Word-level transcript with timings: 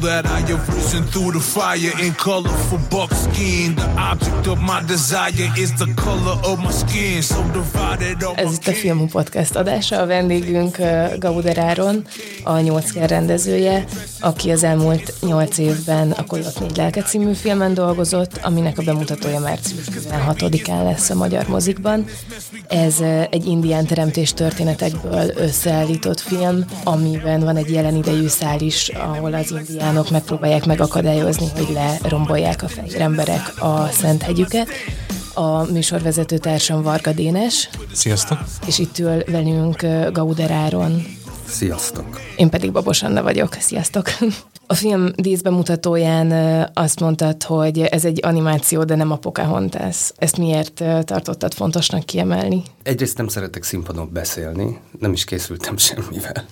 that 0.00 0.24
I 0.24 0.52
have 0.52 0.74
risen 0.74 1.04
through 1.04 1.30
the 1.30 1.40
fire 1.40 2.04
in 2.04 2.14
colorful 2.14 2.78
buckskin. 2.90 3.74
The 3.74 3.88
object 4.10 4.46
of 4.46 4.58
my 4.60 4.80
desire 4.86 5.52
is 5.56 5.70
the 5.72 5.94
color 5.94 6.36
of 6.42 6.58
my 6.58 6.70
skin. 6.70 7.22
So 7.22 7.42
divided 7.52 8.22
up. 8.22 8.38
Ez 8.38 8.52
itt 8.52 8.66
a 8.66 8.72
Filmú 8.72 9.06
Podcast 9.06 9.56
adása. 9.56 10.00
A 10.00 10.06
vendégünk 10.06 10.76
Gauder 11.18 11.58
Áron, 11.58 12.04
a 12.44 12.58
8 12.58 12.92
rendezője, 12.92 13.84
aki 14.20 14.50
az 14.50 14.62
elmúlt 14.62 15.14
8 15.20 15.58
évben 15.58 16.10
a 16.10 16.24
Kollak 16.24 16.60
4 16.60 16.76
lelke 16.76 17.02
című 17.02 17.32
filmen 17.32 17.74
dolgozott, 17.74 18.40
aminek 18.42 18.78
a 18.78 18.82
bemutatója 18.82 19.40
március 19.40 19.84
16-án 19.86 20.84
lesz 20.84 21.10
a 21.10 21.14
magyar 21.14 21.46
mozikban. 21.48 22.04
Ez 22.68 22.94
egy 23.30 23.46
indián 23.46 23.86
teremtés 23.86 24.32
történetekből 24.32 25.30
összeállított 25.36 26.20
film, 26.20 26.64
amiben 26.84 27.40
van 27.40 27.56
egy 27.56 27.70
jelen 27.70 27.96
idejű 27.96 28.26
szál 28.26 28.60
is, 28.60 28.88
ahol 28.88 29.34
az 29.34 29.54
indiánok 29.90 30.10
megpróbálják 30.10 30.66
megakadályozni, 30.66 31.46
hogy 31.56 31.68
lerombolják 31.72 32.62
a 32.62 32.68
fehér 32.68 33.00
emberek 33.00 33.62
a 33.62 33.88
Szent 33.92 34.22
hegyüket. 34.22 34.68
A 35.34 35.62
műsorvezető 35.72 36.38
társam 36.38 36.82
Varga 36.82 37.12
Dénes. 37.12 37.68
Sziasztok! 37.92 38.38
És 38.66 38.78
itt 38.78 38.98
ül 38.98 39.22
velünk 39.26 39.86
Gauder 40.12 40.50
Áron. 40.50 41.06
Sziasztok! 41.48 42.20
Én 42.36 42.50
pedig 42.50 42.72
Babos 42.72 43.02
Anna 43.02 43.22
vagyok. 43.22 43.56
Sziasztok! 43.60 44.08
A 44.70 44.74
film 44.74 45.08
díszbemutatóján 45.14 46.30
azt 46.74 47.00
mondtad, 47.00 47.42
hogy 47.42 47.80
ez 47.80 48.04
egy 48.04 48.18
animáció, 48.22 48.84
de 48.84 48.94
nem 48.94 49.10
a 49.10 49.16
Pocahontas. 49.16 50.10
Ezt 50.16 50.36
miért 50.36 50.84
tartottad 51.04 51.54
fontosnak 51.54 52.04
kiemelni? 52.04 52.62
Egyrészt 52.82 53.16
nem 53.16 53.28
szeretek 53.28 53.62
színpadon 53.62 54.08
beszélni, 54.12 54.78
nem 54.98 55.12
is 55.12 55.24
készültem 55.24 55.76
semmivel. 55.88 56.44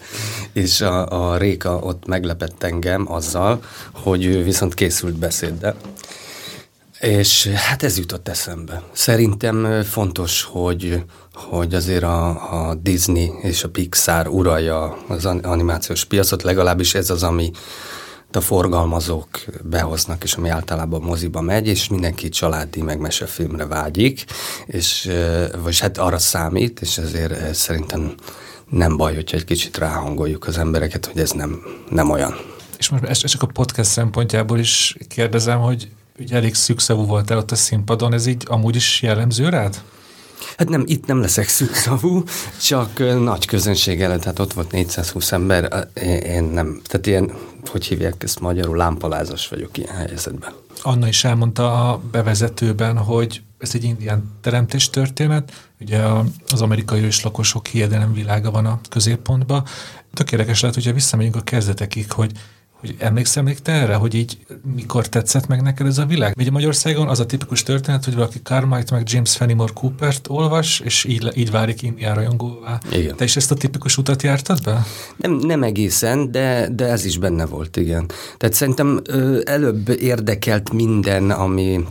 És 0.53 0.81
a, 0.81 1.31
a 1.31 1.37
Réka 1.37 1.79
ott 1.79 2.07
meglepett 2.07 2.63
engem 2.63 3.13
azzal, 3.13 3.63
hogy 3.93 4.25
ő 4.25 4.43
viszont 4.43 4.75
készült 4.75 5.15
beszéddel. 5.15 5.77
És 7.01 7.47
hát 7.47 7.83
ez 7.83 7.99
jutott 7.99 8.29
eszembe. 8.29 8.83
Szerintem 8.93 9.83
fontos, 9.83 10.43
hogy, 10.43 11.05
hogy 11.33 11.75
azért 11.75 12.03
a, 12.03 12.29
a 12.69 12.75
Disney 12.75 13.31
és 13.43 13.65
a 13.65 13.69
Pixar 13.69 14.29
uralja 14.29 14.97
az 15.09 15.25
animációs 15.43 16.05
piacot, 16.05 16.43
legalábbis 16.43 16.95
ez 16.95 17.11
az, 17.11 17.23
ami 17.23 17.51
a 18.33 18.41
forgalmazók 18.41 19.29
behoznak, 19.63 20.23
és 20.23 20.35
ami 20.35 20.49
általában 20.49 21.01
moziba 21.01 21.41
megy, 21.41 21.67
és 21.67 21.89
mindenki 21.89 22.29
családi 22.29 22.83
meg 22.83 22.99
mesefilmre 22.99 23.67
vágyik, 23.67 24.25
és 24.67 25.11
vagy 25.63 25.79
hát 25.79 25.99
arra 25.99 26.19
számít, 26.19 26.81
és 26.81 26.99
ezért 26.99 27.55
szerintem 27.55 28.15
nem 28.69 28.97
baj, 28.97 29.15
hogyha 29.15 29.37
egy 29.37 29.45
kicsit 29.45 29.77
ráhangoljuk 29.77 30.47
az 30.47 30.59
embereket, 30.59 31.07
hogy 31.07 31.21
ez 31.21 31.31
nem, 31.31 31.63
nem 31.91 32.11
olyan. 32.11 32.35
És 32.79 32.89
most 32.89 33.05
ezt 33.05 33.27
csak 33.27 33.43
a 33.43 33.47
podcast 33.47 33.91
szempontjából 33.91 34.59
is 34.59 34.97
kérdezem, 35.09 35.61
hogy 35.61 35.89
ugye 36.19 36.37
elég 36.37 36.55
szűkszavú 36.55 37.07
voltál 37.07 37.39
ott 37.39 37.51
a 37.51 37.57
színpadon, 37.57 38.13
ez 38.13 38.27
így 38.27 38.45
amúgy 38.47 38.77
is 38.77 39.03
jellemző 39.03 39.49
rád? 39.49 39.83
Hát 40.59 40.69
nem, 40.69 40.85
itt 40.87 41.07
nem 41.07 41.21
leszek 41.21 41.49
szűkszavú, 41.49 42.23
csak 42.63 42.99
nagy 42.99 43.47
közönség 43.47 44.03
előtt, 44.03 44.25
hát 44.25 44.39
ott 44.39 44.53
volt 44.53 44.71
420 44.71 45.33
ember, 45.33 45.89
én 46.25 46.43
nem, 46.43 46.81
tehát 46.85 47.07
ilyen, 47.07 47.33
hogy 47.71 47.87
hívják 47.87 48.23
ezt 48.23 48.41
magyarul, 48.41 48.77
lámpalázas 48.77 49.49
vagyok 49.49 49.79
ilyen 49.79 49.95
helyzetben. 49.95 50.53
Anna 50.83 51.09
is 51.09 51.25
elmondta 51.25 51.91
a 51.91 52.01
bevezetőben, 52.11 52.97
hogy 52.97 53.43
ez 53.59 53.71
egy 53.75 53.85
indián 53.85 54.31
teremtés 54.41 54.91
történet, 54.91 55.71
ugye 55.81 56.03
az 56.53 56.63
amerikai 56.63 57.03
őslakosok 57.03 57.67
hiedelem 57.67 58.13
világa 58.13 58.51
van 58.51 58.67
a 58.67 58.81
középpontban. 58.89 59.65
Tökéletes 60.15 60.61
lehet, 60.61 60.77
hogyha 60.77 60.93
visszamegyünk 60.93 61.37
a 61.37 61.41
kezdetekig, 61.41 62.13
hogy 62.13 62.33
hogy 62.81 62.95
emlékszem 62.99 63.45
még 63.45 63.59
te 63.59 63.73
erre, 63.73 63.95
hogy 63.95 64.15
így 64.15 64.39
mikor 64.75 65.09
tetszett 65.09 65.47
meg 65.47 65.63
neked 65.63 65.87
ez 65.87 65.99
a 65.99 66.07
világ? 66.07 66.35
Ugye 66.39 66.51
Magyarországon 66.51 67.09
az 67.09 67.21
a 67.21 67.27
tipikus 67.27 67.63
történet, 67.63 68.05
hogy 68.05 68.15
valaki 68.15 68.39
Carmike 68.43 68.95
meg 68.95 69.03
James 69.11 69.37
Fenimore 69.37 69.73
Coopert 69.75 70.27
olvas, 70.29 70.81
és 70.81 71.05
így, 71.05 71.31
így 71.35 71.51
válik 71.51 71.83
indián 71.83 72.15
rajongóvá. 72.15 72.81
Igen. 72.93 73.17
Te 73.17 73.25
is 73.25 73.37
ezt 73.37 73.51
a 73.51 73.55
tipikus 73.55 73.97
utat 73.97 74.23
jártad 74.23 74.63
be? 74.63 74.87
Nem, 75.17 75.33
nem 75.33 75.63
egészen, 75.63 76.31
de, 76.31 76.69
de 76.73 76.85
ez 76.85 77.05
is 77.05 77.19
benne 77.19 77.47
volt, 77.47 77.77
igen. 77.77 78.11
Tehát 78.37 78.55
szerintem 78.55 79.01
ö, 79.07 79.41
előbb 79.45 79.89
érdekelt 79.89 80.73
minden, 80.73 81.31
ami 81.31 81.85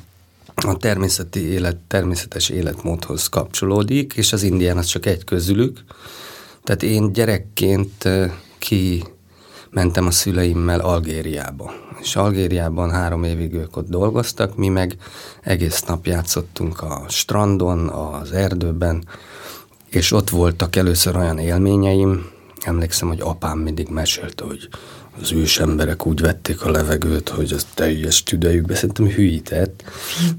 a 0.56 0.78
természeti 0.78 1.40
élet, 1.40 1.76
természetes 1.76 2.50
életmódhoz 2.50 3.28
kapcsolódik, 3.28 4.14
és 4.16 4.34
az 4.34 4.44
indián 4.44 4.78
az 4.78 4.86
csak 4.86 5.06
egy 5.06 5.24
közülük. 5.24 5.84
Tehát 6.64 6.84
én 6.84 7.14
gyerekként 7.14 8.10
ki 8.58 9.04
mentem 9.78 10.06
a 10.06 10.12
szüleimmel 10.12 10.80
Algériába. 10.80 11.74
És 12.02 12.16
Algériában 12.16 12.92
három 12.92 13.24
évig 13.24 13.54
ők 13.54 13.78
ott 13.78 13.90
dolgoztak, 13.90 14.56
mi 14.56 14.68
meg 14.68 14.96
egész 15.42 15.84
nap 15.84 16.06
játszottunk 16.06 16.82
a 16.82 17.06
strandon, 17.08 17.90
az 17.90 18.32
erdőben, 18.32 19.08
és 19.90 20.12
ott 20.12 20.30
voltak 20.30 20.76
először 20.76 21.16
olyan 21.16 21.38
élményeim, 21.38 22.30
emlékszem, 22.62 23.08
hogy 23.08 23.22
apám 23.22 23.58
mindig 23.58 23.88
mesélte, 23.88 24.44
hogy 24.44 24.70
az 25.22 25.32
ős 25.32 25.60
emberek 25.60 26.06
úgy 26.06 26.22
vették 26.22 26.62
a 26.62 26.72
levegőt, 26.72 27.30
hogy 27.30 27.52
az 27.52 27.66
teljes 27.74 28.24
tüdejükbe, 28.24 28.76
szerintem 28.76 29.08
hülyített, 29.08 29.84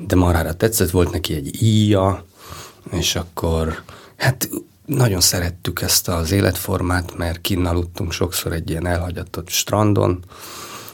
de 0.07 0.17
marára 0.17 0.55
tetszett, 0.55 0.91
volt 0.91 1.11
neki 1.11 1.35
egy 1.35 1.63
íja, 1.63 2.25
és 2.91 3.17
akkor 3.17 3.83
hát 4.17 4.49
nagyon 4.89 5.21
szerettük 5.21 5.81
ezt 5.81 6.09
az 6.09 6.33
életformát, 6.33 7.17
mert 7.17 7.41
kinnaludtunk 7.41 8.13
sokszor 8.13 8.53
egy 8.53 8.71
ilyen 8.71 8.87
elhagyatott 8.87 9.49
strandon, 9.49 10.25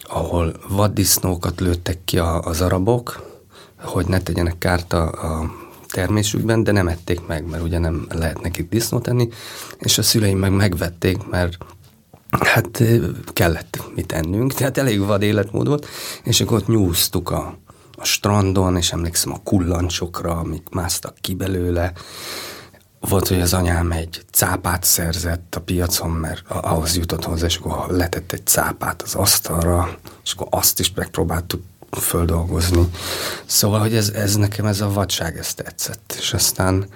ahol 0.03 0.55
vaddisznókat 0.69 1.60
lőttek 1.60 1.99
ki 2.04 2.19
a, 2.19 2.41
az 2.41 2.60
arabok, 2.60 3.22
hogy 3.78 4.06
ne 4.06 4.21
tegyenek 4.21 4.59
kárt 4.59 4.93
a, 4.93 5.03
a 5.03 5.50
termésükben, 5.88 6.65
de 6.65 6.72
nem 6.72 6.88
ették 6.88 7.27
meg, 7.27 7.47
mert 7.47 7.62
ugye 7.62 7.78
nem 7.78 8.06
lehet 8.10 8.41
nekik 8.41 8.69
disznót 8.69 9.09
enni, 9.09 9.28
és 9.78 9.99
a 9.99 10.03
szüleim 10.03 10.38
meg 10.38 10.53
megvették, 10.53 11.27
mert 11.27 11.56
hát 12.31 12.83
kellett 13.33 13.83
mit 13.94 14.12
ennünk, 14.12 14.53
tehát 14.53 14.78
elég 14.78 15.00
vad 15.00 15.22
életmód 15.22 15.69
volt, 15.69 15.87
és 16.25 16.41
akkor 16.41 16.56
ott 16.56 16.66
nyúztuk 16.66 17.31
a, 17.31 17.59
a 17.93 18.04
strandon, 18.04 18.77
és 18.77 18.93
emlékszem 18.93 19.33
a 19.33 19.41
kullancsokra, 19.44 20.37
amik 20.37 20.69
másztak 20.71 21.16
ki 21.21 21.34
belőle, 21.34 21.93
volt, 23.09 23.28
hogy 23.28 23.41
az 23.41 23.53
anyám 23.53 23.92
egy 23.92 24.22
cápát 24.31 24.84
szerzett 24.84 25.54
a 25.54 25.60
piacon, 25.60 26.10
mert 26.10 26.42
ahhoz 26.48 26.97
jutott 26.97 27.25
hozzá, 27.25 27.47
és 27.47 27.56
akkor 27.56 27.87
letett 27.88 28.32
egy 28.32 28.47
cápát 28.47 29.03
az 29.03 29.15
asztalra, 29.15 29.98
és 30.25 30.32
akkor 30.32 30.47
azt 30.50 30.81
is 30.81 30.92
megpróbáltuk 30.94 31.62
földolgozni. 31.91 32.91
Szóval, 33.47 33.81
hogy 33.81 33.94
ez, 33.94 34.09
ez 34.09 34.37
nekem 34.37 34.66
ez 34.66 34.81
a 34.81 34.92
vadság, 34.92 35.38
ez 35.38 35.54
tetszett. 35.54 36.15
És 36.19 36.32
aztán, 36.32 36.87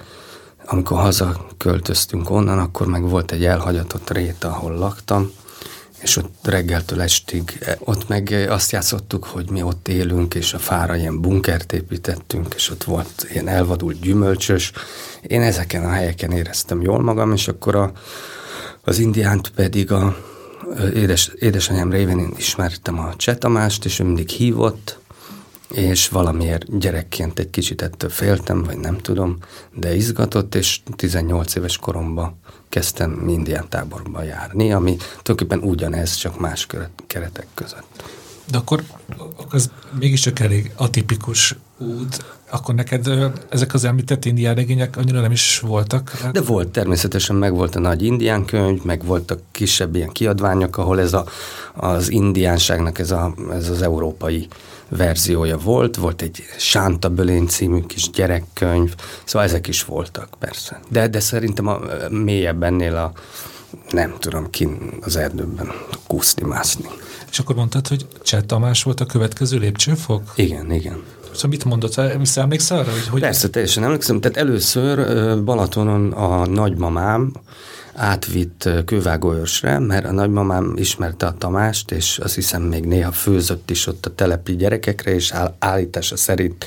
amikor 0.66 0.98
haza 0.98 1.46
költöztünk 1.56 2.30
onnan, 2.30 2.58
akkor 2.58 2.86
meg 2.86 3.08
volt 3.08 3.32
egy 3.32 3.44
elhagyatott 3.44 4.10
rét, 4.10 4.44
ahol 4.44 4.72
laktam, 4.72 5.30
és 5.98 6.16
ott 6.16 6.34
reggeltől 6.42 7.00
estig, 7.00 7.59
eh, 7.60 7.75
ott 7.78 8.09
meg 8.09 8.32
eh, 8.32 8.53
azt 8.53 8.72
játszottuk, 8.72 9.25
hogy 9.25 9.50
mi 9.50 9.62
ott 9.62 9.88
élünk, 9.88 10.34
és 10.34 10.54
a 10.54 10.59
fára 10.59 10.97
ilyen 10.97 11.20
bunkert 11.20 11.72
építettünk, 11.72 12.54
és 12.56 12.70
ott 12.70 12.84
volt 12.84 13.26
ilyen 13.31 13.48
elvadult 13.48 14.00
gyümölcsös. 14.00 14.72
Én 15.22 15.42
ezeken 15.42 15.84
a 15.84 15.91
helyeken 15.91 16.31
éreztem 16.31 16.82
jól 16.82 17.03
magam, 17.03 17.32
és 17.32 17.48
akkor 17.48 17.75
a, 17.75 17.92
az 18.84 18.98
indiánt 18.98 19.48
pedig 19.48 19.92
a 19.92 20.16
édes, 20.94 21.31
édesanyám 21.34 21.91
révén 21.91 22.19
én 22.19 22.32
ismertem 22.37 22.98
a 22.98 23.16
Csetamást, 23.16 23.84
és 23.84 23.98
ő 23.98 24.04
mindig 24.04 24.28
hívott, 24.28 24.99
és 25.70 26.09
valamiért 26.09 26.79
gyerekként 26.79 27.38
egy 27.38 27.50
kicsit 27.50 27.82
ettől 27.82 28.11
féltem, 28.11 28.62
vagy 28.62 28.79
nem 28.79 28.99
tudom, 28.99 29.37
de 29.75 29.94
izgatott, 29.94 30.55
és 30.55 30.81
18 30.97 31.55
éves 31.55 31.76
koromban 31.76 32.38
kezdtem 32.69 33.29
indián 33.29 33.69
táborba 33.69 34.23
járni, 34.23 34.73
ami 34.73 34.97
tulajdonképpen 34.97 35.70
ugyanez, 35.70 36.15
csak 36.15 36.41
más 36.41 36.67
keretek 37.06 37.47
között. 37.55 38.03
De 38.50 38.59
akkor, 38.59 38.82
akkor 39.19 39.47
az 39.50 39.70
mégiscsak 39.99 40.38
elég 40.38 40.73
atipikus 40.76 41.56
út, 41.79 42.25
akkor 42.50 42.75
neked 42.75 43.09
ezek 43.49 43.75
az 43.75 43.85
említett 43.85 44.25
indián 44.25 44.55
regények 44.55 44.97
annyira 44.97 45.20
nem 45.20 45.31
is 45.31 45.61
voltak? 45.61 46.29
De 46.32 46.41
volt, 46.41 46.69
természetesen 46.69 47.37
meg 47.37 47.55
volt 47.55 47.75
a 47.75 47.81
nagy 47.81 48.03
indián 48.03 48.44
könyv, 48.44 48.82
meg 48.82 49.05
voltak 49.05 49.41
kisebb 49.50 49.94
ilyen 49.94 50.09
kiadványok, 50.09 50.76
ahol 50.76 51.00
ez 51.00 51.12
a, 51.12 51.26
az 51.75 52.11
indiánságnak 52.11 52.99
ez, 52.99 53.11
a, 53.11 53.35
ez 53.53 53.69
az 53.69 53.82
európai 53.82 54.49
verziója 54.88 55.58
volt, 55.58 55.96
volt 55.96 56.23
egy 56.23 56.43
Sánta 56.58 57.08
Bölény 57.08 57.46
című 57.46 57.81
kis 57.81 58.11
gyerekkönyv, 58.11 58.94
szóval 59.25 59.49
ezek 59.49 59.69
is 59.69 59.85
voltak 59.85 60.29
persze. 60.38 60.81
De, 60.88 61.08
de 61.08 61.20
szerintem 61.20 61.67
a 61.67 61.81
mélyebb 62.11 62.62
ennél 62.62 62.96
a 62.96 63.12
nem 63.90 64.14
tudom, 64.19 64.50
ki 64.50 64.69
az 65.00 65.17
erdőben 65.17 65.73
kúszni, 66.06 66.46
mászni. 66.46 66.88
És 67.31 67.38
akkor 67.38 67.56
mondtad, 67.56 67.88
hogy 67.88 68.06
Cseh 68.23 68.40
Tamás 68.40 68.82
volt 68.82 69.00
a 69.00 69.06
következő 69.06 69.58
lépcsőfok? 69.58 70.32
Igen, 70.37 70.73
igen. 70.73 71.02
Szóval 71.32 71.50
mit 71.50 71.64
mondott? 71.64 72.00
Visszaemlékszel 72.19 72.79
arra? 72.79 72.91
Hogy, 72.91 73.06
hogy 73.06 73.20
Persze, 73.20 73.49
teljesen 73.49 73.84
emlékszem. 73.84 74.20
Tehát 74.20 74.37
először 74.37 74.99
Balatonon 75.44 76.12
a 76.12 76.46
nagymamám 76.46 77.32
átvitt 77.98 78.68
kővágóörsre, 78.84 79.78
mert 79.78 80.04
a 80.04 80.12
nagymamám 80.12 80.72
ismerte 80.76 81.26
a 81.26 81.34
Tamást, 81.38 81.90
és 81.90 82.18
azt 82.18 82.34
hiszem 82.34 82.62
még 82.62 82.84
néha 82.84 83.12
főzött 83.12 83.70
is 83.70 83.86
ott 83.86 84.06
a 84.06 84.14
telepi 84.14 84.56
gyerekekre, 84.56 85.14
és 85.14 85.34
állítása 85.58 86.16
szerint 86.16 86.64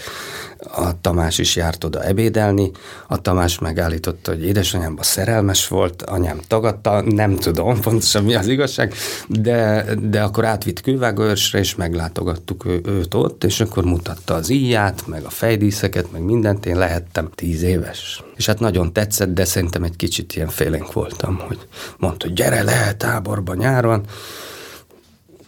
a 0.64 1.02
Tamás 1.02 1.38
is 1.38 1.56
járt 1.56 1.84
oda 1.84 2.04
ebédelni, 2.04 2.72
a 3.08 3.22
Tamás 3.22 3.60
megállította, 3.60 4.32
hogy 4.32 4.46
édesanyámban 4.46 5.04
szerelmes 5.04 5.68
volt, 5.68 6.02
anyám 6.02 6.40
tagadta, 6.48 7.02
nem 7.02 7.36
tudom 7.36 7.80
pontosan 7.82 8.24
mi 8.24 8.36
az 8.36 8.48
igazság, 8.48 8.94
de, 9.28 9.86
de 10.02 10.22
akkor 10.22 10.46
átvitt 10.46 10.82
kővágóörsre, 10.82 11.60
és 11.60 11.76
meglátogattuk 11.76 12.66
ő, 12.66 12.82
őt 12.86 13.14
ott, 13.14 13.44
és 13.44 13.60
akkor 13.60 13.84
mutatta 13.84 14.34
az 14.34 14.50
íját, 14.50 15.08
meg 15.08 15.24
a 15.24 15.30
fejdíszeket, 15.30 16.12
meg 16.12 16.22
mindent, 16.22 16.66
én 16.66 16.78
lehettem 16.78 17.30
tíz 17.36 17.62
éves. 17.62 18.24
És 18.36 18.46
hát 18.46 18.60
nagyon 18.60 18.94
tetszett, 18.94 19.34
de 19.34 19.46
szerintem 19.46 19.84
egy 19.84 19.96
kicsit 19.96 20.36
ilyen 20.36 20.48
félénk 20.48 20.94
voltam, 20.94 21.40
hogy 21.48 21.60
mondta, 21.98 22.26
hogy 22.26 22.36
gyere 22.36 22.64
le 22.64 22.94
táborba 22.94 23.54
nyáron, 23.54 24.06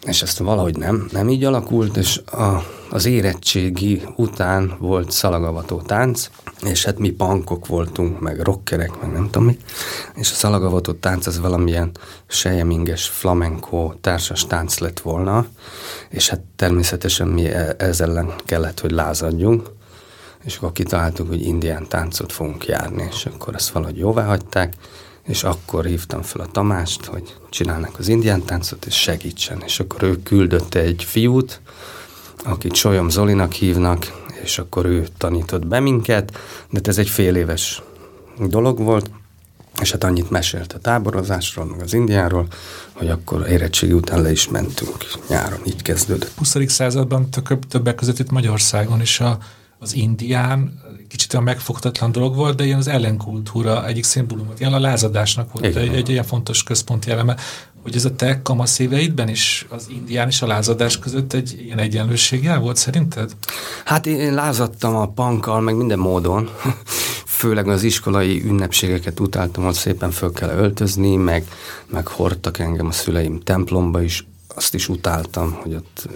és 0.06 0.22
ezt 0.22 0.38
valahogy 0.38 0.78
nem, 0.78 1.08
nem 1.12 1.30
így 1.30 1.44
alakult, 1.44 1.98
és 1.98 2.18
a, 2.18 2.66
az 2.90 3.06
érettségi 3.06 4.02
után 4.16 4.76
volt 4.80 5.12
szalagavató 5.12 5.82
tánc, 5.82 6.30
és 6.62 6.86
hát 6.86 7.00
mi 7.00 7.10
pankok 7.10 7.68
voltunk, 7.68 8.20
meg 8.20 8.40
rockerek, 8.40 9.02
meg 9.02 9.12
nem 9.12 9.30
tudom 9.30 9.46
mi, 9.46 9.58
és 10.16 10.32
a 10.32 10.36
szalagavató 10.36 10.92
tánc 10.92 11.28
az 11.28 11.40
valamilyen 11.40 11.92
sejeminges 12.28 13.08
flamenco 13.08 13.94
társas 14.02 14.46
tánc 14.46 14.78
lett 14.78 15.00
volna, 15.00 15.46
és 16.10 16.30
hát 16.30 16.42
természetesen 16.56 17.28
mi 17.28 17.46
e, 17.46 17.76
ezzel 17.78 18.10
ellen 18.10 18.34
kellett, 18.46 18.80
hogy 18.80 18.92
lázadjunk, 18.92 19.70
és 20.44 20.58
akkor 20.58 20.72
kitaláltuk, 20.72 21.28
hogy 21.28 21.46
indián 21.46 21.88
táncot 21.88 22.32
fogunk 22.32 22.66
járni, 22.66 23.10
és 23.12 23.26
akkor 23.26 23.56
ezt 23.56 23.70
valahogy 23.70 23.98
jóvá 23.98 24.26
hagyták, 24.26 24.74
és 25.28 25.44
akkor 25.44 25.86
hívtam 25.86 26.22
fel 26.22 26.42
a 26.42 26.52
Tamást, 26.52 27.06
hogy 27.06 27.36
csinálnak 27.50 28.00
az 28.00 28.08
indián 28.08 28.44
táncot, 28.44 28.86
és 28.86 28.96
segítsen. 28.96 29.62
És 29.66 29.80
akkor 29.80 30.04
ő 30.04 30.24
küldött 30.24 30.74
egy 30.74 31.04
fiút, 31.04 31.62
akit 32.44 32.76
Solyom 32.76 33.10
Zolinak 33.10 33.52
hívnak, 33.52 34.22
és 34.44 34.60
akkor 34.60 34.86
ő 34.86 35.08
tanított 35.18 35.68
be 35.68 35.80
minket, 35.80 36.38
de 36.70 36.80
ez 36.84 36.98
egy 36.98 37.10
fél 37.10 37.36
éves 37.36 37.82
dolog 38.48 38.80
volt, 38.80 39.10
és 39.82 39.92
hát 39.92 40.04
annyit 40.04 40.30
mesélt 40.30 40.74
a 40.74 40.80
táborozásról, 40.80 41.66
meg 41.66 41.82
az 41.82 41.94
Indiáról, 41.94 42.48
hogy 42.92 43.10
akkor 43.10 43.50
érettségi 43.50 43.94
után 43.94 44.22
le 44.22 44.32
is 44.32 44.48
mentünk 44.48 44.98
nyáron, 45.30 45.60
így 45.66 45.82
kezdődött. 45.82 46.32
20. 46.36 46.56
században 46.68 47.30
többek 47.70 47.96
között 47.96 48.20
itt 48.20 48.32
Magyarországon 48.32 49.02
is 49.02 49.20
a, 49.20 49.38
az 49.80 49.96
indián 49.96 50.83
kicsit 51.14 51.34
olyan 51.34 51.46
megfogtatlan 51.46 52.12
dolog 52.12 52.36
volt, 52.36 52.56
de 52.56 52.66
ilyen 52.66 52.78
az 52.78 52.88
ellenkultúra 52.88 53.88
egyik 53.88 54.04
szimbólum 54.04 54.46
volt. 54.46 54.60
Ilyen 54.60 54.74
a 54.74 54.80
lázadásnak 54.80 55.52
volt 55.52 55.76
egy, 55.76 55.94
egy 55.94 56.10
ilyen 56.10 56.24
fontos 56.24 56.64
központi 56.64 57.12
eleme, 57.12 57.36
hogy 57.82 57.96
ez 57.96 58.06
a 58.06 58.16
te 58.16 58.42
kamasz 58.42 58.80
éveidben 58.80 59.30
is 59.30 59.66
az 59.70 59.88
indián 59.90 60.28
és 60.28 60.42
a 60.42 60.48
lázadás 60.48 61.00
között 61.00 61.34
egy 61.34 61.62
ilyen 61.66 61.78
egyenlőség 61.78 62.44
jel 62.44 62.60
volt 62.60 62.78
szerinted? 62.78 63.36
Hát 63.86 64.06
én, 64.06 64.20
én 64.20 64.34
lázadtam 64.34 64.96
a 64.96 65.08
pankkal, 65.08 65.62
meg 65.62 65.76
minden 65.76 66.00
módon. 66.00 66.50
Főleg 67.26 67.68
az 67.68 67.84
iskolai 67.84 68.44
ünnepségeket 68.46 69.20
utáltam, 69.20 69.64
hogy 69.64 69.74
szépen 69.74 70.12
föl 70.12 70.32
kell 70.32 70.50
öltözni, 70.50 71.16
meg, 71.16 71.48
meg 71.88 72.08
hordtak 72.08 72.60
engem 72.60 72.88
a 72.88 72.92
szüleim 72.92 73.40
templomba 73.40 74.02
is, 74.02 74.26
azt 74.54 74.74
is 74.74 74.90
utáltam, 74.90 75.52
hogy 75.52 75.74
ott 75.76 76.10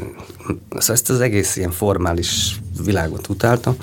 ezt 0.87 1.09
az 1.09 1.19
egész 1.19 1.55
ilyen 1.55 1.71
formális 1.71 2.59
világot 2.83 3.29
utáltam, 3.29 3.75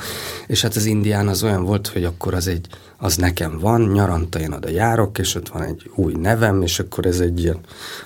és 0.47 0.63
hát 0.63 0.77
az 0.77 0.85
indián 0.85 1.29
az 1.29 1.43
olyan 1.43 1.65
volt, 1.65 1.87
hogy 1.87 2.05
akkor 2.05 2.35
az 2.35 2.47
egy, 2.47 2.67
az 2.97 3.17
nekem 3.17 3.59
van, 3.59 3.81
nyaranta 3.81 4.41
én 4.41 4.53
oda 4.53 4.69
járok, 4.69 5.19
és 5.19 5.35
ott 5.35 5.49
van 5.49 5.63
egy 5.63 5.91
új 5.95 6.13
nevem, 6.13 6.63
és 6.63 6.79
akkor 6.79 7.07
ez 7.07 7.21
egy 7.21 7.43
ilyen, 7.43 7.59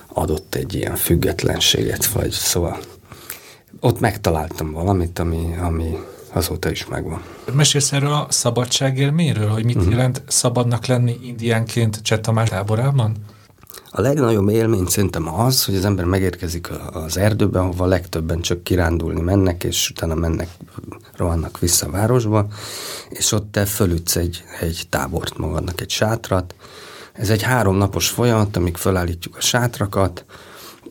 adott 0.07 0.55
egy 0.55 0.73
ilyen 0.73 0.95
függetlenséget, 0.95 2.05
vagy 2.05 2.31
szóval 2.31 2.79
ott 3.79 3.99
megtaláltam 3.99 4.71
valamit, 4.71 5.19
ami, 5.19 5.55
ami 5.61 5.97
azóta 6.33 6.69
is 6.69 6.85
megvan. 6.85 7.21
Mesélsz 7.53 7.91
erről 7.91 8.11
a 8.11 8.27
szabadságélményről, 8.29 9.47
hogy 9.47 9.65
mit 9.65 9.75
uh-huh. 9.75 9.91
jelent 9.91 10.21
szabadnak 10.27 10.85
lenni 10.85 11.19
indiánként 11.23 12.01
Csetamás 12.01 12.49
táborában? 12.49 13.15
A 13.91 14.01
legnagyobb 14.01 14.49
élmény 14.49 14.85
szerintem 14.85 15.39
az, 15.39 15.65
hogy 15.65 15.75
az 15.75 15.85
ember 15.85 16.05
megérkezik 16.05 16.69
az 16.91 17.17
erdőbe, 17.17 17.59
ahova 17.59 17.85
legtöbben 17.85 18.41
csak 18.41 18.63
kirándulni 18.63 19.21
mennek, 19.21 19.63
és 19.63 19.89
utána 19.89 20.15
mennek, 20.15 20.49
rohannak 21.15 21.59
vissza 21.59 21.85
a 21.85 21.91
városba, 21.91 22.47
és 23.09 23.31
ott 23.31 23.51
te 23.51 23.65
fölütsz 23.65 24.15
egy, 24.15 24.43
egy 24.59 24.83
tábort 24.89 25.37
magadnak, 25.37 25.81
egy 25.81 25.89
sátrat. 25.89 26.55
Ez 27.13 27.29
egy 27.29 27.41
háromnapos 27.41 28.09
folyamat, 28.09 28.55
amíg 28.55 28.77
felállítjuk 28.77 29.35
a 29.35 29.41
sátrakat, 29.41 30.25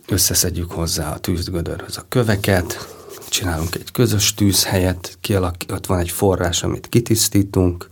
összeszedjük 0.08 0.72
hozzá 0.72 1.12
a 1.12 1.18
tűzgödörhöz 1.18 1.96
a 1.96 2.06
köveket, 2.08 2.96
csinálunk 3.28 3.74
egy 3.74 3.92
közös 3.92 4.34
tűzhelyet, 4.34 5.18
kialak, 5.20 5.54
ott 5.72 5.86
van 5.86 5.98
egy 5.98 6.10
forrás, 6.10 6.62
amit 6.62 6.88
kitisztítunk, 6.88 7.88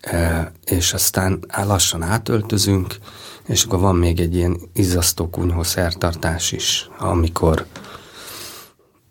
e, 0.00 0.52
és 0.64 0.92
aztán 0.92 1.44
lassan 1.64 2.02
átöltözünk, 2.02 2.96
és 3.48 3.64
akkor 3.64 3.78
van 3.78 3.96
még 3.96 4.20
egy 4.20 4.34
ilyen 4.34 4.60
izzasztó 4.72 5.28
kunyhó 5.28 5.62
szertartás 5.62 6.52
is, 6.52 6.90
amikor 6.98 7.66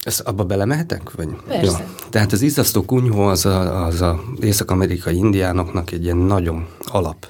ezt 0.03 0.19
abba 0.19 0.43
belemehetek? 0.43 1.11
Vagy? 1.11 1.27
Persze. 1.47 1.79
Jó. 1.79 1.85
Tehát 2.09 2.31
az 2.31 2.41
izzasztó 2.41 2.81
kunyhó 2.81 3.21
az 3.21 3.45
a, 3.45 3.85
az 3.85 4.01
a 4.01 4.23
észak-amerikai 4.39 5.15
indiánoknak 5.15 5.91
egy 5.91 6.03
ilyen 6.03 6.17
nagyon 6.17 6.67
alap 6.85 7.27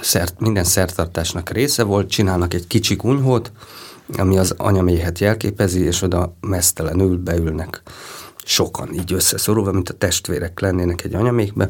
szert, 0.00 0.40
minden 0.40 0.64
szertartásnak 0.64 1.50
része 1.50 1.82
volt, 1.82 2.10
csinálnak 2.10 2.54
egy 2.54 2.66
kicsi 2.66 2.96
kunyhót, 2.96 3.52
ami 4.18 4.38
az 4.38 4.54
anyaméhet 4.56 5.18
jelképezi, 5.18 5.80
és 5.80 6.02
oda 6.02 6.36
mesztelenül 6.40 7.16
beülnek 7.16 7.82
sokan, 8.44 8.94
így 8.94 9.12
összeszorulva, 9.12 9.72
mint 9.72 9.88
a 9.88 9.94
testvérek 9.94 10.60
lennének 10.60 11.04
egy 11.04 11.14
anyamékbe, 11.14 11.68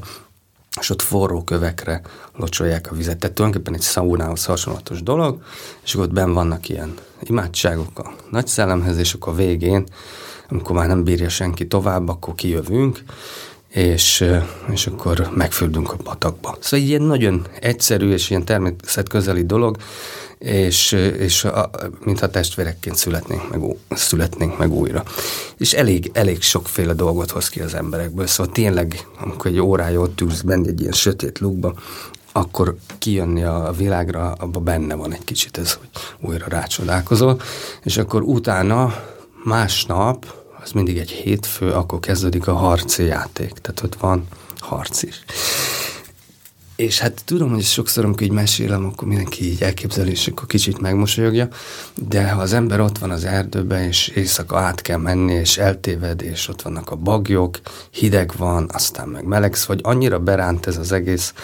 és 0.81 0.91
ott 0.91 1.03
forró 1.03 1.45
kövekre 1.45 2.01
locsolják 2.37 2.91
a 2.91 2.95
vizet. 2.95 3.19
Tehát 3.19 3.37
tulajdonképpen 3.37 3.75
egy 3.79 3.87
szaunához 3.87 4.45
hasonlatos 4.45 5.03
dolog, 5.03 5.43
és 5.85 5.95
ott 5.95 6.13
benn 6.13 6.33
vannak 6.33 6.69
ilyen 6.69 6.95
imádságok 7.23 7.99
a 7.99 8.13
nagy 8.31 8.47
szellemhez, 8.47 8.97
és 8.97 9.15
akkor 9.15 9.33
a 9.33 9.37
végén, 9.37 9.87
amikor 10.49 10.77
már 10.77 10.87
nem 10.87 11.05
bírja 11.05 11.29
senki 11.29 11.67
tovább, 11.67 12.09
akkor 12.09 12.35
kijövünk, 12.35 13.03
és, 13.69 14.25
és 14.73 14.87
akkor 14.87 15.29
megfürdünk 15.35 15.93
a 15.93 15.97
patakba. 15.97 16.57
Szóval 16.61 16.87
ilyen 16.87 17.03
nagyon 17.03 17.47
egyszerű 17.61 18.11
és 18.11 18.31
ilyen 18.31 18.45
természetközeli 18.45 19.47
dolog, 19.47 19.77
és, 20.43 20.93
és 21.19 21.45
a, 21.45 21.71
mintha 22.05 22.31
testvérekként 22.31 22.97
születnénk 22.97 23.51
meg, 23.51 23.77
születnénk 23.91 24.59
meg 24.59 24.73
újra. 24.73 25.05
És 25.57 25.73
elég, 25.73 26.11
elég 26.15 26.43
sokféle 26.43 26.93
dolgot 26.93 27.31
hoz 27.31 27.49
ki 27.49 27.61
az 27.61 27.75
emberekből, 27.75 28.27
szóval 28.27 28.53
tényleg, 28.53 29.07
amikor 29.21 29.51
egy 29.51 29.61
órája 29.61 30.01
ott 30.01 30.21
ülsz 30.21 30.41
benne 30.41 30.69
egy 30.69 30.81
ilyen 30.81 30.93
sötét 30.93 31.39
lukba, 31.39 31.75
akkor 32.33 32.77
kijönni 32.99 33.43
a 33.43 33.73
világra, 33.77 34.33
abban 34.33 34.65
benne 34.65 34.95
van 34.95 35.13
egy 35.13 35.25
kicsit 35.25 35.59
ez, 35.59 35.73
hogy 35.73 35.89
újra 36.21 36.47
rácsodálkozol, 36.49 37.41
és 37.83 37.97
akkor 37.97 38.23
utána 38.23 38.95
másnap, 39.45 40.27
az 40.63 40.71
mindig 40.71 40.99
egy 40.99 41.11
hétfő, 41.11 41.71
akkor 41.71 42.01
kezdődik 42.01 42.47
a 42.47 42.55
harci 42.55 43.05
játék, 43.05 43.53
tehát 43.53 43.83
ott 43.83 43.95
van 43.95 44.27
harc 44.59 45.03
is. 45.03 45.25
És 46.83 46.99
hát 46.99 47.23
tudom, 47.25 47.51
hogy 47.51 47.63
sokszor, 47.63 48.05
amikor 48.05 48.23
így 48.23 48.33
mesélem, 48.33 48.85
akkor 48.85 49.09
mindenki 49.09 49.45
így 49.45 49.63
elképzeli, 49.63 50.11
és 50.11 50.27
akkor 50.27 50.47
kicsit 50.47 50.81
megmosolyogja, 50.81 51.49
de 51.95 52.31
ha 52.31 52.41
az 52.41 52.53
ember 52.53 52.81
ott 52.81 52.99
van 52.99 53.11
az 53.11 53.25
erdőben, 53.25 53.83
és 53.83 54.09
éjszaka 54.09 54.59
át 54.59 54.81
kell 54.81 54.99
menni, 54.99 55.33
és 55.33 55.59
eltéved, 55.59 56.23
és 56.23 56.49
ott 56.49 56.63
vannak 56.63 56.91
a 56.91 56.97
bagyok, 56.97 57.61
hideg 57.91 58.33
van, 58.37 58.71
aztán 58.73 59.09
meg 59.09 59.25
melegsz, 59.25 59.65
vagy 59.65 59.81
annyira 59.83 60.19
beránt 60.19 60.67
ez 60.67 60.77
az 60.77 60.93
egész, 60.93 61.35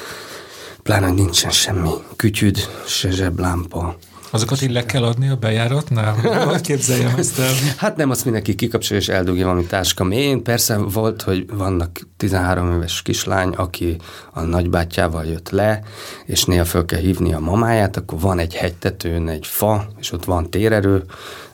pláne, 0.83 1.11
nincsen 1.11 1.51
semmi 1.51 1.91
kütyüd, 2.17 2.69
se 2.87 3.11
zseblámpa, 3.11 3.97
Azokat 4.31 4.63
így 4.63 4.73
le 4.73 4.85
kell 4.85 5.03
adni 5.03 5.29
a 5.29 5.37
bejáratnál? 5.37 6.15
Hogy 6.47 6.61
képzeljem 6.71 7.15
ezt 7.17 7.39
el? 7.39 7.53
Hát 7.77 7.97
nem, 7.97 8.11
azt 8.11 8.25
mindenki 8.25 8.55
kikapcsolja 8.55 9.03
és 9.03 9.09
eldugja 9.09 9.45
valami 9.45 9.65
táska 9.65 10.05
mélyén. 10.05 10.43
Persze 10.43 10.77
volt, 10.77 11.23
hogy 11.23 11.47
vannak 11.57 12.01
13 12.17 12.73
éves 12.73 13.03
kislány, 13.03 13.49
aki 13.49 13.97
a 14.33 14.41
nagybátyjával 14.41 15.25
jött 15.25 15.51
le, 15.51 15.83
és 16.25 16.45
néha 16.45 16.65
föl 16.65 16.85
kell 16.85 17.01
hívni 17.01 17.33
a 17.33 17.39
mamáját, 17.39 17.97
akkor 17.97 18.21
van 18.21 18.39
egy 18.39 18.55
hegytetőn 18.55 19.29
egy 19.29 19.47
fa, 19.47 19.89
és 19.99 20.13
ott 20.13 20.25
van 20.25 20.51
térerő, 20.51 21.05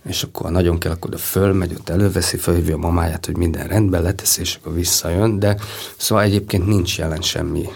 és 0.09 0.23
akkor 0.23 0.51
nagyon 0.51 0.79
kell, 0.79 0.93
akkor 0.93 1.11
oda 1.11 1.19
fölmegy, 1.19 1.73
ott 1.79 1.89
előveszi, 1.89 2.37
fölhívja 2.37 2.75
a 2.75 2.79
mamáját, 2.79 3.27
hogy 3.27 3.37
minden 3.37 3.67
rendben 3.67 4.03
leteszi, 4.03 4.41
és 4.41 4.59
akkor 4.61 4.75
visszajön, 4.75 5.39
de 5.39 5.57
szóval 5.97 6.25
egyébként 6.25 6.67
nincs 6.67 6.99
jelen 6.99 7.21
semmi 7.21 7.69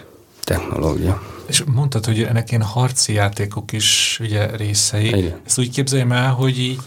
technológia. 0.49 1.21
És 1.47 1.63
mondtad, 1.73 2.05
hogy 2.05 2.21
ennek 2.21 2.49
ilyen 2.49 2.63
harci 2.63 3.13
játékok 3.13 3.71
is 3.71 4.17
ugye 4.21 4.55
részei. 4.55 5.07
Igen. 5.07 5.39
Ezt 5.45 5.59
úgy 5.59 5.69
képzeljem 5.69 6.11
el, 6.11 6.31
hogy 6.31 6.59
így 6.59 6.79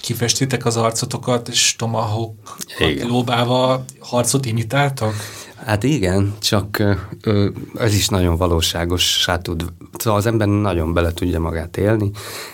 kifestitek 0.00 0.64
az 0.64 0.76
arcotokat, 0.76 1.48
és 1.48 1.76
tomahawk 1.76 2.56
lóbával 3.08 3.84
harcot 4.00 4.46
imitáltak? 4.46 5.14
Hát 5.64 5.82
igen, 5.82 6.34
csak 6.38 6.82
ö, 7.22 7.48
ez 7.74 7.94
is 7.94 8.08
nagyon 8.08 8.36
valóságos, 8.36 9.28
tud, 9.42 9.64
szóval 9.98 10.18
az 10.18 10.26
ember 10.26 10.48
nagyon 10.48 10.94
bele 10.94 11.12
tudja 11.12 11.40
magát 11.40 11.76
élni. 11.76 12.10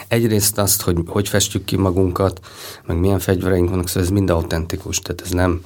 Egyrészt 0.08 0.58
azt, 0.58 0.82
hogy 0.82 0.96
hogy 1.06 1.28
festjük 1.28 1.64
ki 1.64 1.76
magunkat, 1.76 2.40
meg 2.86 2.98
milyen 2.98 3.18
fegyvereink 3.18 3.70
vannak, 3.70 3.88
szóval 3.88 4.02
ez 4.02 4.10
mind 4.10 4.30
autentikus, 4.30 4.98
tehát 4.98 5.20
ez 5.20 5.30
nem 5.30 5.60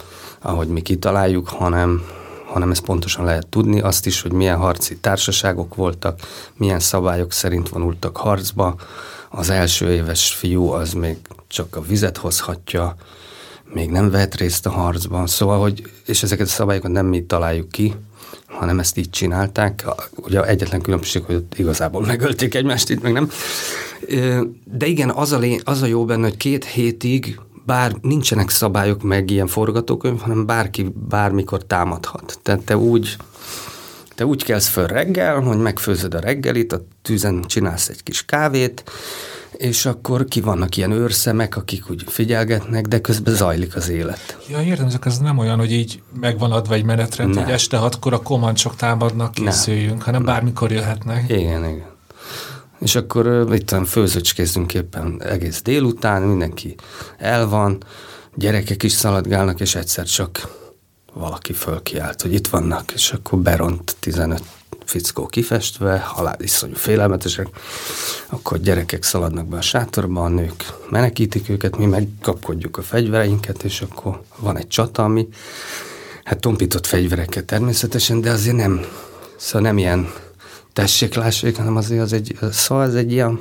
ahogy 0.47 0.69
mi 0.69 0.81
kitaláljuk, 0.81 1.49
hanem, 1.49 2.03
hanem 2.57 2.71
ezt 2.71 2.85
pontosan 2.85 3.25
lehet 3.25 3.47
tudni, 3.47 3.81
azt 3.81 4.07
is, 4.07 4.21
hogy 4.21 4.33
milyen 4.33 4.57
harci 4.57 4.97
társaságok 4.97 5.75
voltak, 5.75 6.21
milyen 6.55 6.81
szabályok 6.81 7.33
szerint 7.33 7.69
vonultak 7.69 8.17
harcba, 8.17 8.75
az 9.31 9.51
első 9.51 9.93
éves 9.93 10.35
fiú 10.35 10.69
az 10.69 10.93
még 10.93 11.17
csak 11.49 11.77
a 11.77 11.81
vizet 11.81 12.17
hozhatja, 12.17 12.97
még 13.73 13.91
nem 13.91 14.11
vehet 14.11 14.35
részt 14.35 14.67
a 14.67 14.71
harcban, 14.71 15.27
szóval, 15.27 15.61
hogy, 15.61 15.91
és 16.07 16.23
ezeket 16.23 16.47
a 16.47 16.51
szabályokat 16.51 16.91
nem 16.91 17.07
mi 17.07 17.23
találjuk 17.25 17.69
ki, 17.69 17.95
hanem 18.47 18.79
ezt 18.79 18.97
így 18.97 19.11
csinálták. 19.11 19.85
Ugye 20.17 20.45
egyetlen 20.45 20.81
különbség, 20.81 21.23
hogy 21.25 21.35
ott 21.35 21.59
igazából 21.59 22.07
megölték 22.07 22.55
egymást, 22.55 22.91
itt 22.91 23.03
meg 23.03 23.13
nem. 23.13 23.31
De 24.65 24.87
igen, 24.87 25.11
az 25.11 25.33
a, 25.33 25.39
lé, 25.39 25.61
az 25.65 25.83
a 25.83 25.87
jó 25.87 26.05
benne, 26.05 26.23
hogy 26.23 26.37
két 26.37 26.65
hétig 26.65 27.41
bár 27.67 27.97
nincsenek 28.01 28.51
szabályok 28.51 29.03
meg 29.03 29.31
ilyen 29.31 29.47
forgatókönyv, 29.47 30.21
hanem 30.21 30.47
bárki 30.47 30.93
bármikor 31.09 31.65
támadhat. 31.65 32.39
Tehát 32.43 32.61
te 32.61 32.77
úgy, 32.77 33.17
te 34.15 34.27
úgy 34.27 34.45
kelsz 34.45 34.69
föl 34.69 34.87
reggel, 34.87 35.41
hogy 35.41 35.59
megfőzöd 35.59 36.15
a 36.15 36.21
reggelit, 36.21 36.73
a 36.73 36.87
tűzen 37.03 37.45
csinálsz 37.47 37.89
egy 37.89 38.03
kis 38.03 38.25
kávét, 38.25 38.85
és 39.57 39.87
akkor 39.87 40.25
ki 40.25 40.41
vannak 40.41 40.77
ilyen 40.77 40.91
őrszemek, 40.91 41.57
akik 41.57 41.91
úgy 41.91 42.05
figyelgetnek, 42.07 42.87
de 42.87 43.01
közben 43.01 43.35
zajlik 43.35 43.77
az 43.77 43.89
élet. 43.89 44.39
Ja, 44.49 44.63
értem, 44.63 44.89
ez 45.01 45.19
nem 45.19 45.39
olyan, 45.39 45.59
hogy 45.59 45.73
így 45.73 46.03
megvan 46.21 46.53
adva 46.53 46.75
egy 46.75 46.85
menetrend, 46.85 47.35
ne. 47.35 47.43
hogy 47.43 47.53
este 47.53 47.77
hatkor 47.77 48.13
a 48.13 48.23
komancsok 48.23 48.77
támadnak, 48.77 49.33
készüljünk, 49.33 49.99
ne. 49.99 50.05
hanem 50.05 50.25
bármikor 50.25 50.73
jöhetnek. 50.73 51.25
Igen, 51.29 51.65
igen. 51.65 51.96
És 52.79 52.95
akkor 52.95 53.55
itt 53.55 53.75
főzöcskézzünk 53.87 54.75
éppen 54.75 55.23
egész 55.23 55.63
délután, 55.63 56.23
mindenki 56.23 56.75
el 57.19 57.49
van, 57.49 57.83
gyerekek 58.35 58.83
is 58.83 58.93
szaladgálnak, 58.93 59.61
és 59.61 59.75
egyszer 59.75 60.05
csak 60.05 60.49
valaki 61.13 61.53
fölkiált, 61.53 62.23
hogy 62.23 62.33
itt 62.33 62.49
vannak, 62.49 62.93
és 62.93 63.13
akkor 63.13 63.39
beront 63.39 63.97
15 64.01 64.43
fickó 64.85 65.27
kifestve, 65.27 65.99
halál 65.99 66.37
iszonyú 66.39 66.75
félelmetesek, 66.75 67.47
akkor 68.27 68.59
gyerekek 68.59 69.03
szaladnak 69.03 69.47
be 69.47 69.57
a 69.57 69.61
sátorba, 69.61 70.25
a 70.25 70.29
nők 70.29 70.65
menekítik 70.91 71.49
őket, 71.49 71.77
mi 71.77 71.87
megkapkodjuk 71.87 72.77
a 72.77 72.83
fegyvereinket, 72.83 73.63
és 73.63 73.81
akkor 73.81 74.23
van 74.37 74.57
egy 74.57 74.69
csata, 74.69 75.05
ami 75.05 75.29
hát 76.25 76.41
tompított 76.41 76.87
fegyvereket 76.87 77.45
természetesen, 77.45 78.21
de 78.21 78.31
azért 78.31 78.57
nem, 78.57 78.87
szóval 79.37 79.61
nem 79.61 79.79
ilyen 79.79 80.13
tessék, 80.77 81.15
lássék, 81.15 81.57
hanem 81.57 81.77
azért 81.77 82.03
az 82.03 82.13
egy, 82.13 82.39
szóval 82.53 82.85
ez 82.85 82.95
egy 82.95 83.13
ilyen, 83.13 83.41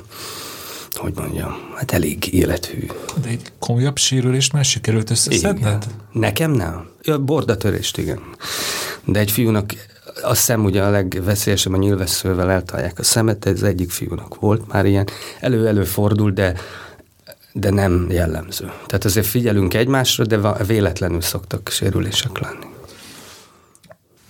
hogy 0.94 1.12
mondjam, 1.16 1.54
hát 1.74 1.92
elég 1.92 2.32
élethű. 2.34 2.86
De 3.22 3.28
egy 3.28 3.52
komolyabb 3.58 3.96
sérülést 3.96 4.52
már 4.52 4.64
sikerült 4.64 5.10
összeszedned? 5.10 5.86
Nekem 6.12 6.50
nem. 6.50 6.88
Ja, 7.02 7.18
bordatörést, 7.18 7.98
igen. 7.98 8.20
De 9.04 9.18
egy 9.18 9.30
fiúnak 9.30 9.72
a 10.22 10.34
szem 10.34 10.64
ugye 10.64 10.82
a 10.82 10.90
legveszélyesebb, 10.90 11.72
a 11.72 11.76
nyilvesszővel 11.76 12.50
eltalálják 12.50 12.98
a 12.98 13.02
szemet, 13.02 13.46
ez 13.46 13.62
egyik 13.62 13.90
fiúnak 13.90 14.40
volt 14.40 14.72
már 14.72 14.86
ilyen. 14.86 15.08
Elő-elő 15.40 15.84
fordul, 15.84 16.30
de 16.30 16.54
de 17.52 17.70
nem 17.70 18.06
jellemző. 18.10 18.64
Tehát 18.86 19.04
azért 19.04 19.26
figyelünk 19.26 19.74
egymásra, 19.74 20.24
de 20.24 20.64
véletlenül 20.66 21.20
szoktak 21.20 21.68
sérülések 21.68 22.38
lenni. 22.38 22.75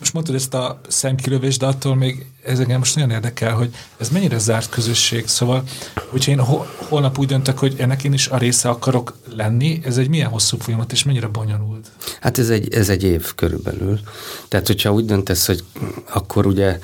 Most 0.07 0.19
mondtad 0.19 0.37
ezt 0.37 0.55
a 0.55 0.81
szemkilövést, 0.89 1.61
de 1.61 1.67
attól 1.67 1.97
még 1.97 2.27
ez 2.45 2.59
engem 2.59 2.79
most 2.79 2.95
nagyon 2.95 3.11
érdekel, 3.11 3.55
hogy 3.55 3.75
ez 3.97 4.09
mennyire 4.09 4.39
zárt 4.39 4.69
közösség. 4.69 5.27
Szóval, 5.27 5.63
hogyha 6.09 6.31
én 6.31 6.41
holnap 6.89 7.19
úgy 7.19 7.27
döntök, 7.27 7.59
hogy 7.59 7.75
ennek 7.79 8.05
én 8.05 8.13
is 8.13 8.29
a 8.29 8.37
része 8.37 8.69
akarok 8.69 9.17
lenni, 9.37 9.81
ez 9.85 9.97
egy 9.97 10.09
milyen 10.09 10.29
hosszú 10.29 10.57
folyamat, 10.59 10.93
és 10.93 11.05
mennyire 11.05 11.27
bonyolult? 11.27 11.91
Hát 12.21 12.39
ez 12.39 12.51
egy, 12.51 12.75
ez 12.75 12.89
egy 12.89 13.03
év 13.03 13.35
körülbelül. 13.35 14.01
Tehát, 14.49 14.67
hogyha 14.67 14.93
úgy 14.93 15.05
döntesz, 15.05 15.47
hogy 15.47 15.65
akkor 16.11 16.47
ugye 16.47 16.79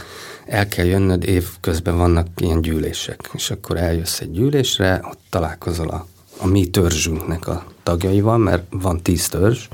el 0.47 0.69
kell 0.69 0.87
jönnöd, 0.87 1.25
év 1.25 1.49
közben 1.61 1.97
vannak 1.97 2.27
ilyen 2.37 2.63
gyűlések, 2.63 3.31
és 3.33 3.51
akkor 3.51 3.77
eljössz 3.77 4.21
egy 4.21 4.31
gyűlésre, 4.31 5.01
ott 5.05 5.21
találkozol 5.31 5.89
a, 5.89 6.07
a 6.39 6.47
mi 6.47 6.67
törzsünknek 6.67 7.49
a 7.49 7.65
tagjaival, 7.83 8.39
mert 8.39 8.65
van 8.71 9.03
tíz 9.03 9.29
törzs, 9.29 9.69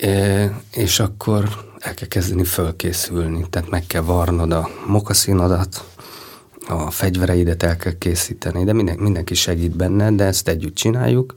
e, 0.00 0.60
és 0.70 1.00
akkor 1.00 1.64
el 1.86 1.94
kell 1.94 2.08
kezdeni 2.08 2.44
fölkészülni, 2.44 3.46
tehát 3.50 3.70
meg 3.70 3.86
kell 3.86 4.02
varnod 4.02 4.52
a 4.52 4.68
mokaszínodat, 4.86 5.84
a 6.68 6.90
fegyvereidet 6.90 7.62
el 7.62 7.76
kell 7.76 7.98
készíteni, 7.98 8.64
de 8.64 8.72
minden, 8.72 8.98
mindenki 8.98 9.34
segít 9.34 9.76
benne, 9.76 10.10
de 10.10 10.24
ezt 10.24 10.48
együtt 10.48 10.74
csináljuk, 10.74 11.34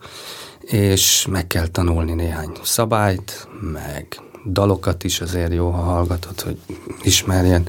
és 0.62 1.28
meg 1.30 1.48
kell 1.48 1.68
tanulni 1.68 2.14
néhány 2.14 2.52
szabályt, 2.64 3.48
meg 3.74 4.08
dalokat 4.46 5.04
is 5.04 5.22
azért 5.22 5.54
jó, 5.54 5.70
ha 5.70 5.82
hallgatod, 5.82 6.42
hogy 6.42 6.58
ismerjen. 7.02 7.68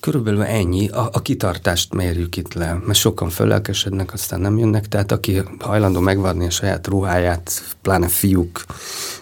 Körülbelül 0.00 0.42
ennyi, 0.42 0.88
a, 0.88 1.08
a 1.12 1.22
kitartást 1.22 1.94
mérjük 1.94 2.36
itt 2.36 2.54
le, 2.54 2.80
mert 2.86 2.98
sokan 2.98 3.28
fölelkesednek, 3.28 4.12
aztán 4.12 4.40
nem 4.40 4.58
jönnek, 4.58 4.88
tehát 4.88 5.12
aki 5.12 5.42
hajlandó 5.58 6.00
megvarni 6.00 6.46
a 6.46 6.50
saját 6.50 6.86
ruháját, 6.86 7.76
pláne 7.82 8.08
fiúk 8.08 8.64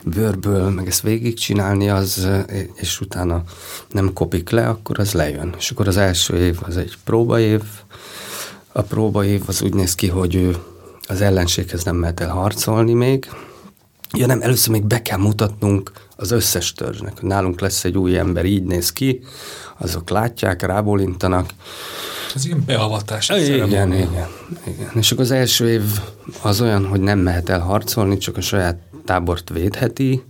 bőrből, 0.04 0.70
meg 0.70 0.86
ezt 0.86 1.02
végigcsinálni, 1.02 1.88
az, 1.88 2.28
és 2.74 3.00
utána 3.00 3.42
nem 3.90 4.12
kopik 4.12 4.50
le, 4.50 4.68
akkor 4.68 4.98
az 4.98 5.12
lejön. 5.12 5.54
És 5.58 5.70
akkor 5.70 5.88
az 5.88 5.96
első 5.96 6.36
év 6.36 6.58
az 6.62 6.76
egy 6.76 6.96
próbaév, 7.04 7.62
a 8.72 8.82
próbaév 8.82 9.42
az 9.46 9.62
úgy 9.62 9.74
néz 9.74 9.94
ki, 9.94 10.08
hogy 10.08 10.34
ő 10.34 10.56
az 11.08 11.20
ellenséghez 11.20 11.84
nem 11.84 11.96
mehet 11.96 12.20
el 12.20 12.30
harcolni 12.30 12.92
még, 12.92 13.28
Ja 14.18 14.26
nem, 14.26 14.40
először 14.42 14.72
még 14.72 14.84
be 14.84 15.02
kell 15.02 15.18
mutatnunk 15.18 15.92
az 16.22 16.30
összes 16.30 16.72
törzsnek. 16.72 17.22
Nálunk 17.22 17.60
lesz 17.60 17.84
egy 17.84 17.96
új 17.96 18.18
ember, 18.18 18.44
így 18.44 18.62
néz 18.62 18.92
ki, 18.92 19.20
azok 19.78 20.10
látják, 20.10 20.62
rábólintanak. 20.62 21.50
Ez 22.34 22.44
ilyen 22.44 22.62
beavatás. 22.66 23.28
Igen, 23.28 23.66
igen, 23.66 23.92
igen, 23.92 24.28
igen. 24.66 24.90
És 24.94 25.12
akkor 25.12 25.24
az 25.24 25.30
első 25.30 25.68
év 25.70 25.82
az 26.42 26.60
olyan, 26.60 26.86
hogy 26.86 27.00
nem 27.00 27.18
mehet 27.18 27.48
el 27.48 27.60
harcolni, 27.60 28.18
csak 28.18 28.36
a 28.36 28.40
saját 28.40 28.78
tábort 29.04 29.48
védheti, 29.48 30.22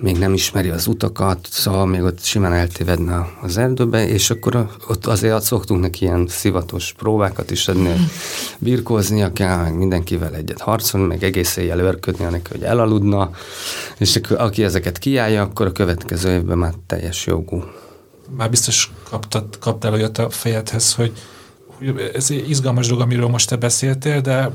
még 0.00 0.18
nem 0.18 0.32
ismeri 0.32 0.68
az 0.68 0.86
utakat, 0.86 1.48
szóval 1.50 1.86
még 1.86 2.02
ott 2.02 2.22
simán 2.22 2.52
eltévedne 2.52 3.28
az 3.42 3.56
erdőbe, 3.56 4.08
és 4.08 4.30
akkor 4.30 4.70
ott 4.88 5.06
azért 5.06 5.42
szoktunk 5.42 5.80
neki 5.80 6.04
ilyen 6.04 6.26
szivatos 6.28 6.92
próbákat 6.98 7.50
is 7.50 7.68
adni, 7.68 7.88
hogy 7.88 8.00
birkóznia 8.58 9.32
kell, 9.32 9.56
meg 9.56 9.76
mindenkivel 9.76 10.34
egyet 10.34 10.60
harcolni, 10.60 11.06
meg 11.06 11.22
egész 11.22 11.56
éjjel 11.56 11.78
örködni, 11.78 12.24
annak, 12.24 12.46
hogy 12.50 12.62
elaludna, 12.62 13.30
és 13.98 14.16
akkor, 14.16 14.40
aki 14.40 14.64
ezeket 14.64 14.98
kiállja, 14.98 15.42
akkor 15.42 15.66
a 15.66 15.72
következő 15.72 16.30
évben 16.30 16.58
már 16.58 16.74
teljes 16.86 17.26
jogú. 17.26 17.64
Már 18.36 18.50
biztos 18.50 18.90
kaptad, 19.10 19.58
kaptál 19.58 19.92
olyat 19.92 20.18
a 20.18 20.30
fejedhez, 20.30 20.94
hogy, 20.94 21.12
hogy 21.66 22.10
ez 22.14 22.30
egy 22.30 22.50
izgalmas 22.50 22.86
dolog, 22.86 23.02
amiről 23.02 23.28
most 23.28 23.48
te 23.48 23.56
beszéltél, 23.56 24.20
de 24.20 24.50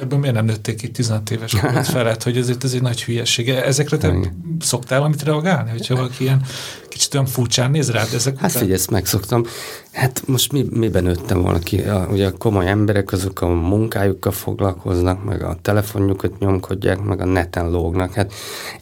ebből 0.00 0.18
miért 0.18 0.34
nem 0.34 0.44
nőtték 0.44 0.76
ki 0.76 0.90
15 0.90 1.30
éves 1.30 1.52
felett, 1.92 2.22
hogy 2.22 2.36
ezért 2.36 2.64
ez 2.64 2.72
egy 2.72 2.82
nagy 2.82 3.04
hülyeség. 3.04 3.48
Ezekre 3.48 3.96
te 3.96 4.08
Igen. 4.08 4.56
szoktál 4.60 4.98
valamit 4.98 5.22
reagálni, 5.22 5.70
hogyha 5.70 5.94
valaki 5.94 6.24
ilyen 6.24 6.42
kicsit 6.88 7.14
olyan 7.14 7.26
furcsán 7.26 7.70
néz 7.70 7.90
rád 7.90 8.08
ezek 8.14 8.38
Hát 8.38 8.52
figyelj, 8.52 8.72
ezt 8.72 8.90
megszoktam. 8.90 9.44
Hát 9.92 10.22
most 10.26 10.52
mi, 10.52 10.66
miben 10.70 11.02
nőttem 11.02 11.42
volna 11.42 11.58
ki? 11.58 11.80
A, 11.80 12.08
ugye 12.10 12.26
a 12.26 12.32
komoly 12.32 12.68
emberek 12.68 13.12
azok 13.12 13.40
a 13.40 13.46
munkájukkal 13.46 14.32
foglalkoznak, 14.32 15.24
meg 15.24 15.42
a 15.42 15.56
telefonjukat 15.62 16.38
nyomkodják, 16.38 17.00
meg 17.00 17.20
a 17.20 17.24
neten 17.24 17.70
lógnak. 17.70 18.12
Hát 18.14 18.32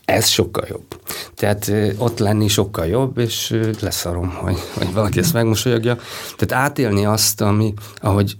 ez 0.04 0.26
sokkal 0.26 0.66
jobb. 0.68 1.00
Tehát 1.34 1.72
ott 1.98 2.18
lenni 2.18 2.48
sokkal 2.48 2.86
jobb, 2.86 3.18
és 3.18 3.60
leszarom, 3.80 4.28
hogy, 4.28 4.58
hogy 4.74 4.92
valaki 4.92 5.18
ezt 5.18 5.32
megmosolyogja. 5.32 5.98
Tehát 6.36 6.64
átélni 6.64 7.04
azt, 7.04 7.40
ami, 7.40 7.74
ahogy 7.96 8.36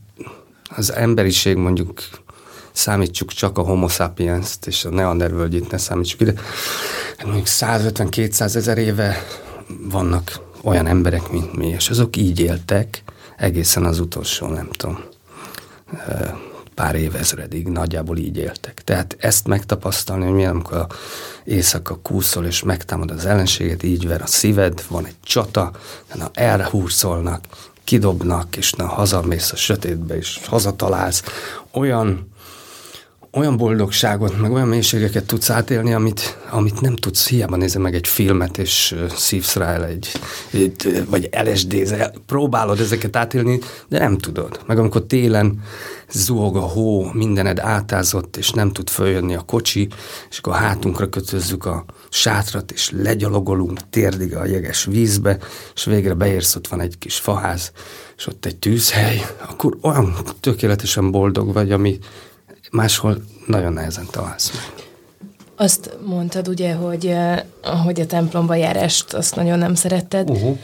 az 0.76 0.92
emberiség 0.92 1.56
mondjuk 1.56 2.02
számítsuk 2.76 3.32
csak 3.32 3.58
a 3.58 3.62
homo 3.62 3.88
sapiens-t 3.88 4.66
és 4.66 4.84
a 4.84 4.90
neandervölgyit 4.90 5.70
ne 5.70 5.78
számítsuk 5.78 6.20
ide. 6.20 6.32
Hát 7.16 7.26
mondjuk 7.26 7.46
150-200 7.48 8.54
ezer 8.54 8.78
éve 8.78 9.26
vannak 9.90 10.40
olyan 10.62 10.86
emberek, 10.86 11.30
mint 11.30 11.56
mi, 11.56 11.66
és 11.66 11.88
azok 11.88 12.16
így 12.16 12.40
éltek 12.40 13.02
egészen 13.36 13.84
az 13.84 13.98
utolsó, 13.98 14.46
nem 14.46 14.68
tudom, 14.70 14.98
pár 16.74 16.94
évezredig 16.94 17.68
nagyjából 17.68 18.16
így 18.16 18.36
éltek. 18.36 18.82
Tehát 18.84 19.16
ezt 19.18 19.46
megtapasztalni, 19.46 20.24
hogy 20.24 20.34
milyen, 20.34 20.50
amikor 20.50 20.76
a 20.76 20.86
éjszaka 21.44 21.98
kúszol 22.02 22.44
és 22.44 22.62
megtámad 22.62 23.10
az 23.10 23.26
ellenséget, 23.26 23.82
így 23.82 24.06
ver 24.06 24.22
a 24.22 24.26
szíved, 24.26 24.84
van 24.88 25.06
egy 25.06 25.16
csata, 25.22 25.70
na 26.14 26.30
elhúrszolnak, 26.34 27.44
kidobnak, 27.84 28.56
és 28.56 28.72
na 28.72 28.86
hazamész 28.86 29.52
a 29.52 29.56
sötétbe, 29.56 30.16
és 30.16 30.40
hazatalálsz. 30.46 31.22
Olyan 31.72 32.34
olyan 33.36 33.56
boldogságot, 33.56 34.40
meg 34.40 34.52
olyan 34.52 34.68
mélységeket 34.68 35.24
tudsz 35.24 35.50
átélni, 35.50 35.92
amit, 35.92 36.38
amit 36.50 36.80
nem 36.80 36.96
tudsz, 36.96 37.28
hiába 37.28 37.56
nézni 37.56 37.80
meg 37.80 37.94
egy 37.94 38.08
filmet, 38.08 38.58
és 38.58 38.94
szívsz 39.16 39.56
rá 39.56 39.84
egy, 39.84 40.12
egy 40.50 41.04
vagy 41.08 41.28
lsd 41.44 41.94
próbálod 42.26 42.80
ezeket 42.80 43.16
átélni, 43.16 43.60
de 43.88 43.98
nem 43.98 44.18
tudod. 44.18 44.60
Meg 44.66 44.78
amikor 44.78 45.06
télen 45.06 45.62
zuhog 46.10 46.56
a 46.56 46.60
hó, 46.60 47.10
mindened 47.12 47.58
átázott, 47.58 48.36
és 48.36 48.50
nem 48.50 48.72
tud 48.72 48.90
följönni 48.90 49.34
a 49.34 49.40
kocsi, 49.40 49.88
és 50.30 50.38
akkor 50.38 50.54
hátunkra 50.54 51.08
kötözzük 51.08 51.64
a 51.64 51.84
sátrat, 52.08 52.70
és 52.70 52.90
legyalogolunk 52.90 53.88
térdig 53.90 54.36
a 54.36 54.44
jeges 54.44 54.84
vízbe, 54.84 55.38
és 55.74 55.84
végre 55.84 56.14
beérsz, 56.14 56.56
ott 56.56 56.68
van 56.68 56.80
egy 56.80 56.98
kis 56.98 57.16
faház, 57.16 57.72
és 58.16 58.26
ott 58.26 58.46
egy 58.46 58.56
tűzhely, 58.56 59.26
akkor 59.48 59.76
olyan 59.82 60.16
tökéletesen 60.40 61.10
boldog 61.10 61.52
vagy, 61.52 61.72
ami 61.72 61.98
máshol 62.70 63.16
nagyon 63.46 63.72
nehezen 63.72 64.06
találsz 64.10 64.50
meg. 64.52 64.84
Azt 65.58 65.96
mondtad 66.04 66.48
ugye, 66.48 66.74
hogy, 66.74 67.06
eh, 67.06 67.42
hogy 67.84 68.00
a 68.00 68.06
templomba 68.06 68.54
járást 68.54 69.12
azt 69.12 69.36
nagyon 69.36 69.58
nem 69.58 69.74
szeretted, 69.74 70.30
uh-huh. 70.30 70.56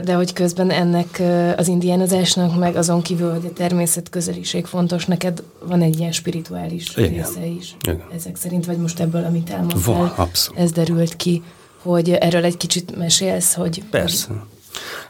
de 0.00 0.14
hogy 0.14 0.32
közben 0.32 0.70
ennek 0.70 1.18
eh, 1.18 1.54
az 1.56 1.68
indiánozásnak, 1.68 2.58
meg 2.58 2.76
azon 2.76 3.02
kívül, 3.02 3.30
hogy 3.30 3.46
a 3.46 3.52
természet 3.52 4.08
közeliség 4.08 4.66
fontos, 4.66 5.06
neked 5.06 5.42
van 5.64 5.82
egy 5.82 5.98
ilyen 5.98 6.12
spirituális 6.12 6.96
Igen. 6.96 7.10
része 7.12 7.46
is. 7.46 7.76
Igen. 7.82 8.02
Ezek 8.14 8.36
szerint, 8.36 8.66
vagy 8.66 8.78
most 8.78 9.00
ebből, 9.00 9.24
amit 9.24 9.50
elmondtál, 9.50 9.94
van, 9.94 10.12
abszolút. 10.16 10.60
ez 10.60 10.72
derült 10.72 11.16
ki, 11.16 11.42
hogy 11.82 12.10
erről 12.10 12.44
egy 12.44 12.56
kicsit 12.56 12.96
mesélsz, 12.96 13.54
hogy... 13.54 13.82
Persze. 13.90 14.26
Hogy 14.28 14.38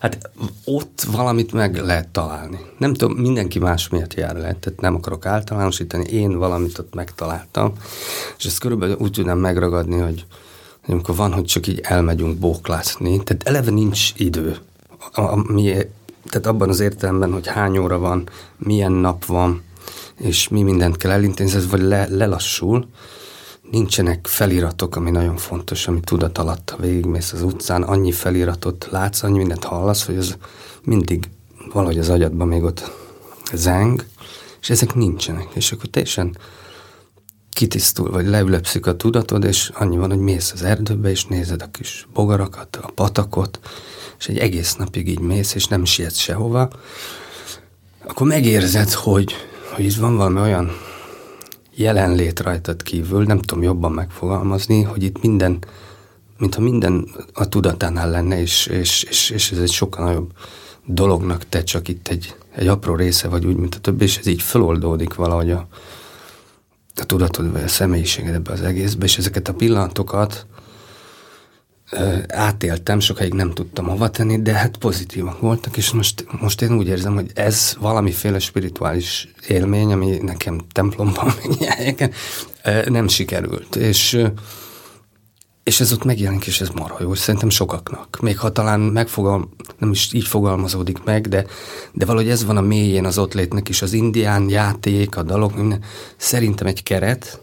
Hát 0.01 0.31
ott 0.65 1.07
valamit 1.13 1.53
meg 1.53 1.77
lehet 1.77 2.09
találni. 2.09 2.59
Nem 2.79 2.95
tudom, 2.95 3.17
mindenki 3.17 3.59
más 3.59 3.89
miért 3.89 4.15
jár 4.15 4.35
le, 4.35 4.41
tehát 4.41 4.81
nem 4.81 4.95
akarok 4.95 5.27
általánosítani, 5.27 6.05
én 6.05 6.39
valamit 6.39 6.79
ott 6.79 6.95
megtaláltam, 6.95 7.73
és 8.39 8.45
ezt 8.45 8.59
körülbelül 8.59 8.97
úgy 8.99 9.11
tudnám 9.11 9.39
megragadni, 9.39 9.99
hogy 9.99 10.27
amikor 10.87 11.17
van, 11.17 11.33
hogy 11.33 11.45
csak 11.45 11.67
így 11.67 11.81
elmegyünk 11.83 12.39
bóklászni, 12.39 13.23
tehát 13.23 13.43
eleve 13.43 13.71
nincs 13.71 14.13
idő. 14.17 14.57
A, 15.13 15.21
a, 15.21 15.45
mi, 15.53 15.73
tehát 16.29 16.47
abban 16.47 16.69
az 16.69 16.81
értelemben, 16.81 17.33
hogy 17.33 17.47
hány 17.47 17.79
óra 17.79 17.99
van, 17.99 18.29
milyen 18.57 18.93
nap 18.93 19.25
van, 19.25 19.63
és 20.17 20.49
mi 20.49 20.63
mindent 20.63 20.97
kell 20.97 21.11
elintézni, 21.11 21.57
ez 21.57 21.71
vagy 21.71 21.83
le, 21.83 22.07
lelassul, 22.09 22.89
nincsenek 23.71 24.27
feliratok, 24.27 24.97
ami 24.97 25.11
nagyon 25.11 25.37
fontos, 25.37 25.89
ami 25.89 26.01
tudat 26.01 26.39
alatt, 26.39 26.71
ha 26.71 26.77
végigmész 26.77 27.33
az 27.33 27.43
utcán, 27.43 27.83
annyi 27.83 28.13
feliratot 28.13 28.89
látsz, 28.91 29.23
annyi 29.23 29.39
mindent 29.39 29.65
hallasz, 29.65 30.07
hogy 30.07 30.17
az 30.17 30.37
mindig 30.85 31.29
valahogy 31.73 31.99
az 31.99 32.09
agyadban 32.09 32.49
még 32.49 32.63
ott 32.63 32.91
zeng, 33.53 34.07
és 34.61 34.71
ezek 34.71 34.95
nincsenek. 34.95 35.49
És 35.55 35.73
akkor 35.73 35.87
teljesen 35.87 36.37
kitisztul, 37.51 38.11
vagy 38.11 38.27
leülepszik 38.27 38.87
a 38.87 38.97
tudatod, 38.97 39.45
és 39.45 39.71
annyi 39.75 39.97
van, 39.97 40.11
hogy 40.11 40.19
mész 40.19 40.53
az 40.53 40.63
erdőbe, 40.63 41.11
és 41.11 41.25
nézed 41.25 41.63
a 41.63 41.71
kis 41.71 42.07
bogarakat, 42.13 42.77
a 42.77 42.91
patakot, 42.95 43.61
és 44.19 44.29
egy 44.29 44.39
egész 44.39 44.75
napig 44.75 45.09
így 45.09 45.19
mész, 45.19 45.55
és 45.55 45.67
nem 45.67 45.85
sietsz 45.85 46.19
sehova, 46.19 46.71
akkor 48.07 48.27
megérzed, 48.27 48.93
hogy, 48.93 49.35
hogy 49.75 49.85
itt 49.85 49.95
van 49.95 50.17
valami 50.17 50.41
olyan 50.41 50.71
jelenlét 51.75 52.41
rajtad 52.41 52.83
kívül, 52.83 53.25
nem 53.25 53.39
tudom 53.39 53.63
jobban 53.63 53.93
megfogalmazni, 53.93 54.83
hogy 54.83 55.03
itt 55.03 55.23
minden, 55.23 55.59
mintha 56.39 56.61
minden 56.61 57.09
a 57.33 57.49
tudatánál 57.49 58.11
lenne, 58.11 58.41
és, 58.41 58.67
és, 58.67 59.03
és, 59.03 59.31
és 59.31 59.51
ez 59.51 59.59
egy 59.59 59.71
sokkal 59.71 60.05
nagyobb 60.05 60.33
dolognak 60.85 61.49
te 61.49 61.63
csak 61.63 61.89
itt 61.89 62.09
egy, 62.09 62.35
egy 62.55 62.67
apró 62.67 62.95
része 62.95 63.29
vagy 63.29 63.47
úgy, 63.47 63.57
mint 63.57 63.75
a 63.75 63.79
többi, 63.79 64.05
és 64.05 64.19
ez 64.19 64.27
így 64.27 64.43
feloldódik 64.43 65.15
valahogy 65.15 65.51
a, 65.51 65.69
a 66.97 67.05
tudatod, 67.05 67.53
vagy 67.53 67.63
a 67.63 67.69
személyiséged 67.69 68.35
ebbe 68.35 68.53
az 68.53 68.63
egészbe, 68.63 69.05
és 69.05 69.19
ezeket 69.19 69.49
a 69.49 69.55
pillanatokat 69.55 70.47
átéltem, 72.29 73.01
sokáig 73.01 73.35
nem 73.35 73.51
tudtam 73.51 73.87
hova 73.87 74.11
tenni, 74.11 74.43
de 74.43 74.53
hát 74.53 74.77
pozitívak 74.77 75.41
voltak, 75.41 75.77
és 75.77 75.91
most, 75.91 76.27
most 76.41 76.63
én 76.63 76.77
úgy 76.77 76.87
érzem, 76.87 77.15
hogy 77.15 77.31
ez 77.35 77.77
valamiféle 77.81 78.39
spirituális 78.39 79.29
élmény, 79.47 79.93
ami 79.93 80.19
nekem 80.23 80.61
templomban 80.73 81.33
meg 81.69 82.15
nem 82.89 83.09
sikerült. 83.09 83.77
És, 83.77 84.23
és 85.63 85.81
ez 85.81 85.93
ott 85.93 86.05
megjelenik, 86.05 86.47
és 86.47 86.61
ez 86.61 86.69
marha 86.69 87.03
jó, 87.03 87.15
szerintem 87.15 87.51
sokaknak. 87.51 88.19
Még 88.21 88.39
ha 88.39 88.53
talán 88.53 88.81
megfogal, 88.81 89.49
nem 89.79 89.91
is 89.91 90.13
így 90.13 90.27
fogalmazódik 90.27 91.03
meg, 91.05 91.29
de, 91.29 91.47
de 91.93 92.05
valahogy 92.05 92.31
ez 92.31 92.45
van 92.45 92.57
a 92.57 92.61
mélyén 92.61 93.05
az 93.05 93.19
ott 93.19 93.35
létnek 93.35 93.69
is, 93.69 93.83
az 93.83 93.93
indián 93.93 94.49
játék, 94.49 95.17
a 95.17 95.23
dalok, 95.23 95.57
minden. 95.57 95.83
szerintem 96.17 96.67
egy 96.67 96.83
keret, 96.83 97.41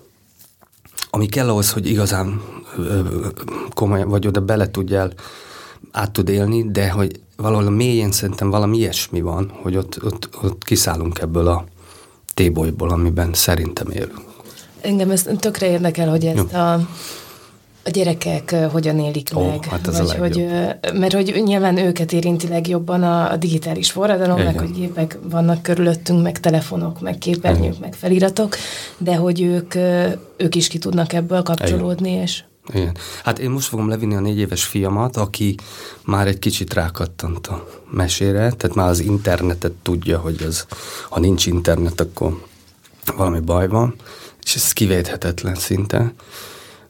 ami 1.17 1.25
kell 1.25 1.49
ahhoz, 1.49 1.71
hogy 1.71 1.87
igazán 1.89 2.41
komolyan, 3.73 4.09
vagy 4.09 4.27
oda 4.27 4.39
bele 4.39 4.71
tudjál, 4.71 5.13
át 5.91 6.11
tud 6.11 6.29
élni, 6.29 6.71
de 6.71 6.89
hogy 6.89 7.19
valahol 7.35 7.65
a 7.65 7.69
mélyén 7.69 8.11
szerintem 8.11 8.49
valami 8.49 8.77
ilyesmi 8.77 9.21
van, 9.21 9.51
hogy 9.61 9.75
ott, 9.77 10.03
ott, 10.03 10.29
ott 10.43 10.63
kiszállunk 10.63 11.19
ebből 11.19 11.47
a 11.47 11.65
tébolyból, 12.33 12.89
amiben 12.89 13.33
szerintem 13.33 13.89
élünk. 13.89 14.21
Engem 14.81 15.11
ez 15.11 15.25
tökre 15.39 15.69
érdekel, 15.69 16.09
hogy 16.09 16.25
ezt 16.25 16.51
Jó. 16.51 16.59
a 16.59 16.87
a 17.87 17.89
gyerekek 17.89 18.55
hogyan 18.71 18.99
élik 18.99 19.29
oh, 19.33 19.47
meg. 19.47 19.65
Hát 19.65 19.87
ez 19.87 19.97
vagy, 19.97 20.09
a 20.09 20.19
hogy, 20.19 20.47
mert 20.99 21.13
hogy 21.13 21.41
nyilván 21.45 21.77
őket 21.77 22.13
érinti 22.13 22.47
legjobban 22.47 23.03
a, 23.03 23.31
a 23.31 23.35
digitális 23.35 23.91
forradalom, 23.91 24.41
meg 24.41 24.59
hogy 24.59 24.71
gépek 24.71 25.17
vannak 25.29 25.61
körülöttünk, 25.61 26.23
meg 26.23 26.39
telefonok, 26.39 27.01
meg 27.01 27.17
képernyők, 27.17 27.63
Igen. 27.63 27.77
meg 27.81 27.93
feliratok, 27.93 28.55
de 28.97 29.15
hogy 29.15 29.41
ők, 29.41 29.75
ők 30.37 30.55
is 30.55 30.67
ki 30.67 30.77
tudnak 30.77 31.13
ebből 31.13 31.43
kapcsolódni, 31.43 32.09
Igen. 32.09 32.21
és... 32.21 32.43
Igen. 32.73 32.97
Hát 33.23 33.39
én 33.39 33.49
most 33.49 33.67
fogom 33.67 33.89
levinni 33.89 34.15
a 34.15 34.19
négy 34.19 34.39
éves 34.39 34.63
fiamat, 34.63 35.17
aki 35.17 35.55
már 36.05 36.27
egy 36.27 36.39
kicsit 36.39 36.73
rákattant 36.73 37.47
a 37.47 37.67
mesére, 37.89 38.51
tehát 38.51 38.75
már 38.75 38.89
az 38.89 38.99
internetet 38.99 39.71
tudja, 39.81 40.19
hogy 40.19 40.43
az, 40.47 40.65
ha 41.09 41.19
nincs 41.19 41.45
internet, 41.45 42.01
akkor 42.01 42.43
valami 43.17 43.39
baj 43.39 43.67
van, 43.67 43.95
és 44.43 44.55
ez 44.55 44.73
kivéthetetlen 44.73 45.55
szinte. 45.55 46.13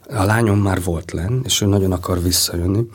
A 0.09 0.23
lányom 0.23 0.59
már 0.59 0.83
volt 0.83 1.11
len, 1.11 1.41
és 1.43 1.61
ő 1.61 1.65
nagyon 1.65 1.91
akar 1.91 2.21
visszajönni. 2.21 2.85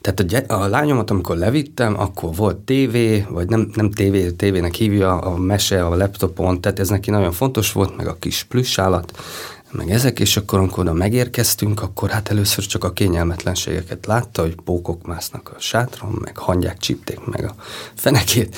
Tehát 0.00 0.20
a, 0.20 0.22
gy- 0.22 0.50
a 0.50 0.66
lányomat, 0.68 1.10
amikor 1.10 1.36
levittem, 1.36 2.00
akkor 2.00 2.34
volt 2.34 2.56
tévé, 2.56 3.26
vagy 3.28 3.48
nem, 3.48 3.70
nem 3.74 3.90
tévé, 3.90 4.30
tévének 4.30 4.74
hívja 4.74 5.18
a 5.18 5.36
mese 5.36 5.86
a 5.86 5.96
laptopon, 5.96 6.60
tehát 6.60 6.78
ez 6.78 6.88
neki 6.88 7.10
nagyon 7.10 7.32
fontos 7.32 7.72
volt, 7.72 7.96
meg 7.96 8.06
a 8.06 8.16
kis 8.18 8.42
plusz 8.42 8.78
állat, 8.78 9.18
meg 9.70 9.90
ezek, 9.90 10.20
és 10.20 10.36
akkor 10.36 10.58
amikor 10.58 10.78
oda 10.78 10.92
megérkeztünk, 10.92 11.82
akkor 11.82 12.10
hát 12.10 12.28
először 12.28 12.66
csak 12.66 12.84
a 12.84 12.92
kényelmetlenségeket 12.92 14.06
látta, 14.06 14.42
hogy 14.42 14.54
pókok 14.64 15.06
másznak 15.06 15.52
a 15.56 15.60
sátron, 15.60 16.18
meg 16.22 16.36
hangyák 16.36 16.78
csípték 16.78 17.24
meg 17.24 17.44
a 17.44 17.54
fenekét, 17.94 18.56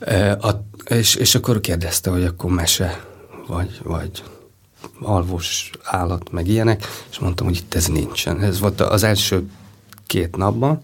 e, 0.00 0.32
a, 0.32 0.64
és, 0.84 1.14
és 1.14 1.34
akkor 1.34 1.60
kérdezte, 1.60 2.10
hogy 2.10 2.24
akkor 2.24 2.50
mese, 2.50 3.04
vagy, 3.46 3.80
vagy 3.84 4.22
alvos 5.00 5.70
állat, 5.82 6.30
meg 6.30 6.48
ilyenek, 6.48 6.86
és 7.10 7.18
mondtam, 7.18 7.46
hogy 7.46 7.56
itt 7.56 7.74
ez 7.74 7.86
nincsen. 7.86 8.40
Ez 8.40 8.60
volt 8.60 8.80
az 8.80 9.02
első 9.02 9.48
két 10.06 10.36
napban. 10.36 10.80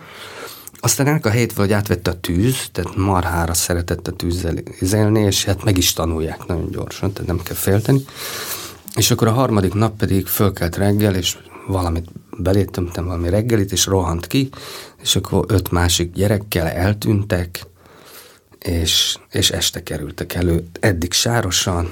Aztán 0.81 1.07
ennek 1.07 1.27
a 1.27 1.31
hétvel, 1.31 1.65
hogy 1.65 1.73
átvette 1.75 2.11
a 2.11 2.21
tűz, 2.21 2.69
tehát 2.73 2.97
marhára 2.97 3.55
szeretett 3.55 4.09
a 4.09 4.13
tűzzel 4.13 4.57
élni, 4.93 5.21
és 5.21 5.45
hát 5.45 5.65
meg 5.65 5.77
is 5.77 5.93
tanulják 5.93 6.47
nagyon 6.47 6.71
gyorsan, 6.71 7.13
tehát 7.13 7.29
nem 7.29 7.43
kell 7.43 7.57
félteni. 7.57 8.05
És 8.95 9.11
akkor 9.11 9.29
a 9.29 9.33
harmadik 9.33 9.75
nap 9.75 9.97
pedig 9.97 10.27
fölkelt 10.27 10.77
reggel, 10.77 11.15
és 11.15 11.37
valamit 11.67 12.09
belétömtem, 12.39 13.05
valami 13.05 13.29
reggelit, 13.29 13.73
és 13.73 13.87
rohant 13.87 14.27
ki, 14.27 14.49
és 15.03 15.17
akkor 15.17 15.45
öt 15.49 15.71
másik 15.71 16.13
gyerekkel 16.13 16.67
eltűntek, 16.67 17.67
és, 18.59 19.17
és 19.31 19.51
este 19.51 19.83
kerültek 19.83 20.35
elő. 20.35 20.67
Eddig 20.81 21.13
sárosan, 21.13 21.89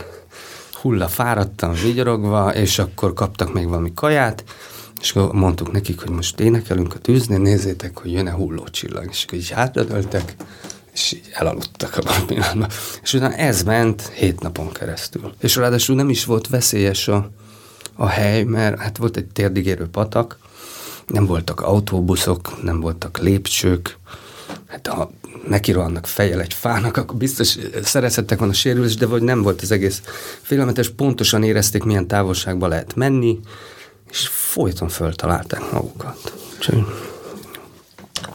hulla 0.84 1.08
fáradtan, 1.08 1.74
vigyorogva, 1.82 2.54
és 2.54 2.78
akkor 2.78 3.12
kaptak 3.12 3.52
még 3.52 3.68
valami 3.68 3.92
kaját, 3.94 4.44
és 5.00 5.12
akkor 5.12 5.34
mondtuk 5.34 5.72
nekik, 5.72 6.00
hogy 6.00 6.10
most 6.10 6.40
énekelünk 6.40 6.94
a 6.94 6.98
tűznél, 6.98 7.38
nézzétek, 7.38 7.98
hogy 7.98 8.12
jön-e 8.12 8.32
hullócsillag, 8.32 9.08
és 9.10 9.24
akkor 9.24 9.38
így 9.38 9.50
hátradöltek, 9.50 10.36
és 10.92 11.12
így 11.12 11.30
elaludtak 11.32 11.96
a 11.96 12.24
pillanatban. 12.26 12.68
És 13.02 13.12
utána 13.12 13.34
ez 13.34 13.62
ment 13.62 14.10
hét 14.14 14.40
napon 14.40 14.72
keresztül. 14.72 15.34
És 15.40 15.56
ráadásul 15.56 15.96
nem 15.96 16.10
is 16.10 16.24
volt 16.24 16.48
veszélyes 16.48 17.08
a, 17.08 17.30
a 17.94 18.06
hely, 18.06 18.42
mert 18.42 18.78
hát 18.78 18.96
volt 18.96 19.16
egy 19.16 19.26
térdigérő 19.26 19.86
patak, 19.86 20.38
nem 21.06 21.26
voltak 21.26 21.60
autóbuszok, 21.60 22.62
nem 22.62 22.80
voltak 22.80 23.18
lépcsők, 23.18 23.98
hát 24.74 24.86
ha 24.86 25.10
neki 25.48 25.72
rohannak 25.72 26.06
fejjel 26.06 26.40
egy 26.40 26.54
fának, 26.54 26.96
akkor 26.96 27.16
biztos 27.16 27.56
szerezhettek 27.82 28.38
volna 28.38 28.52
sérülés, 28.52 28.94
de 28.94 29.06
vagy 29.06 29.22
nem 29.22 29.42
volt 29.42 29.62
az 29.62 29.70
egész 29.70 30.02
félelmetes, 30.42 30.88
pontosan 30.88 31.42
érezték, 31.42 31.84
milyen 31.84 32.06
távolságba 32.06 32.68
lehet 32.68 32.94
menni, 32.94 33.40
és 34.10 34.28
folyton 34.28 34.88
föltalálták 34.88 35.72
magukat. 35.72 36.34
Csak... 36.58 36.74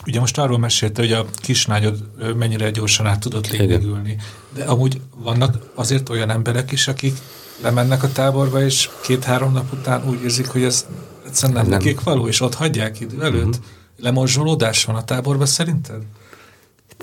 Ugye 0.06 0.20
most 0.20 0.38
arról 0.38 0.58
mesélte, 0.58 1.02
hogy 1.02 1.12
a 1.12 1.26
kislányod 1.36 1.98
mennyire 2.36 2.70
gyorsan 2.70 3.06
át 3.06 3.20
tudott 3.20 3.50
lényegülni. 3.50 4.18
De 4.54 4.64
amúgy 4.64 5.02
vannak 5.16 5.58
azért 5.76 6.10
olyan 6.10 6.30
emberek 6.30 6.72
is, 6.72 6.88
akik 6.88 7.18
lemennek 7.62 8.04
a 8.04 8.12
táborba, 8.12 8.62
és 8.62 8.90
két-három 9.02 9.52
nap 9.52 9.74
után 9.74 10.10
úgy 10.10 10.24
érzik, 10.24 10.48
hogy 10.48 10.64
ez 10.64 10.86
egyszerűen 11.26 11.58
nem, 11.58 11.70
nem. 11.70 11.80
nekik 11.80 12.02
való, 12.02 12.28
és 12.28 12.42
ott 12.42 12.54
hagyják 12.54 13.00
idő 13.00 13.24
előtt. 13.24 13.48
Uh-huh. 13.48 13.64
Lemorzsolódás 13.98 14.86
van 14.86 14.96
a 14.96 15.04
táborban 15.04 15.48
szerinted? 15.48 16.02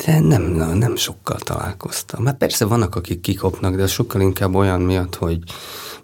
De 0.04 0.20
nem, 0.20 0.42
nem 0.78 0.96
sokkal 0.96 1.38
találkoztam. 1.38 2.26
Hát 2.26 2.36
persze 2.36 2.64
vannak, 2.64 2.94
akik 2.94 3.20
kikopnak, 3.20 3.76
de 3.76 3.86
sokkal 3.86 4.20
inkább 4.20 4.54
olyan 4.54 4.80
miatt, 4.80 5.14
hogy 5.14 5.38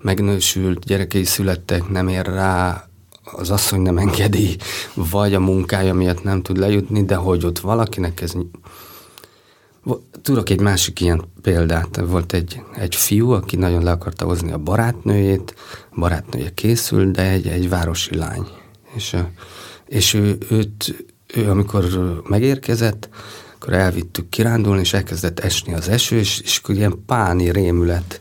megnősült, 0.01 0.85
gyerekei 0.85 1.25
születtek, 1.25 1.89
nem 1.89 2.09
ér 2.09 2.27
rá, 2.27 2.87
az 3.25 3.51
asszony 3.51 3.81
nem 3.81 3.99
engedi, 3.99 4.57
vagy 4.95 5.35
a 5.35 5.41
munkája 5.41 5.95
miatt 5.95 6.23
nem 6.23 6.43
tud 6.43 6.57
lejutni, 6.57 7.05
de 7.05 7.15
hogy 7.15 7.45
ott 7.45 7.59
valakinek 7.59 8.21
ez... 8.21 8.33
Tudok 10.23 10.51
egy 10.51 10.61
másik 10.61 11.01
ilyen 11.01 11.25
példát. 11.43 12.01
Volt 12.07 12.33
egy, 12.33 12.63
egy 12.75 12.95
fiú, 12.95 13.31
aki 13.31 13.57
nagyon 13.57 13.83
le 13.83 13.91
akarta 13.91 14.25
hozni 14.25 14.53
a 14.53 14.59
barátnőjét, 14.59 15.55
a 15.91 15.99
barátnője 15.99 16.55
készült, 16.55 17.11
de 17.11 17.31
egy, 17.31 17.47
egy 17.47 17.69
városi 17.69 18.17
lány. 18.17 18.47
És, 18.95 19.17
és 19.87 20.15
ő, 20.15 20.39
őt, 20.51 21.05
ő, 21.35 21.51
amikor 21.51 21.85
megérkezett, 22.29 23.09
akkor 23.63 23.75
elvittük 23.75 24.29
kirándulni, 24.29 24.81
és 24.81 24.93
elkezdett 24.93 25.41
esni 25.41 25.75
az 25.75 25.89
eső, 25.89 26.17
és, 26.17 26.41
és 26.41 26.59
akkor 26.63 26.75
ilyen 26.75 27.03
páni 27.07 27.51
rémület 27.51 28.21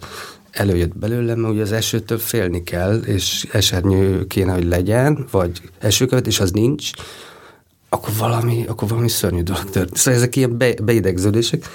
előjött 0.52 0.98
belőlem, 0.98 1.40
mert 1.40 1.54
ugye 1.54 1.62
az 1.62 1.72
esőtől 1.72 2.18
félni 2.18 2.64
kell, 2.64 2.98
és 2.98 3.48
esernyő 3.52 4.28
kéne, 4.28 4.54
hogy 4.54 4.66
legyen, 4.66 5.28
vagy 5.32 5.62
esőkövet, 5.80 6.28
és 6.28 6.40
az 6.40 6.52
nincs, 6.52 6.90
akkor 7.90 8.14
valami, 8.18 8.66
akkor 8.68 8.88
valami 8.88 9.10
szörnyű 9.10 9.44
dolog 9.44 9.70
történt. 9.70 9.98
Szóval 9.98 10.20
ezek 10.20 10.36
ilyen 10.36 10.58
be, 10.58 10.74
beidegződések, 10.84 11.66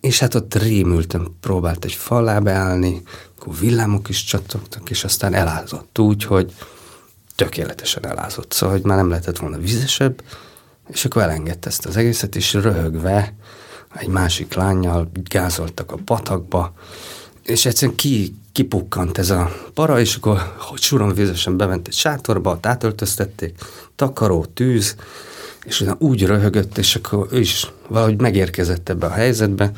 és 0.00 0.18
hát 0.18 0.34
ott 0.34 0.54
rémültem, 0.54 1.26
próbált 1.40 1.84
egy 1.84 1.92
fal 1.92 2.18
alá 2.18 2.38
beállni, 2.38 3.02
akkor 3.38 3.58
villámok 3.60 4.08
is 4.08 4.24
csattogtak, 4.24 4.90
és 4.90 5.04
aztán 5.04 5.34
elázott 5.34 5.98
úgy, 5.98 6.24
hogy 6.24 6.52
tökéletesen 7.34 8.06
elázott, 8.06 8.52
szóval, 8.52 8.74
hogy 8.76 8.84
már 8.84 8.96
nem 8.96 9.08
lehetett 9.08 9.38
volna 9.38 9.58
vízesebb, 9.58 10.22
és 10.86 11.04
akkor 11.04 11.22
elengedte 11.22 11.68
ezt 11.68 11.86
az 11.86 11.96
egészet, 11.96 12.36
és 12.36 12.52
röhögve 12.52 13.34
egy 13.94 14.08
másik 14.08 14.54
lányjal 14.54 15.10
gázoltak 15.30 15.92
a 15.92 15.98
patakba, 16.04 16.72
és 17.42 17.66
egyszerűen 17.66 17.96
ki, 17.96 18.34
kipukkant 18.52 19.18
ez 19.18 19.30
a 19.30 19.52
para, 19.74 20.00
és 20.00 20.16
akkor 20.16 20.54
hogy 20.58 20.80
suron 20.80 21.14
vízesen 21.14 21.56
bement 21.56 21.86
egy 21.86 21.94
sátorba, 21.94 22.58
átöltöztették, 22.62 23.58
takaró, 23.94 24.44
tűz, 24.44 24.96
és 25.64 25.80
utána 25.80 25.96
úgy 26.00 26.26
röhögött, 26.26 26.78
és 26.78 26.96
akkor 26.96 27.26
ő 27.30 27.40
is 27.40 27.72
valahogy 27.88 28.20
megérkezett 28.20 28.88
ebbe 28.88 29.06
a 29.06 29.10
helyzetbe. 29.10 29.72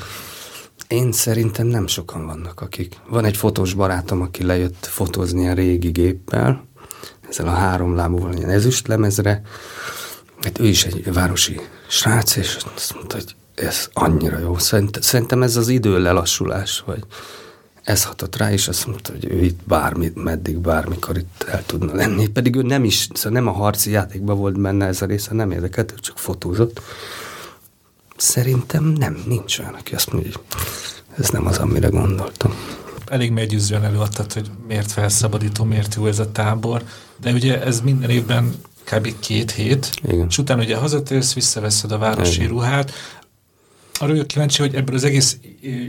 Én 0.88 1.12
szerintem 1.12 1.66
nem 1.66 1.87
sokan 1.87 2.27
vannak, 2.27 2.61
akik. 2.61 2.97
Van 3.09 3.25
egy 3.25 3.37
fotós 3.37 3.75
barátom, 3.75 4.21
aki 4.21 4.44
lejött 4.44 4.87
fotózni 4.87 5.49
a 5.49 5.53
régi 5.53 5.90
géppel, 5.90 6.64
ezzel 7.29 7.47
a 7.47 7.51
három 7.51 7.94
lábúval, 7.94 8.33
ilyen 8.33 8.51
ezüst 8.51 8.87
lemezre, 8.87 9.42
hát 10.42 10.59
ő 10.59 10.66
is 10.66 10.85
egy 10.85 11.12
városi 11.12 11.61
srác, 11.88 12.37
és 12.37 12.57
azt 12.74 12.94
mondta, 12.94 13.16
hogy 13.16 13.35
ez 13.55 13.88
annyira 13.92 14.38
jó. 14.38 14.59
Szerintem 14.59 15.42
ez 15.42 15.57
az 15.57 15.68
idő 15.68 16.03
lelassulás, 16.03 16.83
vagy 16.87 17.05
ez 17.83 18.05
hatott 18.05 18.37
rá, 18.37 18.53
és 18.53 18.68
azt 18.68 18.87
mondta, 18.87 19.12
hogy 19.12 19.24
ő 19.24 19.42
itt 19.42 19.61
bármi, 19.64 20.12
meddig, 20.14 20.59
bármikor 20.59 21.16
itt 21.16 21.44
el 21.48 21.66
tudna 21.66 21.94
lenni. 21.94 22.27
Pedig 22.29 22.55
ő 22.55 22.62
nem 22.62 22.85
is, 22.85 23.09
szóval 23.12 23.40
nem 23.40 23.48
a 23.48 23.57
harci 23.57 23.90
játékban 23.90 24.37
volt 24.37 24.61
benne 24.61 24.87
ez 24.87 25.03
a 25.03 25.07
része, 25.07 25.35
nem 25.35 25.51
érdekelt, 25.51 25.94
csak 26.01 26.18
fotózott. 26.18 26.81
Szerintem 28.16 28.85
nem, 28.85 29.22
nincs 29.27 29.59
olyan, 29.59 29.74
aki 29.74 29.94
azt 29.94 30.12
mondja, 30.12 30.31
hogy 30.33 30.40
ez 31.16 31.29
nem 31.29 31.46
az, 31.46 31.59
amire 31.59 31.88
gondoltam. 31.88 32.55
Elég 33.07 33.31
meggyőzően 33.31 33.85
előadtad, 33.85 34.33
hogy 34.33 34.51
miért 34.66 34.92
felszabadító, 34.92 35.64
miért 35.64 35.94
jó 35.94 36.07
ez 36.07 36.18
a 36.18 36.33
tábor, 36.33 36.83
de 37.20 37.33
ugye 37.33 37.62
ez 37.62 37.81
minden 37.81 38.11
évben 38.11 38.55
kb. 38.90 39.14
két 39.20 39.51
hét, 39.51 39.90
Igen. 40.03 40.27
és 40.29 40.38
utána 40.38 40.62
ugye 40.62 40.77
hazatérsz, 40.77 41.35
visszaveszed 41.35 41.92
a 41.92 41.98
városi 41.98 42.37
Igen. 42.37 42.48
ruhát, 42.48 42.92
arra 44.01 44.11
vagyok 44.11 44.27
kíváncsi, 44.27 44.62
hogy 44.62 44.74
ebből 44.74 44.94
az 44.94 45.05
egész 45.05 45.38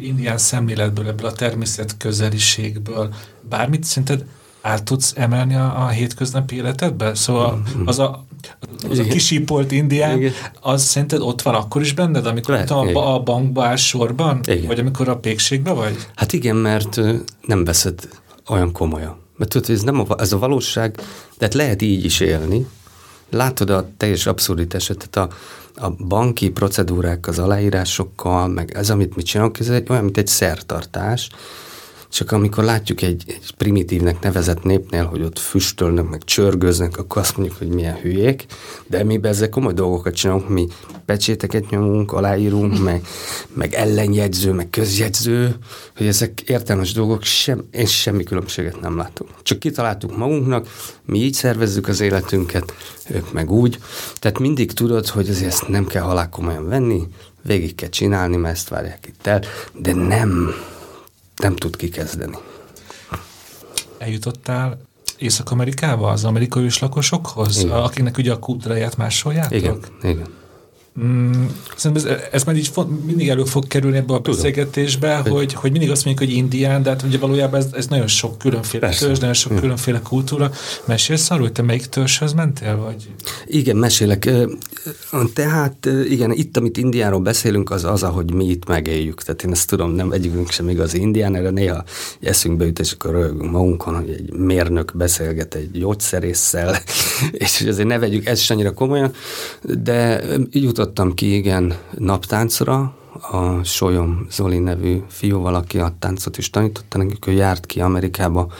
indián 0.03 0.37
szemléletből, 0.37 1.07
ebből 1.07 1.27
a 1.27 1.31
természet 1.31 1.97
közeliségből 1.97 3.13
bármit 3.49 3.83
szerinted 3.83 4.25
át 4.61 4.83
tudsz 4.83 5.13
emelni 5.15 5.55
a, 5.55 5.83
a 5.83 5.87
hétköznapi 5.87 6.55
életedbe? 6.55 7.15
Szóval 7.15 7.61
az 7.85 7.99
a, 7.99 8.25
az 8.89 8.99
a 8.99 9.03
kisípolt 9.03 9.71
indián, 9.71 10.17
Igen. 10.17 10.33
az 10.61 10.83
szerinted 10.83 11.21
ott 11.21 11.41
van 11.41 11.55
akkor 11.55 11.81
is 11.81 11.93
benned, 11.93 12.25
amikor 12.25 12.53
Lehet, 12.53 12.71
a, 12.71 13.13
a 13.13 13.19
bankba 13.19 13.65
áll 13.65 13.75
sorban? 13.75 14.39
Igen. 14.47 14.67
Vagy 14.67 14.79
amikor 14.79 15.09
a 15.09 15.17
pékségbe 15.17 15.71
vagy? 15.71 15.95
Hát 16.15 16.33
igen, 16.33 16.55
mert 16.55 16.99
nem 17.41 17.63
veszed 17.63 18.07
olyan 18.47 18.71
komolyan. 18.71 19.17
Mert 19.37 19.51
tudod, 19.51 19.69
ez, 19.69 19.81
nem 19.81 19.99
a, 19.99 20.05
ez 20.17 20.31
a 20.31 20.37
valóság, 20.37 20.95
de 21.37 21.45
hát 21.45 21.53
lehet 21.53 21.81
így 21.81 22.05
is 22.05 22.19
élni. 22.19 22.65
Látod 23.29 23.69
a 23.69 23.89
teljes 23.97 24.25
abszurditást, 24.25 24.97
tehát 24.97 25.31
a, 25.31 25.35
a 25.85 25.89
banki 25.89 26.49
procedúrák 26.49 27.27
az 27.27 27.39
aláírásokkal, 27.39 28.47
meg 28.47 28.71
ez, 28.75 28.89
amit 28.89 29.15
mi 29.15 29.21
csinálunk, 29.21 29.59
ez 29.59 29.69
egy, 29.69 29.89
olyan, 29.89 30.03
mint 30.03 30.17
egy 30.17 30.27
szertartás, 30.27 31.29
csak 32.09 32.31
amikor 32.31 32.63
látjuk 32.63 33.01
egy, 33.01 33.23
egy 33.27 33.53
primitívnek 33.57 34.19
nevezett 34.19 34.63
népnél, 34.63 35.05
hogy 35.05 35.21
ott 35.21 35.39
füstölnek, 35.39 36.09
meg 36.09 36.23
csörgöznek, 36.23 36.97
akkor 36.97 37.21
azt 37.21 37.37
mondjuk, 37.37 37.57
hogy 37.57 37.67
milyen 37.67 37.95
hülyék, 37.95 38.45
de 38.87 39.03
mi 39.03 39.19
ezzel 39.21 39.49
komoly 39.49 39.73
dolgokat 39.73 40.13
csinálunk, 40.13 40.49
mi 40.49 40.67
pecséteket 41.05 41.69
nyomunk, 41.69 42.11
aláírunk, 42.11 42.79
meg, 42.83 43.05
meg 43.53 43.73
ellenjegyző, 43.73 44.51
meg 44.51 44.69
közjegyző, 44.69 45.55
hogy 45.97 46.07
ezek 46.07 46.41
értelmes 46.41 46.93
dolgok, 46.93 47.23
sem, 47.23 47.63
én 47.71 47.85
semmi 47.85 48.23
különbséget 48.23 48.81
nem 48.81 48.97
látunk. 48.97 49.29
Csak 49.41 49.59
kitaláltuk 49.59 50.17
magunknak, 50.17 50.67
mi 51.05 51.19
így 51.19 51.33
szervezzük 51.33 51.87
az 51.87 51.99
életünket, 51.99 52.73
ők 53.09 53.33
meg 53.33 53.51
úgy. 53.51 53.79
Tehát 54.19 54.39
mindig 54.39 54.71
tudod, 54.71 55.07
hogy 55.07 55.29
azért 55.29 55.51
ezt 55.51 55.67
nem 55.67 55.85
kell 55.85 56.03
halálkomolyan 56.03 56.67
venni, 56.67 57.07
végig 57.41 57.75
kell 57.75 57.89
csinálni, 57.89 58.35
mert 58.35 58.55
ezt 58.55 58.69
várják 58.69 59.07
itt 59.07 59.27
el, 59.27 59.41
de 59.73 59.93
nem 59.93 60.53
nem 61.39 61.55
tud 61.55 61.75
kikezdeni. 61.75 62.37
Eljutottál 63.97 64.77
Észak-Amerikába, 65.17 66.09
az 66.09 66.25
amerikai 66.25 66.63
őslakosokhoz, 66.63 67.57
igen. 67.57 67.71
akiknek 67.71 68.17
ugye 68.17 68.31
a 68.31 68.39
kultúráját 68.39 68.97
másoljátok? 68.97 69.57
Igen, 69.57 69.79
igen. 70.01 70.27
Mm, 71.03 71.45
szerintem 71.75 72.11
ez, 72.11 72.19
ez 72.31 72.43
már 72.43 72.55
így 72.55 72.67
font, 72.67 73.05
mindig 73.05 73.29
elő 73.29 73.43
fog 73.43 73.67
kerülni 73.67 73.97
ebbe 73.97 74.13
a 74.13 74.19
beszélgetésbe, 74.19 75.15
hogy, 75.15 75.53
hogy 75.53 75.71
mindig 75.71 75.91
azt 75.91 76.05
mondjuk, 76.05 76.29
hogy 76.29 76.37
indián, 76.37 76.83
de 76.83 76.89
hát 76.89 77.03
ugye 77.03 77.17
valójában 77.17 77.59
ez, 77.59 77.67
ez 77.71 77.87
nagyon 77.87 78.07
sok 78.07 78.37
különféle 78.37 78.85
Persze. 78.85 79.05
törzs, 79.05 79.19
nagyon 79.19 79.33
sok 79.33 79.59
különféle 79.59 79.99
kultúra. 79.99 80.51
Mesélsz 80.85 81.29
arról, 81.29 81.43
hogy 81.43 81.51
te 81.51 81.61
melyik 81.61 81.85
törzshöz 81.85 82.33
mentél? 82.33 82.77
Vagy? 82.77 83.09
Igen, 83.45 83.75
mesélek. 83.75 84.29
Tehát 85.33 85.89
igen, 86.09 86.31
itt, 86.31 86.57
amit 86.57 86.77
Indiáról 86.77 87.19
beszélünk, 87.19 87.71
az 87.71 87.83
az, 87.83 88.03
ahogy 88.03 88.33
mi 88.33 88.45
itt 88.45 88.67
megéljük. 88.67 89.21
Tehát 89.21 89.43
én 89.43 89.51
ezt 89.51 89.69
tudom, 89.69 89.91
nem 89.91 90.11
egyikünk 90.11 90.51
sem 90.51 90.69
igaz 90.69 90.93
indián, 90.93 91.35
erre 91.35 91.49
néha 91.49 91.83
eszünkbe 92.21 92.65
jut, 92.65 92.79
és 92.79 92.91
akkor 92.91 93.11
rögünk 93.11 93.51
magunkon, 93.51 93.95
hogy 93.95 94.09
egy 94.09 94.33
mérnök 94.33 94.91
beszélget 94.95 95.55
egy 95.55 95.71
gyógyszerésszel, 95.71 96.75
és 97.31 97.57
hogy 97.57 97.67
azért 97.67 97.87
ne 97.87 97.99
vegyük 97.99 98.25
ezt 98.25 98.41
is 98.41 98.49
annyira 98.49 98.73
komolyan, 98.73 99.11
de 99.83 100.21
jutottam 100.89 101.13
ki, 101.13 101.35
igen, 101.35 101.77
naptáncra, 101.97 102.93
a 103.31 103.63
Solyom 103.63 104.27
Zoli 104.29 104.57
nevű 104.57 105.03
fiúval, 105.07 105.55
aki 105.55 105.79
a 105.79 105.95
táncot 105.99 106.37
is 106.37 106.49
tanította 106.49 106.97
nekik, 106.97 107.27
ő 107.27 107.31
járt 107.31 107.65
ki 107.65 107.81
Amerikába 107.81 108.51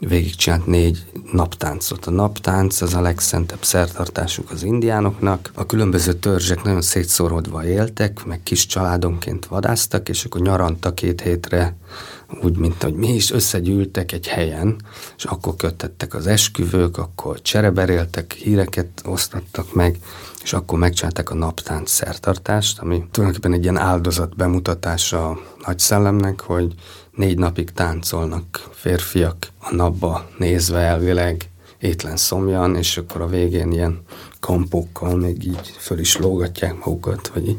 végigcsinált 0.00 0.66
négy 0.66 1.04
naptáncot. 1.32 2.06
A 2.06 2.10
naptánc 2.10 2.80
az 2.80 2.94
a 2.94 3.00
legszentebb 3.00 3.62
szertartásuk 3.62 4.50
az 4.50 4.62
indiánoknak. 4.62 5.50
A 5.54 5.66
különböző 5.66 6.12
törzsek 6.12 6.62
nagyon 6.62 6.82
szétszórodva 6.82 7.64
éltek, 7.64 8.24
meg 8.24 8.42
kis 8.42 8.66
családonként 8.66 9.46
vadáztak, 9.46 10.08
és 10.08 10.24
akkor 10.24 10.40
nyaranta 10.40 10.94
két 10.94 11.20
hétre 11.20 11.76
úgy, 12.42 12.56
mint 12.56 12.82
hogy 12.82 12.94
mi 12.94 13.14
is 13.14 13.30
összegyűltek 13.30 14.12
egy 14.12 14.26
helyen, 14.26 14.76
és 15.16 15.24
akkor 15.24 15.56
kötettek 15.56 16.14
az 16.14 16.26
esküvők, 16.26 16.98
akkor 16.98 17.42
csereberéltek, 17.42 18.32
híreket 18.32 19.02
osztattak 19.04 19.74
meg, 19.74 19.98
és 20.42 20.52
akkor 20.52 20.78
megcsinálták 20.78 21.30
a 21.30 21.34
naptánc 21.34 21.90
szertartást, 21.90 22.78
ami 22.78 23.04
tulajdonképpen 23.10 23.56
egy 23.56 23.62
ilyen 23.62 23.76
áldozat 23.76 24.36
bemutatása 24.36 25.28
a 25.28 25.38
nagy 25.66 25.78
szellemnek, 25.78 26.40
hogy 26.40 26.74
négy 27.10 27.38
napig 27.38 27.70
táncolnak 27.70 28.68
férfiak 28.72 29.36
a 29.58 29.74
napba 29.74 30.28
nézve 30.38 30.78
elvileg, 30.78 31.48
étlen 31.78 32.16
szomjan, 32.16 32.76
és 32.76 32.96
akkor 32.96 33.20
a 33.20 33.26
végén 33.26 33.72
ilyen 33.72 34.02
kampókkal 34.40 35.16
még 35.16 35.44
így 35.44 35.74
föl 35.78 35.98
is 35.98 36.16
lógatják 36.16 36.84
magukat, 36.84 37.30
vagy 37.34 37.48
így 37.48 37.58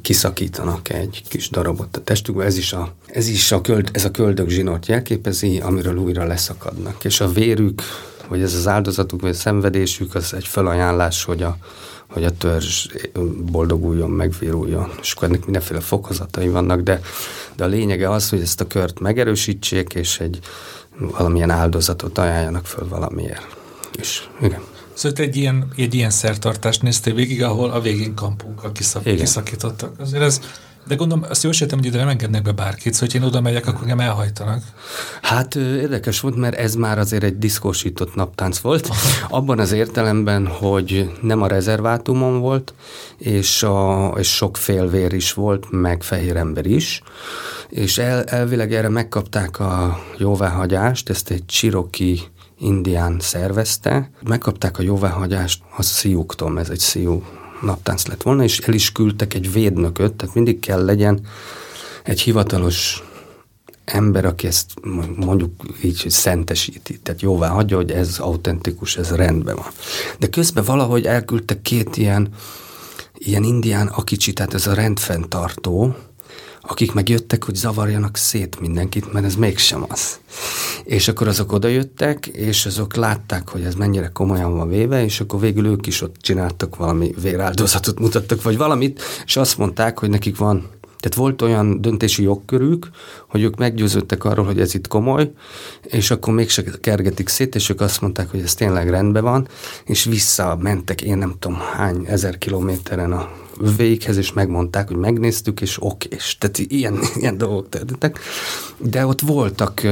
kiszakítanak 0.00 0.88
egy 0.88 1.22
kis 1.28 1.50
darabot 1.50 1.96
a 1.96 2.02
testükbe. 2.04 2.44
Ez 2.44 2.56
is 2.56 2.72
a, 2.72 2.92
ez 3.06 3.28
is 3.28 3.52
a, 3.52 3.60
köld, 3.60 3.90
ez 3.92 4.04
a 4.04 4.10
köldök 4.10 4.48
zsinort 4.48 4.86
jelképezi, 4.86 5.60
amiről 5.60 5.96
újra 5.96 6.24
leszakadnak. 6.24 7.04
És 7.04 7.20
a 7.20 7.28
vérük 7.28 7.82
hogy 8.26 8.42
ez 8.42 8.54
az 8.54 8.66
áldozatuk, 8.66 9.20
vagy 9.20 9.30
a 9.30 9.34
szenvedésük, 9.34 10.14
az 10.14 10.34
egy 10.34 10.46
felajánlás, 10.46 11.24
hogy 11.24 11.42
a, 11.42 11.56
hogy 12.06 12.24
a 12.24 12.36
törzs 12.36 12.86
boldoguljon, 13.50 14.10
megvéruljon. 14.10 14.90
És 15.00 15.12
akkor 15.12 15.28
ennek 15.28 15.44
mindenféle 15.44 15.80
fokozatai 15.80 16.48
vannak, 16.48 16.80
de, 16.80 17.00
de 17.56 17.64
a 17.64 17.66
lényege 17.66 18.10
az, 18.10 18.28
hogy 18.28 18.40
ezt 18.40 18.60
a 18.60 18.66
kört 18.66 19.00
megerősítsék, 19.00 19.94
és 19.94 20.20
egy 20.20 20.38
valamilyen 20.98 21.50
áldozatot 21.50 22.18
ajánljanak 22.18 22.66
föl 22.66 22.88
valamiért. 22.88 23.56
És 23.98 24.22
igen. 24.40 24.60
Szóval 24.92 25.24
egy 25.24 25.36
ilyen, 25.36 25.72
egy 25.76 25.94
ilyen 25.94 26.10
szertartást 26.10 26.82
néztél 26.82 27.14
végig, 27.14 27.42
ahol 27.42 27.70
a 27.70 27.80
végén 27.80 28.14
kampunkkal 28.14 28.72
kiszak, 28.72 29.02
kiszakítottak. 29.02 30.00
Azért 30.00 30.22
ez 30.22 30.40
de 30.86 30.94
gondolom, 30.94 31.24
azt 31.28 31.42
jól 31.42 31.52
sejtem, 31.52 31.78
hogy 31.78 31.86
ide 31.86 31.98
nem 31.98 32.08
engednek 32.08 32.42
be 32.42 32.52
bárkit, 32.52 32.92
szóval, 32.92 33.08
hogy 33.12 33.20
én 33.20 33.26
oda 33.26 33.40
megyek, 33.40 33.66
akkor 33.66 33.82
engem 33.82 34.00
elhajtanak. 34.00 34.62
Hát 35.22 35.54
érdekes 35.54 36.20
volt, 36.20 36.36
mert 36.36 36.54
ez 36.54 36.74
már 36.74 36.98
azért 36.98 37.22
egy 37.22 37.38
diszkósított 37.38 38.14
naptánc 38.14 38.58
volt. 38.58 38.88
Abban 39.28 39.58
az 39.58 39.72
értelemben, 39.72 40.46
hogy 40.46 41.18
nem 41.20 41.42
a 41.42 41.46
rezervátumon 41.46 42.40
volt, 42.40 42.74
és, 43.16 43.62
a, 43.62 44.06
és 44.18 44.34
sok 44.34 44.56
félvér 44.56 45.12
is 45.12 45.32
volt, 45.32 45.66
meg 45.70 46.02
fehér 46.02 46.36
ember 46.36 46.66
is. 46.66 47.02
És 47.68 47.98
el, 47.98 48.24
elvileg 48.24 48.74
erre 48.74 48.88
megkapták 48.88 49.60
a 49.60 49.98
jóváhagyást, 50.18 51.10
ezt 51.10 51.30
egy 51.30 51.46
csiroki 51.46 52.20
indián 52.58 53.16
szervezte. 53.20 54.10
Megkapták 54.28 54.78
a 54.78 54.82
jóváhagyást 54.82 55.62
a 55.76 55.82
szíjuktól, 55.82 56.58
ez 56.58 56.68
egy 56.68 56.78
szíjú 56.78 57.22
naptánc 57.62 58.06
lett 58.06 58.22
volna, 58.22 58.42
és 58.42 58.58
el 58.58 58.74
is 58.74 58.92
küldtek 58.92 59.34
egy 59.34 59.52
védnököt, 59.52 60.12
tehát 60.12 60.34
mindig 60.34 60.58
kell 60.60 60.84
legyen 60.84 61.20
egy 62.02 62.20
hivatalos 62.20 63.02
ember, 63.84 64.24
aki 64.24 64.46
ezt 64.46 64.70
mondjuk 65.16 65.52
így 65.82 66.04
szentesíti, 66.08 66.98
tehát 66.98 67.22
jóvá 67.22 67.48
hagyja, 67.48 67.76
hogy 67.76 67.90
ez 67.90 68.18
autentikus, 68.18 68.96
ez 68.96 69.10
rendben 69.10 69.56
van. 69.56 69.70
De 70.18 70.28
közben 70.28 70.64
valahogy 70.64 71.06
elküldtek 71.06 71.62
két 71.62 71.96
ilyen, 71.96 72.28
ilyen 73.14 73.44
indián 73.44 73.86
akicsi, 73.86 74.32
tehát 74.32 74.54
ez 74.54 74.66
a 74.66 74.74
rendfenntartó, 74.74 75.96
akik 76.62 76.92
megjöttek, 76.92 77.44
hogy 77.44 77.54
zavarjanak 77.54 78.16
szét 78.16 78.60
mindenkit, 78.60 79.12
mert 79.12 79.24
ez 79.24 79.34
mégsem 79.34 79.84
az. 79.88 80.20
És 80.84 81.08
akkor 81.08 81.28
azok 81.28 81.52
odajöttek, 81.52 82.26
és 82.26 82.66
azok 82.66 82.94
látták, 82.94 83.48
hogy 83.48 83.62
ez 83.62 83.74
mennyire 83.74 84.10
komolyan 84.12 84.56
van 84.56 84.68
véve, 84.68 85.04
és 85.04 85.20
akkor 85.20 85.40
végül 85.40 85.66
ők 85.66 85.86
is 85.86 86.02
ott 86.02 86.16
csináltak 86.20 86.76
valami 86.76 87.14
véráldozatot, 87.22 87.98
mutattak, 87.98 88.42
vagy 88.42 88.56
valamit, 88.56 89.02
és 89.24 89.36
azt 89.36 89.58
mondták, 89.58 89.98
hogy 89.98 90.08
nekik 90.08 90.36
van 90.36 90.70
tehát 91.02 91.18
volt 91.18 91.42
olyan 91.42 91.80
döntési 91.80 92.22
jogkörük, 92.22 92.90
hogy 93.28 93.42
ők 93.42 93.56
meggyőződtek 93.56 94.24
arról, 94.24 94.44
hogy 94.44 94.60
ez 94.60 94.74
itt 94.74 94.88
komoly, 94.88 95.32
és 95.82 96.10
akkor 96.10 96.34
mégse 96.34 96.64
kergetik 96.80 97.28
szét, 97.28 97.54
és 97.54 97.68
ők 97.68 97.80
azt 97.80 98.00
mondták, 98.00 98.30
hogy 98.30 98.40
ez 98.40 98.54
tényleg 98.54 98.90
rendben 98.90 99.22
van, 99.22 99.48
és 99.84 100.04
visszamentek 100.04 101.02
én 101.02 101.18
nem 101.18 101.34
tudom 101.38 101.58
hány 101.58 102.04
ezer 102.06 102.38
kilométeren 102.38 103.12
a 103.12 103.28
véghez, 103.76 104.16
és 104.16 104.32
megmondták, 104.32 104.88
hogy 104.88 104.96
megnéztük, 104.96 105.60
és 105.60 105.76
oké, 105.80 106.08
és 106.10 106.36
tehát 106.38 106.58
ilyen, 106.58 106.98
ilyen 107.20 107.38
dolgok 107.38 107.68
történtek. 107.68 108.18
De 108.78 109.06
ott 109.06 109.20
voltak, 109.20 109.82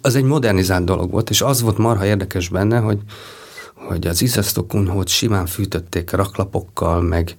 az 0.00 0.14
egy 0.14 0.24
modernizált 0.24 0.84
dolog 0.84 1.10
volt, 1.10 1.30
és 1.30 1.40
az 1.40 1.60
volt 1.60 1.78
marha 1.78 2.06
érdekes 2.06 2.48
benne, 2.48 2.78
hogy, 2.78 2.98
hogy 3.86 4.06
az 4.06 4.22
iszasztokunyhót 4.22 5.08
simán 5.08 5.46
fűtötték 5.46 6.10
raklapokkal, 6.10 7.00
meg 7.00 7.36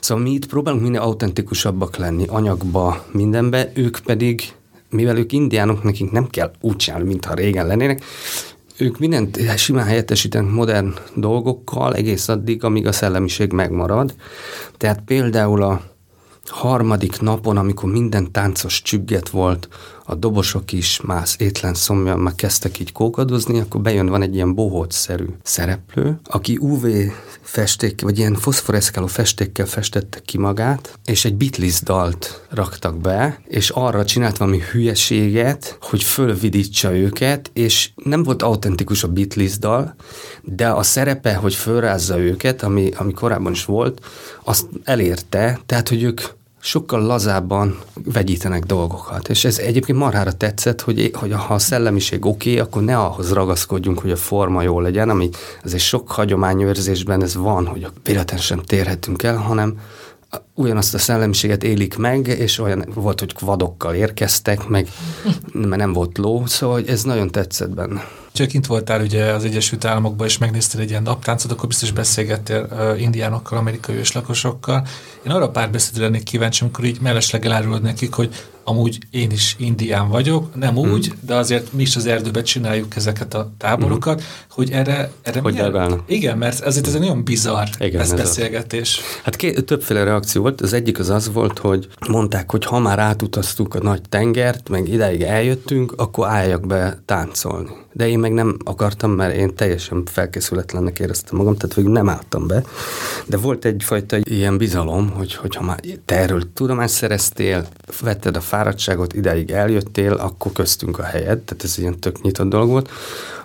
szóval 0.00 0.24
mi 0.24 0.30
itt 0.30 0.46
próbálunk 0.46 0.82
minél 0.82 1.00
autentikusabbak 1.00 1.96
lenni 1.96 2.24
anyagba, 2.28 3.04
mindenbe, 3.12 3.70
ők 3.74 3.98
pedig, 4.04 4.42
mivel 4.90 5.16
ők 5.16 5.32
indiánok, 5.32 5.82
nekik 5.82 6.10
nem 6.10 6.26
kell 6.26 6.50
úgy 6.60 6.76
csinálni, 6.76 7.06
mintha 7.06 7.34
régen 7.34 7.66
lennének, 7.66 8.02
ők 8.76 8.98
mindent 8.98 9.58
simán 9.58 9.84
helyettesítenek 9.84 10.50
modern 10.50 10.94
dolgokkal 11.14 11.94
egész 11.94 12.28
addig, 12.28 12.64
amíg 12.64 12.86
a 12.86 12.92
szellemiség 12.92 13.52
megmarad. 13.52 14.14
Tehát 14.76 15.02
például 15.06 15.62
a 15.62 15.80
harmadik 16.46 17.20
napon, 17.20 17.56
amikor 17.56 17.90
minden 17.90 18.32
táncos 18.32 18.82
csügget 18.82 19.28
volt, 19.28 19.68
a 20.06 20.14
dobosok 20.14 20.72
is 20.72 21.00
más 21.00 21.36
étlen 21.38 21.74
szomjan 21.74 22.18
már 22.18 22.34
kezdtek 22.34 22.78
így 22.80 22.92
kókadozni, 22.92 23.60
akkor 23.60 23.80
bejön, 23.80 24.06
van 24.06 24.22
egy 24.22 24.34
ilyen 24.34 24.54
bohótszerű 24.54 25.26
szereplő, 25.42 26.18
aki 26.24 26.58
UV 26.60 26.86
festék, 27.40 28.00
vagy 28.00 28.18
ilyen 28.18 28.34
foszforeszkáló 28.34 29.06
festékkel 29.06 29.66
festette 29.66 30.18
ki 30.24 30.38
magát, 30.38 30.98
és 31.04 31.24
egy 31.24 31.34
Beatles 31.34 31.80
dalt 31.80 32.46
raktak 32.50 33.00
be, 33.00 33.40
és 33.46 33.70
arra 33.70 34.04
csinált 34.04 34.36
valami 34.36 34.60
hülyeséget, 34.72 35.78
hogy 35.80 36.02
fölvidítsa 36.02 36.96
őket, 36.96 37.50
és 37.52 37.90
nem 38.04 38.22
volt 38.22 38.42
autentikus 38.42 39.02
a 39.02 39.08
Beatles 39.08 39.58
dal, 39.58 39.94
de 40.42 40.68
a 40.68 40.82
szerepe, 40.82 41.34
hogy 41.34 41.54
fölrázza 41.54 42.18
őket, 42.18 42.62
ami, 42.62 42.90
ami 42.96 43.12
korábban 43.12 43.52
is 43.52 43.64
volt, 43.64 44.06
azt 44.44 44.66
elérte, 44.84 45.60
tehát, 45.66 45.88
hogy 45.88 46.02
ők 46.02 46.20
sokkal 46.64 47.02
lazábban 47.02 47.78
vegyítenek 48.04 48.64
dolgokat. 48.64 49.28
És 49.28 49.44
ez 49.44 49.58
egyébként 49.58 49.98
marhára 49.98 50.32
tetszett, 50.32 50.80
hogy, 50.80 51.10
hogy 51.14 51.32
ha 51.32 51.54
a 51.54 51.58
szellemiség 51.58 52.26
oké, 52.26 52.50
okay, 52.50 52.60
akkor 52.62 52.82
ne 52.82 52.98
ahhoz 52.98 53.32
ragaszkodjunk, 53.32 53.98
hogy 53.98 54.10
a 54.10 54.16
forma 54.16 54.62
jó 54.62 54.80
legyen, 54.80 55.08
ami 55.08 55.28
azért 55.64 55.82
sok 55.82 56.10
hagyományőrzésben 56.10 57.22
ez 57.22 57.34
van, 57.34 57.66
hogy 57.66 57.86
véletlen 58.02 58.40
sem 58.40 58.58
térhetünk 58.58 59.22
el, 59.22 59.36
hanem 59.36 59.80
ugyanazt 60.54 60.94
a 60.94 60.98
szellemiséget 60.98 61.64
élik 61.64 61.96
meg, 61.96 62.26
és 62.26 62.58
olyan 62.58 62.84
volt, 62.94 63.20
hogy 63.20 63.34
kvadokkal 63.34 63.94
érkeztek, 63.94 64.68
meg 64.68 64.88
mert 65.52 65.76
nem 65.76 65.92
volt 65.92 66.18
ló, 66.18 66.46
szóval 66.46 66.82
ez 66.86 67.02
nagyon 67.02 67.30
tetszett 67.30 67.74
benne. 67.74 68.04
Csak 68.36 68.48
kint 68.48 68.66
voltál 68.66 69.00
ugye 69.00 69.24
az 69.24 69.44
Egyesült 69.44 69.84
Államokban, 69.84 70.26
és 70.26 70.38
megnéztél 70.38 70.80
egy 70.80 70.90
ilyen 70.90 71.02
naptáncot, 71.02 71.50
akkor 71.50 71.68
biztos 71.68 71.90
beszélgettél 71.90 72.68
uh, 72.70 73.00
indiánokkal, 73.00 73.58
amerikai 73.58 73.96
őslakosokkal. 73.96 74.86
Én 75.26 75.32
arra 75.32 75.50
pár 75.50 75.70
beszédre 75.70 76.02
lennék 76.02 76.22
kíváncsi, 76.22 76.62
amikor 76.62 76.84
így 76.84 77.00
mellesleg 77.00 77.44
elárulod 77.44 77.82
nekik, 77.82 78.12
hogy 78.12 78.34
amúgy 78.64 78.98
én 79.10 79.30
is 79.30 79.56
indián 79.58 80.08
vagyok, 80.08 80.54
nem 80.54 80.74
hmm. 80.74 80.92
úgy, 80.92 81.12
de 81.20 81.34
azért 81.34 81.72
mi 81.72 81.82
is 81.82 81.96
az 81.96 82.06
erdőben 82.06 82.44
csináljuk 82.44 82.96
ezeket 82.96 83.34
a 83.34 83.50
táborokat, 83.58 84.20
hmm. 84.20 84.28
hogy 84.48 84.70
erre... 84.70 85.10
erre 85.22 85.40
hogy 85.40 85.52
milyen, 85.52 86.02
Igen, 86.06 86.38
mert 86.38 86.60
ezért 86.60 86.86
ez 86.86 86.94
egy 86.94 87.00
nagyon 87.00 87.24
bizarr 87.24 87.66
Igen, 87.78 88.00
ez 88.00 88.12
beszélgetés. 88.12 88.98
A, 88.98 89.20
hát 89.22 89.36
két, 89.36 89.64
többféle 89.64 90.04
reakció 90.04 90.42
volt. 90.42 90.60
Az 90.60 90.72
egyik 90.72 90.98
az 90.98 91.10
az 91.10 91.32
volt, 91.32 91.58
hogy 91.58 91.88
mondták, 92.08 92.50
hogy 92.50 92.64
ha 92.64 92.78
már 92.78 92.98
átutaztuk 92.98 93.74
a 93.74 93.82
nagy 93.82 94.00
tengert, 94.08 94.68
meg 94.68 94.88
ideig 94.88 95.22
eljöttünk, 95.22 95.92
akkor 95.96 96.28
álljak 96.28 96.66
be 96.66 96.98
táncolni. 97.04 97.70
De 97.92 98.08
én 98.08 98.18
meg 98.18 98.32
nem 98.32 98.56
akartam, 98.64 99.10
mert 99.10 99.36
én 99.36 99.54
teljesen 99.54 100.02
felkészületlennek 100.04 100.98
éreztem 100.98 101.36
magam, 101.36 101.56
tehát 101.56 101.74
végül 101.74 101.92
nem 101.92 102.08
álltam 102.08 102.46
be. 102.46 102.62
De 103.26 103.36
volt 103.36 103.64
egyfajta 103.64 104.16
ilyen 104.22 104.56
bizalom, 104.56 105.10
hogy, 105.10 105.34
hogy 105.34 105.54
ha 105.54 105.62
már 105.62 105.80
te 106.04 106.14
erről 106.14 106.52
tudomást 106.52 106.94
szereztél, 106.94 107.66
vetted 108.00 108.36
a 108.36 108.40
fáradtságot, 108.54 109.12
ideig 109.12 109.50
eljöttél, 109.50 110.12
akkor 110.12 110.52
köztünk 110.52 110.98
a 110.98 111.02
helyed, 111.02 111.38
tehát 111.38 111.64
ez 111.64 111.78
ilyen 111.78 111.98
tök 112.00 112.22
nyitott 112.22 112.48
dolog 112.48 112.68
volt. 112.68 112.90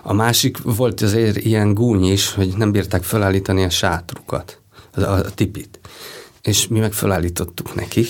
A 0.02 0.12
másik 0.12 0.58
volt 0.62 1.00
azért 1.00 1.36
ilyen 1.36 1.74
gúny 1.74 2.04
is, 2.12 2.32
hogy 2.32 2.54
nem 2.56 2.72
bírták 2.72 3.02
felállítani 3.02 3.64
a 3.64 3.70
sátrukat, 3.70 4.60
a, 4.94 5.00
a 5.00 5.20
tipit. 5.20 5.78
És 6.42 6.68
mi 6.68 6.78
meg 6.78 6.92
felállítottuk 6.92 7.74
nekik, 7.74 8.08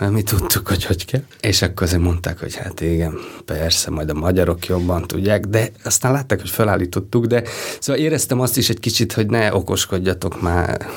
mert 0.00 0.12
mi 0.12 0.22
tudtuk, 0.22 0.68
hogy 0.68 0.84
hogy 0.84 1.04
kell. 1.04 1.22
És 1.40 1.62
akkor 1.62 1.86
azért 1.86 2.02
mondták, 2.02 2.40
hogy 2.40 2.54
hát 2.54 2.80
igen, 2.80 3.18
persze, 3.44 3.90
majd 3.90 4.10
a 4.10 4.14
magyarok 4.14 4.66
jobban 4.66 5.06
tudják, 5.06 5.46
de 5.46 5.70
aztán 5.84 6.12
látták, 6.12 6.40
hogy 6.40 6.50
felállítottuk, 6.50 7.26
de 7.26 7.42
szóval 7.80 8.02
éreztem 8.02 8.40
azt 8.40 8.56
is 8.56 8.68
egy 8.68 8.80
kicsit, 8.80 9.12
hogy 9.12 9.26
ne 9.26 9.54
okoskodjatok 9.54 10.40
már. 10.40 10.88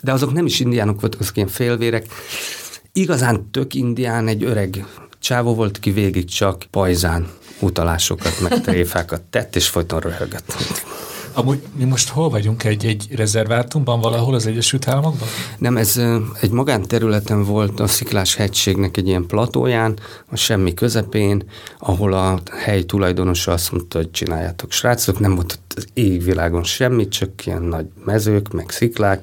De 0.00 0.12
azok 0.12 0.32
nem 0.32 0.46
is 0.46 0.60
indiánok 0.60 1.00
voltak, 1.00 1.20
azok 1.20 1.36
ilyen 1.36 1.48
félvérek, 1.48 2.06
igazán 2.96 3.50
tök 3.50 3.74
indián 3.74 4.28
egy 4.28 4.44
öreg 4.44 4.84
csávó 5.18 5.54
volt, 5.54 5.78
ki 5.78 5.90
végig 5.90 6.24
csak 6.24 6.64
pajzán 6.70 7.28
utalásokat, 7.60 8.40
meg 8.40 8.60
tréfákat 8.60 9.22
tett, 9.22 9.56
és 9.56 9.68
folyton 9.68 10.00
röhögött. 10.00 10.54
Amúgy 11.32 11.62
mi 11.76 11.84
most 11.84 12.08
hol 12.08 12.30
vagyunk? 12.30 12.64
Egy, 12.64 12.84
egy 12.84 13.06
rezervátumban 13.10 14.00
valahol 14.00 14.34
az 14.34 14.46
Egyesült 14.46 14.88
Államokban? 14.88 15.28
Nem, 15.58 15.76
ez 15.76 16.00
egy 16.40 16.50
magánterületen 16.50 17.44
volt 17.44 17.80
a 17.80 17.86
Sziklás 17.86 18.34
hegységnek 18.34 18.96
egy 18.96 19.06
ilyen 19.06 19.26
platóján, 19.26 19.98
a 20.30 20.36
semmi 20.36 20.74
közepén, 20.74 21.42
ahol 21.78 22.12
a 22.12 22.40
hely 22.52 22.82
tulajdonosa 22.82 23.52
azt 23.52 23.72
mondta, 23.72 23.98
hogy 23.98 24.10
csináljátok 24.10 24.72
srácok, 24.72 25.18
nem 25.18 25.34
volt 25.34 25.52
ott 25.52 25.72
az 25.76 25.86
égvilágon 25.94 26.64
semmit, 26.64 27.08
csak 27.08 27.46
ilyen 27.46 27.62
nagy 27.62 27.86
mezők, 28.04 28.52
meg 28.52 28.70
sziklák, 28.70 29.22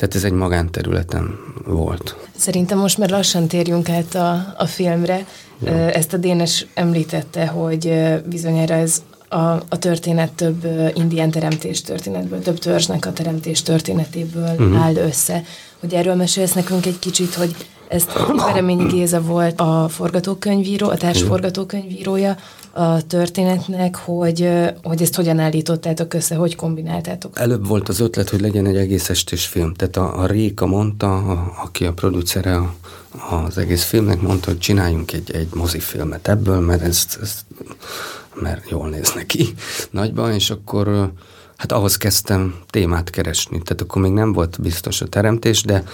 tehát 0.00 0.14
ez 0.14 0.24
egy 0.24 0.32
magánterületen 0.32 1.38
volt. 1.64 2.16
Szerintem 2.36 2.78
most 2.78 2.98
már 2.98 3.10
lassan 3.10 3.46
térjünk 3.46 3.88
át 3.88 4.14
a, 4.14 4.54
a 4.58 4.66
filmre. 4.66 5.26
Ja. 5.64 5.72
Ezt 5.72 6.12
a 6.12 6.16
Dénes 6.16 6.66
említette, 6.74 7.46
hogy 7.46 7.92
bizonyára 8.24 8.74
ez 8.74 9.02
a, 9.28 9.36
a 9.68 9.78
történet 9.78 10.32
több 10.32 10.66
indián 10.94 11.30
teremtés 11.30 11.80
történetből, 11.82 12.42
több 12.42 12.58
törzsnek 12.58 13.06
a 13.06 13.12
teremtés 13.12 13.62
történetéből 13.62 14.50
uh-huh. 14.50 14.82
áll 14.82 14.96
össze. 14.96 15.42
Hogy 15.80 15.94
erről 15.94 16.14
mesélsz 16.14 16.52
nekünk 16.52 16.86
egy 16.86 16.98
kicsit, 16.98 17.34
hogy 17.34 17.54
Ezt 17.88 18.12
Bereményi 18.36 18.86
Géza 18.86 19.20
volt 19.20 19.60
a 19.60 19.88
forgatókönyvíró, 19.88 20.88
a 20.88 20.96
társ 20.96 21.22
forgatókönyvírója 21.22 22.36
a 22.72 23.06
történetnek, 23.06 23.96
hogy, 23.96 24.48
hogy 24.82 25.02
ezt 25.02 25.14
hogyan 25.14 25.38
állítottátok 25.38 26.14
össze, 26.14 26.34
hogy 26.34 26.56
kombináltátok? 26.56 27.38
Előbb 27.38 27.66
volt 27.66 27.88
az 27.88 28.00
ötlet, 28.00 28.28
hogy 28.28 28.40
legyen 28.40 28.66
egy 28.66 28.76
egész 28.76 29.08
estés 29.08 29.46
film. 29.46 29.74
Tehát 29.74 29.96
a, 29.96 30.20
a 30.20 30.26
Réka 30.26 30.66
mondta, 30.66 31.16
a, 31.16 31.52
aki 31.64 31.84
a 31.84 31.92
producere 31.92 32.56
a, 32.56 32.74
az 33.46 33.58
egész 33.58 33.84
filmnek, 33.84 34.20
mondta, 34.20 34.50
hogy 34.50 34.58
csináljunk 34.58 35.12
egy, 35.12 35.30
egy 35.34 35.48
mozifilmet 35.54 36.28
ebből, 36.28 36.60
mert 36.60 36.82
ez, 36.82 37.06
ez 37.20 37.40
mert 38.34 38.70
jól 38.70 38.88
néz 38.88 39.12
neki 39.14 39.54
nagyban, 39.90 40.32
és 40.32 40.50
akkor 40.50 41.12
hát 41.56 41.72
ahhoz 41.72 41.96
kezdtem 41.96 42.54
témát 42.70 43.10
keresni. 43.10 43.62
Tehát 43.62 43.82
akkor 43.82 44.02
még 44.02 44.12
nem 44.12 44.32
volt 44.32 44.60
biztos 44.60 45.00
a 45.00 45.06
teremtés, 45.06 45.62
de 45.62 45.84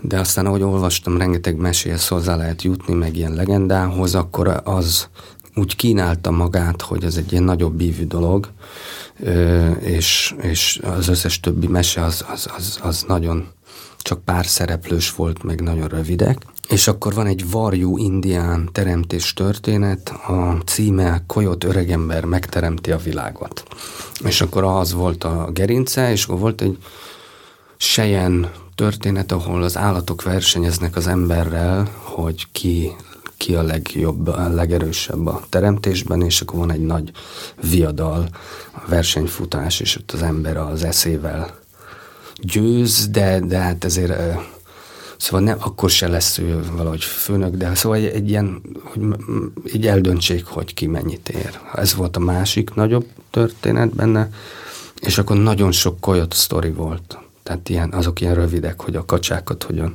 de 0.00 0.18
aztán 0.18 0.46
ahogy 0.46 0.62
olvastam, 0.62 1.18
rengeteg 1.18 1.56
meséhez 1.56 2.08
hozzá 2.08 2.36
lehet 2.36 2.62
jutni, 2.62 2.94
meg 2.94 3.16
ilyen 3.16 3.34
legendához, 3.34 4.14
akkor 4.14 4.60
az 4.64 5.08
úgy 5.56 5.76
kínálta 5.76 6.30
magát, 6.30 6.82
hogy 6.82 7.04
ez 7.04 7.16
egy 7.16 7.32
ilyen 7.32 7.44
nagyobb 7.44 7.74
bívű 7.74 8.06
dolog, 8.06 8.50
és, 9.80 10.34
és 10.40 10.80
az 10.82 11.08
összes 11.08 11.40
többi 11.40 11.66
mese 11.66 12.04
az, 12.04 12.24
az, 12.32 12.48
az, 12.56 12.78
az 12.82 13.04
nagyon 13.08 13.48
csak 13.98 14.24
pár 14.24 14.46
szereplős 14.46 15.14
volt, 15.14 15.42
meg 15.42 15.60
nagyon 15.60 15.88
rövidek. 15.88 16.38
És 16.68 16.88
akkor 16.88 17.14
van 17.14 17.26
egy 17.26 17.50
varjú 17.50 17.98
indián 17.98 18.68
teremtés 18.72 19.32
történet, 19.32 20.08
a 20.08 20.58
címe 20.64 21.22
Koyot 21.26 21.64
öregember 21.64 22.24
megteremti 22.24 22.92
a 22.92 22.96
világot. 22.96 23.62
És 24.24 24.40
akkor 24.40 24.64
az 24.64 24.92
volt 24.92 25.24
a 25.24 25.50
gerince, 25.52 26.10
és 26.10 26.24
akkor 26.24 26.38
volt 26.38 26.60
egy 26.60 26.78
sejen 27.76 28.50
történet, 28.74 29.32
ahol 29.32 29.62
az 29.62 29.76
állatok 29.76 30.22
versenyeznek 30.22 30.96
az 30.96 31.06
emberrel, 31.06 31.90
hogy 32.02 32.46
ki 32.52 32.92
ki 33.36 33.54
a 33.54 33.62
legjobb, 33.62 34.26
a 34.26 34.48
legerősebb 34.48 35.26
a 35.26 35.42
teremtésben, 35.48 36.22
és 36.22 36.40
akkor 36.40 36.58
van 36.58 36.72
egy 36.72 36.84
nagy 36.84 37.10
viadal, 37.70 38.28
versenyfutás, 38.88 39.80
és 39.80 39.96
ott 39.96 40.12
az 40.12 40.22
ember 40.22 40.56
az 40.56 40.84
eszével 40.84 41.58
győz, 42.40 43.08
de, 43.08 43.40
de 43.40 43.58
hát 43.58 43.84
ezért 43.84 44.38
Szóval 45.16 45.40
nem, 45.40 45.56
akkor 45.60 45.90
se 45.90 46.08
lesz 46.08 46.38
ő 46.38 46.62
valahogy 46.72 47.04
főnök, 47.04 47.54
de 47.54 47.74
szóval 47.74 47.98
egy, 47.98 48.04
egy 48.04 48.28
ilyen, 48.28 48.62
hogy 48.82 49.02
így 49.74 49.86
eldöntsék, 49.86 50.46
hogy 50.46 50.74
ki 50.74 50.86
mennyit 50.86 51.28
ér. 51.28 51.60
Ez 51.74 51.94
volt 51.94 52.16
a 52.16 52.20
másik 52.20 52.74
nagyobb 52.74 53.06
történet 53.30 53.94
benne, 53.94 54.30
és 55.00 55.18
akkor 55.18 55.36
nagyon 55.36 55.72
sok 55.72 56.00
koyot 56.00 56.32
sztori 56.32 56.70
volt. 56.70 57.18
Tehát 57.42 57.68
ilyen, 57.68 57.92
azok 57.92 58.20
ilyen 58.20 58.34
rövidek, 58.34 58.80
hogy 58.80 58.96
a 58.96 59.04
kacsákat 59.04 59.62
hogyan 59.62 59.94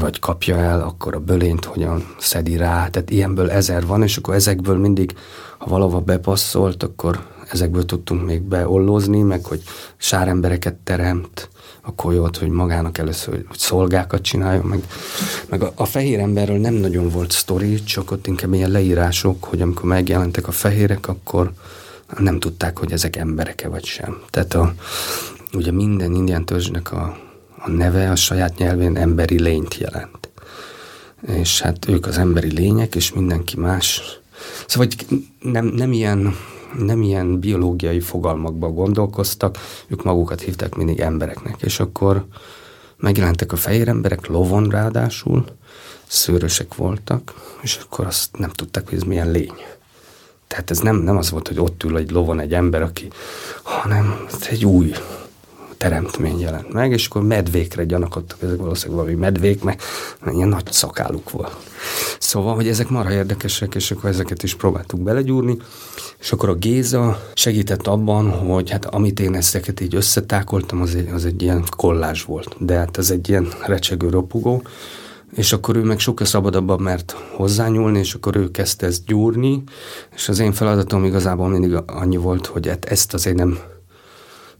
vagy 0.00 0.18
kapja 0.18 0.56
el, 0.56 0.80
akkor 0.80 1.14
a 1.14 1.20
bölényt 1.20 1.64
hogyan 1.64 2.14
szedi 2.18 2.56
rá. 2.56 2.88
Tehát 2.88 3.10
ilyenből 3.10 3.50
ezer 3.50 3.86
van, 3.86 4.02
és 4.02 4.16
akkor 4.16 4.34
ezekből 4.34 4.76
mindig, 4.76 5.14
ha 5.58 5.68
valahova 5.68 6.00
bepasszolt, 6.00 6.82
akkor 6.82 7.26
ezekből 7.50 7.84
tudtunk 7.84 8.24
még 8.24 8.42
beollózni, 8.42 9.22
meg 9.22 9.44
hogy 9.44 9.62
sárembereket 9.96 10.74
teremt, 10.74 11.48
a 11.88 11.94
kolyót, 11.94 12.36
hogy 12.36 12.48
magának 12.48 12.98
először 12.98 13.34
hogy 13.34 13.58
szolgákat 13.58 14.22
csináljon, 14.22 14.64
meg, 14.64 14.82
meg 15.48 15.62
a, 15.62 15.72
a 15.74 15.84
fehér 15.84 16.18
emberről 16.18 16.58
nem 16.58 16.74
nagyon 16.74 17.08
volt 17.08 17.30
sztori, 17.30 17.82
csak 17.82 18.10
ott 18.10 18.26
inkább 18.26 18.52
ilyen 18.52 18.70
leírások, 18.70 19.44
hogy 19.44 19.60
amikor 19.60 19.84
megjelentek 19.84 20.48
a 20.48 20.50
fehérek, 20.52 21.08
akkor 21.08 21.52
nem 22.18 22.38
tudták, 22.38 22.78
hogy 22.78 22.92
ezek 22.92 23.16
embereke 23.16 23.68
vagy 23.68 23.84
sem. 23.84 24.20
Tehát 24.30 24.54
a, 24.54 24.74
ugye 25.52 25.72
minden 25.72 26.14
indián 26.14 26.44
törzsnek 26.44 26.92
a, 26.92 27.16
a 27.58 27.70
neve 27.70 28.10
a 28.10 28.16
saját 28.16 28.58
nyelvén 28.58 28.96
emberi 28.96 29.40
lényt 29.40 29.74
jelent. 29.74 30.28
És 31.26 31.60
hát 31.60 31.88
ők 31.88 32.06
az 32.06 32.18
emberi 32.18 32.52
lények, 32.52 32.94
és 32.94 33.12
mindenki 33.12 33.56
más. 33.56 34.02
Szóval 34.66 34.88
nem, 35.40 35.66
nem 35.66 35.92
ilyen 35.92 36.34
nem 36.76 37.02
ilyen 37.02 37.40
biológiai 37.40 38.00
fogalmakban 38.00 38.74
gondolkoztak, 38.74 39.58
ők 39.86 40.04
magukat 40.04 40.40
hívták 40.40 40.74
mindig 40.74 41.00
embereknek, 41.00 41.62
és 41.62 41.80
akkor 41.80 42.26
megjelentek 42.96 43.52
a 43.52 43.56
fehér 43.56 43.88
emberek, 43.88 44.26
lovon 44.26 44.68
ráadásul, 44.68 45.44
szőrösek 46.06 46.74
voltak, 46.74 47.34
és 47.62 47.80
akkor 47.84 48.06
azt 48.06 48.38
nem 48.38 48.50
tudták, 48.50 48.88
hogy 48.88 48.98
ez 48.98 49.02
milyen 49.02 49.30
lény. 49.30 49.56
Tehát 50.46 50.70
ez 50.70 50.78
nem, 50.78 50.96
nem 50.96 51.16
az 51.16 51.30
volt, 51.30 51.48
hogy 51.48 51.60
ott 51.60 51.82
ül 51.82 51.96
egy 51.96 52.10
lovon 52.10 52.40
egy 52.40 52.54
ember, 52.54 52.82
aki, 52.82 53.08
hanem 53.62 54.26
ez 54.26 54.46
egy 54.50 54.64
új 54.64 54.92
teremtmény 55.78 56.40
jelent 56.40 56.72
meg, 56.72 56.92
és 56.92 57.06
akkor 57.06 57.22
medvékre 57.22 57.84
gyanakodtak, 57.84 58.42
ezek 58.42 58.56
valószínűleg 58.56 59.00
valami 59.00 59.20
medvék, 59.20 59.62
mert 59.62 59.82
ilyen 60.26 60.48
nagy 60.48 60.72
szakáluk 60.72 61.30
volt. 61.30 61.56
Szóval, 62.18 62.54
hogy 62.54 62.68
ezek 62.68 62.88
marha 62.88 63.12
érdekesek, 63.12 63.74
és 63.74 63.90
akkor 63.90 64.10
ezeket 64.10 64.42
is 64.42 64.54
próbáltuk 64.54 65.00
belegyúrni, 65.00 65.56
és 66.20 66.32
akkor 66.32 66.48
a 66.48 66.54
Géza 66.54 67.22
segített 67.34 67.86
abban, 67.86 68.30
hogy 68.30 68.70
hát 68.70 68.84
amit 68.84 69.20
én 69.20 69.34
ezeket 69.34 69.80
így 69.80 69.94
összetákoltam, 69.94 70.80
az 70.80 70.94
egy, 70.94 71.08
az 71.08 71.24
egy 71.24 71.42
ilyen 71.42 71.64
kollázs 71.76 72.24
volt, 72.24 72.56
de 72.58 72.74
hát 72.74 72.98
ez 72.98 73.10
egy 73.10 73.28
ilyen 73.28 73.48
recsegő 73.66 74.08
ropogó, 74.08 74.62
és 75.34 75.52
akkor 75.52 75.76
ő 75.76 75.82
meg 75.82 75.98
sokkal 75.98 76.26
szabadabban 76.26 76.80
mert 76.80 77.16
hozzányúlni, 77.36 77.98
és 77.98 78.14
akkor 78.14 78.36
ő 78.36 78.50
kezdte 78.50 78.86
ezt 78.86 79.04
gyúrni, 79.04 79.62
és 80.14 80.28
az 80.28 80.38
én 80.38 80.52
feladatom 80.52 81.04
igazából 81.04 81.48
mindig 81.48 81.78
annyi 81.86 82.16
volt, 82.16 82.46
hogy 82.46 82.68
hát 82.68 82.84
ezt 82.84 83.14
azért 83.14 83.36
nem 83.36 83.58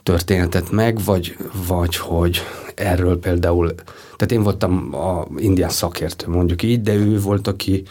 történetet 0.09 0.71
meg, 0.71 1.05
vagy, 1.05 1.37
vagy 1.67 1.97
hogy 1.97 2.41
erről 2.75 3.19
például, 3.19 3.75
tehát 4.17 4.33
én 4.33 4.43
voltam 4.43 4.95
a 4.95 5.27
indián 5.37 5.71
szakértő, 5.71 6.29
mondjuk 6.29 6.63
így, 6.63 6.83
de 6.83 6.95
ő 6.95 7.21
volt, 7.21 7.47
aki 7.47 7.83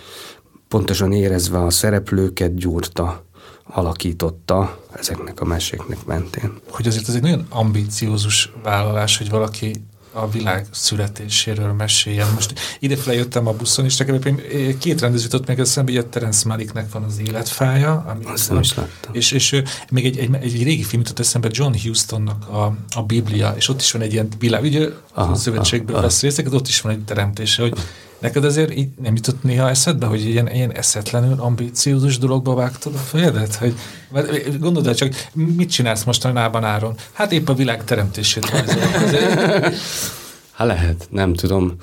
pontosan 0.67 1.11
érezve 1.11 1.63
a 1.63 1.69
szereplőket 1.69 2.55
gyúrta, 2.55 3.23
alakította 3.63 4.79
ezeknek 4.93 5.41
a 5.41 5.45
meséknek 5.45 6.05
mentén. 6.05 6.53
Hogy 6.69 6.87
azért 6.87 7.07
ez 7.07 7.15
egy 7.15 7.21
nagyon 7.21 7.45
ambíciózus 7.49 8.51
vállalás, 8.63 9.17
hogy 9.17 9.29
valaki 9.29 9.71
a 10.17 10.29
világ 10.29 10.65
születéséről 10.71 11.73
meséljen. 11.73 12.27
Most 12.33 12.53
idefele 12.79 13.15
jöttem 13.15 13.47
a 13.47 13.53
buszon, 13.53 13.85
és 13.85 13.97
nekem 13.97 14.19
két 14.79 15.01
rendező 15.01 15.23
jutott 15.23 15.47
meg 15.47 15.59
eszembe, 15.59 15.91
hogy 15.91 15.99
a 15.99 16.09
Terence 16.09 16.47
Maliknek 16.47 16.91
van 16.91 17.03
az 17.03 17.19
életfája. 17.27 18.05
Ami 18.07 18.25
Azt 18.25 18.49
nem 18.49 18.59
is 18.59 18.73
láttam. 18.73 19.13
És, 19.13 19.31
és 19.31 19.61
még 19.89 20.05
egy, 20.05 20.17
egy, 20.17 20.35
egy, 20.41 20.63
régi 20.63 20.83
film 20.83 21.01
jutott 21.01 21.19
eszembe, 21.19 21.47
John 21.51 21.75
Hustonnak 21.83 22.49
a, 22.49 22.75
a 22.95 23.03
Biblia, 23.03 23.53
és 23.57 23.69
ott 23.69 23.79
is 23.79 23.91
van 23.91 24.01
egy 24.01 24.13
ilyen 24.13 24.27
világ, 24.39 24.63
ugye 24.63 24.89
aha, 25.13 25.31
a 25.31 25.35
szövetségből 25.35 26.01
vesz 26.01 26.21
részeket, 26.21 26.53
ott 26.53 26.67
is 26.67 26.81
van 26.81 26.91
egy 26.91 27.03
teremtése, 27.03 27.61
hogy 27.61 27.77
Neked 28.19 28.43
azért 28.43 28.75
így 28.75 28.89
nem 29.01 29.15
jutott 29.15 29.43
néha 29.43 29.69
eszedbe, 29.69 30.05
hogy 30.05 30.25
ilyen, 30.25 30.51
ilyen 30.51 30.71
eszetlenül 30.71 31.39
ambíciózus 31.39 32.17
dologba 32.17 32.53
vágtad 32.53 32.93
a 32.93 32.97
fejedet? 32.97 33.55
Hogy, 33.55 33.75
gondold 34.59 34.87
el 34.87 34.95
csak, 34.95 35.13
mit 35.33 35.71
csinálsz 35.71 36.03
mostanában 36.03 36.63
Áron? 36.63 36.95
Hát 37.11 37.31
épp 37.31 37.47
a 37.47 37.53
világ 37.53 37.83
teremtését 37.83 38.49
Hát 40.51 40.67
lehet, 40.67 41.07
nem 41.11 41.33
tudom. 41.33 41.75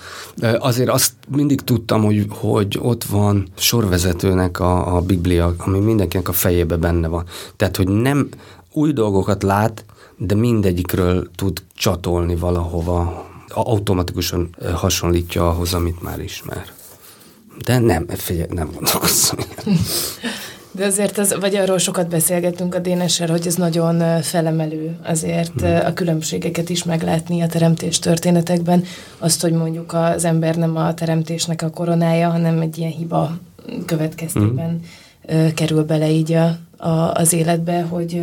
Azért 0.59 0.89
azt 0.89 1.13
mindig 1.29 1.61
tudtam, 1.61 2.05
hogy, 2.05 2.27
hogy 2.29 2.79
ott 2.83 3.05
van 3.05 3.49
sorvezetőnek 3.57 4.61
a, 4.61 4.97
a 4.97 5.01
Biblia, 5.01 5.55
ami 5.59 5.79
mindenkinek 5.79 6.29
a 6.29 6.33
fejébe 6.33 6.77
benne 6.77 7.09
van. 7.09 7.25
Tehát, 7.57 7.77
hogy 7.77 7.89
nem 7.89 8.29
új 8.73 8.93
dolgokat 8.93 9.43
lát, 9.43 9.85
de 10.17 10.35
mindegyikről 10.35 11.31
tud 11.35 11.63
csatolni 11.75 12.37
valahova, 12.37 13.27
automatikusan 13.61 14.57
hasonlítja 14.75 15.49
ahhoz, 15.49 15.75
amit 15.75 16.03
már 16.03 16.21
ismer. 16.21 16.65
De 17.65 17.79
nem, 17.79 18.07
figyelj, 18.09 18.49
nem 18.51 18.71
gondolkozom 18.75 19.39
ilyen. 19.39 19.79
De 20.77 20.85
azért, 20.85 21.19
az, 21.19 21.37
vagy 21.41 21.55
arról 21.55 21.79
sokat 21.79 22.09
beszélgettünk 22.09 22.75
a 22.75 22.79
Dénessel, 22.79 23.29
hogy 23.29 23.47
ez 23.47 23.55
nagyon 23.55 24.23
felemelő 24.23 24.97
azért 25.03 25.61
hmm. 25.61 25.81
a 25.85 25.93
különbségeket 25.93 26.69
is 26.69 26.85
meglátni 26.85 27.41
a 27.41 27.47
teremtés 27.47 27.99
történetekben. 27.99 28.85
Azt, 29.19 29.43
hogy 29.43 29.53
mondjuk 29.53 29.93
az 29.93 30.25
ember 30.25 30.57
nem 30.57 30.77
a 30.77 30.95
teremtésnek 30.95 31.63
a 31.63 31.71
koronája, 31.71 32.31
hanem 32.31 32.61
egy 32.61 32.79
ilyen 32.79 32.91
hiba 32.91 33.39
következtében 33.87 34.81
hmm. 35.29 35.55
kerül 35.55 35.85
bele 35.85 36.11
így 36.11 36.33
a, 36.33 36.59
a, 36.85 37.13
az 37.13 37.33
életbe, 37.33 37.83
hogy 37.83 38.23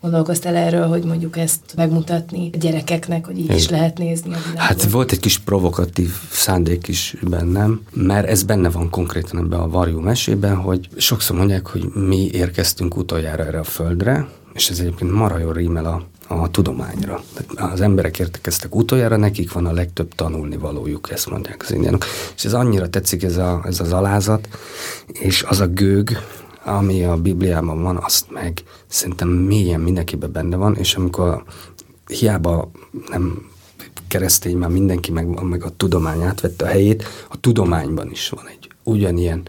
gondolkoztál 0.00 0.56
erről, 0.56 0.86
hogy 0.86 1.04
mondjuk 1.04 1.36
ezt 1.36 1.60
megmutatni 1.76 2.50
a 2.52 2.56
gyerekeknek, 2.56 3.26
hogy 3.26 3.38
így 3.38 3.50
Én. 3.50 3.56
is 3.56 3.68
lehet 3.68 3.98
nézni 3.98 4.32
a 4.34 4.38
világot? 4.38 4.60
Hát 4.60 4.90
volt 4.90 5.12
egy 5.12 5.20
kis 5.20 5.38
provokatív 5.38 6.10
szándék 6.30 6.88
is 6.88 7.16
bennem, 7.22 7.80
mert 7.92 8.28
ez 8.28 8.42
benne 8.42 8.70
van 8.70 8.90
konkrétan 8.90 9.38
ebben 9.38 9.60
a 9.60 9.68
varjú 9.68 10.00
mesében, 10.00 10.56
hogy 10.56 10.88
sokszor 10.96 11.36
mondják, 11.36 11.66
hogy 11.66 11.84
mi 11.94 12.30
érkeztünk 12.32 12.96
utoljára 12.96 13.44
erre 13.44 13.58
a 13.58 13.64
földre, 13.64 14.28
és 14.52 14.70
ez 14.70 14.78
egyébként 14.78 15.12
mara 15.12 15.38
jól 15.38 15.52
rímel 15.52 15.84
a, 15.84 16.02
a 16.34 16.50
tudományra. 16.50 17.22
Az 17.56 17.80
emberek 17.80 18.18
értekeztek 18.18 18.74
utoljára, 18.74 19.16
nekik 19.16 19.52
van 19.52 19.66
a 19.66 19.72
legtöbb 19.72 20.14
tanulni 20.14 20.56
valójuk, 20.56 21.10
ezt 21.10 21.30
mondják 21.30 21.62
az 21.62 21.72
indiánok. 21.72 22.04
És 22.36 22.44
ez 22.44 22.54
annyira 22.54 22.88
tetszik 22.88 23.22
ez, 23.22 23.36
a, 23.36 23.62
ez 23.66 23.80
az 23.80 23.92
alázat, 23.92 24.48
és 25.12 25.42
az 25.42 25.60
a 25.60 25.66
gőg, 25.66 26.18
ami 26.64 27.04
a 27.04 27.16
Bibliában 27.16 27.82
van, 27.82 27.96
azt 27.96 28.30
meg 28.30 28.62
szerintem 28.86 29.28
mélyen 29.28 29.80
mindenkiben 29.80 30.32
benne 30.32 30.56
van, 30.56 30.76
és 30.76 30.94
amikor 30.94 31.44
hiába 32.06 32.70
nem 33.08 33.50
keresztény, 34.08 34.56
már 34.56 34.70
mindenki 34.70 35.12
meg, 35.12 35.42
meg 35.42 35.64
a 35.64 35.76
tudomány 35.76 36.22
átvette 36.22 36.64
a 36.64 36.68
helyét, 36.68 37.04
a 37.28 37.40
tudományban 37.40 38.10
is 38.10 38.28
van 38.28 38.48
egy 38.48 38.68
ugyanilyen 38.82 39.42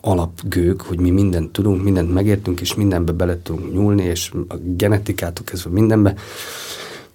alapgők, 0.00 0.80
hogy 0.80 1.00
mi 1.00 1.10
mindent 1.10 1.52
tudunk, 1.52 1.82
mindent 1.82 2.12
megértünk, 2.12 2.60
és 2.60 2.74
mindenbe 2.74 3.12
bele 3.12 3.42
tudunk 3.42 3.72
nyúlni, 3.72 4.02
és 4.02 4.32
a 4.48 4.54
genetikától 4.56 5.44
kezdve 5.44 5.70
mindenbe. 5.70 6.14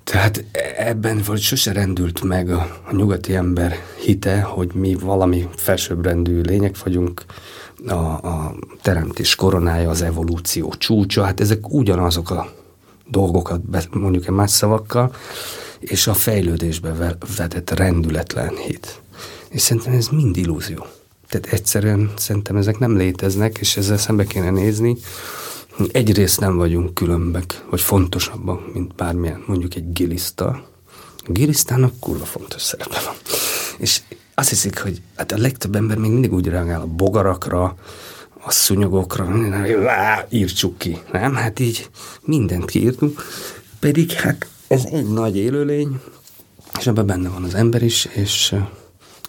Tehát 0.03 0.43
ebben 0.77 1.21
vagy 1.25 1.39
sose 1.39 1.71
rendült 1.71 2.23
meg 2.23 2.49
a, 2.49 2.81
a 2.87 2.95
nyugati 2.95 3.35
ember 3.35 3.75
hite, 4.03 4.41
hogy 4.41 4.71
mi 4.73 4.95
valami 4.95 5.47
felsőbbrendű 5.55 6.41
lények 6.41 6.83
vagyunk, 6.83 7.25
a, 7.89 8.13
a 8.13 8.55
teremtés 8.81 9.35
koronája, 9.35 9.89
az 9.89 10.01
evolúció 10.01 10.73
csúcsa, 10.77 11.23
hát 11.23 11.39
ezek 11.39 11.73
ugyanazok 11.73 12.29
a 12.29 12.51
dolgokat, 13.09 13.61
mondjuk 13.91 14.25
egy 14.25 14.33
más 14.33 14.51
szavakkal, 14.51 15.13
és 15.79 16.07
a 16.07 16.13
fejlődésbe 16.13 17.17
vetett 17.37 17.69
rendületlen 17.69 18.55
hit. 18.55 19.01
És 19.49 19.61
szerintem 19.61 19.93
ez 19.93 20.07
mind 20.07 20.37
illúzió. 20.37 20.85
Tehát 21.29 21.47
egyszerűen 21.47 22.11
szerintem 22.15 22.55
ezek 22.55 22.79
nem 22.79 22.97
léteznek, 22.97 23.57
és 23.57 23.77
ezzel 23.77 23.97
szembe 23.97 24.25
kéne 24.25 24.49
nézni. 24.49 24.97
Egyrészt 25.91 26.39
nem 26.39 26.57
vagyunk 26.57 26.93
különbek, 26.93 27.65
vagy 27.69 27.81
fontosabbak, 27.81 28.73
mint 28.73 28.95
bármilyen, 28.95 29.43
mondjuk 29.47 29.75
egy 29.75 29.91
giliszta. 29.93 30.45
A 31.17 31.31
gilisztának 31.31 31.99
kurva 31.99 32.25
fontos 32.25 32.61
szerepe 32.61 33.01
van. 33.05 33.15
És 33.77 34.01
azt 34.39 34.49
hiszik, 34.49 34.79
hogy 34.79 35.01
hát 35.15 35.31
a 35.31 35.37
legtöbb 35.37 35.75
ember 35.75 35.97
még 35.97 36.11
mindig 36.11 36.33
úgy 36.33 36.47
reagál 36.47 36.81
a 36.81 36.85
bogarakra, 36.85 37.75
a 38.43 38.51
szúnyogokra, 38.51 39.29
írtsuk 40.29 40.77
ki. 40.77 40.97
Nem? 41.11 41.35
Hát 41.35 41.59
így 41.59 41.89
mindent 42.21 42.65
kiírtunk. 42.65 43.21
Pedig 43.79 44.11
hát 44.11 44.47
ez 44.67 44.85
egy 44.85 45.07
nagy 45.07 45.37
élőlény, 45.37 45.99
és 46.79 46.87
ebben 46.87 47.05
benne 47.05 47.29
van 47.29 47.43
az 47.43 47.53
ember 47.53 47.83
is, 47.83 48.05
és 48.05 48.55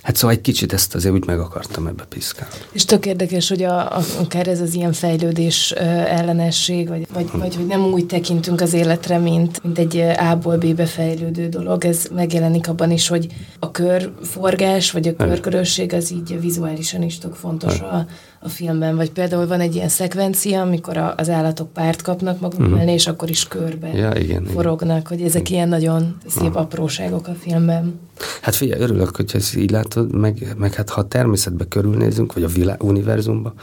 Hát 0.09 0.17
szóval 0.17 0.37
egy 0.37 0.43
kicsit 0.43 0.73
ezt 0.73 0.95
azért 0.95 1.15
úgy 1.15 1.27
meg 1.27 1.41
akartam 1.41 1.87
ebbe 1.87 2.05
piszkálni. 2.05 2.55
És 2.73 2.85
tök 2.85 3.07
érdekes, 3.07 3.49
hogy 3.49 3.63
a, 3.63 3.97
a, 3.97 4.03
akár 4.21 4.47
ez 4.47 4.61
az 4.61 4.75
ilyen 4.75 4.93
fejlődés 4.93 5.71
ellenesség, 5.71 6.89
vagy, 6.89 7.07
vagy, 7.13 7.29
vagy 7.33 7.55
hogy 7.55 7.67
nem 7.67 7.85
úgy 7.85 8.07
tekintünk 8.07 8.61
az 8.61 8.73
életre, 8.73 9.19
mint, 9.19 9.63
mint 9.63 9.79
egy 9.79 9.97
A-ból 9.99 10.57
B-be 10.57 10.87
fejlődő 10.87 11.49
dolog. 11.49 11.85
Ez 11.85 12.07
megjelenik 12.15 12.69
abban 12.69 12.91
is, 12.91 13.09
hogy 13.09 13.27
a 13.59 13.71
körforgás, 13.71 14.91
vagy 14.91 15.09
a 15.09 15.17
körkörösség 15.17 15.93
az 15.93 16.13
így 16.13 16.41
vizuálisan 16.41 17.03
is 17.03 17.19
tök 17.19 17.35
fontos 17.35 17.81
a, 17.81 18.07
a 18.41 18.49
filmben, 18.49 18.97
vagy 18.97 19.11
például 19.11 19.47
van 19.47 19.61
egy 19.61 19.75
ilyen 19.75 19.89
szekvencia, 19.89 20.61
amikor 20.61 20.97
a, 20.97 21.15
az 21.17 21.29
állatok 21.29 21.73
párt 21.73 22.03
kapnak 22.03 22.41
maguk 22.41 22.61
uh-huh. 22.61 22.77
mellé, 22.77 22.93
és 22.93 23.07
akkor 23.07 23.31
is 23.31 23.49
körbe 23.49 23.89
ja, 23.89 24.13
igen, 24.15 24.45
forognak, 24.45 24.97
igen. 24.97 25.19
hogy 25.19 25.23
ezek 25.23 25.41
igen. 25.41 25.53
ilyen 25.53 25.69
nagyon 25.69 26.17
szép 26.27 26.43
uh-huh. 26.43 26.61
apróságok 26.61 27.29
a 27.29 27.35
filmben. 27.35 28.01
Hát 28.43 28.55
figyelj, 28.55 28.83
örülök, 28.83 29.17
hogy 29.17 29.31
ezt 29.35 29.57
így 29.57 29.71
látod, 29.71 30.15
meg, 30.15 30.55
meg 30.59 30.75
hát 30.75 30.91
ha 30.91 31.01
a 31.01 31.09
természetbe 31.09 31.65
körülnézünk, 31.65 32.33
vagy 32.33 32.43
a 32.43 32.49
világ, 32.49 32.83
univerzumba, 32.83 33.55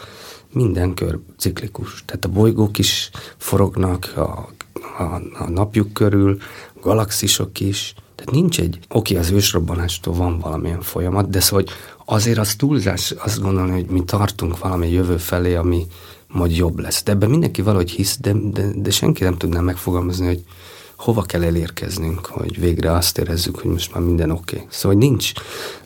minden 0.54 0.94
kör 0.94 1.20
ciklikus. 1.38 2.04
Tehát 2.06 2.26
a 2.26 2.30
bolygók 2.30 2.78
is 2.78 3.10
forognak 3.38 4.14
a, 4.16 4.50
a, 4.98 5.22
a 5.38 5.50
napjuk 5.50 5.94
körül, 5.94 6.38
a 6.76 6.80
galaxisok 6.80 7.60
is, 7.60 7.94
tehát 8.16 8.32
nincs 8.32 8.60
egy, 8.60 8.80
oké, 8.90 9.16
az 9.16 9.30
ősrobbanástól 9.30 10.14
van 10.14 10.40
valamilyen 10.40 10.82
folyamat, 10.82 11.30
de 11.30 11.40
szóval 11.40 11.64
hogy 11.64 11.74
azért 12.06 12.38
az 12.38 12.56
túlzás 12.56 13.12
azt 13.12 13.41
gondolni, 13.41 13.72
hogy 13.72 13.86
mi 13.86 14.03
tartunk 14.03 14.60
valami 14.60 14.91
jövő 14.91 15.18
felé, 15.18 15.56
ami 15.56 15.88
majd 16.28 16.56
jobb 16.56 16.80
lesz. 16.80 17.03
De 17.03 17.12
ebben 17.12 17.30
mindenki 17.30 17.62
valahogy 17.62 17.91
hisz, 17.91 18.18
de, 18.22 18.34
de, 18.34 18.72
de 18.76 18.89
senki 18.89 19.24
nem 19.24 19.38
tudná 19.38 19.60
megfogalmazni, 19.60 20.26
hogy 20.26 20.43
hova 20.95 21.22
kell 21.22 21.43
elérkeznünk, 21.43 22.26
hogy 22.26 22.60
végre 22.60 22.91
azt 22.91 23.18
érezzük, 23.18 23.60
hogy 23.60 23.72
most 23.72 23.93
már 23.93 24.03
minden 24.03 24.32
oké. 24.32 24.56
Okay. 24.56 24.68
Szóval 24.70 24.97
nincs, 24.97 25.32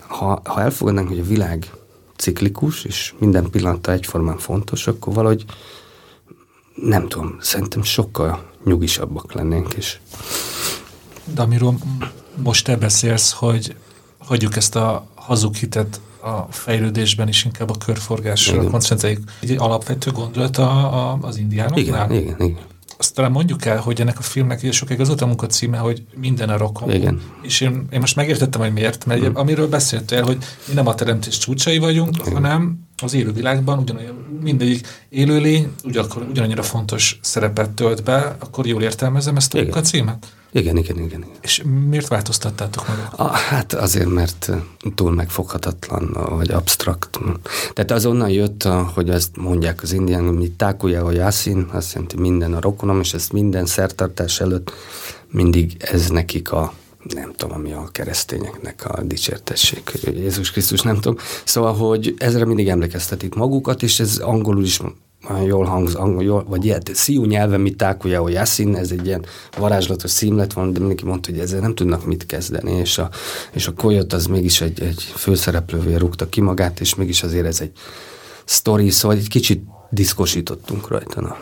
ha, 0.07 0.41
ha 0.45 0.61
elfogadnánk, 0.61 1.07
hogy 1.07 1.19
a 1.19 1.23
világ 1.23 1.71
ciklikus, 2.15 2.83
és 2.83 3.13
minden 3.17 3.49
pillanata 3.49 3.91
egyformán 3.91 4.37
fontos, 4.37 4.87
akkor 4.87 5.13
valahogy 5.13 5.45
nem 6.75 7.07
tudom, 7.07 7.37
szerintem 7.39 7.83
sokkal 7.83 8.51
nyugisabbak 8.63 9.33
lennénk, 9.33 9.73
és 9.73 9.99
de 11.33 11.41
amiről 11.41 11.77
most 12.35 12.65
te 12.65 12.77
beszélsz, 12.77 13.31
hogy 13.31 13.75
hagyjuk 14.17 14.55
ezt 14.55 14.75
a 14.75 15.07
hazug 15.15 15.55
hitet 15.55 16.01
a 16.21 16.47
fejlődésben 16.49 17.27
is 17.27 17.45
inkább 17.45 17.69
a 17.69 17.77
körforgásra 17.85 18.63
koncentráljuk. 18.63 19.23
Egy 19.41 19.55
alapvető 19.57 20.11
gondolat 20.11 20.57
a, 20.57 21.11
a, 21.11 21.17
az 21.21 21.37
indiánoknál. 21.37 22.11
Igen, 22.11 22.21
igen, 22.21 22.35
igen. 22.39 22.57
Azt 22.97 23.13
talán 23.13 23.31
mondjuk 23.31 23.65
el, 23.65 23.77
hogy 23.77 24.01
ennek 24.01 24.19
a 24.19 24.21
filmnek 24.21 24.59
ugye 24.63 24.71
sokáig 24.71 24.99
az 24.99 25.07
volt 25.07 25.21
a 25.21 25.25
munka 25.25 25.47
címe, 25.47 25.77
hogy 25.77 26.03
minden 26.15 26.49
a 26.49 26.57
rokon. 26.57 26.91
Igen. 26.91 27.21
És 27.41 27.61
én, 27.61 27.87
én 27.91 27.99
most 27.99 28.15
megértettem, 28.15 28.61
hogy 28.61 28.73
miért, 28.73 29.05
mert 29.05 29.29
mm. 29.29 29.33
amiről 29.33 29.67
beszéltél, 29.67 30.23
hogy 30.23 30.37
mi 30.67 30.73
nem 30.73 30.87
a 30.87 30.95
teremtés 30.95 31.37
csúcsai 31.37 31.77
vagyunk, 31.77 32.17
Igen. 32.17 32.33
hanem 32.33 32.88
az 33.03 33.13
élővilágban 33.13 33.79
ugyanolyan 33.79 34.15
mindegyik 34.41 34.87
élőlény 35.09 35.71
ugyanakkor, 35.83 36.25
ugyanannyira 36.29 36.63
fontos 36.63 37.19
szerepet 37.21 37.69
tölt 37.69 38.03
be, 38.03 38.35
akkor 38.39 38.67
jól 38.67 38.81
értelmezem 38.81 39.35
ezt 39.35 39.53
a 39.53 39.57
munka 39.57 39.81
címet? 39.81 40.33
Igen, 40.51 40.77
igen, 40.77 40.95
igen, 40.95 41.07
igen. 41.07 41.25
És 41.41 41.63
miért 41.89 42.07
változtattátok 42.07 42.87
meg? 42.87 42.97
A, 43.15 43.27
hát 43.27 43.73
azért, 43.73 44.09
mert 44.09 44.49
túl 44.95 45.11
megfoghatatlan, 45.11 46.17
vagy 46.29 46.51
absztrakt. 46.51 47.19
Tehát 47.73 47.91
azonnal 47.91 48.29
jött, 48.29 48.67
hogy 48.93 49.09
ezt 49.09 49.37
mondják 49.37 49.83
az 49.83 49.91
indián, 49.91 50.25
hogy 50.25 50.37
mi 50.37 50.49
tákulja, 50.49 51.03
vagy 51.03 51.17
ászín, 51.17 51.67
azt 51.71 51.93
jelenti 51.93 52.17
minden 52.17 52.53
a 52.53 52.61
rokonom, 52.61 52.99
és 52.99 53.13
ezt 53.13 53.31
minden 53.31 53.65
szertartás 53.65 54.39
előtt 54.39 54.71
mindig 55.31 55.75
ez 55.79 56.09
nekik 56.09 56.51
a 56.51 56.73
nem 57.03 57.33
tudom, 57.35 57.55
ami 57.55 57.71
a 57.71 57.89
keresztényeknek 57.91 58.85
a 58.85 59.03
dicsértesség, 59.03 59.83
Jézus 60.01 60.51
Krisztus, 60.51 60.81
nem 60.81 60.95
tudom. 60.95 61.17
Szóval, 61.43 61.73
hogy 61.73 62.15
ezre 62.17 62.45
mindig 62.45 62.69
emlékeztetik 62.69 63.35
magukat, 63.35 63.83
és 63.83 63.99
ez 63.99 64.17
angolul 64.17 64.63
is 64.63 64.79
jól 65.45 65.65
hangz, 65.65 65.95
angol, 65.95 66.23
jól, 66.23 66.43
vagy 66.43 66.65
ilyen, 66.65 66.81
szíú 66.93 67.25
nyelven, 67.25 67.61
mit 67.61 67.77
tákulja, 67.77 68.21
hogy 68.21 68.33
Yassin, 68.33 68.75
ez 68.75 68.91
egy 68.91 69.05
ilyen 69.05 69.25
varázslatos 69.57 70.11
szímlet 70.11 70.53
van, 70.53 70.73
de 70.73 70.79
mindenki 70.79 71.05
mondta, 71.05 71.31
hogy 71.31 71.39
ezzel 71.39 71.59
nem 71.59 71.75
tudnak 71.75 72.05
mit 72.05 72.25
kezdeni, 72.25 72.71
és 72.71 72.97
a, 72.97 73.09
és 73.51 73.67
a 73.67 73.73
Coyote 73.73 74.15
az 74.15 74.25
mégis 74.25 74.61
egy, 74.61 74.81
egy 74.81 75.01
főszereplővé 75.01 75.95
rúgta 75.95 76.29
ki 76.29 76.41
magát, 76.41 76.79
és 76.79 76.95
mégis 76.95 77.23
azért 77.23 77.45
ez 77.45 77.61
egy 77.61 77.71
sztori, 78.45 78.89
szóval 78.89 79.17
egy 79.17 79.27
kicsit 79.27 79.63
diszkosítottunk 79.89 80.87
rajta. 80.87 81.21
Na. 81.21 81.37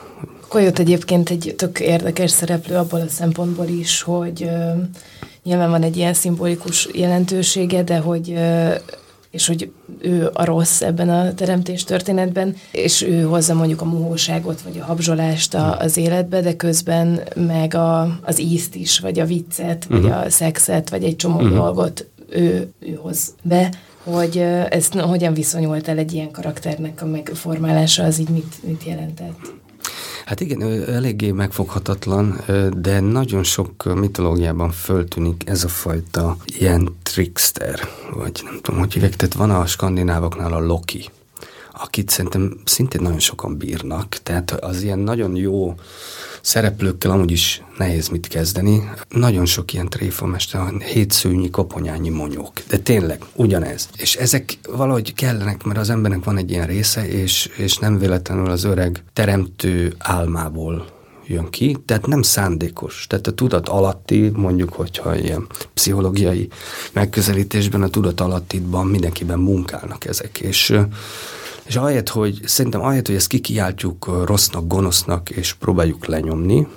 Coyote 0.47 0.81
egyébként 0.81 1.29
egy 1.29 1.53
tök 1.57 1.79
érdekes 1.79 2.31
szereplő 2.31 2.75
abból 2.75 2.99
a 2.99 3.09
szempontból 3.09 3.67
is, 3.67 4.01
hogy 4.01 4.49
nyilván 5.43 5.69
van 5.69 5.83
egy 5.83 5.97
ilyen 5.97 6.13
szimbolikus 6.13 6.89
jelentősége, 6.93 7.83
de 7.83 7.97
hogy 7.97 8.39
és 9.29 9.47
hogy 9.47 9.71
ő 9.99 10.29
a 10.33 10.45
rossz 10.45 10.81
ebben 10.81 11.09
a 11.09 11.33
teremtés 11.33 11.83
történetben, 11.83 12.55
és 12.71 13.01
ő 13.01 13.21
hozza 13.21 13.53
mondjuk 13.53 13.81
a 13.81 13.85
mohóságot, 13.85 14.61
vagy 14.61 14.79
a 14.79 14.83
habzsolást 14.83 15.53
a, 15.53 15.77
az 15.77 15.97
életbe, 15.97 16.41
de 16.41 16.55
közben 16.55 17.21
meg 17.35 17.73
a, 17.73 18.19
az 18.21 18.39
ízt 18.39 18.75
is, 18.75 18.99
vagy 18.99 19.19
a 19.19 19.25
viccet, 19.25 19.85
uh-huh. 19.85 20.01
vagy 20.01 20.11
mhm. 20.11 20.25
a 20.25 20.29
szexet, 20.29 20.89
vagy 20.89 21.03
egy 21.03 21.15
csomó 21.15 21.35
uh-huh. 21.35 21.53
dolgot 21.53 22.07
ő, 22.29 22.71
ő 22.79 22.99
hoz 23.01 23.35
be, 23.41 23.73
hogy 24.03 24.37
ezt 24.69 24.93
hogyan 24.93 25.33
viszonyult 25.33 25.87
el 25.87 25.97
egy 25.97 26.13
ilyen 26.13 26.31
karakternek 26.31 27.01
a 27.01 27.05
megformálása, 27.05 28.03
az 28.03 28.19
így 28.19 28.29
mit, 28.29 28.55
mit 28.63 28.83
jelentett? 28.83 29.39
Hát 30.27 30.39
igen, 30.39 30.61
eléggé 30.83 31.31
megfoghatatlan, 31.31 32.39
de 32.77 32.99
nagyon 32.99 33.43
sok 33.43 33.95
mitológiában 33.95 34.71
föltűnik 34.71 35.43
ez 35.45 35.63
a 35.63 35.67
fajta 35.67 36.37
ilyen 36.45 36.95
trickster, 37.03 37.79
vagy 38.13 38.41
nem 38.43 38.59
tudom, 38.61 38.79
hogy 38.79 38.93
hívják, 38.93 39.15
tehát 39.15 39.33
van 39.33 39.51
a 39.51 39.65
skandinávoknál 39.65 40.53
a 40.53 40.59
Loki, 40.59 41.09
akit 41.73 42.09
szerintem 42.09 42.59
szintén 42.65 43.01
nagyon 43.01 43.19
sokan 43.19 43.57
bírnak, 43.57 44.17
tehát 44.23 44.51
az 44.51 44.81
ilyen 44.81 44.99
nagyon 44.99 45.35
jó 45.35 45.75
szereplőkkel 46.47 47.11
amúgy 47.11 47.31
is 47.31 47.63
nehéz 47.77 48.07
mit 48.07 48.27
kezdeni. 48.27 48.89
Nagyon 49.09 49.45
sok 49.45 49.73
ilyen 49.73 49.89
tréfamester, 49.89 50.81
hétszőnyi, 50.81 51.49
koponyányi 51.49 52.09
monyók. 52.09 52.51
De 52.69 52.77
tényleg, 52.77 53.23
ugyanez. 53.35 53.89
És 53.97 54.15
ezek 54.15 54.57
valahogy 54.69 55.13
kellenek, 55.13 55.63
mert 55.63 55.79
az 55.79 55.89
embernek 55.89 56.23
van 56.23 56.37
egy 56.37 56.51
ilyen 56.51 56.67
része, 56.67 57.07
és, 57.07 57.49
és 57.57 57.77
nem 57.77 57.97
véletlenül 57.97 58.49
az 58.49 58.63
öreg 58.63 59.03
teremtő 59.13 59.95
álmából 59.97 60.85
jön 61.25 61.49
ki, 61.49 61.77
tehát 61.85 62.07
nem 62.07 62.21
szándékos. 62.21 63.05
Tehát 63.07 63.27
a 63.27 63.33
tudat 63.33 63.69
alatti, 63.69 64.31
mondjuk, 64.33 64.73
hogyha 64.73 65.15
ilyen 65.15 65.47
pszichológiai 65.73 66.49
megközelítésben 66.93 67.81
a 67.81 67.87
tudat 67.87 68.21
alattitban 68.21 68.87
mindenkiben 68.87 69.39
munkálnak 69.39 70.05
ezek, 70.05 70.39
és 70.39 70.79
és 71.67 71.75
ahelyett, 71.75 72.09
hogy 72.09 72.39
szerintem 72.45 72.81
ahelyett, 72.81 73.07
hogy 73.07 73.15
ezt 73.15 73.27
kikiáltjuk 73.27 74.23
rossznak, 74.25 74.67
gonosznak, 74.67 75.29
és 75.29 75.53
próbáljuk 75.53 76.05
lenyomni, 76.05 76.67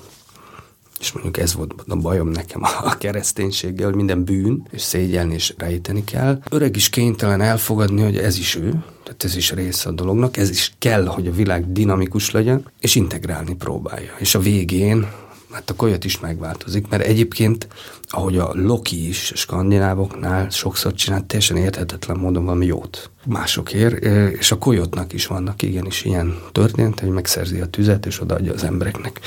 és 1.01 1.13
mondjuk 1.13 1.39
ez 1.39 1.55
volt 1.55 1.75
a 1.89 1.97
bajom 1.97 2.29
nekem 2.29 2.63
a 2.63 2.99
kereszténységgel, 2.99 3.87
hogy 3.87 3.97
minden 3.97 4.25
bűn, 4.25 4.67
és 4.71 4.83
szégyelni 4.83 5.35
és 5.35 5.55
rejteni 5.59 6.05
kell. 6.05 6.43
Öreg 6.51 6.77
is 6.77 6.89
kénytelen 6.89 7.41
elfogadni, 7.41 8.03
hogy 8.03 8.17
ez 8.17 8.39
is 8.39 8.55
ő, 8.55 8.71
tehát 9.03 9.25
ez 9.25 9.37
is 9.37 9.53
része 9.53 9.89
a 9.89 9.93
dolognak, 9.93 10.37
ez 10.37 10.51
is 10.51 10.73
kell, 10.79 11.07
hogy 11.07 11.27
a 11.27 11.33
világ 11.33 11.73
dinamikus 11.73 12.31
legyen, 12.31 12.65
és 12.81 12.95
integrálni 12.95 13.55
próbálja. 13.55 14.13
És 14.19 14.35
a 14.35 14.39
végén 14.41 15.09
hát 15.53 15.71
a 15.71 15.75
kolyot 15.75 16.05
is 16.05 16.21
megváltozik, 16.21 16.89
mert 16.89 17.03
egyébként, 17.03 17.69
ahogy 18.09 18.39
a 18.39 18.51
Loki 18.55 19.09
is 19.09 19.33
a 19.33 19.37
skandinávoknál 19.37 20.51
sokszor 20.51 20.93
csinált, 20.93 21.25
teljesen 21.25 21.57
érthetetlen 21.57 22.17
módon 22.17 22.45
valami 22.45 22.67
jót 22.67 23.11
másokért, 23.27 24.05
és 24.35 24.51
a 24.51 24.59
kolyotnak 24.59 25.13
is 25.13 25.27
vannak 25.27 25.63
igenis 25.63 26.05
ilyen 26.05 26.39
történet, 26.53 27.01
hogy 27.01 27.09
megszerzi 27.09 27.61
a 27.61 27.67
tüzet, 27.67 28.07
és 28.07 28.21
odaadja 28.21 28.53
az 28.53 28.65
embereknek. 28.65 29.21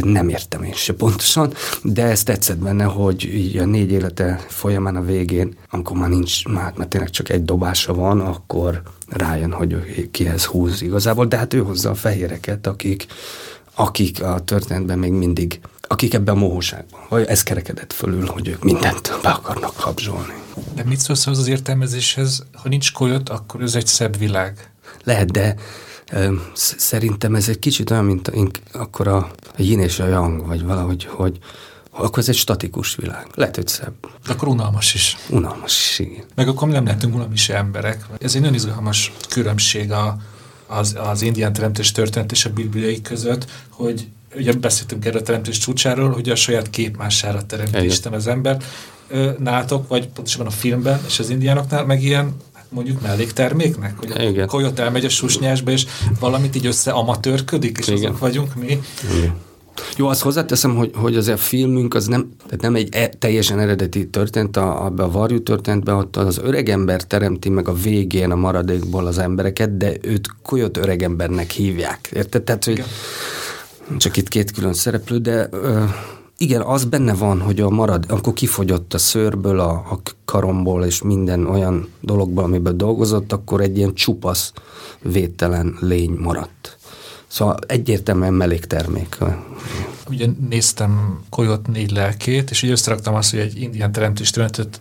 Nem 0.00 0.28
értem 0.28 0.62
én 0.62 0.72
se 0.72 0.94
pontosan, 0.94 1.52
de 1.82 2.04
ez 2.04 2.22
tetszett 2.22 2.58
benne, 2.58 2.84
hogy 2.84 3.24
így 3.24 3.56
a 3.56 3.64
négy 3.64 3.90
élete 3.90 4.44
folyamán 4.48 4.96
a 4.96 5.04
végén, 5.04 5.56
amikor 5.70 5.96
már 5.96 6.08
nincs, 6.08 6.44
már, 6.46 6.72
már 6.76 6.86
tényleg 6.86 7.10
csak 7.10 7.28
egy 7.28 7.44
dobása 7.44 7.94
van, 7.94 8.20
akkor 8.20 8.82
rájön, 9.08 9.52
hogy 9.52 10.08
kihez 10.10 10.44
húz 10.44 10.82
igazából, 10.82 11.26
de 11.26 11.36
hát 11.36 11.54
ő 11.54 11.58
hozza 11.58 11.90
a 11.90 11.94
fehéreket, 11.94 12.66
akik, 12.66 13.06
akik 13.78 14.22
a 14.22 14.40
történetben 14.44 14.98
még 14.98 15.12
mindig, 15.12 15.60
akik 15.80 16.14
ebben 16.14 16.34
a 16.34 16.38
mohóságban, 16.38 17.00
vagy 17.08 17.24
ez 17.26 17.42
kerekedett 17.42 17.92
fölül, 17.92 18.26
hogy 18.26 18.48
ők 18.48 18.64
mindent 18.64 19.18
be 19.22 19.28
akarnak 19.28 19.76
habzsolni. 19.76 20.32
De 20.74 20.84
mit 20.84 21.00
szólsz 21.00 21.26
az, 21.26 21.46
értelmezéshez? 21.46 22.46
Ha 22.52 22.68
nincs 22.68 22.92
kolyot, 22.92 23.28
akkor 23.28 23.62
ez 23.62 23.74
egy 23.74 23.86
szebb 23.86 24.18
világ. 24.18 24.70
Lehet, 25.04 25.30
de 25.30 25.54
ö, 26.12 26.34
szerintem 26.54 27.34
ez 27.34 27.48
egy 27.48 27.58
kicsit 27.58 27.90
olyan, 27.90 28.04
mint 28.04 28.32
akkor 28.72 29.08
a, 29.08 29.16
a 29.56 29.62
yin 29.62 29.80
és 29.80 29.98
a 29.98 30.06
yang, 30.06 30.46
vagy 30.46 30.64
valahogy, 30.64 31.04
hogy 31.04 31.38
akkor 31.90 32.18
ez 32.18 32.28
egy 32.28 32.36
statikus 32.36 32.94
világ. 32.94 33.26
Lehet, 33.34 33.56
hogy 33.56 33.68
szebb. 33.68 33.94
De 34.26 34.32
akkor 34.32 34.48
unalmas 34.48 34.94
is. 34.94 35.16
Unalmas 35.30 35.88
is, 35.88 35.98
igen. 35.98 36.24
Meg 36.34 36.48
akkor 36.48 36.68
nem 36.68 36.84
lehetünk 36.84 37.14
unalmas 37.14 37.48
emberek. 37.48 38.06
Ez 38.20 38.34
egy 38.34 38.40
nagyon 38.40 38.56
izgalmas 38.56 39.12
különbség 39.28 39.92
a, 39.92 40.16
az, 40.68 40.96
az 41.10 41.22
indián 41.22 41.52
teremtés 41.52 41.92
történet 41.92 42.32
és 42.32 42.44
a 42.44 42.50
bibliai 42.50 43.00
között, 43.00 43.46
hogy 43.68 44.06
ugye 44.36 44.52
beszéltünk 44.52 45.04
erről 45.04 45.20
a 45.20 45.24
teremtés 45.24 45.58
csúcsáról, 45.58 46.10
hogy 46.10 46.28
a 46.28 46.34
saját 46.34 46.70
képmására 46.70 47.46
teremti 47.46 47.84
Isten 47.84 48.12
az 48.12 48.26
ember. 48.26 48.62
Nátok, 49.38 49.88
vagy 49.88 50.08
pontosabban 50.08 50.46
a 50.46 50.50
filmben 50.50 51.00
és 51.06 51.18
az 51.18 51.30
indiánoknál 51.30 51.84
meg 51.84 52.02
ilyen 52.02 52.36
hát 52.52 52.66
mondjuk 52.68 53.00
mellékterméknek, 53.00 53.98
hogy 53.98 54.10
Igen. 54.20 54.44
a 54.44 54.46
kolyot 54.46 54.78
elmegy 54.78 55.04
a 55.04 55.08
susnyásba, 55.08 55.70
és 55.70 55.86
valamit 56.20 56.56
így 56.56 56.66
össze 56.66 56.90
amatőrködik, 56.90 57.78
és 57.78 57.86
Igen. 57.86 58.04
azok 58.04 58.18
vagyunk 58.18 58.54
mi. 58.54 58.80
Igen. 59.16 59.34
Jó, 59.96 60.06
azt 60.06 60.22
hozzáteszem, 60.22 60.76
hogy, 60.76 60.90
hogy 60.94 61.16
az 61.16 61.28
a 61.28 61.36
filmünk 61.36 61.94
az 61.94 62.06
nem, 62.06 62.28
tehát 62.46 62.60
nem 62.60 62.74
egy 62.74 62.88
e, 62.94 63.08
teljesen 63.08 63.58
eredeti 63.58 64.08
történt, 64.08 64.56
a, 64.56 64.84
a, 64.84 64.92
a 64.96 65.10
varjú 65.10 65.42
történetben 65.42 65.94
ott 65.94 66.16
az 66.16 66.38
öregember 66.38 67.02
teremti 67.02 67.48
meg 67.48 67.68
a 67.68 67.72
végén 67.72 68.30
a 68.30 68.36
maradékból 68.36 69.06
az 69.06 69.18
embereket, 69.18 69.76
de 69.76 69.92
őt 70.02 70.26
kolyot 70.42 70.76
öregembernek 70.76 71.50
hívják. 71.50 72.10
Érted? 72.12 72.42
Tehát, 72.42 72.64
hogy 72.64 72.72
Igen. 72.72 73.98
csak 73.98 74.16
itt 74.16 74.28
két 74.28 74.50
külön 74.50 74.74
szereplő, 74.74 75.18
de 75.18 75.48
ö, 75.50 75.84
igen, 76.40 76.60
az 76.60 76.84
benne 76.84 77.14
van, 77.14 77.40
hogy 77.40 77.60
a 77.60 77.70
marad, 77.70 78.04
amikor 78.08 78.32
kifogyott 78.32 78.94
a 78.94 78.98
szőrből, 78.98 79.60
a, 79.60 79.70
a 79.70 80.00
karomból 80.24 80.84
és 80.84 81.02
minden 81.02 81.46
olyan 81.46 81.88
dologból, 82.00 82.44
amiből 82.44 82.72
dolgozott, 82.72 83.32
akkor 83.32 83.60
egy 83.60 83.76
ilyen 83.76 83.94
csupasz, 83.94 84.52
védtelen 85.02 85.76
lény 85.80 86.16
maradt. 86.18 86.77
Szóval 87.28 87.58
egyértelműen 87.66 88.34
melléktermék. 88.34 89.18
Ugye 90.10 90.26
néztem 90.48 91.20
Koyot 91.30 91.66
négy 91.66 91.90
lelkét, 91.90 92.50
és 92.50 92.62
így 92.62 92.70
összeraktam 92.70 93.14
azt, 93.14 93.30
hogy 93.30 93.40
egy 93.40 93.60
indián 93.60 93.92
teremtés 93.92 94.30
történetet 94.30 94.80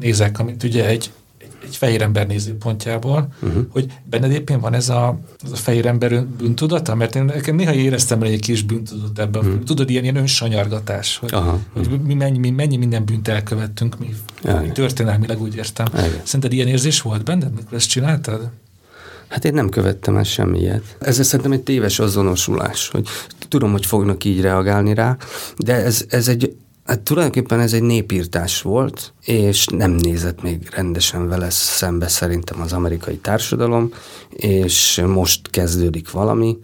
nézek, 0.00 0.38
amit 0.38 0.62
ugye 0.62 0.86
egy, 0.86 1.10
egy, 1.38 1.76
fehér 1.76 2.02
ember 2.02 2.26
nézőpontjából, 2.26 3.28
uh-huh. 3.42 3.64
hogy 3.70 3.86
benned 4.04 4.30
éppen 4.30 4.60
van 4.60 4.74
ez 4.74 4.88
a, 4.88 5.18
ez 5.44 5.52
a 5.52 5.56
fehér 5.56 5.86
ember 5.86 6.24
bűntudata, 6.26 6.94
mert 6.94 7.14
én 7.14 7.24
nekem 7.24 7.56
néha 7.56 7.72
éreztem 7.72 8.22
egy 8.22 8.40
kis 8.40 8.62
bűntudat 8.62 9.18
ebben. 9.18 9.46
Uh-huh. 9.46 9.62
Tudod, 9.62 9.90
ilyen, 9.90 10.02
ilyen 10.02 10.16
önsanyargatás, 10.16 11.16
hogy, 11.16 11.34
Aha, 11.34 11.58
hogy 11.72 12.00
mi, 12.00 12.14
mennyi, 12.14 12.38
mi 12.38 12.50
mennyi 12.50 12.76
minden 12.76 13.04
bűnt 13.04 13.28
elkövettünk, 13.28 13.98
mi, 13.98 14.14
mi 14.60 14.68
történelmileg 14.68 15.40
úgy 15.40 15.56
értem. 15.56 15.86
Igen. 15.92 16.20
Szerinted 16.22 16.52
ilyen 16.52 16.68
érzés 16.68 17.00
volt 17.00 17.24
benned, 17.24 17.54
mikor 17.54 17.76
ezt 17.76 17.88
csináltad? 17.88 18.50
Hát 19.32 19.44
én 19.44 19.54
nem 19.54 19.68
követtem 19.68 20.16
el 20.16 20.22
semmiet. 20.22 20.96
Ez 20.98 21.26
szerintem 21.26 21.52
egy 21.52 21.62
téves 21.62 21.98
azonosulás, 21.98 22.88
hogy 22.88 23.08
tudom, 23.48 23.70
hogy 23.70 23.86
fognak 23.86 24.24
így 24.24 24.40
reagálni 24.40 24.94
rá, 24.94 25.16
de 25.56 25.74
ez, 25.74 26.04
ez 26.08 26.28
egy 26.28 26.56
Hát 26.84 27.00
tulajdonképpen 27.00 27.60
ez 27.60 27.72
egy 27.72 27.82
népírtás 27.82 28.62
volt, 28.62 29.12
és 29.24 29.66
nem 29.66 29.90
nézett 29.90 30.42
még 30.42 30.68
rendesen 30.74 31.28
vele 31.28 31.50
szembe 31.50 32.08
szerintem 32.08 32.60
az 32.60 32.72
amerikai 32.72 33.16
társadalom, 33.16 33.92
és 34.30 35.02
most 35.06 35.50
kezdődik 35.50 36.10
valami, 36.10 36.58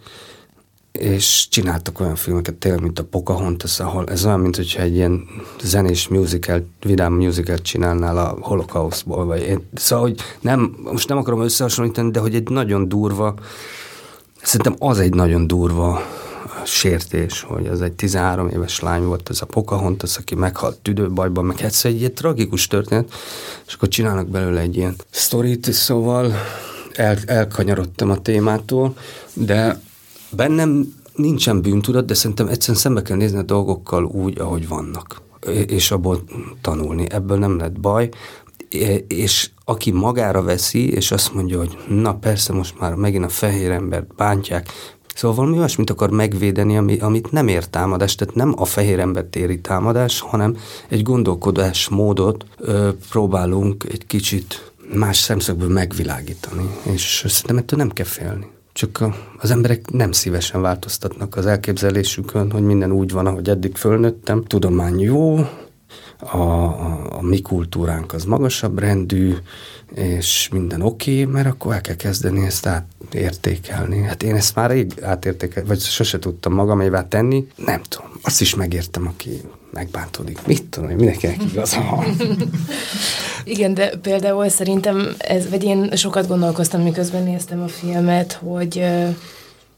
és 0.99 1.47
csináltak 1.49 1.99
olyan 1.99 2.15
filmeket, 2.15 2.55
tényleg, 2.55 2.81
mint 2.81 2.99
a 2.99 3.03
Pocahontas, 3.03 3.79
ahol 3.79 4.07
ez 4.07 4.25
olyan, 4.25 4.39
mint 4.39 4.55
hogyha 4.55 4.81
egy 4.81 4.95
ilyen 4.95 5.27
zenés 5.63 6.07
musical, 6.07 6.65
vidám 6.79 7.13
musical 7.13 7.57
csinálnál 7.57 8.17
a 8.17 8.37
holokauszból, 8.39 9.25
vagy 9.25 9.41
én, 9.41 9.67
szóval, 9.73 10.05
hogy 10.05 10.19
nem, 10.41 10.77
most 10.83 11.07
nem 11.07 11.17
akarom 11.17 11.41
összehasonlítani, 11.41 12.11
de 12.11 12.19
hogy 12.19 12.35
egy 12.35 12.49
nagyon 12.49 12.87
durva, 12.87 13.33
szerintem 14.41 14.75
az 14.79 14.99
egy 14.99 15.13
nagyon 15.13 15.47
durva 15.47 16.01
sértés, 16.65 17.41
hogy 17.41 17.67
az 17.67 17.81
egy 17.81 17.93
13 17.93 18.49
éves 18.49 18.79
lány 18.79 19.03
volt, 19.03 19.29
ez 19.29 19.41
a 19.41 19.45
Pocahontas, 19.45 20.17
aki 20.17 20.35
meghalt 20.35 20.77
tüdőbajban, 20.77 21.45
meg 21.45 21.61
egyszer 21.61 21.91
egy 21.91 21.99
ilyen 21.99 22.13
tragikus 22.13 22.67
történet, 22.67 23.13
és 23.67 23.73
akkor 23.73 23.87
csinálnak 23.87 24.27
belőle 24.27 24.59
egy 24.59 24.75
ilyen 24.77 24.95
sztorit, 25.09 25.73
szóval 25.73 26.33
el, 26.93 27.17
elkanyarodtam 27.25 28.09
a 28.09 28.21
témától, 28.21 28.95
de 29.33 29.79
bennem 30.31 30.93
nincsen 31.15 31.61
bűntudat, 31.61 32.05
de 32.05 32.13
szerintem 32.13 32.47
egyszerűen 32.47 32.77
szembe 32.77 33.01
kell 33.01 33.17
nézni 33.17 33.37
a 33.37 33.43
dolgokkal 33.43 34.05
úgy, 34.05 34.39
ahogy 34.39 34.67
vannak, 34.67 35.21
és 35.67 35.91
abból 35.91 36.23
tanulni. 36.61 37.05
Ebből 37.09 37.37
nem 37.37 37.57
lett 37.57 37.79
baj, 37.79 38.09
és 39.07 39.49
aki 39.65 39.91
magára 39.91 40.41
veszi, 40.41 40.89
és 40.91 41.11
azt 41.11 41.33
mondja, 41.33 41.57
hogy 41.57 41.77
na 41.87 42.15
persze, 42.15 42.53
most 42.53 42.79
már 42.79 42.95
megint 42.95 43.25
a 43.25 43.29
fehér 43.29 43.71
embert 43.71 44.15
bántják, 44.15 44.69
Szóval 45.15 45.37
valami 45.37 45.57
olyasmit 45.57 45.89
akar 45.89 46.09
megvédeni, 46.09 46.77
ami, 46.77 46.99
amit 46.99 47.31
nem 47.31 47.47
ér 47.47 47.65
támadás, 47.65 48.15
tehát 48.15 48.35
nem 48.35 48.53
a 48.57 48.65
fehér 48.65 48.99
embert 48.99 49.35
éri 49.35 49.61
támadás, 49.61 50.19
hanem 50.19 50.57
egy 50.89 51.03
gondolkodásmódot 51.03 52.45
ö, 52.57 52.89
próbálunk 53.09 53.83
egy 53.91 54.05
kicsit 54.05 54.71
más 54.93 55.17
szemszögből 55.17 55.69
megvilágítani, 55.69 56.69
és 56.83 57.25
szerintem 57.27 57.57
ettől 57.57 57.79
nem 57.79 57.89
kell 57.89 58.05
félni. 58.05 58.47
Csak 58.73 59.03
az 59.37 59.51
emberek 59.51 59.91
nem 59.91 60.11
szívesen 60.11 60.61
változtatnak 60.61 61.35
az 61.35 61.45
elképzelésükön, 61.45 62.51
hogy 62.51 62.63
minden 62.63 62.91
úgy 62.91 63.11
van, 63.11 63.25
ahogy 63.25 63.49
eddig 63.49 63.75
fölnőttem. 63.75 64.43
Tudomány 64.43 64.99
jó, 64.99 65.39
a, 66.19 66.37
a, 66.37 67.07
a 67.09 67.21
mi 67.21 67.41
kultúránk 67.41 68.13
az 68.13 68.23
magasabb 68.23 68.79
rendű, 68.79 69.35
és 69.95 70.49
minden 70.51 70.81
oké, 70.81 71.21
okay, 71.21 71.33
mert 71.33 71.47
akkor 71.47 71.73
el 71.73 71.81
kell 71.81 71.95
kezdeni 71.95 72.45
ezt 72.45 72.65
átértékelni. 72.65 74.01
Hát 74.01 74.23
én 74.23 74.35
ezt 74.35 74.55
már 74.55 74.69
rég 74.69 74.93
átértékel, 75.01 75.65
vagy 75.65 75.79
sose 75.79 76.19
tudtam 76.19 76.53
magamévá 76.53 77.07
tenni. 77.07 77.47
Nem 77.55 77.81
tudom, 77.87 78.11
azt 78.21 78.41
is 78.41 78.55
megértem, 78.55 79.07
aki 79.07 79.41
megbántódik. 79.71 80.45
Mit 80.45 80.63
tudom, 80.63 80.89
mindenkinek 80.89 81.43
igaza 81.51 81.81
van. 81.89 82.05
Igen, 83.43 83.73
de 83.73 83.89
például 84.01 84.49
szerintem, 84.49 85.15
ez, 85.17 85.49
vagy 85.49 85.63
én 85.63 85.95
sokat 85.95 86.27
gondolkoztam, 86.27 86.81
miközben 86.81 87.23
néztem 87.23 87.61
a 87.61 87.67
filmet, 87.67 88.33
hogy 88.33 88.85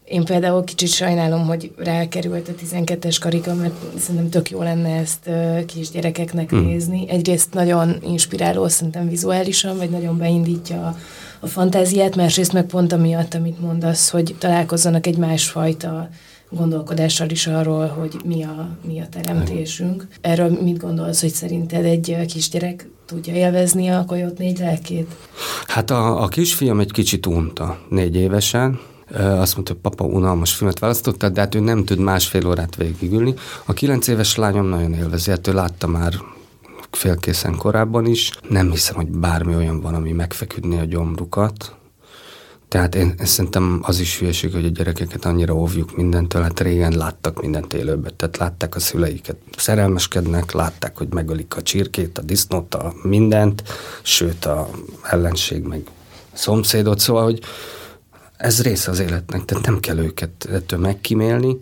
én 0.04 0.24
például 0.24 0.64
kicsit 0.64 0.88
sajnálom, 0.88 1.46
hogy 1.46 1.72
rákerült 1.76 2.48
a 2.48 2.52
12-es 2.52 3.16
karika, 3.20 3.54
mert 3.54 3.74
szerintem 3.98 4.30
tök 4.30 4.50
jó 4.50 4.62
lenne 4.62 4.88
ezt 4.88 5.30
kisgyerekeknek 5.66 6.50
hmm. 6.50 6.66
nézni. 6.66 7.08
Egyrészt 7.08 7.54
nagyon 7.54 7.96
inspiráló 8.02 8.68
szerintem 8.68 9.08
vizuálisan, 9.08 9.76
vagy 9.76 9.90
nagyon 9.90 10.18
beindítja 10.18 10.86
a, 10.86 10.96
a 11.40 11.46
fantáziát, 11.46 12.16
másrészt 12.16 12.52
meg 12.52 12.66
pont 12.66 12.92
amiatt, 12.92 13.34
amit 13.34 13.60
mondasz, 13.60 14.10
hogy 14.10 14.34
találkozzanak 14.38 15.06
egy 15.06 15.16
másfajta 15.16 16.08
gondolkodással 16.50 17.30
is 17.30 17.46
arról, 17.46 17.86
hogy 17.86 18.16
mi 18.24 18.44
a, 18.44 18.68
mi 18.86 19.00
a 19.00 19.06
teremtésünk. 19.10 20.06
Erről 20.20 20.58
mit 20.62 20.78
gondolsz, 20.78 21.20
hogy 21.20 21.32
szerinted 21.32 21.84
egy 21.84 22.16
kisgyerek 22.26 22.88
tudja 23.06 23.34
élvezni 23.34 23.88
a 23.88 24.04
kolyot 24.04 24.38
négy 24.38 24.58
lelkét? 24.58 25.14
Hát 25.66 25.90
a, 25.90 26.22
a 26.22 26.28
kisfiam 26.28 26.80
egy 26.80 26.92
kicsit 26.92 27.26
unta 27.26 27.78
négy 27.88 28.16
évesen, 28.16 28.80
azt 29.14 29.54
mondta, 29.54 29.72
hogy 29.72 29.82
papa 29.82 30.04
unalmas 30.04 30.54
filmet 30.54 30.78
választotta, 30.78 31.28
de 31.28 31.40
hát 31.40 31.54
ő 31.54 31.60
nem 31.60 31.84
tud 31.84 31.98
másfél 31.98 32.46
órát 32.46 32.76
végigülni. 32.76 33.34
A 33.64 33.72
kilenc 33.72 34.06
éves 34.06 34.36
lányom 34.36 34.66
nagyon 34.66 34.94
élvezi, 34.94 35.30
hát 35.30 35.46
ő 35.46 35.52
látta 35.52 35.86
már 35.86 36.12
félkészen 36.90 37.56
korábban 37.56 38.06
is. 38.06 38.32
Nem 38.48 38.70
hiszem, 38.70 38.94
hogy 38.94 39.08
bármi 39.08 39.54
olyan 39.54 39.80
van, 39.80 39.94
ami 39.94 40.12
megfeküdni 40.12 40.78
a 40.78 40.84
gyomrukat. 40.84 41.74
Tehát 42.68 42.94
én, 42.94 43.14
én 43.20 43.26
szerintem 43.26 43.80
az 43.82 44.00
is 44.00 44.18
hülyeség, 44.18 44.52
hogy 44.52 44.64
a 44.64 44.68
gyerekeket 44.68 45.24
annyira 45.24 45.54
óvjuk 45.54 45.96
mindentől, 45.96 46.42
hát 46.42 46.60
régen 46.60 46.92
láttak 46.96 47.40
mindent 47.40 47.72
élőben, 47.72 48.12
tehát 48.16 48.36
látták 48.36 48.74
a 48.74 48.80
szüleiket, 48.80 49.36
szerelmeskednek, 49.56 50.52
látták, 50.52 50.98
hogy 50.98 51.08
megölik 51.12 51.56
a 51.56 51.62
csirkét, 51.62 52.18
a 52.18 52.22
disznót, 52.22 52.74
a 52.74 52.92
mindent, 53.02 53.62
sőt 54.02 54.44
a 54.44 54.68
ellenség 55.02 55.62
meg 55.62 55.82
a 55.86 56.36
szomszédot, 56.36 56.98
szóval, 56.98 57.24
hogy 57.24 57.40
ez 58.42 58.62
része 58.62 58.90
az 58.90 58.98
életnek, 58.98 59.44
tehát 59.44 59.66
nem 59.66 59.80
kell 59.80 59.98
őket 59.98 60.48
ettől 60.52 60.78
megkímélni. 60.78 61.56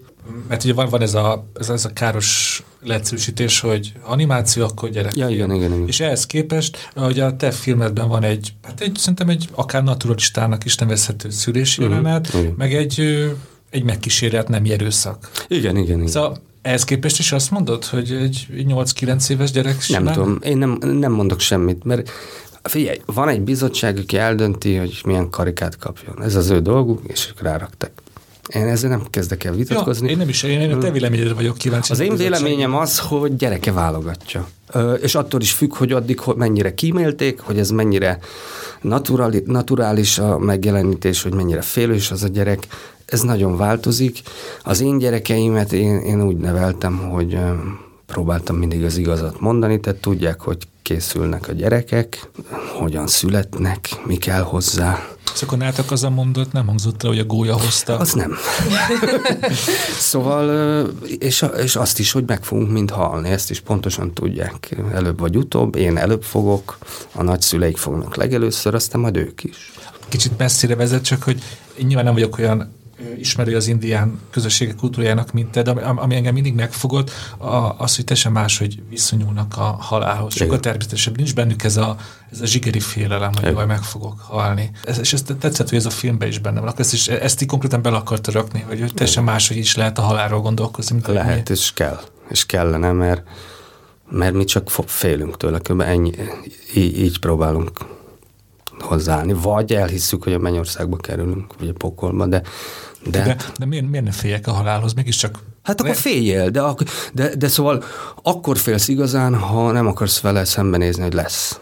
mert 0.49 0.65
ugye 0.65 0.73
van, 0.73 0.89
van 0.89 1.03
ez, 1.03 1.15
a, 1.15 1.47
ez, 1.55 1.69
ez 1.69 1.85
a 1.85 1.93
káros 1.93 2.63
leegyszerűsítés, 2.83 3.61
hogy 3.61 3.93
animáció, 4.03 4.65
akkor 4.65 4.91
gyerek. 4.91 5.17
Ja, 5.17 5.29
igen, 5.29 5.55
igen, 5.55 5.73
igen. 5.73 5.87
És 5.87 6.01
ehhez 6.01 6.27
képest, 6.27 6.91
hogy 6.95 7.21
a 7.21 7.37
te 7.37 7.51
filmedben 7.51 8.09
van 8.09 8.23
egy, 8.23 8.53
hát 8.63 8.81
egy, 8.81 8.97
szerintem 8.97 9.29
egy 9.29 9.49
akár 9.55 9.83
naturalistának 9.83 10.65
is 10.65 10.77
nevezhető 10.77 11.31
szülési 11.31 11.83
uh-huh. 11.83 11.97
jelenet, 11.97 12.37
meg 12.57 12.75
egy, 12.75 13.01
egy 13.71 13.83
megkísérelt 13.83 14.49
nem 14.49 14.65
erőszak. 14.65 15.31
Igen, 15.49 15.77
igen, 15.77 15.97
igen. 15.97 16.07
Szóval 16.07 16.39
ehhez 16.63 16.85
képest 16.85 17.19
is 17.19 17.33
azt 17.33 17.51
mondod, 17.51 17.85
hogy 17.85 18.13
egy 18.13 18.47
8-9 18.57 19.31
éves 19.31 19.51
gyerek 19.51 19.81
simán? 19.81 20.03
Nem 20.03 20.13
tudom, 20.13 20.39
én 20.43 20.59
nem, 20.59 20.79
nem 20.81 21.13
mondok 21.13 21.41
semmit, 21.41 21.85
mert 21.85 22.11
figyelj, 22.63 23.01
van 23.07 23.29
egy 23.29 23.41
bizottság, 23.41 23.97
aki 23.97 24.17
eldönti, 24.17 24.77
hogy 24.77 25.01
milyen 25.05 25.31
karikát 25.31 25.79
kapjon. 25.79 26.23
Ez 26.23 26.35
az 26.35 26.51
ő 26.51 26.61
dolguk, 26.61 27.01
és 27.07 27.29
ők 27.29 27.43
ráraktak. 27.43 27.91
Én 28.55 28.67
ezzel 28.67 28.91
nem 28.91 29.03
kezdek 29.11 29.45
el 29.45 29.53
vitatkozni. 29.53 30.07
Ja, 30.07 30.13
én 30.13 30.19
nem 30.19 30.29
is, 30.29 30.43
én, 30.43 30.61
én 30.61 30.73
a 30.73 30.79
te 30.79 30.91
véleményedre 30.91 31.35
vagyok 31.35 31.59
kíváncsi. 31.59 31.93
Az 31.93 32.01
én 32.01 32.17
véleményem 32.17 32.77
az, 32.77 32.99
hogy 32.99 33.37
gyereke 33.37 33.73
válogatja. 33.73 34.49
Ö, 34.73 34.93
és 34.93 35.15
attól 35.15 35.41
is 35.41 35.53
függ, 35.53 35.75
hogy 35.75 35.93
addig 35.93 36.21
hogy 36.21 36.37
mennyire 36.37 36.75
kímélték, 36.75 37.41
hogy 37.41 37.59
ez 37.59 37.71
mennyire 37.71 38.19
naturali, 38.81 39.43
naturális 39.47 40.19
a 40.19 40.39
megjelenítés, 40.39 41.23
hogy 41.23 41.35
mennyire 41.35 41.61
félős 41.61 42.11
az 42.11 42.23
a 42.23 42.29
gyerek. 42.29 42.67
Ez 43.05 43.21
nagyon 43.21 43.57
változik. 43.57 44.21
Az 44.63 44.81
én 44.81 44.99
gyerekeimet 44.99 45.73
én, 45.73 45.99
én 45.99 46.23
úgy 46.23 46.37
neveltem, 46.37 46.99
hogy 46.99 47.39
próbáltam 48.11 48.57
mindig 48.57 48.85
az 48.85 48.97
igazat 48.97 49.41
mondani, 49.41 49.81
tehát 49.81 50.01
tudják, 50.01 50.41
hogy 50.41 50.59
készülnek 50.83 51.49
a 51.49 51.53
gyerekek, 51.53 52.31
hogyan 52.79 53.07
születnek, 53.07 53.89
mi 54.07 54.17
kell 54.17 54.43
hozzá. 54.43 55.07
És 55.35 55.43
akkor 55.43 55.73
az 55.91 56.05
a 56.05 56.11
mondat 56.11 56.53
nem 56.53 56.67
hangzott 56.67 57.03
el, 57.03 57.11
hogy 57.11 57.19
a 57.19 57.25
gólya 57.25 57.55
hozta? 57.55 57.99
Az 57.99 58.13
nem. 58.13 58.37
szóval, 60.11 60.87
és, 61.19 61.45
és 61.63 61.77
azt 61.77 61.99
is, 61.99 62.13
hogy 62.13 62.25
meg 62.27 62.45
fogunk 62.45 62.71
mind 62.71 62.91
halni, 62.91 63.29
ezt 63.29 63.51
is 63.51 63.61
pontosan 63.61 64.13
tudják. 64.13 64.77
Előbb 64.93 65.19
vagy 65.19 65.37
utóbb, 65.37 65.77
én 65.77 65.97
előbb 65.97 66.23
fogok, 66.23 66.79
a 67.13 67.23
nagyszüleik 67.23 67.77
fognak 67.77 68.17
legelőször, 68.17 68.75
aztán 68.75 69.01
majd 69.01 69.17
ők 69.17 69.45
is. 69.45 69.73
Kicsit 70.09 70.39
messzire 70.39 70.75
vezet, 70.75 71.05
csak 71.05 71.23
hogy 71.23 71.43
én 71.75 71.87
nyilván 71.87 72.05
nem 72.05 72.15
vagyok 72.15 72.39
olyan 72.39 72.80
ismeri 73.19 73.55
az 73.55 73.67
indián 73.67 74.21
közösségek 74.31 74.77
kultúrájának, 74.77 75.33
mint 75.33 75.51
te, 75.51 75.63
de 75.63 75.71
ami 75.71 76.15
engem 76.15 76.35
mindig 76.35 76.55
megfogott, 76.55 77.11
az, 77.79 77.97
hogy 77.97 78.05
teljesen 78.05 78.33
más, 78.33 78.59
hogy 78.59 78.83
viszonyulnak 78.89 79.57
a 79.57 79.77
halálhoz. 79.81 80.35
Sokkal 80.35 80.61
természetesebb, 80.61 81.17
nincs 81.17 81.35
bennük 81.35 81.63
ez 81.63 81.77
a, 81.77 81.97
ez 82.33 82.41
a 82.41 82.47
zsigeri 82.47 82.81
félelem, 82.81 83.33
hogy 83.43 83.53
majd 83.53 83.67
meg 83.67 83.83
fogok 83.83 84.21
halni. 84.21 84.71
Ez, 84.85 84.99
és 84.99 85.13
ezt 85.13 85.37
tetszett, 85.39 85.69
hogy 85.69 85.79
ez 85.79 85.87
a 85.87 85.91
filmben 85.91 86.29
is 86.29 86.39
benne 86.39 86.61
van. 86.61 86.73
Ezt, 86.77 86.93
is, 86.93 87.09
ezt 87.09 87.43
így 87.43 87.49
konkrétan 87.49 87.83
bele 87.83 87.97
akarta 87.97 88.33
rakni, 88.33 88.65
hogy 88.69 88.93
teljesen 88.95 89.25
más, 89.25 89.49
hogy 89.49 89.57
is 89.57 89.77
lehet 89.77 89.99
a 89.99 90.03
halálról 90.03 90.41
gondolkozni. 90.41 90.95
Mint 90.95 91.07
lehet, 91.07 91.49
mi. 91.49 91.55
és 91.55 91.73
kell. 91.73 92.01
És 92.29 92.47
kellene, 92.47 92.93
mert, 92.93 93.23
mert 94.11 94.35
mi 94.35 94.45
csak 94.45 94.71
félünk 94.87 95.37
tőle, 95.37 95.59
kb. 95.59 95.81
ennyi, 95.81 96.13
így, 96.75 96.99
így 96.99 97.19
próbálunk 97.19 97.71
hozzáállni, 98.79 99.33
vagy 99.33 99.73
elhisszük, 99.73 100.23
hogy 100.23 100.33
a 100.33 100.39
mennyországba 100.39 100.97
kerülünk, 100.97 101.55
vagy 101.59 101.69
a 101.69 101.73
pokolba, 101.73 102.27
de 102.27 102.43
de, 103.05 103.23
de, 103.23 103.37
de 103.59 103.65
miért, 103.65 103.91
miért 103.91 104.05
ne 104.05 104.11
féljek 104.11 104.47
a 104.47 104.53
halálhoz? 104.53 104.93
Mégiscsak 104.93 105.39
Hát 105.63 105.81
akkor 105.81 105.95
féljél, 105.95 106.51
de, 106.51 106.75
de, 107.13 107.35
de 107.37 107.49
szóval 107.49 107.85
akkor 108.23 108.57
félsz 108.57 108.89
igazán, 108.89 109.35
ha 109.35 109.73
nem 109.73 109.87
akarsz 109.87 110.21
vele 110.21 110.45
szembenézni, 110.45 111.03
hogy 111.03 111.13
lesz. 111.13 111.61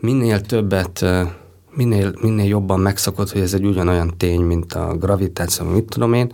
Minél 0.00 0.40
többet, 0.40 1.04
minél, 1.74 2.14
minél 2.20 2.46
jobban 2.46 2.80
megszokod, 2.80 3.30
hogy 3.30 3.40
ez 3.40 3.54
egy 3.54 3.64
ugyanolyan 3.64 4.14
tény, 4.16 4.40
mint 4.40 4.72
a 4.72 4.96
gravitáció, 4.96 5.66
mit 5.66 5.84
tudom 5.84 6.12
én, 6.12 6.32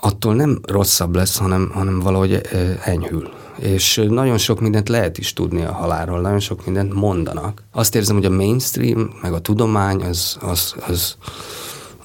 attól 0.00 0.34
nem 0.34 0.60
rosszabb 0.66 1.14
lesz, 1.14 1.36
hanem, 1.36 1.70
hanem 1.74 2.00
valahogy 2.00 2.40
enyhül. 2.84 3.28
És 3.58 4.04
nagyon 4.08 4.38
sok 4.38 4.60
mindent 4.60 4.88
lehet 4.88 5.18
is 5.18 5.32
tudni 5.32 5.62
a 5.62 5.72
halálról, 5.72 6.20
nagyon 6.20 6.40
sok 6.40 6.64
mindent 6.64 6.94
mondanak. 6.94 7.62
Azt 7.72 7.94
érzem, 7.94 8.16
hogy 8.16 8.24
a 8.24 8.30
mainstream, 8.30 9.18
meg 9.22 9.32
a 9.32 9.40
tudomány 9.40 10.02
az, 10.02 10.36
az, 10.40 10.74
az 10.88 11.16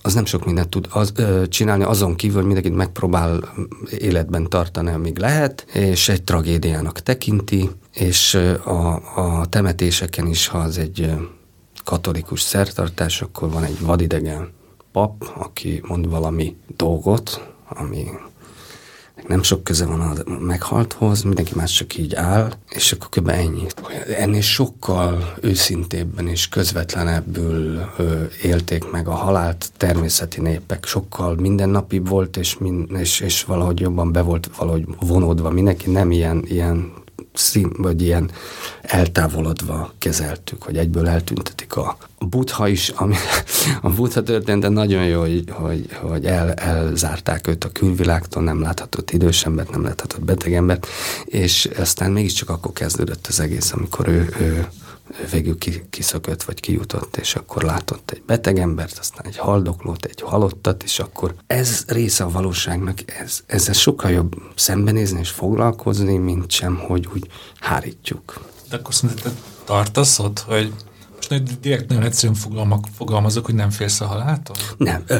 az 0.05 0.13
nem 0.13 0.25
sok 0.25 0.45
mindent 0.45 0.69
tud 0.69 0.87
az, 0.89 1.11
ö, 1.15 1.47
csinálni, 1.47 1.83
azon 1.83 2.15
kívül 2.15 2.41
mindenkit 2.41 2.75
megpróbál 2.75 3.53
életben 3.97 4.49
tartani, 4.49 4.89
amíg 4.89 5.17
lehet, 5.17 5.65
és 5.73 6.09
egy 6.09 6.23
tragédiának 6.23 6.99
tekinti, 6.99 7.69
és 7.93 8.33
a, 8.63 8.93
a 9.15 9.45
temetéseken 9.45 10.27
is, 10.27 10.47
ha 10.47 10.57
az 10.57 10.77
egy 10.77 11.11
katolikus 11.83 12.41
szertartás, 12.41 13.21
akkor 13.21 13.51
van 13.51 13.63
egy 13.63 13.79
vadidegen 13.81 14.51
pap, 14.91 15.31
aki 15.35 15.81
mond 15.87 16.09
valami 16.09 16.55
dolgot, 16.77 17.53
ami 17.69 18.05
nem 19.27 19.43
sok 19.43 19.63
köze 19.63 19.85
van 19.85 20.01
a 20.01 20.29
meghalthoz, 20.39 21.21
mindenki 21.21 21.51
más 21.55 21.71
csak 21.71 21.97
így 21.97 22.15
áll, 22.15 22.53
és 22.69 22.91
akkor 22.91 23.09
kb. 23.09 23.29
ennyi. 23.29 23.65
Ennél 24.17 24.41
sokkal 24.41 25.33
őszintébben 25.41 26.27
és 26.27 26.49
közvetlenebbül 26.49 27.81
ö, 27.97 28.23
élték 28.41 28.91
meg 28.91 29.07
a 29.07 29.13
halált 29.13 29.71
természeti 29.77 30.41
népek, 30.41 30.85
sokkal 30.85 31.35
mindennapibb 31.35 32.07
volt, 32.07 32.37
és, 32.37 32.57
min, 32.57 32.89
és, 32.99 33.19
és 33.19 33.43
valahogy 33.43 33.79
jobban 33.79 34.11
be 34.11 34.21
volt 34.21 34.49
valahogy 34.57 34.85
vonódva 34.99 35.49
mindenki, 35.49 35.91
nem 35.91 36.11
ilyen, 36.11 36.43
ilyen 36.45 36.91
szín, 37.33 37.71
vagy 37.77 38.01
ilyen 38.01 38.31
eltávolodva 38.81 39.93
kezeltük, 39.97 40.63
hogy 40.63 40.77
egyből 40.77 41.07
eltüntetik 41.07 41.75
a, 41.75 41.97
butha 42.19 42.67
is, 42.67 42.89
ami 42.89 43.15
a 43.81 43.89
butha 43.89 44.23
története. 44.23 44.69
Nagyon 44.69 45.05
jó, 45.05 45.19
hogy, 45.19 45.43
hogy, 45.49 45.89
hogy 46.01 46.25
el, 46.25 46.53
elzárták 46.53 47.47
őt 47.47 47.63
a 47.63 47.71
külvilágtól, 47.71 48.43
nem 48.43 48.61
láthatott 48.61 49.11
idős 49.11 49.45
embert, 49.45 49.71
nem 49.71 49.83
láthatott 49.83 50.25
beteg 50.25 50.53
embert, 50.53 50.87
és 51.25 51.69
aztán 51.77 52.11
mégiscsak 52.11 52.49
akkor 52.49 52.73
kezdődött 52.73 53.27
az 53.27 53.39
egész, 53.39 53.71
amikor 53.71 54.07
ő, 54.07 54.33
ő 54.39 54.67
végül 55.31 55.57
kiszökött, 55.89 56.43
vagy 56.43 56.59
kijutott, 56.59 57.17
és 57.17 57.35
akkor 57.35 57.63
látott 57.63 58.11
egy 58.11 58.23
beteg 58.25 58.59
embert, 58.59 58.97
aztán 58.97 59.25
egy 59.25 59.37
haldoklót, 59.37 60.05
egy 60.05 60.21
halottat, 60.21 60.83
és 60.83 60.99
akkor 60.99 61.35
ez 61.47 61.83
része 61.87 62.23
a 62.23 62.29
valóságnak, 62.29 62.99
ez, 63.19 63.43
ezzel 63.45 63.73
sokkal 63.73 64.11
jobb 64.11 64.35
szembenézni 64.55 65.19
és 65.19 65.29
foglalkozni, 65.29 66.17
mint 66.17 66.51
sem, 66.51 66.75
hogy 66.75 67.07
úgy 67.13 67.27
hárítjuk. 67.59 68.41
De 68.69 68.75
akkor 68.75 68.93
szerinted 68.93 69.33
tartasz 69.63 70.19
ott, 70.19 70.39
hogy 70.39 70.73
most 71.15 71.59
direkt 71.59 71.89
nagyon 71.89 72.03
egyszerűen 72.03 72.39
fogalmazok, 72.97 73.45
hogy 73.45 73.55
nem 73.55 73.69
félsz 73.69 74.01
a 74.01 74.05
haláltól? 74.05 74.55
Nem, 74.77 75.03
ö, 75.07 75.17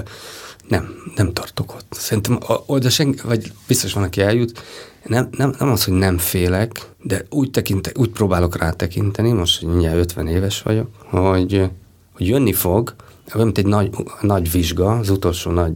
nem, 0.68 0.96
nem 1.16 1.34
tartok 1.34 1.74
ott. 1.74 1.94
Szerintem 1.94 2.40
oda 2.66 2.90
senki, 2.90 3.22
vagy 3.24 3.52
biztos 3.68 3.94
van, 3.94 4.04
aki 4.04 4.22
eljut, 4.22 4.62
nem, 5.04 5.30
nem, 5.38 5.56
nem 5.60 5.70
az, 5.70 5.84
hogy 5.84 5.94
nem 5.94 6.18
félek, 6.18 6.90
de 7.02 7.26
úgy, 7.30 7.52
tekinte, 7.52 7.92
úgy 7.96 8.10
próbálok 8.10 8.58
rá 8.58 8.72
tekinteni, 8.72 9.32
most 9.32 9.60
hogy 9.60 9.70
mindjárt 9.70 9.98
50 9.98 10.28
éves 10.28 10.62
vagyok, 10.62 10.88
hogy, 11.04 11.70
hogy 12.14 12.28
jönni 12.28 12.54
fog, 12.54 12.96
mint 13.34 13.58
egy 13.58 13.66
nagy, 13.66 13.90
nagy 14.22 14.52
vizsga, 14.52 14.98
az 14.98 15.10
utolsó 15.10 15.52
nagy 15.52 15.74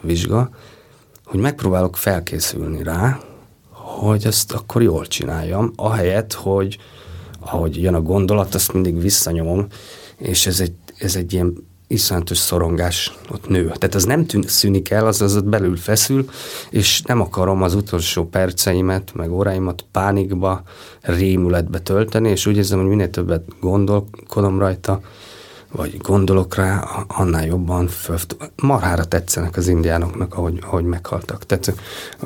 vizsga, 0.00 0.50
hogy 1.24 1.40
megpróbálok 1.40 1.96
felkészülni 1.96 2.82
rá, 2.82 3.20
hogy 3.70 4.26
ezt 4.26 4.52
akkor 4.52 4.82
jól 4.82 5.06
csináljam, 5.06 5.72
ahelyett, 5.76 6.32
hogy 6.32 6.78
ahogy 7.40 7.82
jön 7.82 7.94
a 7.94 8.00
gondolat, 8.00 8.54
azt 8.54 8.72
mindig 8.72 9.00
visszanyomom, 9.00 9.66
és 10.16 10.46
ez 10.46 10.60
egy, 10.60 10.74
ez 10.98 11.16
egy 11.16 11.32
ilyen 11.32 11.68
iszonyatos 11.90 12.38
szorongás 12.38 13.14
ott 13.30 13.48
nő. 13.48 13.64
Tehát 13.64 13.94
az 13.94 14.04
nem 14.04 14.26
tűn, 14.26 14.42
szűnik 14.46 14.90
el, 14.90 15.06
az 15.06 15.22
az 15.22 15.36
ott 15.36 15.44
belül 15.44 15.76
feszül, 15.76 16.28
és 16.70 17.02
nem 17.02 17.20
akarom 17.20 17.62
az 17.62 17.74
utolsó 17.74 18.24
perceimet, 18.24 19.14
meg 19.14 19.32
óráimat 19.32 19.84
pánikba, 19.92 20.62
rémületbe 21.00 21.78
tölteni, 21.78 22.28
és 22.28 22.46
úgy 22.46 22.56
érzem, 22.56 22.78
hogy 22.78 22.88
minél 22.88 23.10
többet 23.10 23.42
gondolkodom 23.60 24.58
rajta, 24.58 25.00
vagy 25.72 25.96
gondolok 25.96 26.54
rá, 26.54 27.04
annál 27.08 27.46
jobban 27.46 27.86
föl... 27.86 28.16
Marhára 28.56 29.04
tetszenek 29.04 29.56
az 29.56 29.68
indiánoknak, 29.68 30.34
ahogy, 30.34 30.58
ahogy 30.62 30.84
meghaltak. 30.84 31.46
Tehát 31.46 31.74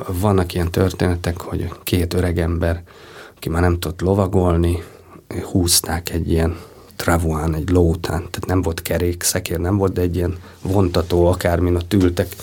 vannak 0.06 0.54
ilyen 0.54 0.70
történetek, 0.70 1.40
hogy 1.40 1.68
két 1.82 2.14
öreg 2.14 2.38
ember, 2.38 2.82
aki 3.36 3.48
már 3.48 3.62
nem 3.62 3.78
tudott 3.78 4.00
lovagolni, 4.00 4.82
húzták 5.50 6.10
egy 6.10 6.30
ilyen 6.30 6.56
travuán, 6.96 7.54
egy 7.54 7.70
ló 7.70 7.88
után, 7.88 8.18
tehát 8.18 8.46
nem 8.46 8.62
volt 8.62 8.82
kerék, 8.82 9.22
szekér 9.22 9.58
nem 9.58 9.76
volt, 9.76 9.92
de 9.92 10.00
egy 10.00 10.16
ilyen 10.16 10.38
vontató, 10.62 11.26
akármin 11.26 11.76
ott 11.76 11.92
ültek 11.92 12.34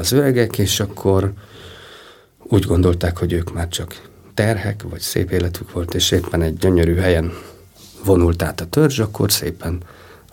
az 0.00 0.12
öregek, 0.12 0.58
és 0.58 0.80
akkor 0.80 1.32
úgy 2.38 2.64
gondolták, 2.64 3.18
hogy 3.18 3.32
ők 3.32 3.52
már 3.52 3.68
csak 3.68 4.08
terhek, 4.34 4.82
vagy 4.82 5.00
szép 5.00 5.30
életük 5.30 5.72
volt, 5.72 5.94
és 5.94 6.10
éppen 6.10 6.42
egy 6.42 6.56
gyönyörű 6.56 6.94
helyen 6.94 7.32
vonult 8.04 8.42
át 8.42 8.60
a 8.60 8.66
törzs, 8.66 8.98
akkor 8.98 9.32
szépen 9.32 9.82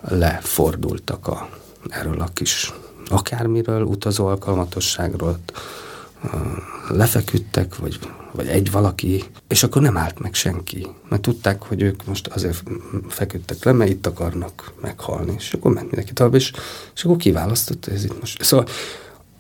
lefordultak 0.01 1.27
a, 1.27 1.49
erről 1.89 2.21
a 2.21 2.29
kis 2.34 2.73
akármiről, 3.07 3.82
utazó 3.82 4.25
alkalmatosságról, 4.25 5.39
lefeküdtek, 6.89 7.75
vagy 7.75 7.99
vagy 8.32 8.47
egy 8.47 8.71
valaki, 8.71 9.23
és 9.47 9.63
akkor 9.63 9.82
nem 9.82 9.97
állt 9.97 10.19
meg 10.19 10.34
senki, 10.34 10.88
mert 11.09 11.21
tudták, 11.21 11.63
hogy 11.63 11.82
ők 11.82 12.05
most 12.05 12.27
azért 12.27 12.63
feküdtek 13.07 13.63
le, 13.63 13.71
mert 13.71 13.89
itt 13.91 14.07
akarnak 14.07 14.73
meghalni, 14.82 15.34
és 15.38 15.53
akkor 15.53 15.73
ment 15.73 15.86
mindenki 15.86 16.13
tovább, 16.13 16.34
és, 16.34 16.51
és 16.95 17.03
akkor 17.03 17.17
kiválasztott, 17.17 17.88
ez 17.88 18.03
itt 18.03 18.19
most. 18.19 18.43
Szóval 18.43 18.67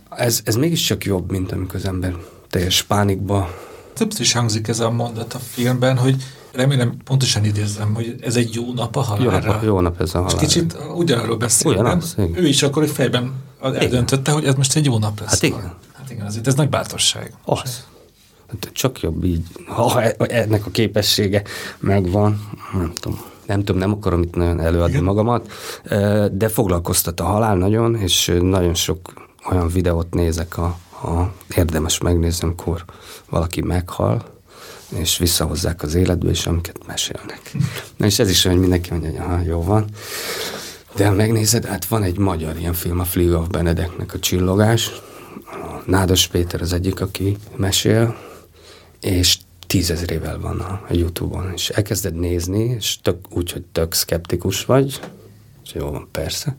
Ez, 0.09 0.41
ez 0.43 0.55
mégiscsak 0.55 1.05
jobb, 1.05 1.31
mint 1.31 1.51
amikor 1.51 1.75
az 1.75 1.85
ember 1.85 2.15
teljes 2.49 2.83
pánikba. 2.83 3.55
Többször 3.93 4.21
is 4.21 4.33
hangzik 4.33 4.67
ez 4.67 4.79
a 4.79 4.89
mondat 4.91 5.33
a 5.33 5.39
filmben, 5.39 5.97
hogy 5.97 6.15
remélem 6.51 6.97
pontosan 7.03 7.45
idézem, 7.45 7.93
hogy 7.93 8.15
ez 8.21 8.35
egy 8.35 8.53
jó 8.55 8.73
nap 8.73 8.95
a 8.95 9.01
halálra. 9.01 9.45
Jó 9.45 9.51
nap, 9.51 9.63
jó 9.63 9.79
nap 9.79 10.01
ez 10.01 10.15
a 10.15 10.17
halál. 10.21 10.33
És 10.33 10.39
kicsit 10.39 10.77
ugyanarról 10.95 11.37
beszél, 11.37 11.71
Ugyanaz? 11.71 12.15
Ő 12.33 12.47
is 12.47 12.63
akkor, 12.63 12.83
hogy 12.83 12.91
fejben 12.91 13.33
eldöntötte, 13.61 14.31
hogy 14.31 14.45
ez 14.45 14.53
most 14.53 14.75
egy 14.75 14.85
jó 14.85 14.97
nap 14.97 15.19
lesz. 15.19 15.29
Hát 15.29 15.43
igen. 15.43 15.73
Hát 15.93 16.11
igen, 16.11 16.25
azért 16.25 16.47
ez 16.47 16.55
nagy 16.55 16.69
bátorság. 16.69 17.33
Az. 17.45 17.85
Hát 18.51 18.69
csak 18.73 18.99
jobb 18.99 19.23
így, 19.23 19.45
ha 19.65 20.01
ennek 20.01 20.65
a 20.65 20.69
képessége 20.71 21.43
megvan, 21.79 22.49
nem 22.73 22.93
tudom 22.99 23.19
nem 23.45 23.63
tudom, 23.63 23.81
nem 23.81 23.91
akarom 23.91 24.21
itt 24.21 24.35
nagyon 24.35 24.59
előadni 24.59 24.91
Igen. 24.91 25.03
magamat, 25.03 25.51
de 26.31 26.47
foglalkoztat 26.47 27.19
a 27.19 27.23
halál 27.23 27.55
nagyon, 27.55 27.95
és 27.95 28.31
nagyon 28.41 28.73
sok 28.73 29.13
olyan 29.49 29.67
videót 29.67 30.13
nézek, 30.13 30.57
a, 30.57 30.77
a 31.03 31.33
érdemes 31.55 31.97
megnézni, 31.97 32.47
amikor 32.47 32.85
valaki 33.29 33.61
meghal, 33.61 34.23
és 34.95 35.17
visszahozzák 35.17 35.83
az 35.83 35.95
életbe, 35.95 36.29
és 36.29 36.45
amiket 36.45 36.85
mesélnek. 36.87 37.51
Na 37.97 38.05
és 38.05 38.19
ez 38.19 38.29
is 38.29 38.45
olyan, 38.45 38.57
hogy 38.57 38.67
mindenki 38.67 38.91
mondja, 38.91 39.09
hogy 39.09 39.19
aha, 39.19 39.41
jó 39.45 39.63
van. 39.63 39.85
De 40.95 41.07
ha 41.07 41.13
megnézed, 41.13 41.65
hát 41.65 41.85
van 41.85 42.03
egy 42.03 42.17
magyar 42.17 42.57
ilyen 42.57 42.73
film, 42.73 42.99
a 42.99 43.03
Flieg 43.03 43.33
of 43.33 43.47
Benedeknek 43.47 44.13
a 44.13 44.19
csillogás. 44.19 44.91
A 45.45 45.81
Nádas 45.85 46.27
Péter 46.27 46.61
az 46.61 46.73
egyik, 46.73 47.01
aki 47.01 47.37
mesél, 47.55 48.15
és 49.01 49.37
tízezrével 49.67 50.39
van 50.39 50.59
a, 50.59 50.81
Youtube-on, 50.89 51.51
és 51.53 51.69
elkezded 51.69 52.15
nézni, 52.15 52.63
és 52.63 52.97
tök, 53.01 53.17
úgy, 53.29 53.51
hogy 53.51 53.63
tök 53.71 53.93
szkeptikus 53.93 54.65
vagy, 54.65 54.99
és 55.63 55.73
jó 55.73 55.89
van, 55.89 56.07
persze, 56.11 56.55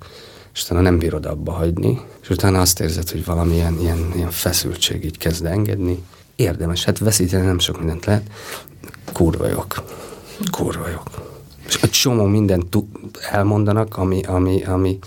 és 0.54 0.62
utána 0.62 0.80
nem 0.80 0.98
bírod 0.98 1.26
abba 1.26 1.52
hagyni, 1.52 2.00
és 2.22 2.28
utána 2.28 2.60
azt 2.60 2.80
érzed, 2.80 3.10
hogy 3.10 3.24
valamilyen 3.24 3.80
ilyen, 3.80 4.12
ilyen 4.14 4.30
feszültség 4.30 5.04
így 5.04 5.18
kezd 5.18 5.44
engedni. 5.44 6.02
Érdemes, 6.36 6.84
hát 6.84 6.98
veszíteni 6.98 7.46
nem 7.46 7.58
sok 7.58 7.78
mindent 7.78 8.04
lehet. 8.04 8.30
Kurva 9.12 9.48
jók. 9.48 9.84
Kurva 10.50 10.88
jók. 10.88 11.10
És 11.66 11.74
egy 11.82 11.90
csomó 11.90 12.24
mindent 12.24 12.76
elmondanak, 13.30 13.96
ami, 13.96 14.22
ami, 14.22 14.64
ami 14.64 14.98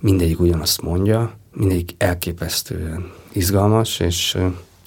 mindegyik 0.00 0.40
ugyanazt 0.40 0.82
mondja, 0.82 1.36
mindegyik 1.52 1.94
elképesztően 1.98 3.12
izgalmas, 3.32 4.00
és 4.00 4.36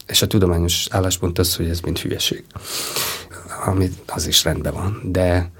és 0.09 0.21
a 0.21 0.27
tudományos 0.27 0.87
álláspont 0.89 1.39
az, 1.39 1.55
hogy 1.55 1.69
ez 1.69 1.79
mind 1.79 1.99
hülyeség. 1.99 2.43
Ami 3.65 3.89
az 4.05 4.27
is 4.27 4.43
rendben 4.43 4.73
van, 4.73 5.01
de 5.03 5.51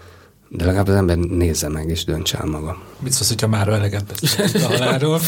de 0.51 0.65
legalább 0.65 0.87
az 0.87 0.95
ember 0.95 1.17
nézze 1.17 1.69
meg 1.69 1.89
és 1.89 2.03
döntse 2.03 2.37
el 2.37 2.45
maga. 2.45 2.77
Mit 2.99 3.11
szólsz, 3.11 3.29
hogyha 3.29 3.47
már 3.47 3.67
eleget 3.67 4.03
beszélünk 4.21 4.55
a 4.55 4.67
halálról? 4.77 5.19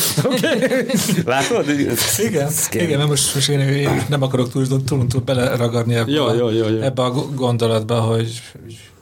Látod? 1.26 1.70
Igen, 2.18 2.50
igen 2.72 2.98
mert 2.98 3.10
most, 3.10 3.36
most 3.36 3.50
én, 3.50 3.60
én 3.60 4.06
nem 4.10 4.22
akarok 4.22 4.52
túl, 4.52 4.68
túl, 4.68 5.08
túl 5.08 5.22
beleragadni 5.22 5.96
ebbe, 5.96 6.12
jó, 6.12 6.34
jó, 6.34 6.50
jó, 6.50 6.68
jó. 6.68 6.82
ebbe 6.82 7.04
a 7.04 7.12
gondolatba, 7.12 8.00
hogy 8.00 8.42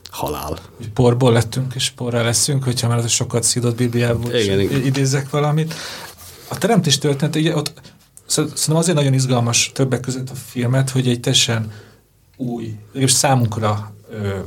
halál. 0.09 0.59
Porból 0.93 1.31
lettünk, 1.31 1.73
és 1.75 1.89
porra 1.89 2.23
leszünk, 2.23 2.63
hogyha 2.63 2.87
már 2.87 2.97
az 2.97 3.03
a 3.03 3.07
sokat 3.07 3.43
szídott 3.43 3.75
Bibliából 3.75 4.33
igen, 4.33 4.59
igen. 4.59 4.85
idézek 4.85 5.29
valamit. 5.29 5.73
A 6.47 6.57
teremtés 6.57 6.97
történet, 6.97 7.35
ugye 7.35 7.55
ott 7.55 7.73
Szerintem 8.29 8.75
azért 8.75 8.97
nagyon 8.97 9.13
izgalmas 9.13 9.71
többek 9.73 9.99
között 9.99 10.29
a 10.29 10.35
filmet, 10.35 10.89
hogy 10.89 11.07
egy 11.07 11.19
teljesen 11.19 11.71
új, 12.37 12.75
és 12.93 13.11
számunkra 13.11 13.93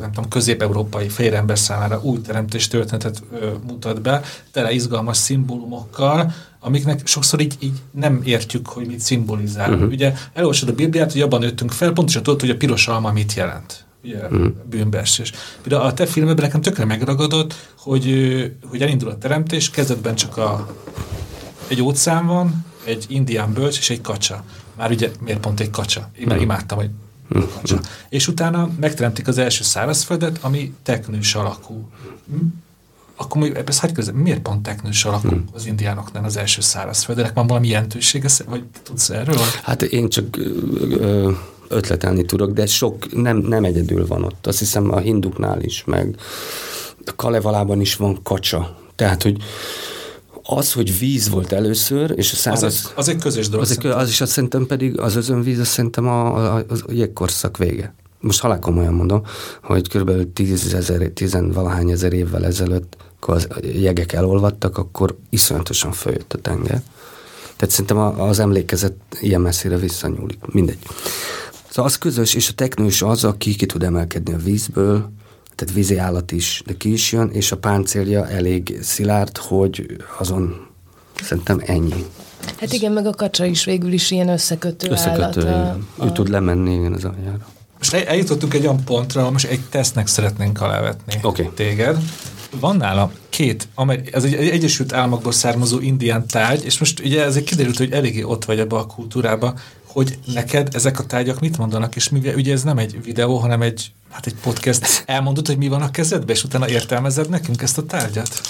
nem 0.01 0.13
tudom, 0.13 0.31
közép-európai 0.31 1.09
félrember 1.09 1.59
számára 1.59 2.01
új 2.03 2.21
teremtés 2.21 2.69
történetet 2.69 3.23
mutat 3.67 4.01
be, 4.01 4.23
tele 4.51 4.73
izgalmas 4.73 5.17
szimbólumokkal, 5.17 6.33
amiknek 6.61 7.07
sokszor 7.07 7.41
így, 7.41 7.57
így 7.59 7.83
nem 7.91 8.21
értjük, 8.25 8.67
hogy 8.67 8.87
mit 8.87 9.01
szimbolizál. 9.01 9.73
Uh-huh. 9.73 9.89
Ugye 9.89 10.13
elolvasod 10.33 10.69
a 10.69 10.75
Bibliát, 10.75 11.13
hogy 11.13 11.21
abban 11.21 11.41
nőttünk 11.41 11.73
fel, 11.73 11.93
pontosan 11.93 12.23
tudod, 12.23 12.41
hogy 12.41 12.51
a 12.51 12.57
piros 12.57 12.89
alma 12.89 13.13
mit 13.13 13.35
jelent. 13.35 13.85
Ugye, 14.05 14.19
uh-huh. 14.19 14.47
bűnbers. 14.71 15.19
És 15.19 15.33
például 15.63 15.87
a 15.89 15.95
te 15.95 16.07
filmedben 16.07 16.45
nekem 16.45 16.61
tökre 16.61 16.85
megragadott, 16.85 17.55
hogy, 17.79 18.07
hogy 18.69 18.83
elindul 18.83 19.09
a 19.11 19.19
teremtés, 19.19 19.71
kezdetben 19.71 20.15
csak 20.15 20.37
a, 20.37 20.77
egy 21.69 21.83
óceán 21.83 22.27
van, 22.27 22.65
egy 22.85 23.05
indián 23.09 23.53
bölcs 23.53 23.79
és 23.79 23.91
egy 23.91 24.01
kacsa. 24.01 24.45
Már 24.77 24.91
ugye 24.91 25.11
miért 25.21 25.41
pont 25.41 25.61
egy 25.61 25.71
kacsa? 25.71 26.11
Én 26.19 26.27
már 26.27 26.35
hmm. 26.35 26.45
imádtam, 26.45 26.79
hogy 26.79 26.91
kacsa. 27.55 27.81
És 28.09 28.29
utána 28.29 28.71
megteremtik 28.81 29.29
az 29.29 29.39
első 29.39 29.63
szárazföldet, 29.63 30.39
ami 30.41 30.75
teknős 30.83 31.35
alakú. 31.35 31.89
Hm? 32.31 32.47
Akkor 33.17 33.63
ezt 33.67 33.79
hagyj 33.79 33.93
közben, 33.93 34.15
miért 34.15 34.41
pont 34.41 34.63
teknős 34.63 35.05
alakú 35.05 35.29
hmm. 35.29 35.45
az 35.53 35.67
indiánoknál 35.67 36.25
az 36.25 36.37
első 36.37 36.61
szárazföldenek? 36.61 37.35
Van 37.35 37.47
valami 37.47 37.69
jelentősége, 37.69 38.29
vagy 38.47 38.63
tudsz 38.83 39.11
erről? 39.11 39.37
Hát 39.63 39.83
én 39.83 40.09
csak 40.09 40.37
ö, 40.91 41.31
ötletelni 41.69 42.25
tudok, 42.25 42.53
de 42.53 42.67
sok 42.67 43.23
nem, 43.23 43.37
nem 43.37 43.65
egyedül 43.65 44.07
van 44.07 44.25
ott. 44.25 44.47
Azt 44.47 44.59
hiszem 44.59 44.93
a 44.93 44.99
hinduknál 44.99 45.63
is, 45.63 45.85
meg 45.85 46.17
a 47.07 47.13
Kalevalában 47.17 47.81
is 47.81 47.97
van 47.97 48.23
kacsa. 48.23 48.77
Tehát, 48.95 49.23
hogy 49.23 49.43
az, 50.43 50.73
hogy 50.73 50.99
víz 50.99 51.29
volt 51.29 51.53
először, 51.53 52.13
és 52.17 52.33
a 52.33 52.37
száraz... 52.37 52.63
Az, 52.63 52.75
egy, 52.75 52.93
az 52.95 53.09
egy 53.09 53.17
közös 53.17 53.49
dolog. 53.49 53.65
Az, 53.65 53.71
egy, 53.71 53.87
az 53.87 54.09
is 54.09 54.21
azt 54.21 54.33
szerintem 54.33 54.67
pedig, 54.67 55.01
az 55.01 55.17
özönvíz, 55.17 55.59
azt 55.59 55.71
szerintem 55.71 56.07
a, 56.09 56.55
a, 56.55 56.57
a 56.57 56.93
jégkorszak 56.93 57.57
vége. 57.57 57.95
Most 58.21 58.41
halál 58.41 58.59
komolyan 58.59 58.95
mondom, 58.95 59.23
hogy 59.63 59.89
kb. 59.89 60.33
10 60.33 60.75
ezer, 60.75 61.11
tizenvalahány 61.15 61.91
ezer 61.91 62.13
évvel 62.13 62.45
ezelőtt, 62.45 62.97
akkor 63.21 63.35
az 63.35 63.49
jegek 63.63 64.13
elolvadtak, 64.13 64.79
akkor 64.79 65.17
iszonyatosan 65.31 65.93
följött 65.93 66.33
a 66.33 66.39
tenger. 66.39 66.83
Tehát 67.57 67.71
szerintem 67.71 68.21
az 68.21 68.39
emlékezet 68.39 68.95
ilyen 69.21 69.41
messzire 69.41 69.77
visszanyúlik. 69.77 70.39
Mindegy. 70.47 70.79
Szóval 71.69 71.85
az 71.85 71.99
közös, 71.99 72.35
és 72.35 72.49
a 72.49 72.53
teknős 72.53 73.03
az, 73.03 73.25
aki 73.25 73.55
ki 73.55 73.67
tud 73.67 73.83
emelkedni 73.83 74.35
a 74.35 74.37
vízből, 74.37 75.13
tehát 75.63 75.77
vízi 75.77 75.97
állat 75.97 76.33
is, 76.33 76.63
de 76.67 76.77
ki 76.77 76.93
is 76.93 77.13
jön, 77.13 77.31
és 77.33 77.53
a 77.53 77.57
páncélja 77.57 78.29
elég 78.29 78.79
szilárd, 78.83 79.37
hogy 79.37 79.97
azon 80.19 80.67
szerintem 81.23 81.63
ennyi. 81.67 82.05
Hát 82.61 82.73
igen, 82.73 82.93
meg 82.93 83.07
a 83.07 83.11
kacsa 83.11 83.45
is 83.45 83.65
végül 83.65 83.93
is 83.93 84.11
ilyen 84.11 84.29
összekötő, 84.29 84.91
összekötő 84.91 85.47
állat. 85.47 85.79
A, 85.97 86.05
Ő 86.05 86.13
tud 86.13 86.29
lemenni, 86.29 86.75
igen, 86.75 86.93
az 86.93 87.05
aljára. 87.05 87.47
Most 87.79 87.95
eljutottunk 87.95 88.55
egy 88.55 88.63
olyan 88.63 88.85
pontra, 88.85 89.31
most 89.31 89.47
egy 89.47 89.61
tesztnek 89.71 90.07
szeretnénk 90.07 90.61
alávetni 90.61 91.19
okay. 91.23 91.51
téged. 91.55 91.99
Van 92.61 92.77
nála 92.77 93.13
két, 93.29 93.69
ez 94.11 94.25
egy 94.25 94.35
Egyesült 94.35 94.93
Államokból 94.93 95.33
származó 95.33 95.81
indián 95.81 96.27
tárgy, 96.27 96.65
és 96.65 96.79
most 96.79 97.01
ugye 97.01 97.25
ezért 97.25 97.45
kiderült, 97.45 97.77
hogy 97.77 97.93
eléggé 97.93 98.23
ott 98.23 98.45
vagy 98.45 98.59
ebbe 98.59 98.77
a 98.77 98.87
kultúrába, 98.87 99.55
hogy 99.93 100.19
neked 100.27 100.75
ezek 100.75 100.99
a 100.99 101.07
tárgyak 101.07 101.41
mit 101.41 101.59
mondanak, 101.59 101.97
és 101.97 102.09
mivel 102.09 102.35
ugye 102.35 102.53
ez 102.53 102.63
nem 102.63 102.79
egy 102.79 103.03
videó, 103.03 103.37
hanem 103.37 103.63
egy, 103.63 103.93
hát 104.11 104.27
egy 104.27 104.35
podcast, 104.35 105.03
elmondod, 105.07 105.47
hogy 105.47 105.57
mi 105.57 105.69
van 105.69 105.83
a 105.83 105.91
kezedben, 105.91 106.37
és 106.37 106.45
utána 106.45 106.69
értelmezed 106.69 107.29
nekünk 107.29 107.63
ezt 107.63 107.79
a 107.79 107.87
tárgyat? 107.87 108.41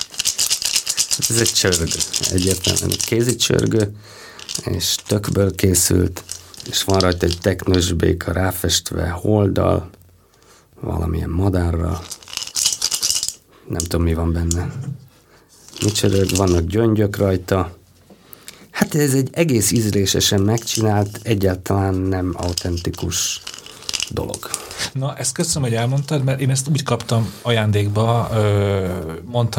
Ez 1.28 1.40
egy 1.40 1.52
csörgő, 1.52 2.00
egyértelműen 2.30 2.90
egy 2.90 3.04
kézi 3.04 3.36
csörgő, 3.36 3.96
és 4.64 4.94
tökből 5.06 5.54
készült, 5.54 6.24
és 6.70 6.82
van 6.82 6.98
rajta 6.98 7.26
egy 7.26 7.38
teknős 7.40 7.92
béka 7.92 8.32
ráfestve 8.32 9.08
holdal, 9.08 9.90
valamilyen 10.80 11.30
madárra, 11.30 12.02
nem 13.68 13.80
tudom, 13.80 14.02
mi 14.02 14.14
van 14.14 14.32
benne. 14.32 14.72
Csörög, 15.92 16.36
vannak 16.36 16.66
gyöngyök 16.66 17.16
rajta, 17.16 17.76
Hát 18.72 18.94
ez 18.94 19.14
egy 19.14 19.28
egész 19.32 19.70
ízlésesen 19.70 20.40
megcsinált, 20.40 21.20
egyáltalán 21.22 21.94
nem 21.94 22.32
autentikus 22.36 23.40
dolog. 24.12 24.36
Na, 24.92 25.14
ezt 25.16 25.32
köszönöm, 25.32 25.68
hogy 25.68 25.78
elmondtad, 25.78 26.24
mert 26.24 26.40
én 26.40 26.50
ezt 26.50 26.68
úgy 26.68 26.82
kaptam 26.82 27.32
ajándékba 27.42 28.30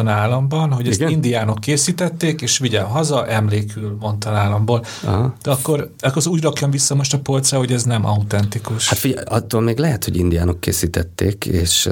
államban, 0.05 0.71
hogy 0.71 0.87
ezt 0.87 0.99
Igen? 0.99 1.11
indiánok 1.11 1.59
készítették, 1.59 2.41
és 2.41 2.57
vigyen 2.57 2.85
haza, 2.85 3.27
emlékül 3.27 3.97
Montana 3.99 4.37
államból. 4.37 4.85
Aha. 5.03 5.33
De 5.41 5.51
akkor, 5.51 5.91
akkor 5.99 6.27
úgy 6.27 6.41
rakjam 6.41 6.71
vissza 6.71 6.95
most 6.95 7.13
a 7.13 7.19
polcra, 7.19 7.57
hogy 7.57 7.71
ez 7.71 7.83
nem 7.83 8.05
autentikus. 8.05 8.89
Hát 8.89 8.97
figyelj, 8.97 9.25
attól 9.29 9.61
még 9.61 9.77
lehet, 9.77 10.03
hogy 10.03 10.17
indiánok 10.17 10.59
készítették, 10.59 11.45
és 11.45 11.89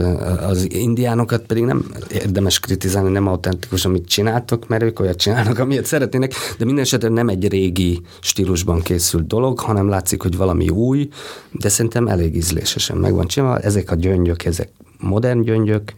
az 0.48 0.72
indiánokat 0.72 1.42
pedig 1.42 1.64
nem 1.64 1.86
érdemes 2.12 2.60
kritizálni, 2.60 3.10
nem 3.10 3.28
autentikus, 3.28 3.86
amit 3.86 4.08
csináltok, 4.08 4.68
mert 4.68 4.84
ők 4.84 5.00
olyat 5.00 5.18
csinálnak, 5.18 5.60
amilyet 5.60 5.86
szeretnének, 5.86 6.34
de 6.58 6.66
minden 6.66 6.84
esetre 6.84 7.10
nem 7.10 7.30
egy 7.30 7.48
régi 7.48 8.02
stílusban 8.20 8.82
készült 8.82 9.28
dolog, 9.28 9.60
hanem 9.60 9.90
látszik, 9.90 10.22
hogy 10.22 10.38
valami 10.38 10.70
új, 10.70 11.10
de 11.52 11.70
szerintem 11.70 12.08
elég 12.08 12.36
ízlésesen 12.52 12.98
megvan 12.98 13.28
csinálva. 13.28 13.60
Ezek 13.60 13.92
a 13.92 13.96
gyöngyök, 13.96 14.46
ezek 14.46 14.70
modern 14.98 15.42
gyöngyök, 15.42 15.94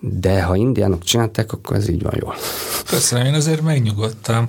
de 0.00 0.42
ha 0.42 0.56
indiánok 0.56 1.02
csinálták, 1.02 1.52
akkor 1.52 1.76
ez 1.76 1.88
így 1.88 2.02
van 2.02 2.12
jól. 2.20 2.34
Köszönöm, 2.86 3.26
én 3.26 3.34
azért 3.34 3.62
megnyugodtam. 3.62 4.48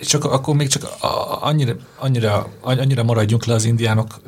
Csak 0.00 0.24
akkor 0.24 0.54
még 0.54 0.68
csak 0.68 0.88
annyira, 1.40 1.76
annyira, 1.98 2.48
annyira 2.60 3.02
maradjunk 3.02 3.44
le 3.44 3.54
az 3.54 3.64
indiánok, 3.64 4.20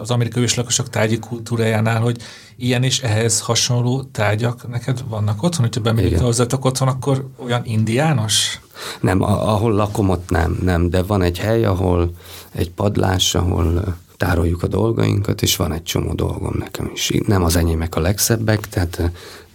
az 0.00 0.10
amerikai 0.10 0.42
őslakosok 0.42 0.90
tárgyi 0.90 1.18
kultúrájánál, 1.18 2.00
hogy 2.00 2.16
ilyen 2.56 2.82
és 2.82 3.00
ehhez 3.00 3.40
hasonló 3.40 4.02
tárgyak 4.02 4.68
neked 4.68 5.02
vannak 5.08 5.42
otthon, 5.42 5.64
hogyha 5.64 5.80
bemegyek 5.80 6.20
hozzátok 6.20 6.64
otthon, 6.64 6.88
akkor 6.88 7.28
olyan 7.44 7.62
indiános? 7.64 8.60
Nem, 9.00 9.22
ahol 9.22 9.72
lakom, 9.72 10.08
ott 10.08 10.30
nem, 10.30 10.58
nem, 10.62 10.90
de 10.90 11.02
van 11.02 11.22
egy 11.22 11.38
hely, 11.38 11.64
ahol 11.64 12.10
egy 12.52 12.70
padlás, 12.70 13.34
ahol 13.34 13.96
tároljuk 14.18 14.62
a 14.62 14.66
dolgainkat, 14.66 15.42
és 15.42 15.56
van 15.56 15.72
egy 15.72 15.82
csomó 15.82 16.12
dolgom 16.12 16.54
nekem 16.58 16.90
is. 16.94 17.10
Nem 17.26 17.44
az 17.44 17.56
enyémek 17.56 17.94
a 17.94 18.00
legszebbek, 18.00 18.68
tehát 18.68 19.10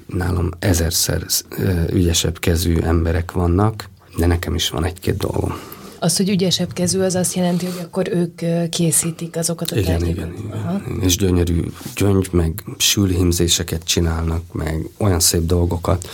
nálam 0.05 0.49
ezerszer 0.59 1.25
ügyesebb 1.91 2.39
kezű 2.39 2.77
emberek 2.79 3.31
vannak, 3.31 3.89
de 4.17 4.25
nekem 4.25 4.55
is 4.55 4.69
van 4.69 4.85
egy-két 4.85 5.17
dolgom. 5.17 5.53
Az, 5.99 6.17
hogy 6.17 6.29
ügyesebb 6.29 6.73
kezű, 6.73 6.99
az 6.99 7.15
azt 7.15 7.35
jelenti, 7.35 7.65
hogy 7.65 7.79
akkor 7.83 8.09
ők 8.11 8.41
készítik 8.69 9.35
azokat 9.35 9.71
a 9.71 9.77
igen, 9.77 10.05
igen, 10.05 10.33
igen. 10.45 10.99
És 11.01 11.17
gyönyörű 11.17 11.61
gyöngy, 11.95 12.27
meg 12.31 12.63
sülhimzéseket 12.77 13.83
csinálnak, 13.83 14.53
meg 14.53 14.89
olyan 14.97 15.19
szép 15.19 15.45
dolgokat, 15.45 16.09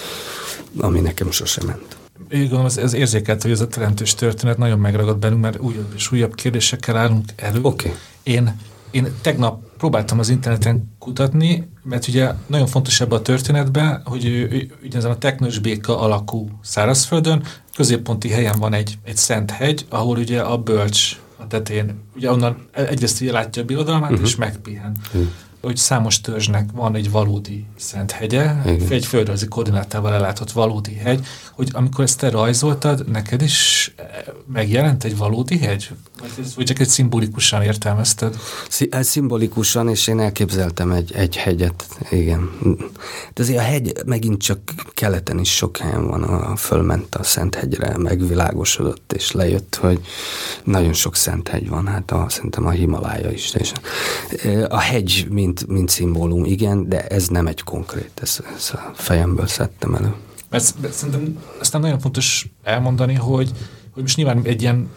ami 0.77 0.99
nekem 0.99 1.31
sosem 1.31 1.65
ment. 1.65 1.97
Én 2.29 2.39
gondolom, 2.39 2.65
ez, 2.65 2.77
ez 2.77 2.93
érzékelt, 2.93 3.41
hogy 3.41 3.51
ez 3.51 3.61
a 3.61 3.67
teremtős 3.67 4.13
történet 4.15 4.57
nagyon 4.57 4.79
megragad 4.79 5.17
bennünk, 5.17 5.41
mert 5.41 5.59
újabb 5.59 5.93
és 5.95 6.11
újabb 6.11 6.35
kérdésekkel 6.35 6.97
állunk 6.97 7.29
elő. 7.35 7.59
Okay. 7.61 7.91
Én, 8.23 8.59
én 8.91 9.07
tegnap 9.21 9.63
próbáltam 9.77 10.19
az 10.19 10.29
interneten 10.29 10.95
kutatni, 10.99 11.69
mert 11.83 12.07
ugye 12.07 12.31
nagyon 12.47 12.67
fontos 12.67 13.01
ebben 13.01 13.17
a 13.17 13.21
történetben, 13.21 14.01
hogy 14.05 14.25
ugye 14.83 14.97
ezen 14.97 15.11
a 15.11 15.17
teknős 15.17 15.59
béka 15.59 15.99
alakú 15.99 16.49
szárazföldön 16.61 17.43
középponti 17.75 18.29
helyen 18.29 18.59
van 18.59 18.73
egy, 18.73 18.97
egy 19.03 19.17
szent 19.17 19.51
hegy, 19.51 19.85
ahol 19.89 20.17
ugye 20.17 20.41
a 20.41 20.57
bölcs 20.57 21.19
a 21.37 21.47
tetén, 21.47 22.01
ugye 22.15 22.31
onnan 22.31 22.67
egyrészt 22.71 23.21
ugye 23.21 23.31
látja 23.31 23.61
a 23.61 23.65
birodalmát, 23.65 24.11
uh-huh. 24.11 24.25
és 24.25 24.35
megpihen. 24.35 24.91
Uh-huh 25.07 25.27
hogy 25.61 25.75
számos 25.75 26.21
törzsnek 26.21 26.69
van 26.73 26.95
egy 26.95 27.11
valódi 27.11 27.65
szent 27.77 28.11
hegye, 28.11 28.55
Igen. 28.65 28.87
egy 28.89 29.05
földrajzi 29.05 29.47
koordinátával 29.47 30.13
ellátott 30.13 30.51
valódi 30.51 30.93
hegy, 30.93 31.25
hogy 31.53 31.69
amikor 31.73 32.03
ezt 32.03 32.19
te 32.19 32.29
rajzoltad, 32.29 33.09
neked 33.11 33.41
is 33.41 33.93
eh, 33.95 34.05
megjelent 34.53 35.03
egy 35.03 35.17
valódi 35.17 35.57
hegy? 35.57 35.89
Vagy, 36.19 36.53
vagy 36.55 36.65
csak 36.65 36.79
egy 36.79 36.87
szimbolikusan 36.87 37.61
értelmezted? 37.61 38.35
Ez 38.89 39.07
szimbolikusan, 39.07 39.89
és 39.89 40.07
én 40.07 40.19
elképzeltem 40.19 40.91
egy, 40.91 41.11
egy 41.13 41.35
hegyet, 41.35 41.87
igen. 42.09 42.49
De 43.33 43.41
azért 43.41 43.59
a 43.59 43.61
hegy 43.63 43.93
megint 44.05 44.41
csak 44.41 44.59
keleten 44.93 45.39
is 45.39 45.55
sok 45.55 45.77
helyen 45.77 46.07
van, 46.07 46.23
a, 46.23 46.55
fölment 46.55 47.15
a 47.15 47.23
Szent 47.23 47.55
hegyre, 47.55 47.97
megvilágosodott, 47.97 49.13
és 49.13 49.31
lejött, 49.31 49.75
hogy 49.75 49.99
nagyon 50.63 50.93
sok 50.93 51.15
Szent 51.15 51.47
hegy 51.47 51.69
van, 51.69 51.87
hát 51.87 52.11
a, 52.11 52.25
szerintem 52.29 52.65
a 52.65 52.71
Himalája 52.71 53.31
is. 53.31 53.53
És 53.53 53.71
a 54.67 54.79
hegy, 54.79 55.27
mint, 55.29 55.48
mint 55.67 55.89
szimbólum, 55.89 56.45
igen, 56.45 56.89
de 56.89 57.07
ez 57.07 57.27
nem 57.27 57.47
egy 57.47 57.61
konkrét, 57.61 58.11
ez, 58.21 58.39
ez 58.55 58.71
a 58.73 58.91
fejemből 58.93 59.47
szedtem 59.47 59.95
elő. 59.95 60.13
Mert, 60.49 60.63
szerintem 60.91 61.39
aztán 61.59 61.81
nagyon 61.81 61.99
fontos 61.99 62.49
elmondani, 62.63 63.13
hogy, 63.13 63.51
hogy 63.91 64.01
most 64.01 64.17
nyilván 64.17 64.41
egy 64.43 64.61
ilyen 64.61 64.89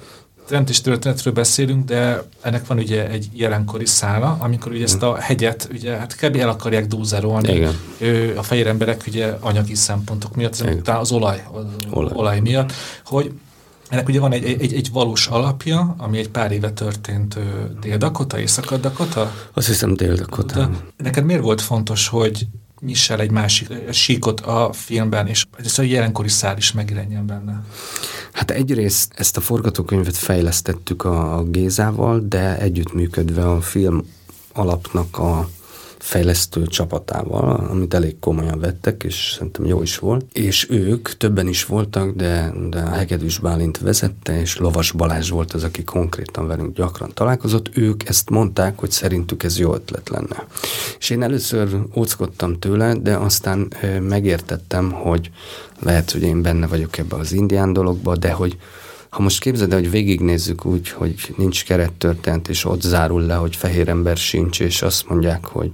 teremtés 0.46 0.80
történetről 0.80 1.32
beszélünk, 1.32 1.84
de 1.84 2.22
ennek 2.40 2.66
van 2.66 2.78
ugye 2.78 3.09
egy 3.09 3.28
jelenkori 3.32 3.86
szála, 3.86 4.36
amikor 4.40 4.72
ugye 4.72 4.84
ezt 4.84 5.03
a 5.03 5.16
hegyet 5.16 5.68
ugye 5.72 5.96
hát 5.96 6.16
kb. 6.16 6.36
el 6.36 6.48
akarják 6.48 6.86
dózerolni. 6.86 7.53
Igen. 7.53 7.74
a 8.36 8.42
fehér 8.42 8.66
emberek 8.66 9.05
ugye 9.07 9.36
anyagi 9.40 9.74
szempontok 9.74 10.36
miatt, 10.36 10.64
talán 10.82 11.00
az 11.00 11.12
olaj, 11.12 11.44
az 11.53 11.64
olaj. 11.90 12.12
olaj 12.14 12.40
miatt, 12.40 12.72
hogy 13.05 13.32
ennek 13.93 14.09
ugye 14.09 14.20
van 14.20 14.32
egy, 14.32 14.45
egy, 14.45 14.74
egy 14.74 14.90
valós 14.93 15.26
alapja, 15.26 15.95
ami 15.99 16.18
egy 16.18 16.28
pár 16.28 16.53
éve 16.53 16.70
történt 16.70 17.38
Dél-Dakota, 17.80 18.40
Észak-Dakota? 18.40 19.32
Azt 19.53 19.66
hiszem 19.66 19.95
Dél-Dakota. 19.95 20.70
Neked 20.97 21.24
miért 21.24 21.43
volt 21.43 21.61
fontos, 21.61 22.09
hogy 22.09 22.47
nyiss 22.80 23.11
el 23.11 23.20
egy 23.20 23.30
másik 23.30 23.68
síkot 23.90 24.40
a 24.40 24.72
filmben, 24.72 25.26
és 25.26 25.47
ez 25.57 25.78
a 25.78 25.82
jelenkori 25.82 26.28
szár 26.28 26.57
is 26.57 26.72
megjelenjen 26.72 27.26
benne? 27.26 27.64
Hát 28.32 28.51
egyrészt 28.51 29.12
ezt 29.16 29.36
a 29.36 29.40
forgatókönyvet 29.40 30.16
fejlesztettük 30.16 31.05
a 31.05 31.43
Gézával, 31.47 32.20
de 32.28 32.59
együttműködve 32.59 33.51
a 33.51 33.61
film 33.61 34.05
alapnak 34.53 35.18
a 35.18 35.49
fejlesztő 36.03 36.66
csapatával, 36.66 37.66
amit 37.70 37.94
elég 37.94 38.18
komolyan 38.18 38.61
vettek, 38.61 39.03
és 39.03 39.32
szerintem 39.36 39.64
jó 39.64 39.82
is 39.82 39.98
volt. 39.98 40.24
És 40.32 40.70
ők 40.70 41.16
többen 41.16 41.48
is 41.48 41.64
voltak, 41.64 42.11
de, 42.14 42.53
de 42.70 42.80
a 42.80 42.90
Hegedűs 42.90 43.38
Bálint 43.38 43.78
vezette, 43.78 44.40
és 44.40 44.59
Lovas 44.59 44.92
Balázs 44.92 45.30
volt 45.30 45.53
az, 45.53 45.64
aki 45.64 45.84
konkrétan 45.84 46.46
velünk 46.46 46.76
gyakran 46.76 47.11
találkozott. 47.14 47.76
Ők 47.76 48.09
ezt 48.09 48.30
mondták, 48.30 48.78
hogy 48.78 48.90
szerintük 48.90 49.42
ez 49.42 49.59
jó 49.59 49.74
ötlet 49.74 50.09
lenne. 50.09 50.46
És 50.98 51.11
én 51.11 51.22
először 51.22 51.78
óckodtam 51.96 52.59
tőle, 52.59 52.94
de 52.94 53.16
aztán 53.16 53.72
megértettem, 54.00 54.90
hogy 54.90 55.30
lehet, 55.78 56.11
hogy 56.11 56.22
én 56.22 56.42
benne 56.42 56.66
vagyok 56.66 56.98
ebbe 56.98 57.16
az 57.16 57.32
indián 57.32 57.72
dologba, 57.72 58.16
de 58.16 58.32
hogy 58.32 58.57
ha 59.12 59.22
most 59.22 59.40
képzeld 59.40 59.72
hogy 59.72 59.90
végignézzük 59.90 60.64
úgy, 60.64 60.88
hogy 60.88 61.34
nincs 61.36 61.64
kerettörténet, 61.64 62.48
és 62.48 62.64
ott 62.64 62.80
zárul 62.80 63.22
le, 63.22 63.34
hogy 63.34 63.56
fehér 63.56 63.88
ember 63.88 64.16
sincs, 64.16 64.60
és 64.60 64.82
azt 64.82 65.08
mondják, 65.08 65.44
hogy 65.44 65.72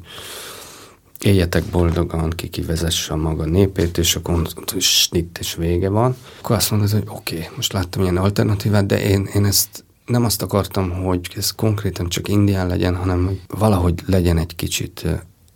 éljetek 1.20 1.64
boldogan, 1.64 2.30
ki 2.30 2.49
kivezesse 2.49 3.12
a 3.12 3.16
maga 3.16 3.45
népét, 3.45 3.99
és 3.99 4.16
akkor 4.16 4.49
snitt 4.78 5.39
és 5.39 5.55
vége 5.55 5.89
van, 5.89 6.16
akkor 6.39 6.57
azt 6.57 6.70
mondod, 6.70 6.91
hogy 6.91 7.03
oké, 7.07 7.36
okay, 7.36 7.49
most 7.57 7.72
láttam 7.72 8.03
ilyen 8.03 8.16
alternatívát, 8.16 8.86
de 8.86 9.03
én, 9.03 9.28
én 9.34 9.45
ezt 9.45 9.84
nem 10.07 10.24
azt 10.24 10.43
akartam, 10.43 10.91
hogy 10.91 11.32
ez 11.36 11.51
konkrétan 11.51 12.09
csak 12.09 12.28
indián 12.28 12.66
legyen, 12.66 12.97
hanem 12.97 13.26
hogy 13.26 13.41
valahogy 13.47 14.03
legyen 14.07 14.39
egy 14.39 14.55
kicsit 14.55 15.07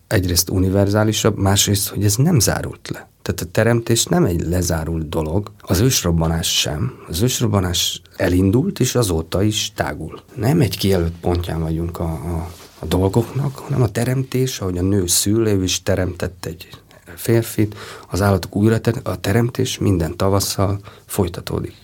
egyrészt 0.06 0.50
univerzálisabb, 0.50 1.38
másrészt, 1.38 1.88
hogy 1.88 2.04
ez 2.04 2.16
nem 2.16 2.38
zárult 2.38 2.88
le. 2.92 3.10
Tehát 3.22 3.40
a 3.40 3.50
teremtés 3.52 4.04
nem 4.04 4.24
egy 4.24 4.40
lezárult 4.40 5.08
dolog, 5.08 5.50
az 5.60 5.80
ősrobbanás 5.80 6.58
sem. 6.58 6.92
Az 7.08 7.22
ősrobbanás 7.22 8.02
elindult, 8.16 8.80
és 8.80 8.94
azóta 8.94 9.42
is 9.42 9.72
tágul. 9.74 10.20
Nem 10.34 10.60
egy 10.60 10.78
kijelölt 10.78 11.14
pontján 11.20 11.60
vagyunk 11.60 11.98
a, 11.98 12.04
a, 12.04 12.50
a 12.78 12.86
dolgoknak, 12.86 13.58
hanem 13.58 13.82
a 13.82 13.88
teremtés, 13.88 14.60
ahogy 14.60 14.78
a 14.78 14.82
nő 14.82 15.06
szül, 15.06 15.46
ő 15.46 15.62
is 15.62 15.82
teremtett 15.82 16.44
egy 16.44 16.68
férfit, 17.16 17.76
az 18.10 18.20
állatok 18.20 18.56
újra, 18.56 18.78
a 19.02 19.20
teremtés 19.20 19.78
minden 19.78 20.16
tavasszal 20.16 20.80
folytatódik. 21.06 21.74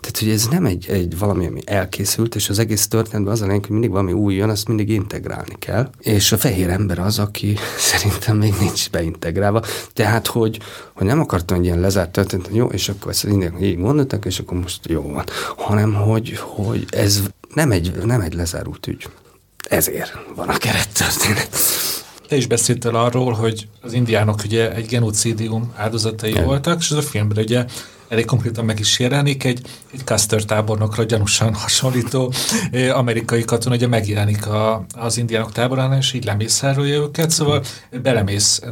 Tehát, 0.00 0.18
hogy 0.18 0.28
ez 0.28 0.46
nem 0.46 0.64
egy, 0.64 0.86
egy 0.88 1.18
valami, 1.18 1.46
ami 1.46 1.60
elkészült, 1.64 2.34
és 2.34 2.48
az 2.48 2.58
egész 2.58 2.88
történetben 2.88 3.32
az 3.32 3.40
a 3.40 3.46
lényeg, 3.46 3.60
hogy 3.60 3.70
mindig 3.70 3.90
valami 3.90 4.12
új 4.12 4.34
jön, 4.34 4.48
azt 4.48 4.68
mindig 4.68 4.88
integrálni 4.88 5.54
kell. 5.58 5.90
És 6.00 6.32
a 6.32 6.38
fehér 6.38 6.68
ember 6.68 6.98
az, 6.98 7.18
aki 7.18 7.56
szerintem 7.92 8.36
még 8.36 8.54
nincs 8.60 8.90
beintegrálva. 8.90 9.62
Tehát, 9.92 10.26
hogy, 10.26 10.58
hogy 10.92 11.06
nem 11.06 11.20
akartam 11.20 11.58
egy 11.58 11.64
ilyen 11.64 11.80
lezárt 11.80 12.10
történet, 12.10 12.46
hogy 12.46 12.56
jó, 12.56 12.66
és 12.66 12.88
akkor 12.88 13.10
ezt 13.10 13.24
indiák 13.24 13.54
így 13.60 13.78
gondoltak, 13.78 14.24
és 14.24 14.38
akkor 14.38 14.58
most 14.58 14.80
jó 14.88 15.12
van. 15.12 15.24
Hanem, 15.56 15.94
hogy, 15.94 16.38
hogy 16.38 16.86
ez 16.90 17.22
nem 17.54 17.70
egy, 17.70 17.92
nem 18.04 18.20
egy 18.20 18.34
lezárult 18.34 18.86
ügy. 18.86 19.08
Ezért 19.68 20.12
van 20.34 20.48
a 20.48 20.56
kerettörténet. 20.56 21.48
Te 22.28 22.36
is 22.36 22.46
beszéltél 22.46 22.94
arról, 22.94 23.32
hogy 23.32 23.68
az 23.80 23.92
indiánok 23.92 24.40
ugye 24.44 24.74
egy 24.74 24.86
genocidium 24.86 25.72
áldozatai 25.76 26.34
ja. 26.34 26.42
voltak, 26.42 26.78
és 26.78 26.90
ez 26.90 26.96
a 26.96 27.02
filmben 27.02 27.38
ugye 27.38 27.64
elég 28.08 28.24
konkrétan 28.24 28.64
meg 28.64 28.80
is 28.80 28.98
jelenik, 28.98 29.44
egy, 29.44 29.60
egy 29.92 30.00
Custer 30.04 30.44
tábornokra 30.44 31.04
gyanúsan 31.04 31.54
hasonlító 31.54 32.32
amerikai 32.92 33.44
katona, 33.44 33.74
ugye 33.74 33.86
megjelenik 33.86 34.46
a, 34.46 34.84
az 34.94 35.18
indiánok 35.18 35.52
táborán, 35.52 35.92
és 35.92 36.12
így 36.12 36.24
lemészárolja 36.24 36.94
őket, 36.94 37.30
szóval 37.30 37.64
belemész 38.02 38.62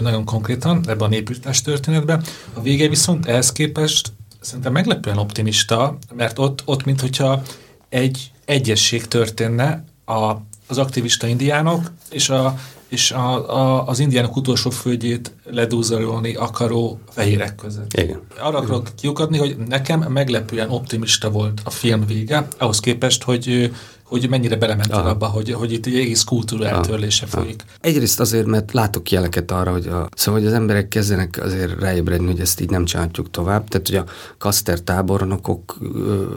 nagyon 0.00 0.24
konkrétan 0.24 0.84
ebbe 0.88 1.04
a 1.04 1.08
népírtás 1.08 1.62
történetbe. 1.62 2.20
A 2.54 2.62
vége 2.62 2.88
viszont 2.88 3.26
ehhez 3.26 3.52
képest 3.52 4.12
szerintem 4.40 4.72
meglepően 4.72 5.18
optimista, 5.18 5.98
mert 6.16 6.38
ott, 6.38 6.62
ott 6.64 6.84
mint 6.84 7.00
hogyha 7.00 7.42
egy 7.88 8.30
egyesség 8.44 9.06
történne 9.06 9.84
a, 10.04 10.34
az 10.66 10.78
aktivista 10.78 11.26
indiánok 11.26 11.90
és 12.10 12.28
a 12.28 12.58
és 12.90 13.10
a, 13.10 13.56
a, 13.56 13.86
az 13.86 13.98
indiánok 13.98 14.36
utolsó 14.36 14.70
földjét 14.70 15.32
ledúzolni 15.44 16.34
akaró 16.34 17.00
fehérek 17.10 17.54
között. 17.54 17.92
Igen. 17.92 18.20
Arra 18.40 18.58
akarok 18.58 18.88
kiukadni, 19.00 19.38
hogy 19.38 19.56
nekem 19.68 20.00
meglepően 20.00 20.70
optimista 20.70 21.30
volt 21.30 21.60
a 21.64 21.70
film 21.70 22.06
vége, 22.06 22.48
ahhoz 22.58 22.80
képest, 22.80 23.22
hogy 23.22 23.70
hogy 24.10 24.28
mennyire 24.28 24.56
belementél 24.56 24.96
abba, 24.96 25.26
hogy, 25.26 25.52
hogy 25.52 25.72
itt 25.72 25.86
egy 25.86 25.98
egész 25.98 26.24
kultúra 26.24 26.68
eltörlése 26.68 27.26
folyik. 27.26 27.64
Egyrészt 27.80 28.20
azért, 28.20 28.46
mert 28.46 28.72
látok 28.72 29.10
jeleket 29.10 29.50
arra, 29.50 29.72
hogy, 29.72 29.86
a, 29.86 30.08
szóval, 30.14 30.40
hogy 30.40 30.48
az 30.48 30.54
emberek 30.54 30.88
kezdenek 30.88 31.38
azért 31.42 31.80
ráébredni, 31.80 32.26
hogy 32.26 32.40
ezt 32.40 32.60
így 32.60 32.70
nem 32.70 32.84
csináljuk 32.84 33.30
tovább. 33.30 33.68
Tehát, 33.68 33.86
hogy 33.86 33.96
a 33.96 34.04
Kaster 34.38 34.80
tábornokok 34.80 35.78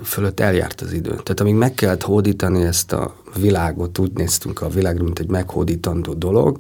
fölött 0.04 0.40
eljárt 0.40 0.82
az 0.82 0.94
idő. 0.94 1.10
Tehát 1.10 1.40
amíg 1.40 1.54
meg 1.54 1.74
kellett 1.74 2.04
hódítani 2.04 2.64
ezt 2.64 2.92
a 2.92 3.16
világot, 3.40 3.98
úgy 3.98 4.12
néztünk 4.14 4.62
a 4.62 4.70
világra, 4.70 5.04
mint 5.04 5.20
egy 5.20 5.30
meghódítandó 5.30 6.14
dolog, 6.14 6.58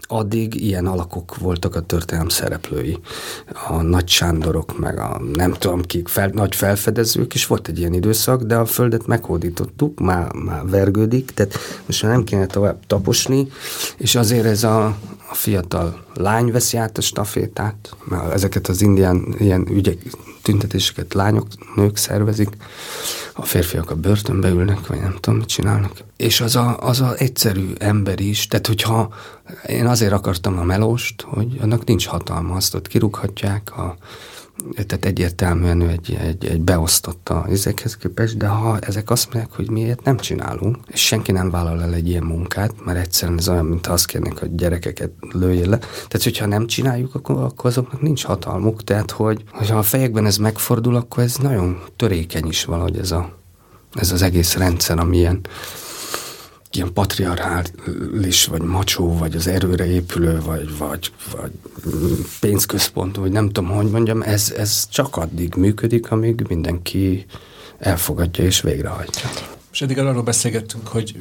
addig 0.00 0.64
ilyen 0.64 0.86
alakok 0.86 1.36
voltak 1.36 1.74
a 1.74 1.80
történelem 1.80 2.28
szereplői. 2.28 2.98
A 3.68 3.82
Nagy 3.82 4.08
Sándorok, 4.08 4.78
meg 4.78 4.98
a 4.98 5.20
nem 5.32 5.52
tudom 5.52 5.82
kik, 5.82 6.08
fel, 6.08 6.30
nagy 6.32 6.54
felfedezők, 6.54 7.34
és 7.34 7.46
volt 7.46 7.68
egy 7.68 7.78
ilyen 7.78 7.92
időszak, 7.92 8.42
de 8.42 8.56
a 8.56 8.66
Földet 8.66 9.06
meghódítottuk, 9.06 10.00
már, 10.00 10.32
már 10.32 10.68
vergődik, 10.68 11.30
tehát 11.30 11.54
most 11.86 12.02
már 12.02 12.12
nem 12.12 12.24
kéne 12.24 12.46
tovább 12.46 12.78
taposni, 12.86 13.48
és 13.96 14.14
azért 14.14 14.44
ez 14.44 14.64
a, 14.64 14.96
a 15.30 15.34
fiatal 15.34 16.04
lány 16.14 16.52
veszi 16.52 16.76
át 16.76 16.98
a 16.98 17.00
stafétát, 17.00 17.96
mert 18.04 18.32
ezeket 18.32 18.68
az 18.68 18.82
indián 18.82 19.34
ilyen 19.38 19.68
ügyek, 19.70 19.98
tüntetéseket 20.42 21.14
lányok, 21.14 21.46
nők 21.76 21.96
szervezik, 21.96 22.48
a 23.34 23.44
férfiak 23.44 23.90
a 23.90 23.94
börtönbe 23.94 24.48
ülnek, 24.48 24.86
vagy 24.86 25.00
nem 25.00 25.16
tudom, 25.20 25.38
mit 25.38 25.48
csinálnak. 25.48 25.92
És 26.16 26.40
az 26.40 26.56
a, 26.56 26.76
az 26.80 27.00
a 27.00 27.14
egyszerű 27.16 27.72
ember 27.78 28.20
is, 28.20 28.46
tehát 28.46 28.66
hogyha 28.66 29.14
én 29.66 29.86
azért 29.86 30.12
akartam 30.12 30.58
a 30.58 30.62
melóst, 30.62 31.22
hogy 31.22 31.58
annak 31.60 31.84
nincs 31.84 32.06
hatalma, 32.06 32.54
azt 32.54 32.74
ott 32.74 32.86
kirúghatják, 32.86 33.78
a, 33.78 33.96
tehát 34.74 35.04
egyértelműen 35.04 35.88
egy, 35.88 36.18
egy, 36.20 36.46
egy 36.46 36.60
beosztott 36.60 37.28
a 37.28 37.46
ezekhez 37.48 37.96
képest, 37.96 38.36
de 38.36 38.46
ha 38.46 38.78
ezek 38.78 39.10
azt 39.10 39.24
mondják, 39.32 39.56
hogy 39.56 39.70
miért 39.70 40.04
nem 40.04 40.16
csinálunk, 40.16 40.76
és 40.86 41.06
senki 41.06 41.32
nem 41.32 41.50
vállal 41.50 41.82
el 41.82 41.94
egy 41.94 42.08
ilyen 42.08 42.22
munkát, 42.22 42.84
mert 42.84 42.98
egyszerűen 42.98 43.38
ez 43.38 43.48
olyan, 43.48 43.64
mint 43.64 43.86
azt 43.86 44.06
kérnék, 44.06 44.38
hogy 44.38 44.54
gyerekeket 44.54 45.10
lőjél 45.32 45.68
le. 45.68 45.78
Tehát, 45.78 46.22
hogyha 46.22 46.46
nem 46.46 46.66
csináljuk, 46.66 47.14
akkor, 47.14 47.36
akkor 47.36 47.70
azoknak 47.70 48.02
nincs 48.02 48.24
hatalmuk. 48.24 48.84
Tehát, 48.84 49.10
hogy 49.10 49.44
ha 49.68 49.78
a 49.78 49.82
fejekben 49.82 50.26
ez 50.26 50.36
megfordul, 50.36 50.96
akkor 50.96 51.22
ez 51.22 51.36
nagyon 51.36 51.82
törékeny 51.96 52.46
is 52.46 52.64
valahogy 52.64 52.96
ez, 52.96 53.10
a, 53.10 53.32
ez 53.94 54.12
az 54.12 54.22
egész 54.22 54.56
rendszer, 54.56 54.98
amilyen 54.98 55.40
ilyen 56.78 56.92
patriarchális, 56.92 58.46
vagy 58.46 58.62
macsó, 58.62 59.16
vagy 59.16 59.36
az 59.36 59.46
erőre 59.46 59.86
épülő, 59.86 60.40
vagy, 60.40 60.78
vagy, 60.78 61.12
vagy 61.32 61.50
pénzközpont, 62.40 63.16
vagy 63.16 63.30
nem 63.30 63.46
tudom, 63.50 63.70
hogy 63.70 63.90
mondjam, 63.90 64.22
ez, 64.22 64.52
ez 64.56 64.88
csak 64.88 65.16
addig 65.16 65.54
működik, 65.54 66.10
amíg 66.10 66.44
mindenki 66.48 67.26
elfogadja 67.78 68.44
és 68.44 68.60
végrehajtja. 68.60 69.30
És 69.72 69.82
eddig 69.82 69.98
arról 69.98 70.22
beszélgettünk, 70.22 70.86
hogy 70.86 71.14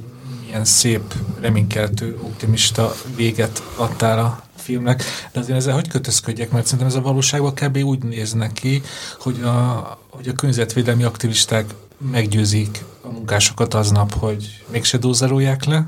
milyen 0.46 0.66
szép, 0.66 1.14
reménykeltő, 1.40 2.18
optimista 2.22 2.96
véget 3.16 3.64
adtál 3.76 4.20
a 4.20 4.44
filmnek, 4.56 5.04
de 5.32 5.40
azért 5.40 5.58
ezzel 5.58 5.74
hogy 5.74 5.88
kötözködjek, 5.88 6.52
mert 6.52 6.66
szerintem 6.66 6.88
ez 6.88 6.96
a 6.96 7.02
valóságban 7.02 7.54
kb. 7.54 7.78
úgy 7.78 8.04
néz 8.04 8.34
neki, 8.34 8.82
hogy 9.20 9.42
a, 9.42 9.98
hogy 10.10 10.28
a 10.28 10.34
környezetvédelmi 10.34 11.04
aktivisták 11.04 11.66
meggyőzik 12.12 12.84
a 13.08 13.12
munkásokat 13.12 13.74
aznap, 13.74 14.14
hogy 14.14 14.64
mégse 14.72 14.98
dózerolják 14.98 15.66
le, 15.66 15.88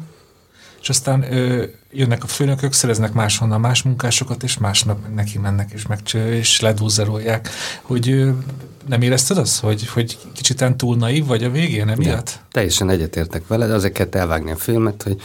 és 0.82 0.90
aztán 0.90 1.34
ö, 1.34 1.64
jönnek 1.92 2.24
a 2.24 2.28
főnökök, 2.28 2.74
szereznek 2.74 3.14
máshonnan 3.14 3.60
más 3.60 3.84
munkásokat, 3.84 4.44
és 4.44 4.58
másnap 4.58 4.98
neki 5.16 5.38
mennek, 5.38 5.72
és, 5.72 5.88
meg, 5.88 6.00
és 6.14 6.60
ledózerolják. 6.60 7.50
Hogy 7.82 8.10
ö, 8.10 8.32
nem 8.88 9.02
érezted 9.02 9.38
azt, 9.38 9.60
hogy, 9.60 9.88
hogy 9.88 10.18
kicsit 10.34 10.76
túl 10.78 10.96
naív 10.96 11.26
vagy 11.26 11.44
a 11.44 11.50
végén 11.50 11.90
emiatt? 11.90 12.30
Ja, 12.30 12.48
teljesen 12.52 12.90
egyetértek 12.90 13.48
veled, 13.48 13.72
azért 13.72 13.94
kell 13.94 14.08
elvágni 14.12 14.52
a 14.52 14.56
filmet, 14.56 15.04
hogy 15.04 15.22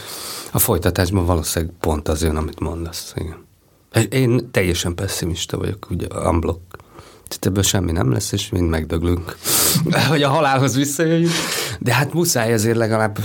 a 0.51 0.59
folytatásban 0.59 1.25
valószínűleg 1.25 1.75
pont 1.79 2.07
az 2.07 2.21
jön, 2.21 2.35
amit 2.35 2.59
mondasz. 2.59 3.13
Igen. 3.15 3.43
Én 4.09 4.51
teljesen 4.51 4.95
pessimista 4.95 5.57
vagyok, 5.57 5.87
ugye 5.89 6.07
unblock. 6.07 6.83
Tehát 7.39 7.45
ebből 7.45 7.63
semmi 7.63 7.91
nem 7.91 8.11
lesz, 8.11 8.31
és 8.31 8.49
mind 8.49 8.69
megdöglünk, 8.69 9.37
hogy 10.09 10.23
a 10.23 10.29
halálhoz 10.29 10.75
visszajöjjünk. 10.75 11.33
De 11.79 11.93
hát 11.93 12.13
muszáj 12.13 12.51
ezért 12.51 12.77
legalább 12.77 13.17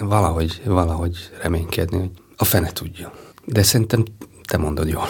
valahogy, 0.00 0.62
valahogy 0.64 1.30
reménykedni, 1.42 1.98
hogy 1.98 2.10
a 2.36 2.44
fene 2.44 2.72
tudja. 2.72 3.12
De 3.44 3.62
szerintem 3.62 4.04
te 4.46 4.56
mondod 4.56 4.88
jól. 4.88 5.08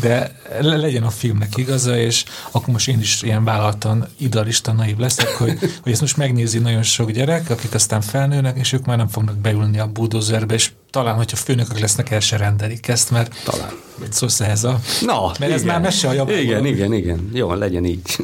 De 0.00 0.40
legyen 0.60 1.02
a 1.02 1.10
filmnek 1.10 1.56
igaza, 1.56 1.96
és 1.96 2.24
akkor 2.50 2.72
most 2.72 2.88
én 2.88 3.00
is 3.00 3.22
ilyen 3.22 3.44
vállaltan 3.44 4.08
idealista 4.18 4.72
naív 4.72 4.96
leszek, 4.96 5.28
hogy, 5.28 5.58
hogy 5.82 5.92
ezt 5.92 6.00
most 6.00 6.16
megnézi 6.16 6.58
nagyon 6.58 6.82
sok 6.82 7.10
gyerek, 7.10 7.50
akik 7.50 7.74
aztán 7.74 8.00
felnőnek, 8.00 8.58
és 8.58 8.72
ők 8.72 8.86
már 8.86 8.96
nem 8.96 9.08
fognak 9.08 9.36
beülni 9.36 9.78
a 9.78 9.86
bulldozerbe, 9.86 10.54
és 10.54 10.70
talán, 10.90 11.16
hogyha 11.16 11.36
főnökök 11.36 11.78
lesznek, 11.78 12.10
el 12.10 12.20
se 12.20 12.36
rendelik 12.36 12.88
ezt, 12.88 13.10
mert 13.10 13.42
talán. 13.44 13.70
Mit 14.00 14.12
szólsz 14.12 14.40
ehhez 14.40 14.64
a... 14.64 14.80
Na, 15.00 15.26
mert 15.26 15.38
igen. 15.38 15.52
ez 15.52 15.62
már 15.62 15.80
mese 15.80 16.08
a 16.08 16.12
javából. 16.12 16.34
Igen, 16.34 16.66
igen, 16.66 16.92
igen. 16.92 17.30
Jó, 17.32 17.52
legyen 17.52 17.84
így. 17.84 18.16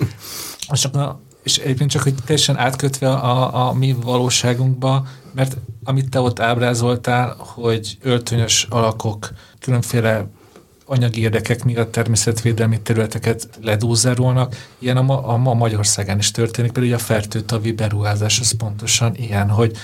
És, 0.73 0.85
a, 0.85 1.21
és 1.43 1.57
egyébként 1.57 1.91
csak, 1.91 2.03
hogy 2.03 2.15
teljesen 2.25 2.59
átkötve 2.59 3.11
a, 3.11 3.69
a 3.69 3.73
mi 3.73 3.97
valóságunkba, 4.03 5.07
mert 5.35 5.57
amit 5.85 6.11
te 6.11 6.21
ott 6.21 6.41
ábrázoltál, 6.41 7.37
hogy 7.39 7.99
öltönyös 8.03 8.67
alakok 8.71 9.31
különféle 9.61 10.27
anyagi 10.87 11.21
érdekek 11.21 11.65
miatt 11.65 11.93
természetvédelmi 11.93 12.81
területeket 12.81 13.49
ledúzerolnak. 13.63 14.69
Ilyen 14.79 14.97
a 14.97 15.03
ma, 15.03 15.27
a 15.27 15.37
ma 15.37 15.55
Magyarországán 15.55 16.19
is 16.19 16.31
történik, 16.31 16.73
például 16.73 16.95
a 16.95 16.99
fertőtavi 16.99 17.73
beruházás 17.73 18.41
az 18.41 18.57
pontosan 18.57 19.15
ilyen, 19.17 19.49
hogy 19.49 19.77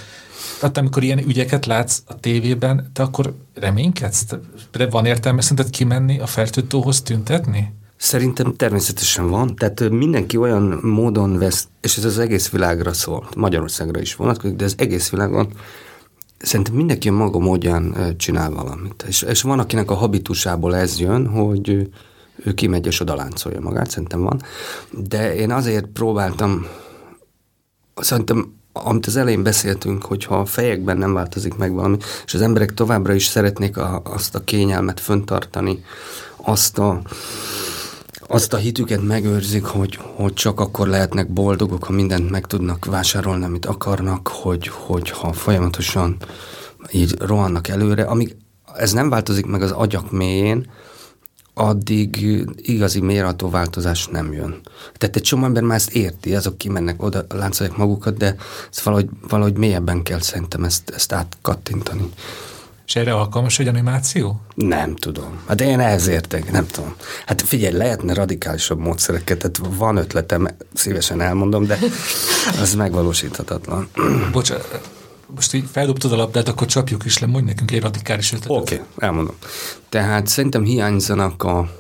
tehát 0.60 0.78
amikor 0.78 1.02
ilyen 1.02 1.18
ügyeket 1.18 1.66
látsz 1.66 2.02
a 2.06 2.20
tévében, 2.20 2.90
te 2.92 3.02
akkor 3.02 3.34
reménykedsz? 3.54 4.24
De 4.70 4.86
van 4.86 5.06
értelme 5.06 5.40
szerinted 5.40 5.70
kimenni 5.70 6.18
a 6.18 6.26
fertőtóhoz 6.26 7.02
tüntetni? 7.02 7.72
Szerintem 7.96 8.56
természetesen 8.56 9.28
van. 9.28 9.56
Tehát 9.56 9.90
mindenki 9.90 10.36
olyan 10.36 10.78
módon 10.82 11.38
vesz, 11.38 11.68
és 11.80 11.96
ez 11.96 12.04
az 12.04 12.18
egész 12.18 12.48
világra 12.48 12.92
szól, 12.92 13.28
Magyarországra 13.36 14.00
is 14.00 14.14
vonatkozik, 14.14 14.56
de 14.56 14.64
az 14.64 14.74
egész 14.78 15.10
világon 15.10 15.52
szerintem 16.38 16.74
mindenki 16.74 17.08
a 17.08 17.12
maga 17.12 17.38
módján 17.38 18.14
csinál 18.16 18.50
valamit. 18.50 19.04
És, 19.08 19.22
és 19.22 19.42
van, 19.42 19.58
akinek 19.58 19.90
a 19.90 19.94
habitusából 19.94 20.76
ez 20.76 20.98
jön, 20.98 21.26
hogy 21.26 21.90
ő 22.44 22.54
kimegy 22.54 22.86
és 22.86 23.00
oda 23.00 23.14
láncolja 23.14 23.60
magát, 23.60 23.90
szerintem 23.90 24.20
van. 24.22 24.42
De 24.90 25.34
én 25.34 25.50
azért 25.50 25.86
próbáltam, 25.86 26.66
szerintem 27.94 28.52
amit 28.72 29.06
az 29.06 29.16
elején 29.16 29.42
beszéltünk, 29.42 30.04
hogy 30.04 30.24
ha 30.24 30.38
a 30.38 30.44
fejekben 30.44 30.98
nem 30.98 31.12
változik 31.12 31.54
meg 31.54 31.72
valami, 31.72 31.96
és 32.24 32.34
az 32.34 32.40
emberek 32.40 32.74
továbbra 32.74 33.12
is 33.12 33.26
szeretnék 33.26 33.76
a, 33.76 34.00
azt 34.04 34.34
a 34.34 34.44
kényelmet 34.44 35.00
föntartani, 35.00 35.84
azt 36.36 36.78
a, 36.78 37.02
azt 38.26 38.52
a 38.52 38.56
hitüket 38.56 39.02
megőrzik, 39.02 39.64
hogy, 39.64 39.98
hogy 40.16 40.32
csak 40.32 40.60
akkor 40.60 40.88
lehetnek 40.88 41.28
boldogok, 41.32 41.84
ha 41.84 41.92
mindent 41.92 42.30
meg 42.30 42.46
tudnak 42.46 42.84
vásárolni, 42.84 43.44
amit 43.44 43.66
akarnak, 43.66 44.28
hogy, 44.28 44.68
hogy 44.68 45.10
ha 45.10 45.32
folyamatosan 45.32 46.16
így 46.92 47.14
rohannak 47.18 47.68
előre, 47.68 48.02
amíg 48.02 48.36
ez 48.74 48.92
nem 48.92 49.10
változik 49.10 49.46
meg 49.46 49.62
az 49.62 49.70
agyak 49.70 50.10
mélyén, 50.10 50.70
addig 51.60 52.26
igazi 52.56 53.00
mérható 53.00 53.50
változás 53.50 54.06
nem 54.06 54.32
jön. 54.32 54.60
Tehát 54.96 55.16
egy 55.16 55.22
csomó 55.22 55.44
ember 55.44 55.62
már 55.62 55.76
ezt 55.76 55.90
érti, 55.92 56.34
azok 56.34 56.58
kimennek 56.58 57.02
oda, 57.02 57.24
láncolják 57.28 57.76
magukat, 57.76 58.16
de 58.16 58.36
ezt 58.70 58.80
valahogy, 58.80 59.08
valahogy 59.28 59.56
mélyebben 59.56 60.02
kell 60.02 60.20
szerintem 60.20 60.64
ezt, 60.64 60.90
ezt 60.90 61.12
átkattintani. 61.12 62.10
És 62.86 62.96
erre 62.96 63.14
alkalmas 63.14 63.58
egy 63.58 63.68
animáció? 63.68 64.40
Nem 64.54 64.96
tudom. 64.96 65.40
Hát 65.46 65.60
én 65.60 65.80
ehhez 65.80 66.06
értek, 66.06 66.50
nem 66.50 66.66
tudom. 66.66 66.94
Hát 67.26 67.42
figyelj, 67.42 67.76
lehetne 67.76 68.14
radikálisabb 68.14 68.78
módszereket, 68.78 69.38
tehát 69.38 69.76
van 69.76 69.96
ötletem, 69.96 70.48
szívesen 70.74 71.20
elmondom, 71.20 71.66
de 71.66 71.78
az 72.62 72.74
megvalósíthatatlan. 72.74 73.88
Bocsánat, 74.32 74.99
most 75.34 75.54
így 75.54 75.68
feldobtad 75.72 76.12
a 76.12 76.16
labdát, 76.16 76.48
akkor 76.48 76.66
csapjuk 76.66 77.04
is 77.04 77.18
le, 77.18 77.26
mondj 77.26 77.48
nekünk 77.48 77.70
egy 77.70 77.80
radikális 77.80 78.32
ötletet. 78.32 78.62
Oké, 78.62 78.74
okay, 78.74 78.86
elmondom. 78.98 79.34
Tehát 79.88 80.26
szerintem 80.26 80.64
hiányzanak 80.64 81.42
a, 81.42 81.70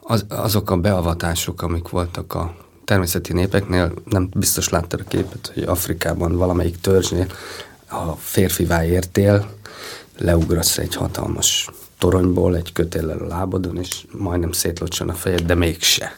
az, 0.00 0.24
azok 0.28 0.70
a 0.70 0.76
beavatások, 0.76 1.62
amik 1.62 1.88
voltak 1.88 2.34
a 2.34 2.54
természeti 2.84 3.32
népeknél. 3.32 3.92
Nem 4.04 4.28
biztos 4.34 4.68
láttad 4.68 5.00
a 5.00 5.08
képet, 5.08 5.50
hogy 5.54 5.62
Afrikában 5.62 6.36
valamelyik 6.36 6.80
törzsnél 6.80 7.26
a 7.88 8.12
férfivá 8.12 8.84
értél, 8.84 9.50
leugrasz 10.18 10.78
egy 10.78 10.94
hatalmas 10.94 11.68
toronyból 11.98 12.56
egy 12.56 12.72
kötéllel 12.72 13.18
a 13.18 13.26
lábadon, 13.26 13.78
és 13.78 14.04
majdnem 14.18 14.52
szétlocsan 14.52 15.08
a 15.08 15.14
fejed, 15.14 15.40
de 15.40 15.54
mégse 15.54 16.16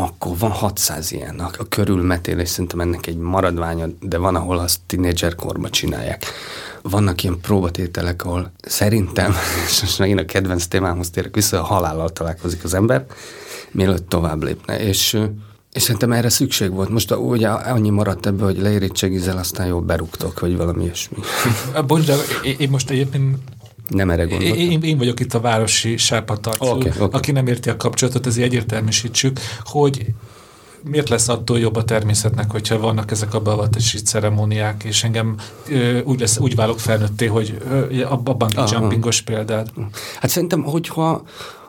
akkor 0.00 0.38
van 0.38 0.50
600 0.50 1.12
ilyen 1.12 1.38
a, 1.38 1.50
a 1.58 1.68
körülmetélés, 1.68 2.48
szerintem 2.48 2.80
ennek 2.80 3.06
egy 3.06 3.16
maradványa, 3.16 3.86
de 4.00 4.18
van, 4.18 4.34
ahol 4.34 4.58
azt 4.58 4.80
tínédzser 4.86 5.34
korba 5.34 5.70
csinálják. 5.70 6.24
Vannak 6.82 7.22
ilyen 7.22 7.40
próbatételek, 7.40 8.24
ahol 8.24 8.52
szerintem, 8.62 9.34
és 9.68 9.80
most 9.80 9.98
megint 9.98 10.20
a 10.20 10.24
kedvenc 10.24 10.66
témámhoz 10.66 11.10
térek 11.10 11.34
vissza, 11.34 11.60
a 11.60 11.64
halállal 11.64 12.10
találkozik 12.10 12.64
az 12.64 12.74
ember, 12.74 13.06
mielőtt 13.70 14.08
tovább 14.08 14.42
lépne. 14.42 14.80
És 14.80 15.18
és 15.72 15.82
szerintem 15.82 16.12
erre 16.12 16.28
szükség 16.28 16.70
volt. 16.70 16.88
Most 16.88 17.14
ugye 17.14 17.48
annyi 17.48 17.90
maradt 17.90 18.26
ebből, 18.26 18.46
hogy 18.46 18.58
leérétsegizel, 18.58 19.38
aztán 19.38 19.66
jól 19.66 19.80
berúgtok, 19.80 20.40
vagy 20.40 20.56
valami 20.56 20.84
ilyesmi. 20.84 21.16
Bocs, 21.86 22.06
de 22.06 22.14
én 22.58 22.70
most 22.70 22.90
egyébként 22.90 23.36
nem 23.90 24.10
erre 24.10 24.24
gondoltam. 24.24 24.58
Én, 24.58 24.82
én 24.82 24.98
vagyok 24.98 25.20
itt 25.20 25.34
a 25.34 25.40
városi 25.40 25.96
sápatarcú, 25.96 26.66
okay, 26.66 26.90
okay. 26.90 27.08
aki 27.10 27.32
nem 27.32 27.46
érti 27.46 27.68
a 27.68 27.76
kapcsolatot, 27.76 28.26
ezért 28.26 28.46
egyértelműsítsük, 28.46 29.40
hogy 29.64 30.06
miért 30.84 31.08
lesz 31.08 31.28
attól 31.28 31.58
jobb 31.58 31.76
a 31.76 31.84
természetnek, 31.84 32.50
hogyha 32.50 32.78
vannak 32.78 33.10
ezek 33.10 33.34
a 33.34 33.40
beavatási 33.40 33.98
ceremóniák, 33.98 34.84
és 34.84 35.04
engem 35.04 35.36
ö, 35.68 36.00
úgy, 36.02 36.20
lesz, 36.20 36.38
úgy 36.38 36.54
válok 36.54 36.80
felnőtté, 36.80 37.26
hogy 37.26 37.58
ö, 37.70 38.02
a, 38.02 38.68
jumpingos 38.70 39.20
példád. 39.20 39.70
Hát 40.20 40.30
szerintem, 40.30 40.62
hogyha 40.62 41.22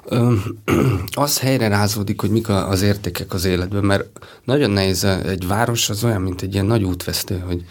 ö, 0.05 0.33
az 1.11 1.39
helyre 1.39 1.67
rázódik, 1.67 2.21
hogy 2.21 2.29
mik 2.29 2.49
az 2.49 2.81
értékek 2.81 3.33
az 3.33 3.45
életben, 3.45 3.83
mert 3.83 4.05
nagyon 4.43 4.71
nehéz, 4.71 5.03
egy 5.03 5.47
város 5.47 5.89
az 5.89 6.03
olyan, 6.03 6.21
mint 6.21 6.41
egy 6.41 6.53
ilyen 6.53 6.65
nagy 6.65 6.83
útvesztő, 6.83 7.43
hogy 7.47 7.65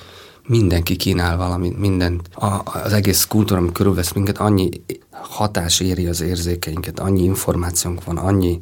mindenki 0.51 0.97
kínál 0.97 1.37
valamit, 1.37 1.79
mindent. 1.79 2.29
A, 2.35 2.63
az 2.65 2.93
egész 2.93 3.25
kultúra, 3.25 3.61
ami 3.61 3.73
körülvesz 3.73 4.13
minket, 4.13 4.39
annyi 4.39 4.69
hatás 5.11 5.81
éri 5.81 6.07
az 6.07 6.21
érzékeinket, 6.21 6.99
annyi 6.99 7.23
információnk 7.23 8.05
van, 8.05 8.17
annyi 8.17 8.61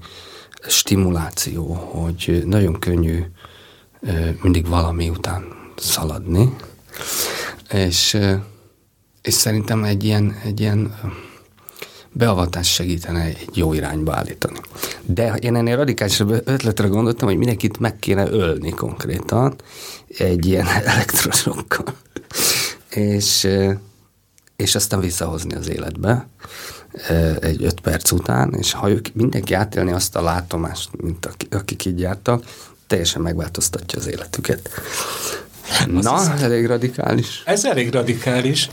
stimuláció, 0.66 1.72
hogy 1.74 2.42
nagyon 2.46 2.78
könnyű 2.78 3.24
mindig 4.42 4.66
valami 4.66 5.08
után 5.08 5.44
szaladni. 5.76 6.56
És, 7.72 8.18
és 9.22 9.34
szerintem 9.34 9.84
egy 9.84 10.04
ilyen, 10.04 10.36
egy 10.44 10.60
ilyen 10.60 10.94
beavatás 12.12 12.72
segítene 12.72 13.20
egy 13.20 13.48
jó 13.54 13.72
irányba 13.72 14.14
állítani. 14.14 14.58
De 15.04 15.34
én 15.34 15.56
ennél 15.56 15.76
radikálisabb 15.76 16.30
ötletre 16.44 16.86
gondoltam, 16.86 17.28
hogy 17.28 17.36
mindenkit 17.36 17.78
meg 17.78 17.98
kéne 17.98 18.30
ölni 18.30 18.70
konkrétan 18.70 19.54
egy 20.18 20.46
ilyen 20.46 20.66
elektrosokkal. 20.84 21.94
és, 22.90 23.48
és 24.56 24.74
aztán 24.74 25.00
visszahozni 25.00 25.54
az 25.54 25.68
életbe 25.68 26.28
egy 27.40 27.64
öt 27.64 27.80
perc 27.80 28.10
után, 28.10 28.54
és 28.58 28.72
ha 28.72 28.90
ők 28.90 29.14
mindenki 29.14 29.54
átélni 29.54 29.92
azt 29.92 30.16
a 30.16 30.22
látomást, 30.22 30.90
mint 31.02 31.28
akik 31.50 31.84
így 31.84 32.00
jártak, 32.00 32.44
teljesen 32.86 33.22
megváltoztatja 33.22 33.98
az 33.98 34.06
életüket. 34.06 34.70
Na, 35.86 36.12
az 36.12 36.42
elég 36.42 36.66
radikális. 36.66 37.42
Ez 37.44 37.64
elég 37.64 37.92
radikális, 37.92 38.70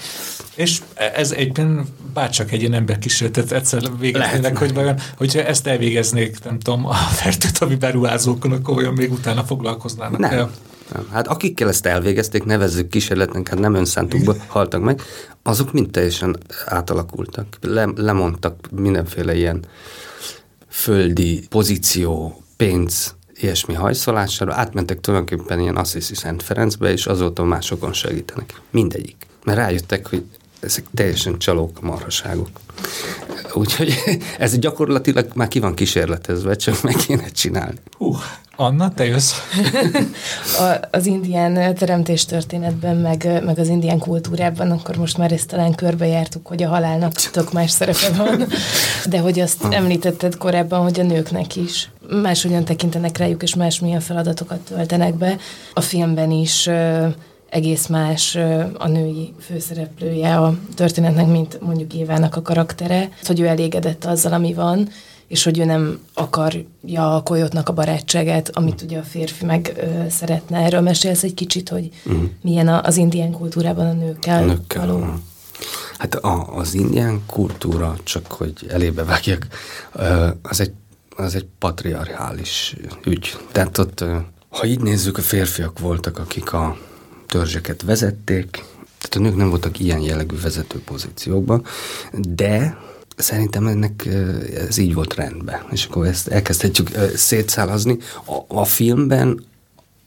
és 0.55 0.81
ez 1.15 1.31
egyben 1.31 1.85
bárcsak 2.13 2.51
egy 2.51 2.59
ilyen 2.59 2.73
ember 2.73 2.99
kísérletet 2.99 3.51
egyszer 3.51 3.81
végeznének, 3.99 4.57
hogy 4.57 4.73
vajon, 4.73 4.99
hogyha 5.17 5.43
ezt 5.43 5.67
elvégeznék, 5.67 6.43
nem 6.43 6.59
tudom, 6.59 6.85
a 6.85 6.93
fertőtami 6.93 7.75
beruházókon, 7.75 8.51
akkor 8.51 8.77
olyan 8.77 8.93
még 8.93 9.11
utána 9.11 9.43
foglalkoznának 9.43 10.19
nem. 10.19 10.31
el. 10.31 10.51
Nem. 10.93 11.07
Hát 11.11 11.27
akikkel 11.27 11.67
ezt 11.67 11.85
elvégezték, 11.85 12.43
nevezzük 12.43 12.89
kísérletnek, 12.89 13.47
hát 13.47 13.59
nem 13.59 13.73
önszántukba 13.73 14.35
haltak 14.47 14.81
meg, 14.81 15.01
azok 15.43 15.73
mind 15.73 15.89
teljesen 15.89 16.37
átalakultak. 16.65 17.57
Le, 17.61 17.89
lemondtak 17.95 18.69
mindenféle 18.71 19.35
ilyen 19.35 19.65
földi 20.67 21.45
pozíció, 21.49 22.41
pénz, 22.57 23.15
ilyesmi 23.35 23.73
hajszolására, 23.73 24.53
átmentek 24.53 24.99
tulajdonképpen 24.99 25.59
ilyen 25.59 25.75
Assisi 25.75 26.15
Szent 26.15 26.43
Ferencbe, 26.43 26.91
és 26.91 27.05
azóta 27.05 27.43
másokon 27.43 27.93
segítenek. 27.93 28.61
Mindegyik. 28.71 29.15
Mert 29.43 29.57
rájöttek, 29.57 30.07
hogy 30.07 30.23
ezek 30.65 30.85
teljesen 30.93 31.37
csalók 31.37 31.81
marhaságok. 31.81 32.49
Úgyhogy 33.53 33.93
ez 34.37 34.57
gyakorlatilag 34.59 35.27
már 35.33 35.47
ki 35.47 35.59
van 35.59 35.73
kísérletezve, 35.73 36.55
csak 36.55 36.81
meg 36.81 36.95
kéne 36.95 37.29
csinálni. 37.29 37.77
Hú, 37.97 38.15
Anna, 38.55 38.93
te 38.93 39.05
jössz? 39.05 39.33
a, 40.59 40.87
az 40.91 41.05
indián 41.05 41.75
teremtés 41.75 42.25
történetben, 42.25 42.95
meg, 42.95 43.41
meg 43.45 43.59
az 43.59 43.67
indián 43.67 43.99
kultúrában, 43.99 44.71
akkor 44.71 44.95
most 44.95 45.17
már 45.17 45.31
ezt 45.31 45.47
talán 45.47 45.75
körbejártuk, 45.75 46.47
hogy 46.47 46.63
a 46.63 46.67
halálnak 46.67 47.13
tök 47.13 47.53
más 47.53 47.71
szerepe 47.71 48.09
van, 48.17 48.47
de 49.09 49.19
hogy 49.19 49.39
azt 49.39 49.63
említetted 49.69 50.37
korábban, 50.37 50.81
hogy 50.81 50.99
a 50.99 51.03
nőknek 51.03 51.55
is 51.55 51.89
máshogyan 52.21 52.65
tekintenek 52.65 53.17
rájuk, 53.17 53.43
és 53.43 53.55
más 53.55 53.79
milyen 53.79 53.99
feladatokat 53.99 54.59
töltenek 54.59 55.13
be. 55.13 55.37
A 55.73 55.81
filmben 55.81 56.31
is 56.31 56.69
egész 57.55 57.87
más 57.87 58.35
a 58.77 58.87
női 58.87 59.33
főszereplője 59.39 60.37
a 60.37 60.57
történetnek, 60.75 61.27
mint 61.27 61.61
mondjuk 61.61 61.93
Évának 61.93 62.35
a 62.35 62.41
karaktere, 62.41 63.09
hogy 63.23 63.39
ő 63.39 63.45
elégedett 63.45 64.05
azzal, 64.05 64.33
ami 64.33 64.53
van, 64.53 64.89
és 65.27 65.43
hogy 65.43 65.59
ő 65.59 65.65
nem 65.65 65.99
akarja 66.13 67.15
a 67.15 67.23
kolyotnak 67.23 67.69
a 67.69 67.73
barátságát, 67.73 68.49
amit 68.53 68.81
ugye 68.81 68.97
a 68.97 69.03
férfi 69.03 69.45
meg 69.45 69.73
ö, 69.77 70.09
szeretne. 70.09 70.57
Erről 70.57 70.81
mesélsz 70.81 71.23
egy 71.23 71.33
kicsit, 71.33 71.69
hogy 71.69 71.89
uh-huh. 72.05 72.23
milyen 72.41 72.67
a, 72.67 72.81
az 72.83 72.97
indián 72.97 73.31
kultúrában 73.31 73.85
a 73.85 73.93
nőkkel, 73.93 74.43
a 74.43 74.45
nőkkel 74.45 74.87
való. 74.87 75.05
Hát 75.97 76.15
a, 76.15 76.55
az 76.55 76.73
indián 76.73 77.21
kultúra, 77.25 77.95
csak 78.03 78.31
hogy 78.31 78.53
elébe 78.69 79.03
vágjak, 79.03 79.47
az 80.41 80.59
egy, 80.59 80.71
az 81.15 81.35
egy 81.35 81.47
patriarchális 81.59 82.75
ügy. 83.05 83.37
Tehát 83.51 83.77
ott, 83.77 84.03
ha 84.49 84.65
így 84.65 84.79
nézzük, 84.79 85.17
a 85.17 85.21
férfiak 85.21 85.79
voltak, 85.79 86.17
akik 86.17 86.53
a 86.53 86.77
törzseket 87.27 87.81
vezették, 87.81 88.63
tehát 88.99 89.15
a 89.15 89.19
nők 89.19 89.35
nem 89.35 89.49
voltak 89.49 89.79
ilyen 89.79 89.99
jellegű 89.99 90.35
vezető 90.41 90.79
pozíciókban, 90.79 91.65
de 92.13 92.77
szerintem 93.15 93.67
ennek 93.67 94.05
ez 94.67 94.77
így 94.77 94.93
volt 94.93 95.13
rendben. 95.13 95.61
És 95.71 95.85
akkor 95.85 96.05
ezt 96.05 96.27
elkezdhetjük 96.27 96.89
szétszálazni. 97.15 97.97
A, 98.25 98.59
a 98.59 98.65
filmben, 98.65 99.45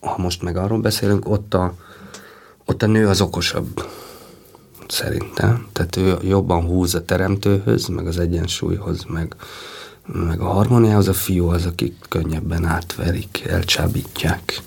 ha 0.01 0.15
most 0.19 0.43
meg 0.43 0.57
arról 0.57 0.81
beszélünk, 0.81 1.29
ott 1.29 1.55
a, 1.55 1.75
ott 2.65 2.83
a 2.83 2.87
nő 2.87 3.09
az 3.09 3.21
okosabb 3.21 3.89
szerintem. 4.89 5.67
Tehát 5.73 5.97
ő 5.97 6.17
jobban 6.23 6.65
húz 6.65 6.95
a 6.95 7.05
teremtőhöz, 7.05 7.87
meg 7.87 8.07
az 8.07 8.19
egyensúlyhoz, 8.19 9.05
meg, 9.09 9.35
meg 10.07 10.41
a 10.41 10.49
harmóniához. 10.49 11.09
A 11.09 11.13
fiú 11.13 11.47
az, 11.47 11.67
akik 11.67 11.95
könnyebben 12.09 12.65
átverik, 12.65 13.45
elcsábítják 13.47 14.63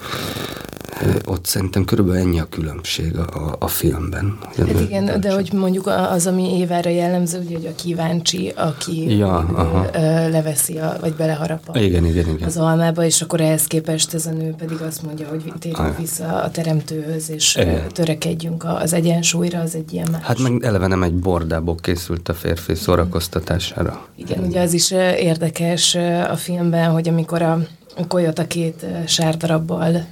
ott 1.26 1.46
szerintem 1.46 1.86
körülbelül 1.86 2.22
ennyi 2.22 2.39
a 2.39 2.48
különbség 2.50 3.18
a, 3.18 3.56
a, 3.60 3.68
filmben. 3.68 4.38
Hát 4.58 4.80
igen, 4.82 5.22
de 5.22 5.34
hogy 5.34 5.54
mondjuk 5.54 5.88
az, 5.88 6.28
ami 6.28 6.58
Évára 6.58 6.89
jellemző, 6.89 7.39
ugye, 7.39 7.56
hogy 7.56 7.66
a 7.66 7.76
kíváncsi, 7.76 8.54
aki 8.56 9.18
ja, 9.18 9.38
aha. 9.38 9.88
leveszi, 10.30 10.78
a, 10.78 10.98
vagy 11.02 11.14
beleharap 11.14 11.70
a, 11.74 11.80
igen, 11.80 12.06
igen, 12.06 12.30
igen. 12.30 12.48
az 12.48 12.58
almába, 12.58 13.04
és 13.04 13.22
akkor 13.22 13.42
ehhez 13.42 13.66
képest 13.66 14.14
ez 14.14 14.26
a 14.26 14.32
nő 14.32 14.54
pedig 14.58 14.82
azt 14.82 15.04
mondja, 15.04 15.28
hogy 15.28 15.54
térjünk 15.60 15.98
vissza 15.98 16.42
a 16.42 16.52
teremtőhöz, 16.52 17.30
és 17.30 17.56
e. 17.56 17.88
törekedjünk 17.92 18.64
az 18.64 18.94
egyensúlyra, 18.94 19.60
az 19.60 19.76
egy 19.76 19.94
ilyen 19.94 20.08
más. 20.12 20.24
Hát 20.24 20.39
meg 20.39 20.64
eleve 20.64 20.88
nem 20.88 21.04
egy 21.04 21.14
bordából 21.14 21.76
készült 21.76 22.30
a 22.30 22.34
férfi 22.34 22.76
szórakoztatására. 22.76 24.08
Igen, 24.16 24.44
ugye 24.44 24.62
az 24.62 24.74
is 24.74 24.92
érdekes 25.18 25.96
a 26.30 26.36
filmben, 26.36 26.92
hogy 26.92 27.10
amikor 27.10 27.42
a 27.42 27.60
Koyot 28.08 28.39
a 28.39 28.48
két 28.48 28.86
sárdarabbal 29.08 30.06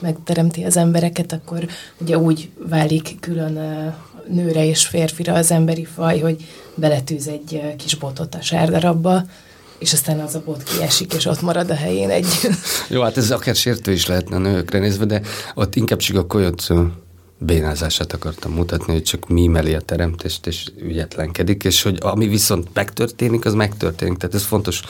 megteremti 0.00 0.62
az 0.64 0.76
embereket, 0.76 1.32
akkor 1.32 1.66
ugye 2.00 2.18
úgy 2.18 2.50
válik 2.68 3.16
külön 3.20 3.58
nőre 4.28 4.66
és 4.66 4.86
férfira 4.86 5.34
az 5.34 5.50
emberi 5.50 5.84
faj, 5.84 6.20
hogy 6.20 6.44
beletűz 6.74 7.28
egy 7.28 7.74
kis 7.76 7.94
botot 7.94 8.34
a 8.34 8.42
sárdarabba, 8.42 9.22
és 9.78 9.92
aztán 9.92 10.20
az 10.20 10.34
a 10.34 10.42
bot 10.44 10.62
kiesik, 10.62 11.12
és 11.12 11.26
ott 11.26 11.42
marad 11.42 11.70
a 11.70 11.74
helyén 11.74 12.10
egy... 12.10 12.26
Jó, 12.88 13.02
hát 13.02 13.16
ez 13.16 13.30
akár 13.30 13.54
sértő 13.54 13.92
is 13.92 14.06
lehetne 14.06 14.36
a 14.36 14.38
nőkre 14.38 14.78
nézve, 14.78 15.04
de 15.04 15.20
ott 15.54 15.74
inkább 15.74 15.98
csak 15.98 16.16
a 16.16 16.26
kolyot 16.26 16.66
bénázását 17.44 18.12
akartam 18.12 18.52
mutatni, 18.52 18.92
hogy 18.92 19.02
csak 19.02 19.28
mímeli 19.28 19.74
a 19.74 19.80
teremtést, 19.80 20.46
és 20.46 20.66
ügyetlenkedik, 20.76 21.64
és 21.64 21.82
hogy 21.82 21.98
ami 22.00 22.28
viszont 22.28 22.68
megtörténik, 22.72 23.44
az 23.44 23.54
megtörténik. 23.54 24.16
Tehát 24.16 24.34
ez 24.34 24.42
fontos 24.42 24.82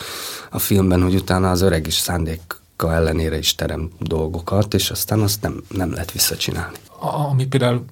a 0.50 0.59
filmben, 0.59 1.03
hogy 1.03 1.14
utána 1.14 1.50
az 1.50 1.61
öreg 1.61 1.86
is 1.86 1.94
szándéka 1.94 2.92
ellenére 2.94 3.38
is 3.38 3.55
terem 3.55 3.90
dolgokat, 3.98 4.74
és 4.74 4.90
aztán 4.90 5.20
azt 5.20 5.42
nem, 5.42 5.62
nem 5.68 5.92
lehet 5.92 6.12
visszacsinálni. 6.12 6.76
Ami 7.30 7.46
például 7.46 7.84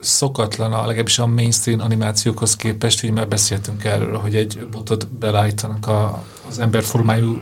szokatlan, 0.00 0.72
a 0.72 0.86
legalábbis 0.86 1.18
a 1.18 1.26
mainstream 1.26 1.80
animációkhoz 1.80 2.56
képest, 2.56 3.00
hogy 3.00 3.10
már 3.10 3.28
beszéltünk 3.28 3.84
erről, 3.84 4.18
hogy 4.18 4.34
egy 4.36 4.66
botot 4.70 5.08
belállítanak 5.08 5.86
a, 5.86 6.24
az 6.48 6.58
emberformájú 6.58 7.40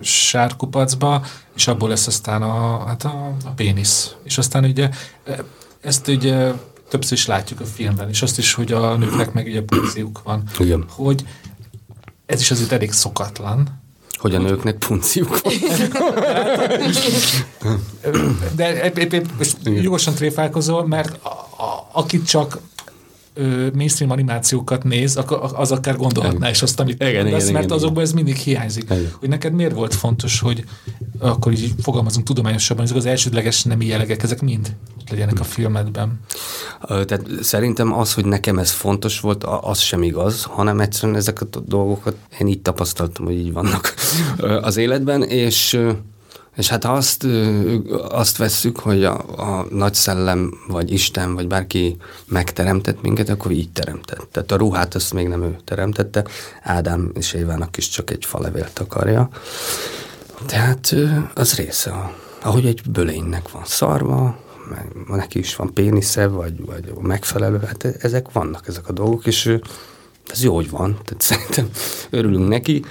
sárkupacba, 0.00 1.24
és 1.56 1.68
abból 1.68 1.88
lesz 1.88 2.06
aztán 2.06 2.42
a, 2.42 2.84
hát 2.86 3.04
a, 3.04 3.34
a 3.44 3.50
pénisz. 3.50 4.14
És 4.22 4.38
aztán 4.38 4.64
ugye 4.64 4.90
ezt 5.80 6.08
ugye 6.08 6.52
többször 6.88 7.12
is 7.12 7.26
látjuk 7.26 7.60
a 7.60 7.64
filmben, 7.64 8.08
és 8.08 8.22
azt 8.22 8.38
is, 8.38 8.54
hogy 8.54 8.72
a 8.72 8.96
nőknek 8.96 9.32
meg 9.32 9.46
ugye 9.46 9.62
punciuk 9.62 10.22
van. 10.22 10.42
Igen. 10.58 10.84
Hogy 10.88 11.24
ez 12.26 12.40
is 12.40 12.50
azért 12.50 12.72
elég 12.72 12.92
szokatlan. 12.92 13.80
Hogy 14.12 14.34
a 14.34 14.38
nőknek 14.38 14.76
punciuk 14.76 15.40
van. 15.40 15.52
De 18.56 18.92
most 19.38 19.56
jogosan 19.62 20.14
tréfálkozol, 20.14 20.86
mert 20.86 21.24
a, 21.24 21.28
a, 21.62 21.88
akit 21.92 22.26
csak 22.26 22.58
mainstream 23.74 24.10
animációkat 24.10 24.84
néz, 24.84 25.18
az 25.54 25.72
akár 25.72 25.96
gondolhatná 25.96 26.50
is 26.50 26.62
azt, 26.62 26.80
amit 26.80 27.02
igen, 27.02 27.22
mondasz, 27.22 27.42
igen, 27.42 27.52
mert 27.52 27.64
igen, 27.64 27.76
azokban 27.76 28.02
ez 28.02 28.12
mindig 28.12 28.36
hiányzik. 28.36 28.84
Igen. 28.84 29.12
Hogy 29.18 29.28
neked 29.28 29.52
miért 29.52 29.74
volt 29.74 29.94
fontos, 29.94 30.40
hogy 30.40 30.64
akkor 31.18 31.52
így 31.52 31.72
fogalmazunk 31.82 32.26
tudományosabban, 32.26 32.84
ezek 32.84 32.96
az 32.96 33.06
elsődleges 33.06 33.62
nemi 33.62 33.86
jellegek, 33.86 34.22
ezek 34.22 34.40
mind 34.40 34.76
legyenek 35.10 35.40
a 35.40 35.44
filmedben? 35.44 36.20
Tehát 36.80 37.26
szerintem 37.40 37.92
az, 37.92 38.14
hogy 38.14 38.24
nekem 38.24 38.58
ez 38.58 38.70
fontos 38.70 39.20
volt, 39.20 39.44
az 39.44 39.78
sem 39.78 40.02
igaz, 40.02 40.42
hanem 40.42 40.80
egyszerűen 40.80 41.18
ezeket 41.18 41.56
a 41.56 41.60
dolgokat 41.60 42.16
én 42.40 42.46
így 42.46 42.62
tapasztaltam, 42.62 43.24
hogy 43.24 43.34
így 43.34 43.52
vannak 43.52 43.94
az 44.68 44.76
életben, 44.76 45.22
és 45.22 45.80
És 46.58 46.68
hát 46.68 46.84
ha 46.84 46.92
azt, 46.92 47.26
azt 48.08 48.36
vesszük, 48.36 48.78
hogy 48.78 49.04
a, 49.04 49.14
a 49.36 49.66
nagy 49.70 49.94
szellem, 49.94 50.54
vagy 50.68 50.92
Isten, 50.92 51.34
vagy 51.34 51.46
bárki 51.46 51.96
megteremtett 52.26 53.02
minket, 53.02 53.28
akkor 53.28 53.50
így 53.50 53.70
teremtett. 53.70 54.28
Tehát 54.32 54.52
a 54.52 54.56
ruhát 54.56 54.94
azt 54.94 55.12
még 55.12 55.28
nem 55.28 55.42
ő 55.42 55.56
teremtette, 55.64 56.24
Ádám 56.62 57.10
és 57.14 57.32
Évának 57.32 57.76
is 57.76 57.88
csak 57.88 58.10
egy 58.10 58.24
falevélt 58.24 58.78
akarja. 58.78 59.28
Tehát 60.46 60.94
az 61.34 61.54
része, 61.54 62.12
ahogy 62.42 62.66
egy 62.66 62.80
bölénynek 62.90 63.50
van 63.50 63.64
szarva, 63.64 64.38
meg 64.70 64.86
neki 65.08 65.38
is 65.38 65.56
van 65.56 65.72
pénisze, 65.72 66.26
vagy, 66.26 66.64
vagy 66.66 66.92
megfelelő, 67.00 67.60
hát 67.66 67.84
ezek 67.84 68.32
vannak, 68.32 68.68
ezek 68.68 68.88
a 68.88 68.92
dolgok, 68.92 69.26
és 69.26 69.58
ez 70.30 70.42
jó, 70.42 70.54
hogy 70.54 70.70
van, 70.70 70.98
tehát 71.04 71.22
szerintem 71.30 71.68
örülünk 72.10 72.48
neki, 72.48 72.84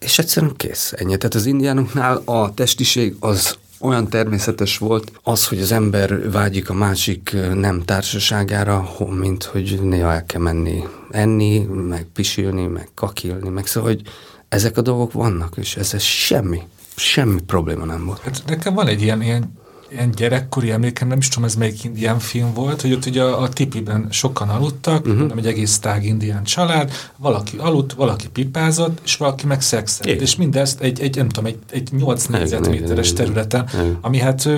és 0.00 0.18
egyszerűen 0.18 0.56
kész, 0.56 0.92
ennyi. 0.96 1.16
Tehát 1.16 1.34
az 1.34 1.46
indiánoknál 1.46 2.22
a 2.24 2.54
testiség 2.54 3.16
az 3.20 3.58
olyan 3.80 4.08
természetes 4.08 4.78
volt 4.78 5.12
az, 5.22 5.46
hogy 5.46 5.60
az 5.60 5.72
ember 5.72 6.30
vágyik 6.30 6.70
a 6.70 6.74
másik 6.74 7.36
nem 7.54 7.82
társaságára, 7.84 8.88
mint 9.10 9.44
hogy 9.44 9.80
néha 9.82 10.12
el 10.12 10.26
kell 10.26 10.40
menni 10.40 10.82
enni, 11.10 11.58
meg 11.88 12.06
pisilni, 12.14 12.66
meg 12.66 12.88
kakilni, 12.94 13.48
meg 13.48 13.66
szóval, 13.66 13.90
hogy 13.90 14.02
ezek 14.48 14.76
a 14.76 14.80
dolgok 14.80 15.12
vannak, 15.12 15.56
és 15.56 15.76
ez, 15.76 16.02
semmi, 16.02 16.60
semmi 16.96 17.40
probléma 17.40 17.84
nem 17.84 18.04
volt. 18.04 18.20
Hát 18.20 18.42
nekem 18.46 18.74
van 18.74 18.86
egy 18.86 19.02
ilyen, 19.02 19.22
ilyen 19.22 19.52
ilyen 19.92 20.10
gyerekkori 20.10 20.70
emlékem, 20.70 21.08
nem 21.08 21.18
is 21.18 21.28
tudom, 21.28 21.44
ez 21.44 21.54
melyik 21.54 21.84
indián 21.84 22.18
film 22.18 22.54
volt, 22.54 22.80
hogy 22.80 22.92
ott 22.92 23.06
ugye 23.06 23.22
a, 23.22 23.42
a 23.42 23.48
tipiben 23.48 24.06
sokan 24.10 24.48
aludtak, 24.48 25.06
uh-huh. 25.06 25.28
nem 25.28 25.38
egy 25.38 25.46
egész 25.46 25.78
tág 25.78 26.04
indián 26.04 26.44
család, 26.44 26.90
valaki 27.16 27.56
aludt, 27.56 27.92
valaki 27.92 28.28
pipázott, 28.28 29.00
és 29.04 29.16
valaki 29.16 29.46
meg 29.46 29.60
szexelt. 29.62 30.20
És 30.20 30.36
mindezt 30.36 30.80
egy, 30.80 31.00
egy, 31.00 31.16
nem 31.16 31.28
tudom, 31.28 31.50
egy, 31.50 31.58
egy 31.70 31.88
8 31.92 32.24
négyzetméteres 32.24 33.12
területen, 33.12 33.68
igen. 33.72 33.98
ami 34.00 34.18
hát 34.18 34.48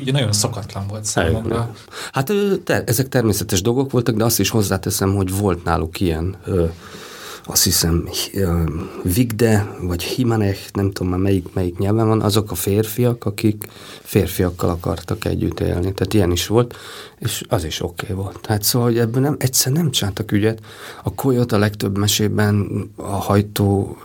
ugye 0.00 0.12
nagyon 0.12 0.32
szokatlan 0.32 0.86
volt 0.86 1.04
számomra. 1.04 1.74
Hát 2.12 2.32
te, 2.64 2.84
ezek 2.86 3.08
természetes 3.08 3.62
dolgok 3.62 3.90
voltak, 3.90 4.16
de 4.16 4.24
azt 4.24 4.40
is 4.40 4.48
hozzáteszem, 4.48 5.14
hogy 5.14 5.36
volt 5.36 5.64
náluk 5.64 6.00
ilyen 6.00 6.36
ö, 6.44 6.64
azt 7.46 7.64
hiszem 7.64 8.08
Vigde, 9.02 9.76
vagy 9.80 10.02
Himanech, 10.02 10.60
nem 10.72 10.90
tudom 10.90 11.12
már 11.12 11.20
melyik, 11.20 11.52
melyik 11.52 11.78
nyelven 11.78 12.06
van, 12.06 12.20
azok 12.20 12.50
a 12.50 12.54
férfiak, 12.54 13.24
akik 13.24 13.64
férfiakkal 14.02 14.70
akartak 14.70 15.24
együtt 15.24 15.60
élni. 15.60 15.92
Tehát 15.92 16.14
ilyen 16.14 16.30
is 16.30 16.46
volt, 16.46 16.76
és 17.18 17.42
az 17.48 17.64
is 17.64 17.82
oké 17.82 18.12
okay 18.12 18.22
volt. 18.22 18.40
Tehát 18.40 18.62
szóval, 18.62 18.88
hogy 18.88 18.98
ebből 18.98 19.22
nem, 19.22 19.36
egyszer 19.38 19.72
nem 19.72 19.90
csináltak 19.90 20.32
ügyet. 20.32 20.60
A 21.02 21.14
kolyot 21.14 21.52
a 21.52 21.58
legtöbb 21.58 21.98
mesében 21.98 22.68
a 22.96 23.02
hajtó, 23.02 23.96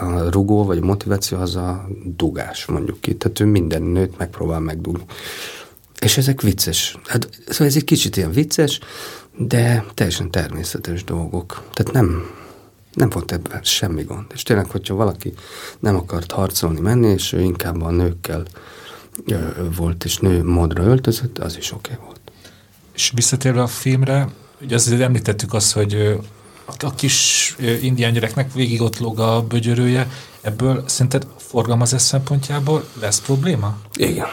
a 0.00 0.30
rugó, 0.30 0.64
vagy 0.64 0.78
a 0.78 0.84
motiváció 0.84 1.38
az 1.38 1.56
a 1.56 1.88
dugás, 2.16 2.66
mondjuk 2.66 3.00
ki. 3.00 3.14
Tehát 3.14 3.40
ő 3.40 3.44
minden 3.44 3.82
nőt 3.82 4.18
megpróbál 4.18 4.60
megdugni. 4.60 5.04
És 6.00 6.16
ezek 6.16 6.40
vicces. 6.40 6.96
Hát, 7.06 7.28
szóval 7.48 7.66
ez 7.66 7.76
egy 7.76 7.84
kicsit 7.84 8.16
ilyen 8.16 8.32
vicces, 8.32 8.80
de 9.36 9.84
teljesen 9.94 10.30
természetes 10.30 11.04
dolgok. 11.04 11.62
Tehát 11.72 11.92
nem, 11.92 12.22
nem 12.94 13.08
volt 13.08 13.32
ebben 13.32 13.62
semmi 13.62 14.02
gond. 14.02 14.26
És 14.34 14.42
tényleg, 14.42 14.70
hogyha 14.70 14.94
valaki 14.94 15.32
nem 15.78 15.96
akart 15.96 16.32
harcolni 16.32 16.80
menni, 16.80 17.08
és 17.08 17.32
ő 17.32 17.40
inkább 17.40 17.82
a 17.82 17.90
nőkkel 17.90 18.42
ö, 19.26 19.38
volt, 19.76 20.04
és 20.04 20.18
nő 20.18 20.44
módra 20.44 20.82
öltözött, 20.82 21.38
az 21.38 21.56
is 21.56 21.72
oké 21.72 21.92
okay 21.92 22.04
volt. 22.04 22.20
És 22.94 23.12
visszatérve 23.14 23.62
a 23.62 23.66
filmre, 23.66 24.28
ugye 24.60 24.74
azért 24.74 25.00
említettük 25.00 25.54
azt, 25.54 25.72
hogy 25.72 26.18
a 26.78 26.94
kis 26.94 27.56
indián 27.82 28.12
gyereknek 28.12 28.52
végig 28.52 28.80
ott 28.80 28.98
lóg 28.98 29.20
a 29.20 29.42
bögyörője, 29.42 30.10
ebből 30.40 30.84
szerinted 30.86 31.26
forgalmazás 31.36 32.02
szempontjából 32.02 32.84
lesz 33.00 33.20
probléma? 33.20 33.76
Igen. 33.94 34.26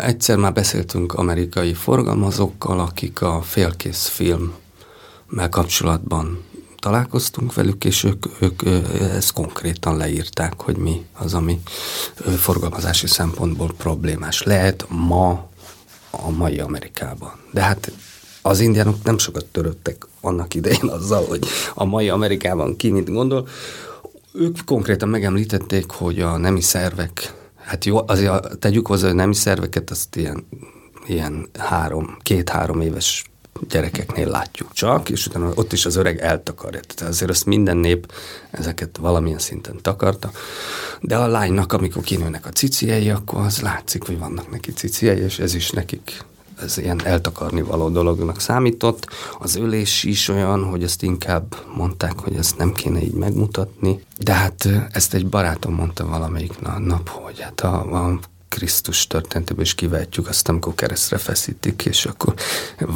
Egyszer 0.00 0.36
már 0.36 0.52
beszéltünk 0.52 1.12
amerikai 1.12 1.74
forgalmazókkal, 1.74 2.80
akik 2.80 3.22
a 3.22 3.42
félkész 3.42 4.06
filmmel 4.06 5.48
kapcsolatban 5.50 6.44
találkoztunk 6.78 7.54
velük, 7.54 7.84
és 7.84 8.04
ők, 8.04 8.26
ők 8.40 8.62
ezt 9.00 9.32
konkrétan 9.32 9.96
leírták, 9.96 10.60
hogy 10.60 10.76
mi 10.76 11.06
az, 11.12 11.34
ami 11.34 11.60
forgalmazási 12.38 13.06
szempontból 13.06 13.72
problémás 13.76 14.42
lehet 14.42 14.86
ma 14.88 15.48
a 16.10 16.30
mai 16.30 16.58
Amerikában. 16.58 17.32
De 17.52 17.62
hát 17.62 17.92
az 18.42 18.60
indiánok 18.60 19.02
nem 19.02 19.18
sokat 19.18 19.44
töröttek 19.44 20.06
annak 20.20 20.54
idején 20.54 20.88
azzal, 20.88 21.24
hogy 21.26 21.46
a 21.74 21.84
mai 21.84 22.08
Amerikában 22.08 22.76
ki 22.76 22.90
mit 22.90 23.10
gondol. 23.10 23.48
Ők 24.32 24.64
konkrétan 24.64 25.08
megemlítették, 25.08 25.90
hogy 25.90 26.20
a 26.20 26.36
nemi 26.36 26.60
szervek, 26.60 27.34
hát 27.56 27.84
jó, 27.84 27.98
azért 28.06 28.58
tegyük 28.58 28.86
hozzá, 28.86 29.06
hogy 29.06 29.16
nemi 29.16 29.34
szerveket 29.34 29.90
azt 29.90 30.16
ilyen, 30.16 30.46
ilyen 31.06 31.48
három, 31.58 32.16
két-három 32.22 32.80
éves 32.80 33.27
gyerekeknél 33.68 34.28
látjuk 34.28 34.72
csak, 34.72 35.08
és 35.08 35.26
utána 35.26 35.50
ott 35.54 35.72
is 35.72 35.86
az 35.86 35.96
öreg 35.96 36.18
eltakarja. 36.18 36.80
Tehát 36.80 37.12
azért 37.12 37.30
azt 37.30 37.46
minden 37.46 37.76
nép 37.76 38.12
ezeket 38.50 38.96
valamilyen 38.96 39.38
szinten 39.38 39.76
takarta. 39.82 40.30
De 41.00 41.16
a 41.16 41.26
lánynak, 41.26 41.72
amikor 41.72 42.02
kinőnek 42.02 42.46
a 42.46 42.50
ciciei, 42.50 43.10
akkor 43.10 43.40
az 43.40 43.60
látszik, 43.60 44.06
hogy 44.06 44.18
vannak 44.18 44.50
neki 44.50 44.72
ciciei, 44.72 45.18
és 45.20 45.38
ez 45.38 45.54
is 45.54 45.70
nekik 45.70 46.26
ez 46.62 46.78
ilyen 46.78 47.00
eltakarni 47.04 47.62
való 47.62 47.88
dolognak 47.88 48.40
számított. 48.40 49.06
Az 49.38 49.56
ölés 49.56 50.04
is 50.04 50.28
olyan, 50.28 50.64
hogy 50.64 50.82
ezt 50.82 51.02
inkább 51.02 51.56
mondták, 51.74 52.18
hogy 52.18 52.36
ezt 52.36 52.56
nem 52.56 52.72
kéne 52.72 53.02
így 53.02 53.12
megmutatni. 53.12 54.04
De 54.18 54.32
hát 54.32 54.68
ezt 54.92 55.14
egy 55.14 55.26
barátom 55.26 55.74
mondta 55.74 56.06
valamelyik 56.06 56.60
nap, 56.78 57.08
hogy 57.08 57.40
hát 57.40 57.60
a, 57.60 58.04
a 58.06 58.18
Krisztus 58.48 59.06
történetéből 59.06 59.64
is 59.64 59.74
kivetjük 59.74 60.28
azt, 60.28 60.48
amikor 60.48 60.74
keresztre 60.74 61.18
feszítik, 61.18 61.84
és 61.84 62.04
akkor 62.04 62.34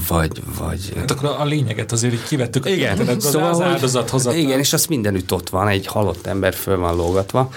vagy, 0.09 0.43
vagy... 0.59 0.93
Hát 0.97 1.11
akkor 1.11 1.37
a 1.39 1.45
lényeget 1.45 1.93
azért 1.93 2.13
így 2.13 2.23
kivettük. 2.23 2.69
Igen, 2.69 3.21
szóval, 3.21 3.49
az 3.51 3.61
áldozathoz. 3.61 4.27
Igen, 4.27 4.59
és 4.59 4.73
az 4.73 4.87
mindenütt 4.87 5.33
ott 5.33 5.49
van, 5.49 5.69
egy 5.69 5.87
halott 5.87 6.27
ember 6.27 6.55
föl 6.55 6.77
van 6.77 6.97
lógatva 6.97 7.51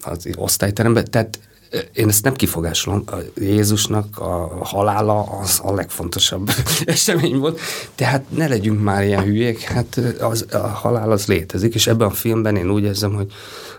az 0.00 0.28
osztályteremben, 0.36 1.10
tehát 1.10 1.38
én 1.92 2.08
ezt 2.08 2.24
nem 2.24 2.34
kifogásolom, 2.34 3.02
a 3.06 3.14
Jézusnak 3.34 4.18
a 4.18 4.64
halála 4.64 5.22
az 5.22 5.60
a 5.62 5.74
legfontosabb 5.74 6.50
esemény 6.84 7.38
volt, 7.38 7.60
tehát 7.94 8.24
ne 8.30 8.48
legyünk 8.48 8.82
már 8.82 9.04
ilyen 9.04 9.22
hülyék, 9.22 9.60
hát 9.60 10.00
az, 10.20 10.46
a 10.52 10.56
halál 10.56 11.10
az 11.10 11.26
létezik, 11.26 11.74
és 11.74 11.86
ebben 11.86 12.08
a 12.08 12.10
filmben 12.10 12.56
én 12.56 12.70
úgy 12.70 12.82
érzem, 12.82 13.14
hogy, 13.14 13.32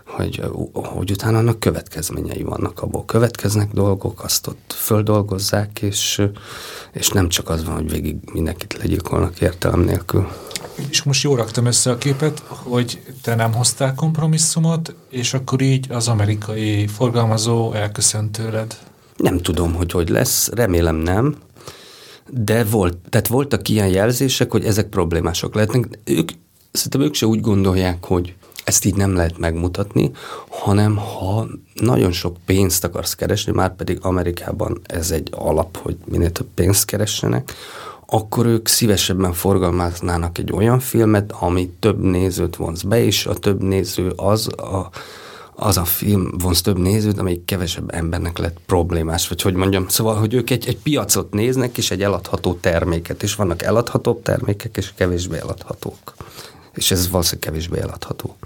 hogy, 0.08 0.42
hogy 0.72 1.10
utána 1.10 1.38
annak 1.38 1.60
következményei 1.60 2.42
vannak, 2.42 2.82
abból 2.82 3.04
következnek 3.04 3.72
dolgok, 3.72 4.22
azt 4.24 4.46
ott 4.46 4.74
földolgozzák, 4.76 5.82
és, 5.82 6.22
és 6.92 7.08
nem 7.08 7.28
csak 7.28 7.48
az 7.48 7.64
van, 7.64 7.74
hogy 7.74 7.90
végig 7.90 8.16
mindenkit 8.32 8.76
legyilkolnak 8.78 9.40
értelem 9.40 9.80
nélkül. 9.80 10.28
És 10.90 11.02
most 11.02 11.22
jól 11.22 11.36
raktam 11.36 11.66
össze 11.66 11.90
a 11.90 11.98
képet, 11.98 12.42
hogy 12.46 13.02
te 13.22 13.34
nem 13.34 13.52
hoztál 13.52 13.94
kompromisszumot, 13.94 14.94
és 15.10 15.34
akkor 15.34 15.60
így 15.60 15.86
az 15.90 16.08
amerikai 16.08 16.86
forgalmazó 16.86 17.72
elköszönt 17.72 18.32
tőled. 18.32 18.78
Nem 19.16 19.38
tudom, 19.38 19.74
hogy 19.74 19.92
hogy 19.92 20.08
lesz, 20.08 20.48
remélem 20.48 20.96
nem, 20.96 21.36
de 22.30 22.64
volt, 22.64 22.96
tehát 23.08 23.28
voltak 23.28 23.68
ilyen 23.68 23.88
jelzések, 23.88 24.50
hogy 24.50 24.64
ezek 24.64 24.88
problémások 24.88 25.54
lehetnek. 25.54 25.98
Ők, 26.04 26.30
szerintem 26.70 27.00
ők 27.00 27.14
se 27.14 27.26
úgy 27.26 27.40
gondolják, 27.40 28.04
hogy 28.04 28.34
ezt 28.68 28.84
így 28.84 28.94
nem 28.94 29.14
lehet 29.14 29.38
megmutatni, 29.38 30.10
hanem 30.48 30.96
ha 30.96 31.46
nagyon 31.74 32.12
sok 32.12 32.36
pénzt 32.46 32.84
akarsz 32.84 33.14
keresni, 33.14 33.52
már 33.52 33.76
pedig 33.76 33.98
Amerikában 34.02 34.80
ez 34.86 35.10
egy 35.10 35.28
alap, 35.30 35.76
hogy 35.76 35.96
minél 36.04 36.32
több 36.32 36.46
pénzt 36.54 36.84
keressenek, 36.84 37.52
akkor 38.06 38.46
ők 38.46 38.68
szívesebben 38.68 39.32
forgalmaznának 39.32 40.38
egy 40.38 40.52
olyan 40.52 40.80
filmet, 40.80 41.32
ami 41.32 41.70
több 41.78 42.00
nézőt 42.00 42.56
vonz 42.56 42.82
be, 42.82 43.04
és 43.04 43.26
a 43.26 43.34
több 43.34 43.62
néző 43.62 44.12
az 44.16 44.48
a, 44.58 44.90
az 45.54 45.76
a 45.76 45.84
film 45.84 46.30
vonz 46.38 46.60
több 46.60 46.78
nézőt, 46.78 47.18
amelyik 47.18 47.44
kevesebb 47.44 47.94
embernek 47.94 48.38
lett 48.38 48.56
problémás, 48.66 49.28
vagy 49.28 49.42
hogy 49.42 49.54
mondjam, 49.54 49.88
szóval, 49.88 50.14
hogy 50.14 50.34
ők 50.34 50.50
egy, 50.50 50.66
egy 50.66 50.78
piacot 50.78 51.32
néznek, 51.32 51.78
és 51.78 51.90
egy 51.90 52.02
eladható 52.02 52.54
terméket, 52.54 53.22
és 53.22 53.34
vannak 53.34 53.62
eladhatóbb 53.62 54.22
termékek, 54.22 54.76
és 54.76 54.92
kevésbé 54.96 55.38
eladhatók. 55.38 56.14
És 56.78 56.90
ez 56.90 57.10
valószínűleg 57.10 57.48
kevésbé 57.48 57.80
eladható. 57.80 58.36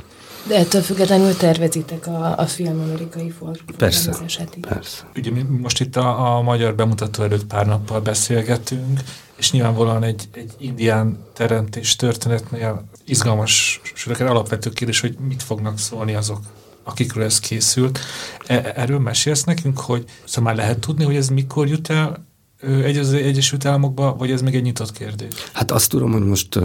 De 0.47 0.57
ettől 0.57 0.83
függetlenül 0.83 1.37
tervezitek 1.37 2.07
a, 2.07 2.39
a 2.39 2.47
film 2.47 2.81
amerikai. 2.81 3.35
Persze, 3.77 4.17
persze. 4.61 5.11
Ugye 5.17 5.31
mi 5.31 5.43
most 5.43 5.81
itt 5.81 5.97
a, 5.97 6.37
a 6.37 6.43
magyar 6.43 6.75
bemutató 6.75 7.23
előtt 7.23 7.45
pár 7.45 7.67
nappal 7.67 8.01
beszélgetünk, 8.01 9.01
és 9.37 9.53
nyilvánvalóan 9.53 10.03
egy, 10.03 10.29
egy 10.33 10.53
indián 10.59 11.19
teremtés 11.33 11.97
történetnél 11.97 12.85
izgalmas, 13.05 13.81
sőt, 13.95 14.21
alapvető 14.21 14.71
kérdés, 14.71 15.01
hogy 15.01 15.17
mit 15.29 15.43
fognak 15.43 15.79
szólni 15.79 16.15
azok, 16.15 16.41
akikről 16.85 17.25
ez 17.25 17.41
készült. 17.41 17.99
E, 18.47 18.73
erről 18.77 18.99
mesélsz 18.99 19.45
nekünk, 19.45 19.81
hogy 19.81 20.05
szóval 20.25 20.53
már 20.53 20.65
lehet 20.65 20.79
tudni, 20.79 21.05
hogy 21.05 21.17
ez 21.17 21.29
mikor 21.29 21.69
jut 21.69 21.91
el 21.91 22.27
egy 22.63 22.97
az 22.97 23.13
Egyesült 23.13 23.65
Államokba, 23.65 24.17
vagy 24.19 24.31
ez 24.31 24.43
még 24.43 24.55
egy 24.55 24.63
nyitott 24.63 24.93
kérdés? 24.93 25.33
Hát 25.53 25.71
azt 25.71 25.91
tudom, 25.91 26.13
hogy 26.13 26.25
most 26.25 26.59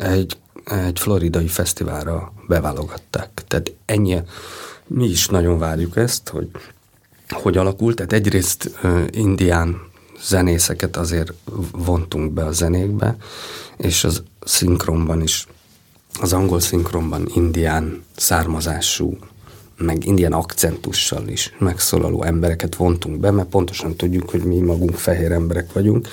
egy, 0.00 0.36
egy 0.64 0.98
floridai 0.98 1.48
fesztiválra 1.48 2.32
beválogatták. 2.48 3.30
Tehát 3.48 3.72
ennyi, 3.84 4.18
mi 4.86 5.08
is 5.08 5.26
nagyon 5.26 5.58
várjuk 5.58 5.96
ezt, 5.96 6.28
hogy 6.28 6.48
hogy 7.32 7.56
alakult. 7.56 7.96
Tehát 7.96 8.12
egyrészt 8.12 8.70
uh, 8.82 9.06
indián 9.10 9.80
zenészeket 10.22 10.96
azért 10.96 11.32
vontunk 11.72 12.32
be 12.32 12.44
a 12.44 12.52
zenékbe, 12.52 13.16
és 13.76 14.04
az 14.04 14.22
szinkronban 14.44 15.22
is, 15.22 15.46
az 16.20 16.32
angol 16.32 16.60
szinkronban 16.60 17.28
indián 17.34 18.04
származású, 18.16 19.18
meg 19.76 20.06
indián 20.06 20.32
akcentussal 20.32 21.28
is 21.28 21.54
megszólaló 21.58 22.22
embereket 22.22 22.74
vontunk 22.74 23.20
be, 23.20 23.30
mert 23.30 23.48
pontosan 23.48 23.96
tudjuk, 23.96 24.30
hogy 24.30 24.42
mi 24.42 24.58
magunk 24.58 24.94
fehér 24.94 25.32
emberek 25.32 25.72
vagyunk, 25.72 26.08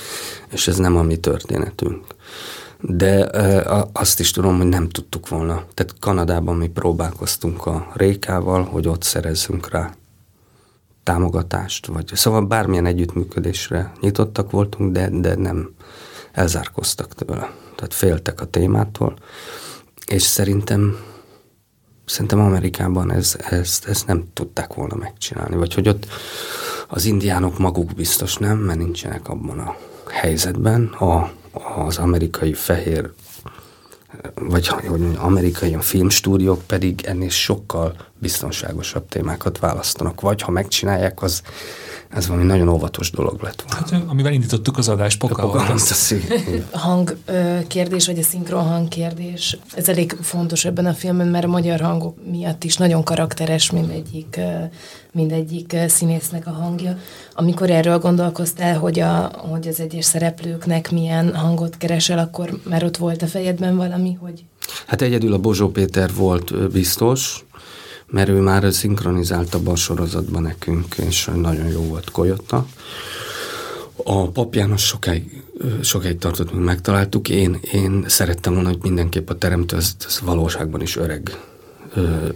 és 0.52 0.68
ez 0.68 0.78
nem 0.78 0.98
a 0.98 1.02
mi 1.02 1.18
történetünk. 1.18 2.06
De 2.82 3.30
azt 3.94 4.20
is 4.20 4.32
tudom, 4.32 4.58
hogy 4.58 4.68
nem 4.68 4.90
tudtuk 4.90 5.30
volna. 5.30 5.64
Tehát 5.74 5.96
Kanadában 6.00 6.56
mi 6.56 6.68
próbálkoztunk 6.68 7.66
a 7.66 7.92
Rékával, 7.94 8.64
hogy 8.64 8.88
ott 8.88 9.04
szerezzünk 9.04 9.70
rá 9.70 9.94
támogatást, 11.04 11.86
vagy 11.86 12.12
szóval 12.14 12.46
bármilyen 12.46 12.86
együttműködésre 12.86 13.92
nyitottak 14.00 14.52
voltunk, 14.52 14.92
de, 14.92 15.10
de 15.10 15.36
nem 15.36 15.74
elzárkoztak 16.32 17.14
tőle. 17.14 17.52
Tehát 17.76 17.94
féltek 17.94 18.42
a 18.42 18.46
témától, 18.46 19.14
és 20.08 20.22
szerintem 20.22 20.98
szerintem 22.06 22.40
Amerikában 22.40 23.12
ez, 23.12 23.36
ezt, 23.50 23.88
ezt 23.88 24.08
nem 24.08 24.24
tudták 24.34 24.74
volna 24.74 24.96
megcsinálni, 24.96 25.56
vagy 25.56 25.74
hogy 25.74 25.88
ott 25.88 26.08
az 26.88 27.06
indiánok 27.06 27.58
maguk 27.58 27.94
biztos 27.94 28.38
nem, 28.38 28.58
mert 28.58 28.80
nincsenek 28.80 29.30
abban 29.30 29.60
a 29.60 29.76
helyzetben, 30.10 30.86
a, 30.86 31.32
az 31.86 31.98
amerikai 31.98 32.54
fehér 32.54 33.10
vagy 34.36 34.68
hogy 34.68 35.18
amerikai 35.18 35.78
filmstúdiók 35.80 36.62
pedig 36.62 37.02
ennél 37.06 37.30
sokkal 37.30 37.96
biztonságosabb 38.18 39.08
témákat 39.08 39.60
választanak. 39.60 40.22
Vagy 40.22 40.42
ha 40.42 40.52
megcsinálják, 40.52 41.22
az 41.22 41.42
ez 42.10 42.28
valami 42.28 42.46
nagyon 42.46 42.68
óvatos 42.68 43.12
dolog 43.12 43.42
lett 43.42 43.62
volna. 43.62 43.86
Hát, 43.86 44.10
amivel 44.10 44.34
indítottuk 44.34 44.78
az 44.78 44.90
adást, 44.90 45.20
Pocahontas. 45.20 46.14
A 46.72 46.78
hang 46.78 47.18
kérdés, 47.68 48.06
vagy 48.06 48.20
a 48.20 48.24
szinkron 48.24 48.64
hang 48.64 48.88
kérdés, 48.88 49.58
ez 49.76 49.90
elég 49.90 50.18
fontos 50.22 50.66
ebben 50.66 50.86
a 50.86 50.94
filmben, 50.94 51.28
mert 51.28 51.46
a 51.46 51.48
magyar 51.48 51.80
hangok 51.80 52.18
miatt 52.32 52.64
is 52.64 52.78
nagyon 52.78 53.04
karakteres 53.04 53.72
mindegyik, 53.72 54.40
mindegyik 55.14 55.76
színésznek 55.88 56.48
a 56.48 56.52
hangja. 56.52 56.98
Amikor 57.34 57.70
erről 57.70 58.00
gondolkoztál, 58.00 58.78
hogy, 58.78 59.00
a, 59.00 59.32
hogy 59.36 59.68
az 59.68 59.80
egyes 59.80 60.06
szereplőknek 60.06 60.92
milyen 60.92 61.36
hangot 61.36 61.78
keresel, 61.78 62.20
akkor 62.20 62.60
már 62.64 62.84
ott 62.84 62.98
volt 62.98 63.22
a 63.22 63.28
fejedben 63.28 63.76
valami, 63.76 64.18
hogy... 64.22 64.44
Hát 64.88 65.02
egyedül 65.02 65.34
a 65.34 65.38
Bozsó 65.38 65.70
Péter 65.70 66.14
volt 66.14 66.72
biztos, 66.72 67.46
mert 68.08 68.30
ő 68.30 68.40
már 68.40 68.74
szinkronizálta 68.74 69.60
a 69.66 69.76
sorozatban 69.76 70.42
nekünk, 70.42 70.96
és 70.98 71.30
nagyon 71.36 71.68
jó 71.68 71.82
volt 71.82 72.12
Koyotta. 72.12 72.66
A 74.04 74.28
papjános 74.28 74.82
sokáig, 74.86 75.44
sokáig 75.82 76.18
tartott, 76.18 76.54
míg 76.54 76.64
megtaláltuk. 76.64 77.30
Én, 77.30 77.60
én 77.74 78.04
szerettem 78.08 78.54
volna, 78.54 78.70
hogy 78.70 78.80
mindenképp 78.82 79.30
a 79.30 79.38
teremtő 79.38 79.76
az, 79.76 79.96
az 80.06 80.20
valóságban 80.24 80.82
is 80.82 80.96
öreg, 80.96 81.40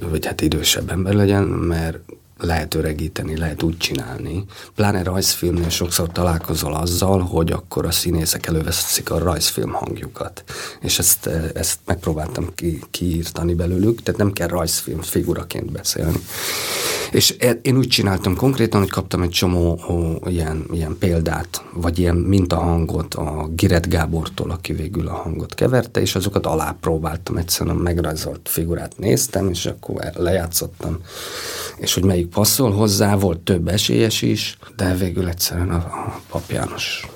vagy 0.10 0.26
hát 0.26 0.42
idősebb 0.42 0.92
ember 0.92 1.14
legyen, 1.14 1.44
mert 1.44 2.00
lehet 2.44 2.74
öregíteni, 2.74 3.38
lehet 3.38 3.64
úgy 3.64 3.78
csinálni. 3.78 4.46
Pláne 4.76 5.04
rajzfilmnél 5.04 5.70
sokszor 5.70 6.12
találkozol 6.12 6.74
azzal, 6.74 7.20
hogy 7.20 7.52
akkor 7.52 7.86
a 7.86 7.92
színészek 7.92 8.48
előveszik 8.48 9.12
a 9.12 9.18
rajzfilm 9.18 9.72
hangjukat. 9.72 10.44
És 10.82 11.00
ezt, 11.00 11.28
ezt 11.54 11.80
megpróbáltam 11.86 12.48
ki, 12.56 12.84
kiírtani 12.92 13.54
belőlük, 13.54 14.04
tehát 14.04 14.20
nem 14.20 14.32
kell 14.32 14.48
rajzfilm 14.48 15.02
figuraként 15.02 15.72
beszélni. 15.72 16.20
És 17.12 17.36
e, 17.40 17.60
én 17.62 17.78
úgy 17.78 17.88
csináltam 17.88 18.36
konkrétan, 18.36 18.80
hogy 18.80 18.90
kaptam 18.90 19.22
egy 19.22 19.30
csomó 19.30 19.80
ó, 19.90 20.28
ilyen, 20.30 20.66
ilyen 20.72 20.96
példát, 21.00 21.64
vagy 21.74 22.00
ilyen 22.00 22.16
mintahangot 22.16 23.14
a 23.14 23.50
Giret 23.56 23.90
Gábortól, 23.90 24.52
aki 24.52 24.74
végül 24.74 25.08
a 25.08 25.14
hangot 25.14 25.54
keverte, 25.54 26.02
és 26.02 26.16
azokat 26.16 26.46
alá 26.46 26.78
próbáltam, 26.82 27.38
egyszerűen 27.38 27.76
a 27.76 27.80
megrajzolt 27.80 28.50
figurát 28.50 28.98
néztem, 28.98 29.50
és 29.50 29.66
akkor 29.66 30.12
lejátszottam. 30.16 30.98
És 31.78 31.94
hogy 31.94 32.04
melyik 32.04 32.28
passzol 32.34 32.72
hozzá, 32.72 33.16
volt 33.16 33.40
több 33.40 33.68
esélyes 33.68 34.22
is, 34.22 34.58
de 34.76 34.96
végül 34.96 35.28
egyszerűen 35.28 35.70
a, 35.70 35.76
a 35.76 36.22
papjános 36.30 37.08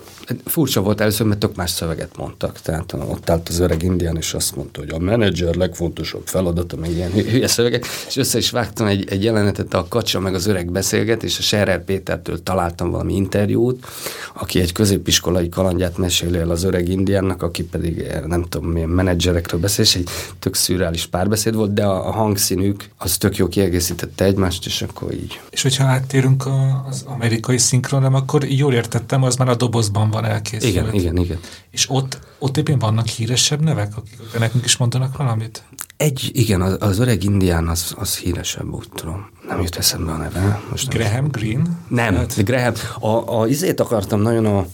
Furcsa 0.46 0.82
volt 0.82 1.02
először, 1.02 1.28
mert 1.28 1.40
tök 1.40 1.56
más 1.56 1.70
szöveget 1.70 2.18
mondtak. 2.18 2.60
Tehát 2.62 2.94
ott 2.94 3.30
állt 3.30 3.50
az 3.50 3.60
öreg 3.60 3.84
indián, 3.84 4.18
és 4.18 4.34
azt 4.34 4.56
mondta, 4.56 4.80
hogy 4.80 4.90
a 4.90 5.00
menedzser 5.00 5.56
legfontosabb 5.56 6.28
feladata, 6.28 6.76
meg 6.76 6.92
ilyen 6.92 7.12
hülye 7.12 7.48
szövegek, 7.48 7.86
és 8.08 8.18
össze 8.18 8.38
is 8.38 8.50
vágtam 8.50 8.88
egy, 8.88 9.10
egy 9.10 9.24
jelenetet, 9.24 9.74
a 9.74 9.86
kacsa 9.90 10.20
meg 10.20 10.34
az 10.34 10.46
öreg 10.46 10.72
beszélget, 10.72 11.24
és 11.24 11.40
a 11.40 11.42
Serrer 11.42 11.84
Pétertől 11.84 12.44
találtam 12.44 12.92
valami 12.92 13.16
interjút, 13.16 13.88
aki 14.34 14.60
egy 14.60 14.72
középiskolai 14.72 15.50
kalandját 15.50 15.98
meséli 15.98 16.38
el 16.38 16.50
az 16.50 16.64
öreg 16.64 16.90
indiánnak, 16.90 17.44
aki 17.44 17.64
pedig 17.64 18.00
eh, 18.00 18.22
nem 18.22 18.44
tudom 18.44 18.70
milyen 18.70 18.90
menedzserekről 18.90 19.60
beszél, 19.60 19.86
és 19.86 19.96
egy 19.96 20.10
tök 20.40 20.56
szürreális 20.56 21.06
párbeszéd 21.06 21.56
volt, 21.56 21.74
de 21.74 21.86
a, 21.86 22.08
a 22.08 22.12
hangszínük 22.12 22.84
az 22.98 23.18
tök 23.18 23.38
jó 23.38 23.48
kiegészítette 23.48 24.26
egymást, 24.26 24.66
és 24.66 24.82
akkor 24.82 25.14
így. 25.14 25.40
És 25.50 25.62
hogyha 25.62 25.84
áttérünk 25.84 26.46
az 26.90 27.04
amerikai 27.06 27.58
szinkronra, 27.58 28.08
akkor 28.08 28.44
jól 28.44 28.74
értettem, 28.74 29.24
az 29.24 29.36
már 29.36 29.50
a 29.50 29.56
dobozban 29.56 30.10
van 30.10 30.17
elkészült. 30.26 30.74
Igen, 30.74 30.94
igen, 30.94 31.18
igen. 31.18 31.40
És 31.70 31.90
ott, 31.90 32.20
ott 32.40 32.58
éppen 32.58 32.80
vannak 32.80 33.08
híresebb 33.08 33.62
nevek, 33.62 33.98
akik 33.98 34.40
nekünk 34.40 34.66
is 34.66 34.78
mondanak 34.78 35.18
valamit? 35.18 35.64
Egy, 35.98 36.30
igen, 36.34 36.62
az, 36.62 36.78
az 36.80 37.00
öreg 37.00 37.24
indián 37.24 37.68
az, 37.68 37.94
az 37.98 38.18
híresebb, 38.18 38.74
úgy 38.74 38.90
tudom. 38.96 39.30
Nem 39.48 39.62
jut 39.62 39.76
eszembe 39.76 40.12
a 40.12 40.18
neve. 40.18 40.62
Most 40.70 40.90
Graham 40.90 41.28
Green? 41.28 41.86
Nem, 41.88 42.16
hát... 42.16 42.44
Graham. 42.44 42.74
A, 43.00 43.40
a 43.40 43.48
izét 43.48 43.80
akartam 43.80 44.22
nagyon 44.22 44.46
a 44.46 44.66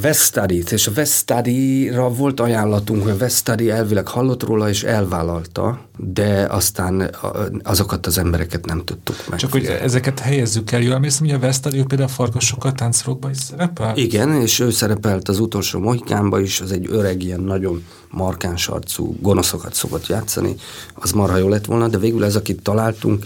Vesztadit, 0.00 0.72
és 0.72 0.86
a 0.86 0.92
Vesztadira 0.92 2.08
volt 2.08 2.40
ajánlatunk, 2.40 3.02
hogy 3.02 3.10
a 3.10 3.16
Vesztadi 3.16 3.70
elvileg 3.70 4.08
hallott 4.08 4.42
róla, 4.42 4.68
és 4.68 4.82
elvállalta, 4.82 5.80
de 5.96 6.46
aztán 6.50 7.16
azokat 7.62 8.06
az 8.06 8.18
embereket 8.18 8.66
nem 8.66 8.84
tudtuk 8.84 9.16
meg. 9.28 9.38
Csak 9.38 9.52
hogy 9.52 9.64
ezeket 9.64 10.18
helyezzük 10.18 10.72
el, 10.72 10.80
jól 10.80 10.94
emlékszem, 10.94 11.26
hogy 11.26 11.34
a 11.34 11.38
Vesztadi 11.38 11.84
például 11.84 12.08
a 12.08 12.12
farkasokkal 12.12 12.72
táncolókban 12.72 13.30
is 13.30 13.36
szerepel? 13.36 13.96
Igen, 13.96 14.40
és 14.40 14.58
ő 14.58 14.70
szerepelt 14.70 15.28
az 15.28 15.38
utolsó 15.38 15.80
Mohikánban 15.80 16.42
is, 16.42 16.60
az 16.60 16.72
egy 16.72 16.86
öreg, 16.90 17.22
ilyen 17.22 17.40
nagyon 17.40 17.84
markáns 18.10 18.68
arcú 18.68 19.16
gonoszokat 19.20 19.74
szokott 19.74 20.06
játszani, 20.06 20.54
az 20.94 21.12
marha 21.12 21.36
jó 21.36 21.48
lett 21.48 21.64
volna, 21.64 21.88
de 21.88 21.98
végül 21.98 22.24
ez, 22.24 22.36
akit 22.36 22.62
találtunk, 22.62 23.24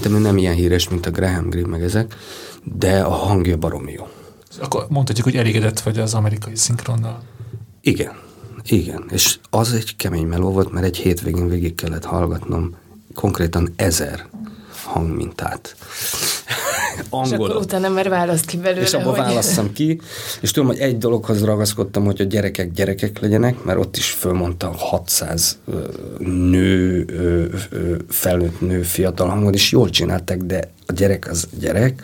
szerintem 0.00 0.24
ő 0.24 0.32
nem 0.32 0.38
ilyen 0.38 0.54
híres, 0.54 0.88
mint 0.88 1.06
a 1.06 1.10
Graham 1.10 1.50
Greene 1.50 1.68
meg 1.68 1.82
ezek, 1.82 2.16
de 2.62 3.00
a 3.00 3.10
hangja 3.10 3.56
baromi 3.56 3.92
jó. 3.92 4.08
Akkor 4.60 4.86
mondhatjuk, 4.88 5.26
hogy 5.26 5.36
elégedett 5.36 5.80
vagy 5.80 5.98
az 5.98 6.14
amerikai 6.14 6.56
szinkronnal. 6.56 7.22
Igen, 7.80 8.12
igen. 8.64 9.04
És 9.10 9.38
az 9.50 9.72
egy 9.72 9.96
kemény 9.96 10.26
meló 10.26 10.50
volt, 10.50 10.72
mert 10.72 10.86
egy 10.86 10.96
hétvégén 10.96 11.48
végig 11.48 11.74
kellett 11.74 12.04
hallgatnom 12.04 12.76
konkrétan 13.14 13.72
ezer 13.76 14.26
hangmintát. 14.84 15.76
Angolul. 17.10 17.46
És 17.46 17.50
akkor 17.50 17.62
utána 17.62 17.88
már 17.88 18.08
választ 18.08 18.44
ki 18.44 18.56
belőle. 18.56 18.80
És 18.80 18.92
abban 18.92 19.34
hogy... 19.34 19.72
ki, 19.72 20.00
és 20.40 20.50
tudom, 20.50 20.68
hogy 20.68 20.78
egy 20.78 20.98
dologhoz 20.98 21.44
ragaszkodtam, 21.44 22.04
hogy 22.04 22.20
a 22.20 22.24
gyerekek 22.24 22.72
gyerekek 22.72 23.20
legyenek, 23.20 23.64
mert 23.64 23.78
ott 23.78 23.96
is 23.96 24.10
fölmondta 24.10 24.72
600 24.76 25.58
nő, 26.18 27.04
felnőtt 28.08 28.60
nő, 28.60 28.82
fiatal 28.82 29.28
hangon, 29.28 29.52
és 29.52 29.72
jól 29.72 29.90
csináltak, 29.90 30.38
de 30.38 30.70
a 30.90 30.92
gyerek 30.92 31.30
az 31.30 31.48
gyerek, 31.58 32.02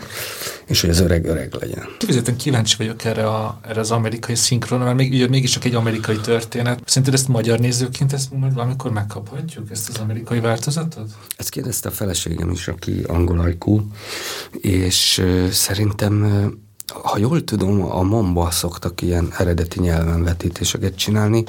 és 0.67 0.81
hogy 0.81 0.91
az 0.91 1.01
öreg 1.01 1.25
öreg 1.25 1.55
legyen. 1.61 1.85
Kifejezetten 1.99 2.37
kíváncsi 2.37 2.77
vagyok 2.77 3.05
erre, 3.05 3.29
a, 3.29 3.61
erre 3.63 3.81
az 3.81 3.91
amerikai 3.91 4.35
szinkronra, 4.35 4.85
mert 4.85 4.97
még, 4.97 5.13
ugye, 5.13 5.29
mégis 5.29 5.51
csak 5.51 5.65
egy 5.65 5.75
amerikai 5.75 6.17
történet. 6.17 6.81
Szerinted 6.85 7.15
ezt 7.15 7.29
magyar 7.29 7.59
nézőként 7.59 8.13
ezt 8.13 8.33
majd 8.33 8.55
valamikor 8.55 8.91
megkaphatjuk, 8.91 9.71
ezt 9.71 9.89
az 9.89 9.97
amerikai 9.99 10.41
változatot? 10.41 11.11
Ezt 11.37 11.49
kérdezte 11.49 11.89
a 11.89 11.93
feleségem 11.93 12.51
is, 12.51 12.69
aki 12.69 13.03
angol 13.07 13.39
ajkú, 13.41 13.91
és 14.61 15.19
uh, 15.19 15.49
szerintem 15.49 16.23
uh, 16.23 16.53
ha 17.03 17.19
jól 17.19 17.45
tudom, 17.45 17.83
a 17.83 18.03
Momba 18.03 18.51
szoktak 18.51 19.03
ilyen 19.03 19.33
eredeti 19.39 19.81
nyelven 19.81 20.23
vetítéseket 20.23 20.97
csinálni, 20.97 21.45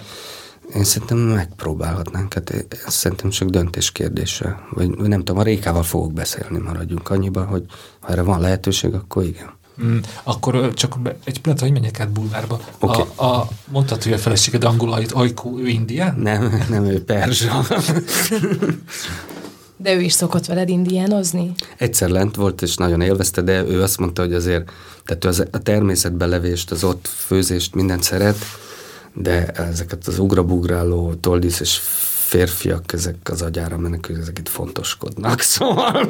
én 0.75 0.83
szerintem 0.83 1.17
megpróbálhatnánk, 1.17 2.33
hát 2.33 2.49
ez 2.85 2.93
szerintem 2.93 3.29
csak 3.29 3.49
döntés 3.49 3.91
kérdése. 3.91 4.59
Vagy 4.69 4.89
nem 4.89 5.19
tudom, 5.19 5.37
a 5.37 5.43
Rékával 5.43 5.83
fogok 5.83 6.13
beszélni, 6.13 6.57
maradjunk 6.57 7.09
annyiban, 7.09 7.45
hogy 7.45 7.65
ha 7.99 8.11
erre 8.11 8.21
van 8.21 8.39
lehetőség, 8.39 8.93
akkor 8.93 9.23
igen. 9.23 9.55
Mm, 9.83 9.97
akkor 10.23 10.73
csak 10.73 10.97
egy 11.23 11.41
pillanat, 11.41 11.63
hogy 11.63 11.71
menjek 11.71 11.99
át 11.99 12.09
bulvárba. 12.09 12.59
Okay. 12.79 13.05
A, 13.15 13.25
a, 13.25 13.47
mondtad, 13.71 14.03
hogy 14.03 14.13
a 14.13 14.17
feleséged 14.17 14.63
angol 14.63 15.05
ajkú, 15.09 15.59
ő 15.59 15.67
indián? 15.67 16.15
Nem, 16.19 16.65
nem, 16.69 16.85
ő 16.85 17.03
perzsa. 17.03 17.61
De 19.79 19.93
ő 19.93 20.01
is 20.01 20.13
szokott 20.13 20.45
veled 20.45 20.69
indiánozni? 20.69 21.51
Egyszer 21.77 22.09
lent 22.09 22.35
volt, 22.35 22.61
és 22.61 22.75
nagyon 22.75 23.01
élvezte, 23.01 23.41
de 23.41 23.63
ő 23.63 23.81
azt 23.81 23.97
mondta, 23.97 24.21
hogy 24.21 24.33
azért 24.33 24.71
tehát 25.05 25.25
ő 25.25 25.27
az, 25.27 25.43
a 25.51 25.57
természetben 25.57 26.29
levést, 26.29 26.71
az 26.71 26.83
ott 26.83 27.07
főzést, 27.07 27.75
mindent 27.75 28.03
szeret, 28.03 28.37
de 29.21 29.45
ezeket 29.45 30.07
az 30.07 30.19
ugrabugráló, 30.19 31.13
toldisz 31.13 31.59
és 31.59 31.79
férfiak 32.27 32.93
ezek 32.93 33.15
az 33.23 33.41
agyára 33.41 33.77
mennek, 33.77 34.09
ezek 34.19 34.39
itt 34.39 34.49
fontoskodnak, 34.49 35.41
szóval 35.55 36.09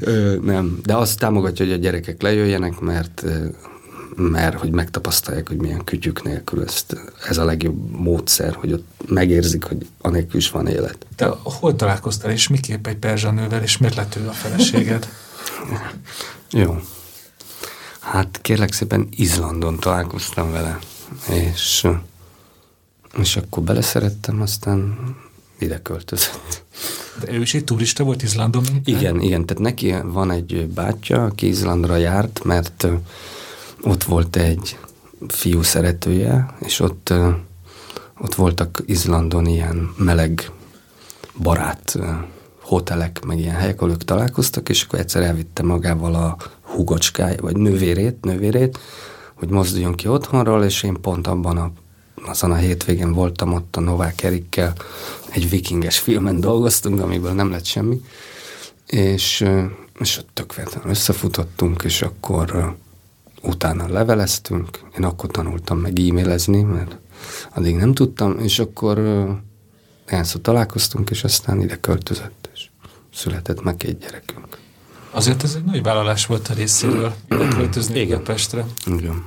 ö, 0.00 0.36
nem. 0.42 0.80
De 0.84 0.96
azt 0.96 1.18
támogatja, 1.18 1.64
hogy 1.64 1.74
a 1.74 1.78
gyerekek 1.78 2.22
lejöjjenek, 2.22 2.80
mert 2.80 3.24
mert 4.16 4.58
hogy 4.58 4.70
megtapasztalják, 4.70 5.48
hogy 5.48 5.56
milyen 5.56 5.84
kütyük 5.84 6.22
nélkül 6.22 6.62
ezt, 6.62 6.96
ez 7.28 7.38
a 7.38 7.44
legjobb 7.44 7.90
módszer, 7.90 8.54
hogy 8.54 8.72
ott 8.72 8.86
megérzik, 9.06 9.64
hogy 9.64 9.86
anélkül 10.00 10.40
is 10.40 10.50
van 10.50 10.66
élet. 10.66 11.06
Te 11.16 11.26
hol 11.42 11.76
találkoztál, 11.76 12.30
és 12.30 12.48
miképp 12.48 12.86
egy 12.86 12.96
perzsanővel, 12.96 13.62
és 13.62 13.78
miért 13.78 13.94
lett 13.94 14.16
ő 14.16 14.28
a 14.28 14.32
feleséged? 14.32 15.08
Jó. 16.50 16.80
Hát 18.00 18.38
kérlek 18.42 18.72
szépen 18.72 19.08
Izlandon 19.10 19.78
találkoztam 19.78 20.50
vele, 20.50 20.78
és, 21.28 21.86
és 23.20 23.36
akkor 23.36 23.62
beleszerettem, 23.62 24.40
aztán 24.40 24.98
ide 25.58 25.82
költözött. 25.82 26.64
De 27.20 27.32
ő 27.32 27.40
is 27.40 27.54
egy 27.54 27.64
turista 27.64 28.04
volt 28.04 28.22
Izlandon? 28.22 28.64
Igen, 28.84 29.20
igen, 29.20 29.46
tehát 29.46 29.62
neki 29.62 29.94
van 30.04 30.30
egy 30.30 30.66
bátyja, 30.74 31.24
aki 31.24 31.46
Izlandra 31.46 31.96
járt, 31.96 32.44
mert 32.44 32.86
ott 33.82 34.04
volt 34.04 34.36
egy 34.36 34.78
fiú 35.28 35.62
szeretője, 35.62 36.54
és 36.58 36.80
ott, 36.80 37.12
ott 38.18 38.34
voltak 38.34 38.82
Izlandon 38.86 39.46
ilyen 39.46 39.90
meleg 39.96 40.50
barát 41.42 41.98
hotelek, 42.62 43.24
meg 43.24 43.38
ilyen 43.38 43.54
helyek, 43.54 43.80
ahol 43.80 43.92
ők 43.92 44.04
találkoztak, 44.04 44.68
és 44.68 44.82
akkor 44.82 44.98
egyszer 44.98 45.22
elvitte 45.22 45.62
magával 45.62 46.14
a 46.14 46.36
hugocskája, 46.60 47.40
vagy 47.40 47.56
nővérét, 47.56 48.24
nővérét, 48.24 48.78
hogy 49.34 49.48
mozduljon 49.48 49.94
ki 49.94 50.08
otthonról, 50.08 50.64
és 50.64 50.82
én 50.82 51.00
pont 51.00 51.26
abban 51.26 51.56
a, 51.56 51.70
azon 52.26 52.50
a 52.50 52.56
hétvégén 52.56 53.12
voltam 53.12 53.52
ott 53.52 53.76
a 53.76 53.80
Novák 53.80 54.22
Erikkel, 54.22 54.74
egy 55.30 55.50
vikinges 55.50 55.98
filmen 55.98 56.40
dolgoztunk, 56.40 57.00
amiből 57.00 57.32
nem 57.32 57.50
lett 57.50 57.64
semmi, 57.64 58.00
és, 58.86 59.44
és 59.98 60.18
ott 60.18 60.28
tök 60.32 60.54
összefutottunk, 60.84 61.82
és 61.84 62.02
akkor 62.02 62.76
utána 63.42 63.88
leveleztünk, 63.88 64.80
én 64.98 65.04
akkor 65.04 65.30
tanultam 65.30 65.78
meg 65.78 65.98
e-mailezni, 65.98 66.62
mert 66.62 66.96
addig 67.54 67.76
nem 67.76 67.94
tudtam, 67.94 68.38
és 68.38 68.58
akkor 68.58 68.98
elszó 70.06 70.38
találkoztunk, 70.38 71.10
és 71.10 71.24
aztán 71.24 71.60
ide 71.60 71.76
költözött, 71.80 72.48
és 72.54 72.68
született 73.14 73.62
meg 73.62 73.76
két 73.76 73.98
gyerekünk. 73.98 74.58
Azért 75.10 75.42
ez 75.42 75.54
egy 75.54 75.64
nagy 75.64 75.82
vállalás 75.82 76.26
volt 76.26 76.48
a 76.48 76.54
részéről, 76.54 77.14
ide 77.30 77.48
költözni 77.48 78.00
Igen. 78.00 78.22
Pestre. 78.22 78.64
Igen. 78.86 79.24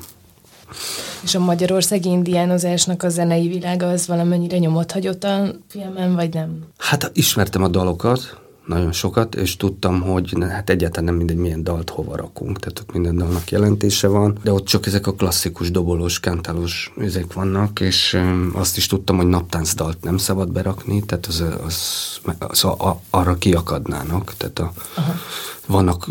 És 1.24 1.36
a 1.36 1.40
magyarországi 1.40 2.10
indiánozásnak 2.10 3.04
a 3.04 3.10
zenei 3.10 3.48
világa 3.48 3.88
az 3.88 4.08
valamennyire 4.08 4.58
nyomot 4.58 4.92
hagyott 4.92 5.24
a 5.24 5.56
filmen, 5.68 6.16
vagy 6.16 6.34
nem? 6.34 6.64
Hát 6.78 7.12
ismertem 7.14 7.64
a 7.64 7.68
dalokat, 7.68 8.42
nagyon 8.66 8.92
sokat, 8.92 9.36
és 9.36 9.58
tudtam, 9.58 10.02
hogy 10.02 10.36
hát 10.50 10.70
egyáltalán 10.70 11.06
nem 11.06 11.16
mindegy, 11.16 11.38
milyen 11.38 11.64
dalt 11.64 11.90
hova 11.90 12.16
rakunk, 12.16 12.60
tehát 12.60 12.80
ott 12.80 12.94
minden 12.94 13.18
dalnak 13.18 13.52
jelentése 13.52 14.08
van, 14.08 14.38
de 14.44 14.52
ott 14.52 14.66
csak 14.66 14.86
ezek 14.86 15.08
a 15.08 15.14
klasszikus 15.14 15.72
dobolós, 15.72 16.20
kántálós 16.20 16.94
ezek 16.98 17.34
vannak, 17.34 17.80
és 17.80 18.14
um, 18.14 18.52
azt 18.54 18.78
is 18.78 18.88
tudtam, 18.88 19.18
hogy 19.18 19.28
naptánc 19.28 19.74
dalt 19.74 20.04
nem 20.04 20.18
szabad 20.18 20.52
berakni, 20.52 21.04
tehát 21.06 21.26
az, 21.26 21.44
az, 21.66 21.78
az 22.40 22.64
a, 22.64 23.02
arra 23.10 23.36
kiakadnának, 23.36 24.34
tehát 24.38 24.60
a, 24.60 24.72
vannak, 25.68 26.08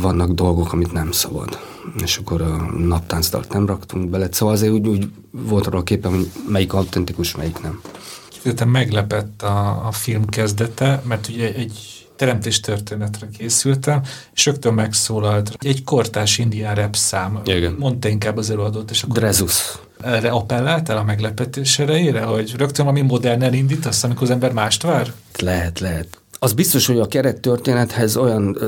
vannak 0.00 0.30
dolgok, 0.30 0.72
amit 0.72 0.92
nem 0.92 1.12
szabad, 1.12 1.58
és 2.02 2.16
akkor 2.16 2.42
a 2.42 2.56
naptáncdalt 2.78 3.52
nem 3.52 3.66
raktunk 3.66 4.10
bele, 4.10 4.28
szóval 4.30 4.54
azért 4.54 4.72
úgy, 4.72 4.86
úgy 4.86 5.10
volt 5.30 5.66
arra 5.66 5.78
a 5.78 5.82
képen, 5.82 6.10
hogy 6.10 6.30
melyik 6.48 6.72
autentikus, 6.72 7.36
melyik 7.36 7.60
nem. 7.62 7.80
Kifejezetten 8.28 8.68
meglepett 8.68 9.42
a, 9.42 9.86
a 9.86 9.92
film 9.92 10.26
kezdete, 10.26 11.02
mert 11.06 11.28
ugye 11.28 11.54
egy 11.54 12.02
teremtés 12.16 12.60
történetre 12.60 13.28
készültem, 13.38 14.02
és 14.34 14.46
rögtön 14.46 14.74
megszólalt 14.74 15.56
egy 15.58 15.84
kortás 15.84 16.38
indián 16.38 16.74
rap 16.74 16.96
szám. 16.96 17.40
Igen. 17.44 17.76
Mondta 17.78 18.08
inkább 18.08 18.36
az 18.36 18.50
előadót, 18.50 18.90
és 18.90 19.02
akkor... 19.02 19.16
Drezus. 19.16 19.78
Erre 20.00 20.30
appelláltál 20.30 20.96
a 20.96 21.02
meglepetés 21.04 21.78
erejére, 21.78 22.22
hogy 22.22 22.54
rögtön 22.56 22.86
ami 22.86 23.00
modern 23.00 23.42
elindítasz, 23.42 24.04
amikor 24.04 24.22
az 24.22 24.30
ember 24.30 24.52
mást 24.52 24.82
vár? 24.82 25.12
Lehet, 25.38 25.80
lehet. 25.80 26.21
Az 26.42 26.52
biztos, 26.52 26.86
hogy 26.86 26.98
a 26.98 27.06
kerettörténethez 27.06 28.16
olyan 28.16 28.58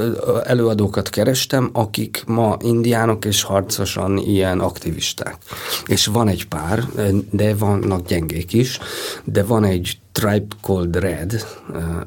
előadókat 0.44 1.10
kerestem, 1.10 1.70
akik 1.72 2.22
ma 2.26 2.56
indiánok 2.60 3.24
és 3.24 3.42
harcosan 3.42 4.18
ilyen 4.18 4.60
aktivisták. 4.60 5.36
És 5.86 6.06
van 6.06 6.28
egy 6.28 6.48
pár, 6.48 6.84
de 7.30 7.54
vannak 7.54 8.06
gyengék 8.06 8.52
is, 8.52 8.78
de 9.24 9.42
van 9.42 9.64
egy 9.64 9.98
Tribe 10.12 10.56
Called 10.60 10.96
Red, 10.96 11.46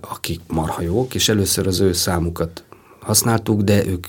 akik 0.01 0.41
marha 0.47 0.81
jók, 0.81 1.15
és 1.15 1.29
először 1.29 1.67
az 1.67 1.79
ő 1.79 1.93
számukat 1.93 2.63
használtuk, 2.99 3.61
de 3.61 3.85
ők 3.85 4.05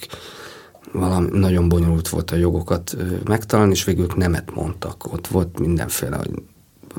valami 0.93 1.39
nagyon 1.39 1.69
bonyolult 1.69 2.09
volt 2.09 2.31
a 2.31 2.37
jogokat 2.37 2.97
megtalálni, 3.25 3.73
és 3.73 3.85
végül 3.85 4.05
ők 4.05 4.17
nemet 4.17 4.55
mondtak. 4.55 5.13
Ott 5.13 5.27
volt 5.27 5.59
mindenféle, 5.59 6.17
hogy 6.17 6.31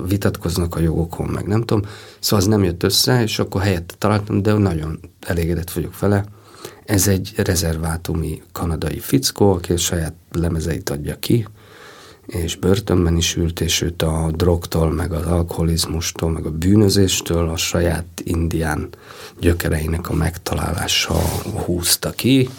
vitatkoznak 0.07 0.75
a 0.75 0.79
jogokon, 0.79 1.27
meg 1.27 1.47
nem 1.47 1.61
tudom. 1.61 1.89
Szóval 2.19 2.45
az 2.45 2.51
nem 2.51 2.63
jött 2.63 2.83
össze, 2.83 3.21
és 3.21 3.39
akkor 3.39 3.61
helyette 3.61 3.93
találtam, 3.97 4.41
de 4.41 4.53
nagyon 4.53 4.99
elégedett 5.19 5.71
vagyok 5.71 5.99
vele. 5.99 6.25
Ez 6.85 7.07
egy 7.07 7.33
rezervátumi 7.35 8.41
kanadai 8.51 8.99
fickó, 8.99 9.51
aki 9.51 9.73
a 9.73 9.77
saját 9.77 10.13
lemezeit 10.31 10.89
adja 10.89 11.19
ki, 11.19 11.47
és 12.25 12.55
börtönben 12.55 13.17
is 13.17 13.35
ült, 13.35 13.59
és 13.59 13.81
őt 13.81 14.01
a 14.01 14.31
drogtól, 14.35 14.91
meg 14.91 15.11
az 15.13 15.25
alkoholizmustól, 15.25 16.31
meg 16.31 16.45
a 16.45 16.51
bűnözéstől 16.51 17.49
a 17.49 17.57
saját 17.57 18.21
indián 18.23 18.89
gyökereinek 19.39 20.09
a 20.09 20.13
megtalálása 20.13 21.13
húzta 21.65 22.11
ki, 22.11 22.49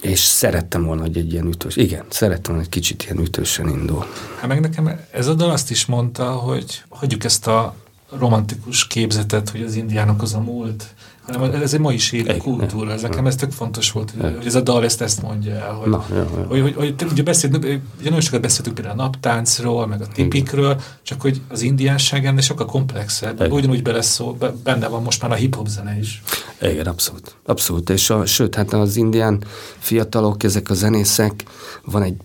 és 0.00 0.20
szerettem 0.20 0.84
volna, 0.84 1.00
hogy 1.00 1.16
egy 1.16 1.32
ilyen 1.32 1.46
ütős, 1.46 1.76
igen, 1.76 2.04
szerettem 2.08 2.52
volna, 2.52 2.60
hogy 2.60 2.68
kicsit 2.68 3.02
ilyen 3.02 3.18
ütősen 3.18 3.68
indul. 3.68 4.06
Hát 4.38 4.48
meg 4.48 4.60
nekem 4.60 5.00
ez 5.10 5.26
a 5.26 5.34
dal 5.34 5.50
azt 5.50 5.70
is 5.70 5.86
mondta, 5.86 6.32
hogy 6.32 6.82
hagyjuk 6.88 7.24
ezt 7.24 7.46
a 7.46 7.74
romantikus 8.10 8.86
képzetet, 8.86 9.50
hogy 9.50 9.62
az 9.62 9.74
indiánok 9.74 10.22
az 10.22 10.34
a 10.34 10.40
múlt, 10.40 10.94
hanem 11.32 11.62
ez 11.62 11.74
egy 11.74 11.80
ma 11.80 11.92
is 11.92 12.12
élő 12.12 12.36
kultúra. 12.36 12.92
Ez 12.92 13.02
nekem 13.02 13.26
ez 13.26 13.36
tök 13.36 13.52
fontos 13.52 13.92
volt, 13.92 14.12
hogy, 14.20 14.46
ez 14.46 14.54
a 14.54 14.60
dal 14.60 14.84
ezt, 14.84 15.00
ezt 15.00 15.22
mondja 15.22 15.54
el, 15.54 15.72
hogy, 15.72 15.90
Na, 15.90 16.06
jó, 16.10 16.16
jó. 16.16 16.44
hogy, 16.48 16.60
hogy, 16.60 16.74
hogy 16.74 17.10
ugye, 17.10 17.22
beszélt, 17.22 17.56
ugye 17.56 17.80
nagyon 18.02 18.20
sokat 18.20 18.40
beszéltünk 18.40 18.74
például 18.74 19.00
a 19.00 19.02
naptáncról, 19.02 19.86
meg 19.86 20.00
a 20.00 20.06
tipikről, 20.06 20.80
csak 21.02 21.20
hogy 21.20 21.40
az 21.48 21.62
indiánság 21.62 22.26
ennél 22.26 22.40
sokkal 22.40 22.66
komplexebb, 22.66 23.34
Igen. 23.34 23.52
ugyanúgy 23.52 23.82
beleszól, 23.82 24.36
benne 24.62 24.88
van 24.88 25.02
most 25.02 25.22
már 25.22 25.30
a 25.30 25.34
hip-hop 25.34 25.68
zene 25.68 25.98
is. 25.98 26.22
Igen, 26.60 26.86
abszolút. 26.86 27.34
Abszolút. 27.44 27.90
És 27.90 28.10
a, 28.10 28.26
sőt, 28.26 28.54
hát 28.54 28.72
az 28.72 28.96
indián 28.96 29.44
fiatalok, 29.78 30.42
ezek 30.42 30.70
a 30.70 30.74
zenészek, 30.74 31.44
van 31.84 32.02
egy 32.02 32.16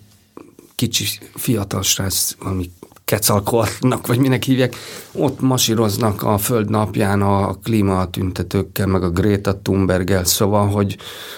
kicsi 0.75 1.05
fiatal 1.35 1.81
srác, 1.81 2.35
ami 2.39 2.71
kecalkornak, 3.05 4.07
vagy 4.07 4.17
minek 4.17 4.43
hívják, 4.43 4.75
ott 5.11 5.41
masíroznak 5.41 6.23
a 6.23 6.37
Föld 6.37 6.69
napján 6.69 7.21
a 7.21 7.53
klímatüntetőkkel, 7.63 8.87
meg 8.87 9.03
a 9.03 9.09
Greta 9.09 9.59
Thunberggel, 9.61 10.23
szóval, 10.23 10.67
hogy, 10.67 10.97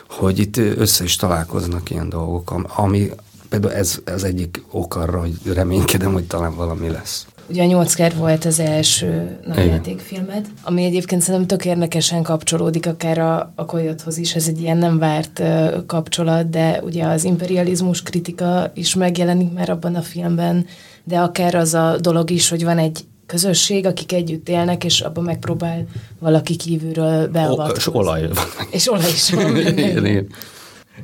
hogy 0.09 0.39
itt 0.39 0.57
össze 0.57 1.03
is 1.03 1.15
találkoznak 1.15 1.89
ilyen 1.89 2.09
dolgok, 2.09 2.53
ami 2.75 3.09
például 3.49 3.73
ez 3.73 3.99
az 4.05 4.23
egyik 4.23 4.63
ok 4.71 4.95
arra, 4.95 5.19
hogy 5.19 5.33
reménykedem, 5.53 6.13
hogy 6.13 6.27
talán 6.27 6.55
valami 6.55 6.89
lesz. 6.89 7.25
Ugye 7.49 7.63
a 7.63 7.65
Nyolcker 7.65 8.15
volt 8.15 8.45
az 8.45 8.59
első 8.59 9.39
nagyjátékfilmed, 9.45 10.47
ami 10.61 10.83
egyébként 10.83 11.21
szerintem 11.21 11.47
tök 11.47 11.65
érdekesen 11.65 12.23
kapcsolódik 12.23 12.87
akár 12.87 13.17
a, 13.17 13.51
a 13.55 13.65
Koyothoz 13.65 14.17
is, 14.17 14.35
ez 14.35 14.47
egy 14.47 14.61
ilyen 14.61 14.77
nem 14.77 14.97
várt 14.97 15.39
uh, 15.39 15.85
kapcsolat, 15.85 16.49
de 16.49 16.81
ugye 16.83 17.05
az 17.05 17.23
imperializmus 17.23 18.03
kritika 18.03 18.71
is 18.73 18.95
megjelenik 18.95 19.53
már 19.53 19.69
abban 19.69 19.95
a 19.95 20.01
filmben, 20.01 20.65
de 21.07 21.19
akár 21.19 21.55
az 21.55 21.73
a 21.73 21.97
dolog 21.99 22.29
is, 22.29 22.49
hogy 22.49 22.63
van 22.63 22.77
egy 22.77 23.05
közösség, 23.25 23.85
akik 23.85 24.13
együtt 24.13 24.49
élnek, 24.49 24.83
és 24.83 25.01
abban 25.01 25.23
megpróbál 25.23 25.85
valaki 26.19 26.55
kívülről 26.55 27.27
beavatkozni. 27.27 27.77
És 27.77 27.93
olaj 27.93 28.27
van. 28.27 28.45
És 28.69 28.91
olaj 28.91 29.09
is 29.09 29.31
van. 29.31 29.57
igen, 29.67 30.05
igen. 30.05 30.27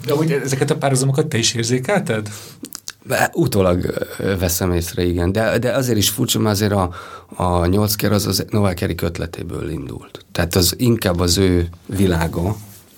De 0.06 0.14
hogy 0.14 0.32
ezeket 0.32 0.72
a 0.72 0.78
párhuzamokat 0.78 1.28
te 1.28 1.38
is 1.38 1.54
érzékelted? 1.54 2.30
Utólag 3.34 4.08
veszem 4.40 4.74
észre, 4.74 5.04
igen. 5.04 5.32
De, 5.32 5.58
de 5.58 5.72
azért 5.72 5.98
is 5.98 6.10
furcsa, 6.10 6.40
mert 6.40 6.56
azért 6.56 6.72
a, 6.72 6.94
a 7.36 7.66
nyolcker 7.66 8.12
az 8.12 8.28
az 8.28 8.46
Novák 8.50 8.82
Erik 8.82 9.02
ötletéből 9.02 9.70
indult. 9.70 10.26
Tehát 10.32 10.56
az 10.56 10.74
inkább 10.78 11.20
az 11.20 11.38
ő 11.38 11.70
világa, 11.86 12.56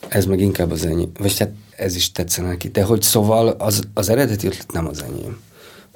ez 0.08 0.26
meg 0.26 0.40
inkább 0.40 0.72
az 0.72 0.86
enyém. 0.86 1.12
Vagy 1.20 1.36
tehát 1.38 1.54
ez 1.76 1.96
is 1.96 2.12
tetszene 2.12 2.48
neki. 2.48 2.68
De 2.68 2.84
hogy 2.84 3.02
szóval 3.02 3.48
az, 3.48 3.82
az 3.94 4.10
eredeti 4.10 4.48
ötlet 4.48 4.72
nem 4.72 4.88
az 4.88 5.04
enyém 5.04 5.38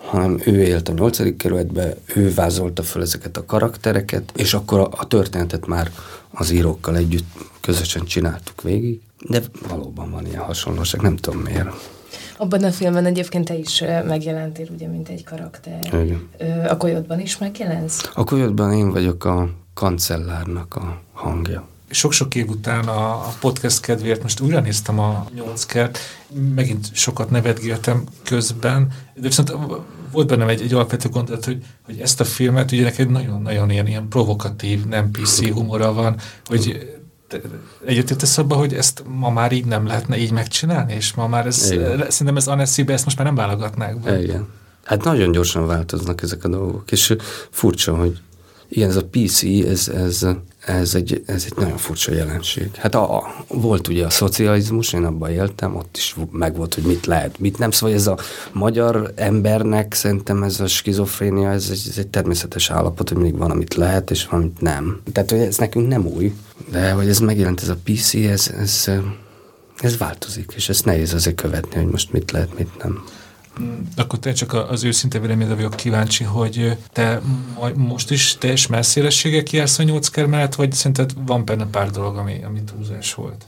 hanem 0.08 0.42
ő 0.46 0.62
élt 0.62 0.90
a 0.90 0.94
nyolcadik 0.94 1.38
kerületbe, 1.38 1.96
ő 2.16 2.34
vázolta 2.34 2.84
fel 2.84 3.02
ezeket 3.02 3.38
a 3.38 3.46
karaktereket, 3.46 4.32
és 4.36 4.54
akkor 4.54 4.80
a, 4.80 4.90
a 4.92 5.08
történetet 5.08 5.66
már 5.66 5.92
az 6.32 6.50
írókkal 6.50 6.98
együtt 6.98 7.26
közösen 7.62 8.06
csináltuk 8.06 8.62
végig, 8.62 9.02
de 9.30 9.42
valóban 9.70 10.12
van 10.12 10.26
ilyen 10.26 10.42
hasonlóság, 10.42 11.02
nem 11.02 11.16
tudom 11.16 11.40
miért. 11.40 11.70
Abban 12.38 12.64
a 12.64 12.72
filmben 12.72 13.06
egyébként 13.06 13.46
te 13.46 13.56
is 13.56 13.84
megjelentél, 14.08 14.68
ugye, 14.74 14.88
mint 14.88 15.10
egy 15.10 15.24
karakter. 15.24 15.80
Igen. 15.94 16.30
A 16.68 16.78
Kolyotban 16.78 17.20
is 17.20 17.38
megjelensz? 17.38 18.10
A 18.14 18.24
Kolyotban 18.24 18.74
én 18.74 18.92
vagyok 18.92 19.26
a 19.26 19.50
kancellárnak 19.74 20.76
a 20.76 21.02
hangja. 21.14 21.68
Sok-sok 21.90 22.36
év 22.36 22.50
után 22.50 22.88
a, 22.88 23.12
a 23.12 23.34
podcast 23.40 23.80
kedvéért 23.80 24.22
most 24.22 24.40
újra 24.40 24.60
néztem 24.60 25.00
a 25.00 25.28
nyolckert, 25.36 26.00
megint 26.56 26.96
sokat 26.96 27.30
nevetgéltem 27.30 28.04
közben, 28.24 28.88
de 29.14 29.28
viszont 29.28 29.54
volt 30.12 30.28
bennem 30.28 30.48
egy, 30.48 30.62
egy 30.62 30.74
alapvető 30.74 31.10
gondolat, 31.10 31.46
hogy, 31.46 31.64
hogy 31.86 32.00
ezt 32.00 32.20
a 32.20 32.24
filmet 32.24 32.72
ugye 32.72 32.84
neked 32.84 33.10
nagyon-nagyon 33.10 33.70
ilyen, 33.70 33.88
ilyen 33.88 34.08
provokatív, 34.08 34.86
nem 34.86 35.12
PC 35.12 35.50
humora 35.50 35.94
van, 35.94 36.16
hogy 36.46 36.96
egyetértesz 37.86 38.38
abba, 38.38 38.56
hogy 38.56 38.74
ezt 38.74 39.04
ma 39.08 39.30
már 39.30 39.52
így 39.52 39.66
nem 39.66 39.86
lehetne 39.86 40.18
így 40.18 40.32
megcsinálni, 40.32 40.94
és 40.94 41.14
ma 41.14 41.28
már 41.28 41.46
ez, 41.46 41.72
Igen. 41.72 41.98
szerintem 41.98 42.38
ez 42.38 42.48
Annecy-be 42.48 42.94
ezt 42.94 43.06
most 43.06 43.18
már 43.18 43.26
nem 43.26 43.36
válogatnák. 43.36 43.96
Vagy? 44.04 44.24
Igen. 44.24 44.48
Hát 44.84 45.04
nagyon 45.04 45.32
gyorsan 45.32 45.68
változnak 45.68 46.22
ezek 46.22 46.44
a 46.44 46.48
dolgok, 46.48 46.92
és 46.92 47.16
furcsa, 47.50 47.96
hogy 47.96 48.22
igen, 48.70 48.90
ez 48.90 48.96
a 48.96 49.06
PC, 49.06 49.44
ez, 49.44 49.88
ez, 49.88 50.26
ez, 50.68 50.96
egy, 50.96 51.24
ez 51.26 51.44
egy 51.46 51.54
nagyon 51.56 51.78
furcsa 51.78 52.14
jelenség. 52.14 52.76
Hát 52.76 52.96
a, 52.96 53.18
a, 53.18 53.46
volt 53.48 53.88
ugye 53.88 54.06
a 54.06 54.10
szocializmus, 54.10 54.94
én 54.94 55.04
abban 55.04 55.30
éltem, 55.30 55.76
ott 55.76 55.98
is 55.98 56.16
megvolt, 56.32 56.74
hogy 56.74 56.84
mit 56.84 57.06
lehet, 57.06 57.40
mit 57.40 57.58
nem. 57.58 57.72
Szóval 57.72 57.96
ez 57.96 58.08
a 58.08 58.18
magyar 58.52 59.12
embernek 59.16 59.94
szerintem 59.94 60.44
ez 60.44 60.60
a 60.60 60.68
skizofrénia, 60.68 61.52
ez, 61.52 61.70
ez, 61.70 61.86
ez 61.90 61.98
egy 61.98 62.08
természetes 62.08 62.70
állapot, 62.70 63.10
hogy 63.10 63.18
mindig 63.18 63.38
van, 63.38 63.52
amit 63.52 63.74
lehet, 63.74 64.12
és 64.12 64.26
van, 64.26 64.42
amit 64.42 64.62
nem. 64.62 65.02
Tehát, 65.12 65.32
hogy 65.32 65.40
ez 65.40 65.58
nekünk 65.58 65.88
nem 65.88 66.06
új, 66.06 66.34
de 66.72 66.92
hogy 66.92 67.08
ez 67.08 67.20
megjelent, 67.20 67.62
ez 67.62 67.70
a 67.70 67.78
PC, 67.84 68.14
ez, 68.14 68.52
ez, 68.58 68.92
ez 69.80 69.98
változik, 69.98 70.54
és 70.56 70.70
ez 70.70 70.82
nehéz 70.82 71.14
azért 71.14 71.36
követni, 71.36 71.76
hogy 71.76 71.92
most 71.92 72.12
mit 72.12 72.32
lehet, 72.32 72.58
mit 72.58 72.84
nem. 72.84 73.04
Akkor 73.96 74.20
te 74.20 74.32
csak 74.32 74.54
az 74.54 74.84
őszinte 74.84 75.20
véleményedre 75.20 75.56
vagyok 75.56 75.76
kíváncsi, 75.76 76.24
hogy 76.24 76.78
te 76.92 77.22
most 77.76 78.12
is 78.12 78.38
teljes 78.38 78.68
messzélességgel 78.68 79.44
kiállsz 79.44 79.80
a 79.80 79.84
nyolc 79.84 80.18
mellett, 80.18 80.56
vagy 80.56 80.72
szerinted 80.72 81.12
van 81.26 81.46
benne 81.46 81.66
pár 81.66 81.90
dolog, 81.90 82.18
ami, 82.18 82.44
ami 82.44 82.64
túlzás 82.64 83.14
volt? 83.14 83.46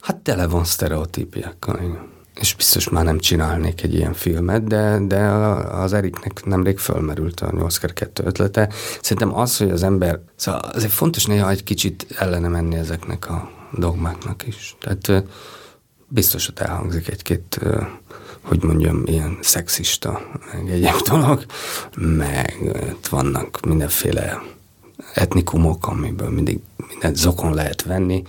Hát 0.00 0.16
tele 0.16 0.46
van 0.46 0.64
sztereotípiákkal. 0.64 2.08
És 2.40 2.54
biztos 2.54 2.88
már 2.88 3.04
nem 3.04 3.18
csinálnék 3.18 3.82
egy 3.82 3.94
ilyen 3.94 4.12
filmet, 4.12 4.64
de, 4.64 4.98
de 5.06 5.20
az 5.70 5.92
Eriknek 5.92 6.44
nemrég 6.44 6.78
fölmerült 6.78 7.40
a 7.40 7.52
8 7.52 7.76
2 7.78 8.24
ötlete. 8.24 8.68
Szerintem 9.00 9.34
az, 9.34 9.56
hogy 9.56 9.70
az 9.70 9.82
ember, 9.82 10.20
szóval 10.36 10.60
azért 10.60 10.92
fontos 10.92 11.24
néha 11.24 11.50
egy 11.50 11.62
kicsit 11.62 12.06
ellene 12.18 12.48
menni 12.48 12.76
ezeknek 12.76 13.28
a 13.30 13.50
dogmáknak 13.72 14.46
is. 14.46 14.76
Tehát 14.80 15.24
biztos, 16.08 16.46
hogy 16.46 16.54
elhangzik 16.58 17.08
egy-két 17.08 17.60
hogy 18.46 18.62
mondjam, 18.62 19.02
ilyen 19.04 19.38
szexista, 19.40 20.20
meg 20.52 20.70
egyéb 20.70 21.00
dolog, 21.10 21.44
meg 21.96 22.76
vannak 23.10 23.60
mindenféle 23.66 24.42
etnikumok, 25.14 25.86
amiből 25.86 26.30
mindig 26.30 26.58
mindent 26.88 27.16
zokon 27.16 27.54
lehet 27.54 27.82
venni, 27.82 28.22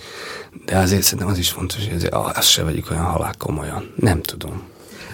de 0.66 0.78
azért 0.78 1.04
szerintem 1.04 1.28
az 1.28 1.38
is 1.38 1.50
fontos, 1.50 1.88
hogy 1.88 2.08
azt 2.12 2.50
se 2.50 2.64
vegyük 2.64 2.92
olyan 2.92 3.04
halál 3.04 3.34
komolyan. 3.38 3.94
Nem 3.96 4.22
tudom. 4.22 4.62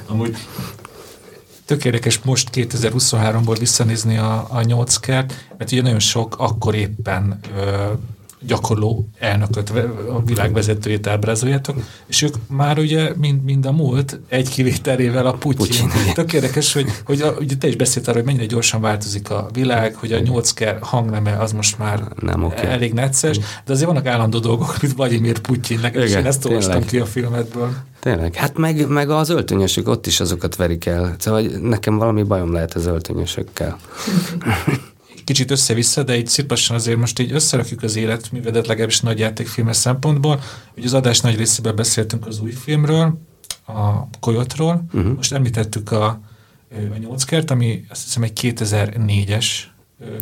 Amúgy 0.08 0.38
tök 1.66 1.86
érdekes 1.86 2.20
most 2.20 2.50
2023-ból 2.54 3.56
visszanézni 3.60 4.18
a, 4.18 4.48
a 4.50 4.62
nyolckert, 4.62 5.34
mert 5.58 5.72
ugye 5.72 5.82
nagyon 5.82 6.00
sok 6.00 6.36
akkor 6.40 6.76
éppen 6.76 7.40
ö, 7.56 7.92
gyakorló 8.46 9.08
elnököt, 9.20 9.70
a 10.10 10.22
világ 10.26 10.54
vezetőjét 10.54 11.08
ábrázoljátok, 11.08 11.76
és 12.06 12.22
ők 12.22 12.36
már 12.48 12.78
ugye 12.78 13.12
mind, 13.18 13.44
mind 13.44 13.66
a 13.66 13.72
múlt 13.72 14.20
egy 14.28 14.50
kivételével 14.50 15.26
a 15.26 15.32
Putyin. 15.32 15.88
Putyin. 15.88 16.14
Tök 16.14 16.34
érdekes, 16.34 16.74
hogy, 16.74 16.86
hogy 17.06 17.22
a, 17.22 17.36
ugye 17.40 17.56
te 17.56 17.68
is 17.68 17.76
beszéltél 17.76 18.14
hogy 18.14 18.24
mennyire 18.24 18.46
gyorsan 18.46 18.82
változik 18.82 19.30
a 19.30 19.48
világ, 19.54 19.96
hogy 19.96 20.12
a 20.12 20.20
8 20.20 20.54
hangneme 20.80 21.38
az 21.38 21.52
most 21.52 21.78
már 21.78 22.04
Nem, 22.20 22.44
okay. 22.44 22.66
elég 22.66 22.94
necces, 22.94 23.38
de 23.38 23.74
azért 23.74 23.88
vannak 23.88 24.06
állandó 24.06 24.40
dolgok, 24.40 24.82
mint 24.82 24.94
Vladimir 24.96 25.40
Putyinnek, 25.40 25.96
és 25.96 26.16
én 26.16 26.26
ezt 26.26 26.46
olvastam 26.46 26.86
ki 26.86 27.00
a 27.00 27.06
filmedből. 27.06 27.74
Tényleg, 28.00 28.36
hát 28.36 28.58
meg, 28.58 28.88
meg 28.88 29.10
az 29.10 29.30
öltönyösök 29.30 29.88
ott 29.88 30.08
is 30.08 30.20
azokat 30.20 30.56
verik 30.56 30.86
el. 30.86 31.16
Szóval 31.18 31.42
nekem 31.62 31.98
valami 31.98 32.24
bajom 32.24 32.54
lehet 32.54 32.74
az 32.74 32.86
öltönyösökkel. 32.86 33.78
Kicsit 35.24 35.52
össze-vissza, 35.52 36.04
de 36.04 36.18
így 36.18 36.28
szépen 36.28 36.58
azért 36.70 36.98
most 36.98 37.20
így 37.20 37.32
összerakjuk 37.32 37.84
az 37.84 37.96
életművedet, 37.96 38.68
legalábbis 38.68 39.02
nagy 39.02 39.20
játékfilmes 39.20 39.78
szempontból. 39.78 40.42
Ugye 40.78 40.86
az 40.86 40.94
adás 40.94 41.20
nagy 41.20 41.36
részében 41.36 41.76
beszéltünk 41.76 42.28
az 42.28 42.40
új 42.40 42.52
filmről, 42.52 43.20
a 43.66 44.08
Koyotról. 44.20 44.86
Uh-huh. 44.94 45.16
Most 45.16 45.34
említettük 45.34 45.92
a, 45.92 46.06
a 46.94 46.98
Nyolckert, 47.00 47.52
ami 47.52 47.86
azt 47.90 48.04
hiszem 48.04 48.24
egy 48.24 48.40
2004-es 48.42 49.46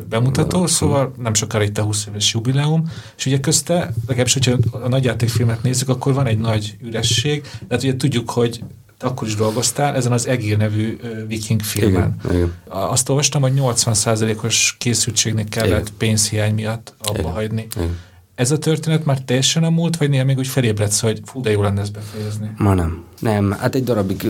bemutató, 0.09 0.57
uh-huh. 0.57 0.71
szóval 0.71 1.13
nem 1.17 1.33
sokára 1.33 1.63
itt 1.63 1.77
a 1.77 1.83
20 1.83 2.05
éves 2.05 2.33
jubileum, 2.33 2.91
és 3.17 3.25
ugye 3.25 3.39
közte, 3.39 3.93
legalábbis, 4.07 4.33
hogyha 4.33 4.57
a 4.71 4.87
nagyjátékfilmet 4.87 5.63
nézzük, 5.63 5.89
akkor 5.89 6.13
van 6.13 6.25
egy 6.25 6.37
nagy 6.37 6.77
üresség, 6.81 7.41
de 7.41 7.65
hát 7.69 7.83
ugye 7.83 7.95
tudjuk, 7.95 8.29
hogy 8.29 8.63
te 9.01 9.07
akkor 9.07 9.27
is 9.27 9.35
dolgoztál 9.35 9.95
ezen 9.95 10.11
az 10.11 10.27
Egér 10.27 10.57
nevű 10.57 10.99
viking 11.27 11.61
filmen. 11.61 12.15
Igen, 12.23 12.35
igen. 12.35 12.53
Azt 12.67 13.09
olvastam, 13.09 13.41
hogy 13.41 13.53
80%-os 13.55 14.75
készültségnek 14.77 15.49
kellett 15.49 15.87
igen. 15.87 15.97
pénzhiány 15.97 16.53
miatt 16.53 16.93
abba 17.01 17.19
igen. 17.19 17.31
hagyni. 17.31 17.67
Igen. 17.75 17.97
Ez 18.41 18.51
a 18.51 18.57
történet 18.57 19.05
már 19.05 19.21
teljesen 19.21 19.63
a 19.63 19.69
múlt, 19.69 19.97
vagy 19.97 20.09
néha 20.09 20.23
még 20.23 20.37
úgy 20.37 20.47
felébredsz, 20.47 20.99
hogy 20.99 21.21
fú, 21.25 21.41
de 21.41 21.51
jó 21.51 21.61
lenne 21.61 21.81
ezt 21.81 21.91
befejezni? 21.91 22.51
Ma 22.57 22.73
nem. 22.73 23.03
Nem, 23.19 23.51
hát 23.51 23.75
egy 23.75 23.83
darabig 23.83 24.27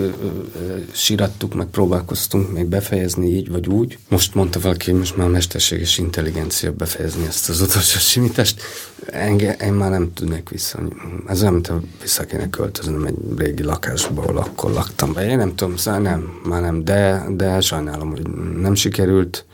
sírattuk, 0.91 1.53
meg 1.53 1.67
próbálkoztunk 1.67 2.51
még 2.51 2.65
befejezni 2.65 3.27
így 3.27 3.49
vagy 3.51 3.67
úgy. 3.67 3.97
Most 4.09 4.35
mondta 4.35 4.59
valaki, 4.59 4.91
most 4.91 5.17
már 5.17 5.27
mesterséges 5.27 5.97
intelligencia 5.97 6.71
befejezni 6.71 7.25
ezt 7.25 7.49
az 7.49 7.61
utolsó 7.61 7.99
simítást. 7.99 8.61
Enge, 9.05 9.53
én 9.53 9.73
már 9.73 9.89
nem 9.89 10.13
tudnék 10.13 10.49
vissza. 10.49 10.79
Ez 11.27 11.41
olyan, 11.41 11.53
mint 11.53 11.71
vissza 12.01 12.25
kéne 12.25 12.49
költöznem 12.49 13.05
egy 13.05 13.15
régi 13.38 13.63
lakásba, 13.63 14.21
ahol 14.21 14.38
akkor 14.38 14.71
laktam. 14.71 15.17
Én 15.17 15.38
nem 15.38 15.55
tudom, 15.55 15.77
szóval 15.77 15.99
nem, 15.99 16.39
már 16.43 16.61
nem, 16.61 16.83
de, 16.83 17.25
de 17.29 17.61
sajnálom, 17.61 18.09
hogy 18.09 18.27
nem 18.61 18.75
sikerült. 18.75 19.45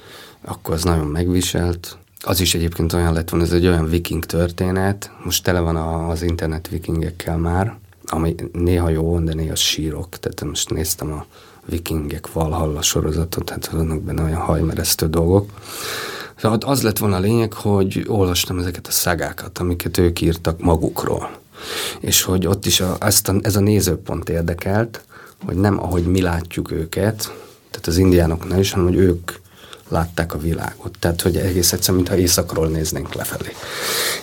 Akkor 0.45 0.73
az 0.73 0.83
nagyon 0.83 1.07
megviselt 1.07 1.97
az 2.27 2.39
is 2.39 2.55
egyébként 2.55 2.93
olyan 2.93 3.13
lett 3.13 3.29
volna, 3.29 3.45
ez 3.45 3.51
egy 3.51 3.67
olyan 3.67 3.89
viking 3.89 4.25
történet, 4.25 5.11
most 5.23 5.43
tele 5.43 5.59
van 5.59 5.75
az 6.09 6.21
internet 6.21 6.67
vikingekkel 6.67 7.37
már, 7.37 7.77
ami 8.05 8.35
néha 8.51 8.89
jó, 8.89 9.19
de 9.19 9.33
néha 9.33 9.55
sírok, 9.55 10.19
tehát 10.19 10.43
most 10.45 10.69
néztem 10.69 11.11
a 11.11 11.25
vikingek 11.65 12.31
Valhalla 12.31 12.81
sorozatot, 12.81 13.45
tehát 13.45 13.67
vannak 13.67 14.01
benne 14.01 14.23
olyan 14.23 14.41
hajmeresztő 14.41 15.07
dolgok. 15.07 15.49
Szóval 16.35 16.57
az 16.65 16.81
lett 16.81 16.97
volna 16.97 17.15
a 17.15 17.19
lényeg, 17.19 17.53
hogy 17.53 18.05
olvastam 18.07 18.59
ezeket 18.59 18.87
a 18.87 18.91
szagákat, 18.91 19.57
amiket 19.57 19.97
ők 19.97 20.21
írtak 20.21 20.61
magukról. 20.61 21.29
És 21.99 22.21
hogy 22.21 22.47
ott 22.47 22.65
is 22.65 22.79
a, 22.79 22.95
ezt 22.99 23.27
a, 23.29 23.35
ez 23.41 23.55
a 23.55 23.59
nézőpont 23.59 24.29
érdekelt, 24.29 25.01
hogy 25.45 25.55
nem 25.55 25.79
ahogy 25.79 26.03
mi 26.03 26.21
látjuk 26.21 26.71
őket, 26.71 27.17
tehát 27.69 27.87
az 27.87 27.97
indiánoknál 27.97 28.59
is, 28.59 28.71
hanem 28.71 28.87
hogy 28.87 28.97
ők 28.97 29.31
látták 29.87 30.33
a 30.33 30.37
világot. 30.37 30.97
Tehát, 30.99 31.21
hogy 31.21 31.37
egész 31.37 31.73
egyszerűen, 31.73 32.03
mintha 32.03 32.21
éjszakról 32.21 32.67
néznénk 32.67 33.13
lefelé. 33.13 33.53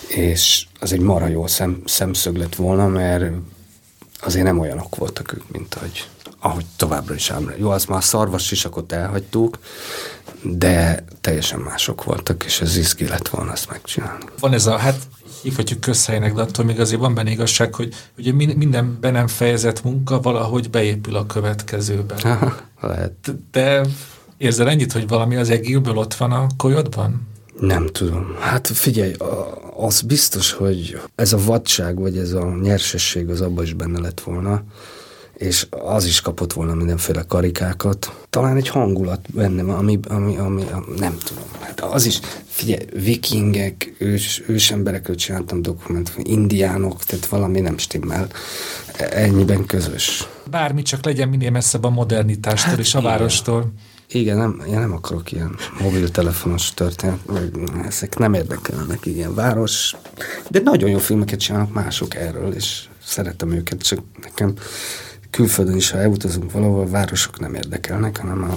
És 0.09 0.67
az 0.81 0.93
egy 0.93 1.01
mara 1.01 1.27
jó 1.27 1.47
szem, 1.47 1.83
szemszög 1.85 2.37
lett 2.37 2.55
volna, 2.55 2.89
mert 2.89 3.33
azért 4.21 4.45
nem 4.45 4.59
olyanok 4.59 4.97
voltak 4.97 5.33
ők, 5.33 5.51
mint 5.51 5.75
ahogy, 5.75 6.09
ahogy 6.41 6.65
továbbra 6.77 7.15
is 7.15 7.31
ámra. 7.31 7.55
Jó, 7.57 7.71
az 7.71 7.85
már 7.85 8.05
szarvas 8.05 8.47
sisakot 8.47 8.93
elhagytuk, 8.93 9.59
de 10.43 11.05
teljesen 11.21 11.61
mások 11.61 12.05
voltak, 12.05 12.45
és 12.45 12.61
ez 12.61 12.77
izgi 12.77 13.09
lett 13.09 13.29
volna 13.29 13.53
ezt 13.53 13.71
megcsinálni. 13.71 14.25
Van 14.41 14.53
ez 14.53 14.67
a, 14.67 14.77
hát 14.77 14.99
hívhatjuk 15.43 15.81
közhelynek, 15.81 16.35
de 16.35 16.43
attól 16.43 16.65
még 16.65 16.81
azért 16.81 17.01
van 17.01 17.15
benne 17.15 17.31
igazság, 17.31 17.75
hogy 17.75 17.95
ugye 18.19 18.33
minden 18.33 18.99
be 19.01 19.11
nem 19.11 19.27
fejezett 19.27 19.83
munka 19.83 20.21
valahogy 20.21 20.71
beépül 20.71 21.17
a 21.17 21.27
következőben. 21.27 22.19
lehet. 22.81 23.35
De 23.51 23.87
Érzel 24.37 24.69
ennyit, 24.69 24.93
hogy 24.93 25.09
valami 25.09 25.37
az 25.37 25.51
egélből 25.51 25.97
ott 25.97 26.15
van 26.15 26.33
a 26.33 26.47
kolyodban? 26.57 27.29
Nem 27.61 27.87
tudom. 27.87 28.37
Hát 28.41 28.67
figyelj, 28.67 29.13
az 29.77 30.01
biztos, 30.01 30.53
hogy 30.53 31.01
ez 31.15 31.33
a 31.33 31.39
vadság, 31.45 31.99
vagy 31.99 32.17
ez 32.17 32.33
a 32.33 32.57
nyersesség 32.63 33.29
az 33.29 33.41
abban 33.41 33.65
is 33.65 33.73
benne 33.73 34.01
lett 34.01 34.21
volna, 34.21 34.63
és 35.37 35.67
az 35.71 36.05
is 36.05 36.21
kapott 36.21 36.53
volna 36.53 36.75
mindenféle 36.75 37.25
karikákat. 37.29 38.27
Talán 38.31 38.57
egy 38.57 38.69
hangulat 38.69 39.21
benne, 39.33 39.75
ami, 39.75 39.99
ami, 40.09 40.37
ami, 40.37 40.67
ami 40.73 40.99
nem 40.99 41.17
tudom. 41.25 41.45
Hát 41.61 41.81
az 41.81 42.07
is, 42.07 42.21
figyelj, 42.47 42.85
vikingek, 42.93 43.95
ős, 43.99 44.43
ősemberekről 44.47 45.17
csináltam 45.17 45.63
dokumentum, 45.63 46.23
indiánok, 46.27 47.05
tehát 47.05 47.27
valami 47.27 47.61
nem 47.61 47.79
stimmel. 47.79 48.29
Ennyiben 48.97 49.67
közös. 49.67 50.29
Bármi 50.51 50.83
csak 50.83 51.05
legyen 51.05 51.29
minél 51.29 51.51
messzebb 51.51 51.85
a 51.85 51.91
modernitástól 51.91 52.71
hát 52.71 52.79
és 52.79 52.95
a 52.95 53.01
várostól. 53.01 53.73
Igen. 54.15 54.37
Nem, 54.37 54.63
én 54.69 54.79
nem 54.79 54.93
akarok 54.93 55.33
ilyen 55.33 55.57
mobiltelefonos 55.81 56.75
történet, 56.75 57.19
ezek 57.87 58.19
nem 58.19 58.35
érdekelnek, 58.35 59.07
ilyen 59.07 59.35
város, 59.35 59.97
de 60.49 60.61
nagyon 60.65 60.91
jó 60.91 60.99
filmeket 60.99 61.39
csinálnak 61.39 61.73
mások 61.73 62.15
erről, 62.15 62.53
és 62.53 62.85
szeretem 63.05 63.53
őket, 63.53 63.83
csak 63.83 64.01
nekem 64.23 64.55
külföldön 65.31 65.77
is, 65.77 65.91
ha 65.91 65.99
elutazunk 65.99 66.53
valahol, 66.53 66.81
a 66.81 66.89
városok 66.89 67.41
nem 67.41 67.55
érdekelnek, 67.55 68.17
hanem 68.17 68.43
a 68.43 68.57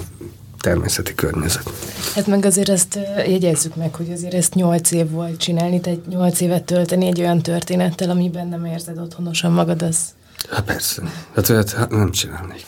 természeti 0.60 1.14
környezet. 1.14 1.70
Hát 2.14 2.26
meg 2.26 2.44
azért 2.44 2.68
ezt 2.68 2.98
jegyezzük 3.16 3.76
meg, 3.76 3.94
hogy 3.94 4.12
azért 4.12 4.34
ezt 4.34 4.54
nyolc 4.54 4.90
év 4.90 5.10
volt 5.10 5.36
csinálni, 5.36 5.80
tehát 5.80 6.06
nyolc 6.06 6.40
évet 6.40 6.64
tölteni 6.64 7.06
egy 7.06 7.20
olyan 7.20 7.42
történettel, 7.42 8.10
amiben 8.10 8.48
nem 8.48 8.64
érzed 8.64 8.98
otthonosan 8.98 9.52
magad, 9.52 9.82
az... 9.82 9.96
Hát 10.50 10.64
persze. 10.64 11.02
Hát 11.34 11.48
olyat 11.48 11.70
hát 11.70 11.90
nem 11.90 12.10
csinálnék. 12.10 12.64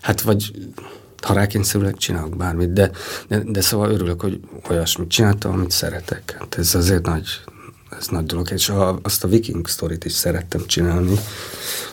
Hát 0.00 0.20
vagy 0.20 0.52
ha 1.24 1.34
rákényszerülök, 1.34 1.96
csinálok 1.96 2.36
bármit, 2.36 2.72
de, 2.72 2.90
de, 3.28 3.42
de 3.46 3.60
szóval 3.60 3.90
örülök, 3.90 4.20
hogy 4.20 4.40
olyasmit 4.70 5.08
csináltam, 5.08 5.52
amit 5.52 5.70
szeretek. 5.70 6.36
Hát 6.38 6.58
ez 6.58 6.74
azért 6.74 7.06
nagy, 7.06 7.26
ez 7.98 8.06
nagy 8.06 8.24
dolog, 8.24 8.50
és 8.50 8.68
a, 8.68 8.98
azt 9.02 9.24
a 9.24 9.28
viking 9.28 9.68
sztorit 9.68 10.04
is 10.04 10.12
szerettem 10.12 10.66
csinálni, 10.66 11.18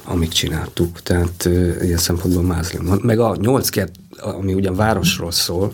amit 0.03 0.33
csináltuk, 0.33 1.01
tehát 1.01 1.45
uh, 1.45 1.75
ilyen 1.81 1.97
szempontból 1.97 2.43
mázlim. 2.43 2.83
Meg 3.01 3.19
a 3.19 3.35
nyolc 3.39 3.69
kert, 3.69 3.95
ami 4.17 4.53
ugyan 4.53 4.75
városról 4.75 5.31
szól, 5.31 5.73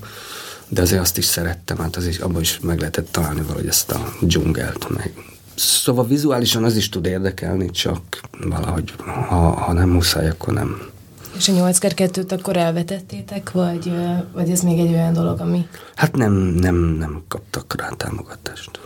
de 0.67 0.81
azért 0.81 1.01
azt 1.01 1.17
is 1.17 1.25
szerettem, 1.25 1.77
hát 1.77 1.95
az 1.95 2.05
is, 2.05 2.17
abban 2.17 2.41
is 2.41 2.59
meg 2.59 2.79
lehetett 2.79 3.11
találni 3.11 3.41
valahogy 3.41 3.67
ezt 3.67 3.91
a 3.91 4.13
dzsungelt, 4.21 4.89
meg 4.89 5.13
Szóval 5.55 6.07
vizuálisan 6.07 6.63
az 6.63 6.75
is 6.75 6.89
tud 6.89 7.05
érdekelni, 7.05 7.71
csak 7.71 8.21
valahogy, 8.47 8.93
ha, 9.27 9.35
ha 9.35 9.73
nem 9.73 9.89
muszáj, 9.89 10.29
akkor 10.29 10.53
nem. 10.53 10.93
És 11.37 11.47
a 11.47 11.51
8 11.51 11.77
2 11.77 12.25
akkor 12.29 12.57
elvetettétek, 12.57 13.51
vagy, 13.51 13.91
vagy 14.33 14.49
ez 14.49 14.61
még 14.61 14.79
egy 14.79 14.93
olyan 14.93 15.13
dolog, 15.13 15.39
ami... 15.39 15.67
Hát 15.95 16.15
nem, 16.15 16.33
nem, 16.33 16.75
nem 16.75 17.23
kaptak 17.27 17.75
rá 17.77 17.89
támogatást. 17.89 18.79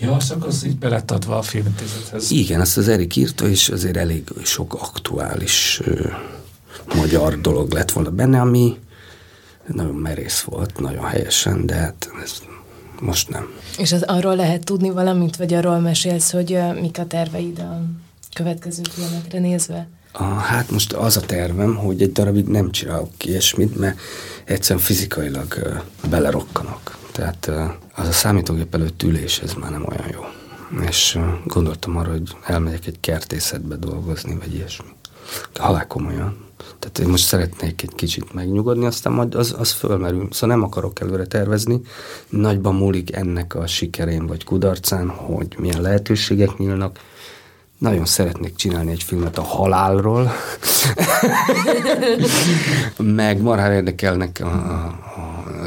Ja, 0.00 0.12
az 0.12 0.34
az 0.40 0.64
így 0.64 0.78
beletadva 0.78 1.38
a 1.38 1.42
filmintézethez. 1.42 2.30
Igen, 2.30 2.60
azt 2.60 2.76
az 2.76 2.88
Erik 2.88 3.16
írta, 3.16 3.48
és 3.48 3.68
azért 3.68 3.96
elég 3.96 4.24
sok 4.44 4.74
aktuális 4.74 5.80
ö, 5.84 6.08
magyar 6.94 7.40
dolog 7.40 7.72
lett 7.72 7.90
volna 7.90 8.10
benne, 8.10 8.40
ami 8.40 8.76
nagyon 9.66 9.94
merész 9.94 10.40
volt, 10.40 10.80
nagyon 10.80 11.04
helyesen, 11.04 11.66
de 11.66 11.74
hát 11.74 12.10
ez 12.22 12.32
most 13.00 13.28
nem. 13.28 13.48
És 13.78 13.92
az, 13.92 14.02
arról 14.02 14.36
lehet 14.36 14.64
tudni 14.64 14.90
valamit, 14.90 15.36
vagy 15.36 15.54
arról 15.54 15.78
mesélsz, 15.78 16.30
hogy 16.30 16.52
uh, 16.52 16.80
mik 16.80 16.98
a 16.98 17.06
terveid 17.06 17.58
a 17.58 17.82
következő 18.34 18.82
filmekre 18.90 19.38
nézve? 19.38 19.88
A, 20.18 20.24
hát 20.24 20.70
most 20.70 20.92
az 20.92 21.16
a 21.16 21.20
tervem, 21.20 21.74
hogy 21.74 22.02
egy 22.02 22.12
darabig 22.12 22.46
nem 22.46 22.70
csinálok 22.70 23.24
ilyesmit, 23.24 23.76
mert 23.76 24.00
egyszerűen 24.44 24.84
fizikailag 24.84 25.54
uh, 25.62 26.08
belerokkanok. 26.10 26.98
Tehát 27.12 27.46
uh, 27.48 27.70
az 27.94 28.08
a 28.08 28.12
számítógép 28.12 28.74
előtt 28.74 29.02
ülés, 29.02 29.38
ez 29.38 29.52
már 29.52 29.70
nem 29.70 29.86
olyan 29.88 30.08
jó. 30.12 30.20
És 30.88 31.14
uh, 31.14 31.24
gondoltam 31.44 31.96
arra, 31.96 32.10
hogy 32.10 32.36
elmegyek 32.46 32.86
egy 32.86 33.00
kertészetbe 33.00 33.76
dolgozni, 33.76 34.36
vagy 34.38 34.54
ilyesmi. 34.54 34.88
Halál 35.54 35.86
komolyan. 35.86 36.44
Tehát 36.78 36.98
én 36.98 37.08
most 37.08 37.24
szeretnék 37.24 37.82
egy 37.82 37.94
kicsit 37.94 38.32
megnyugodni, 38.32 38.86
aztán 38.86 39.12
majd 39.12 39.34
az, 39.34 39.54
az 39.58 39.70
fölmerül. 39.70 40.28
Szóval 40.30 40.56
nem 40.56 40.66
akarok 40.66 41.00
előre 41.00 41.26
tervezni. 41.26 41.80
Nagyban 42.28 42.74
múlik 42.74 43.16
ennek 43.16 43.54
a 43.54 43.66
sikerén 43.66 44.26
vagy 44.26 44.44
kudarcán, 44.44 45.08
hogy 45.08 45.56
milyen 45.58 45.80
lehetőségek 45.80 46.56
nyílnak. 46.56 46.98
Nagyon 47.78 48.04
szeretnék 48.04 48.54
csinálni 48.54 48.90
egy 48.90 49.02
filmet 49.02 49.38
a 49.38 49.42
halálról. 49.42 50.32
meg 52.98 53.40
marhár 53.40 53.72
érdekelnek 53.72 54.40
a, 54.40 54.46
a, 54.46 54.84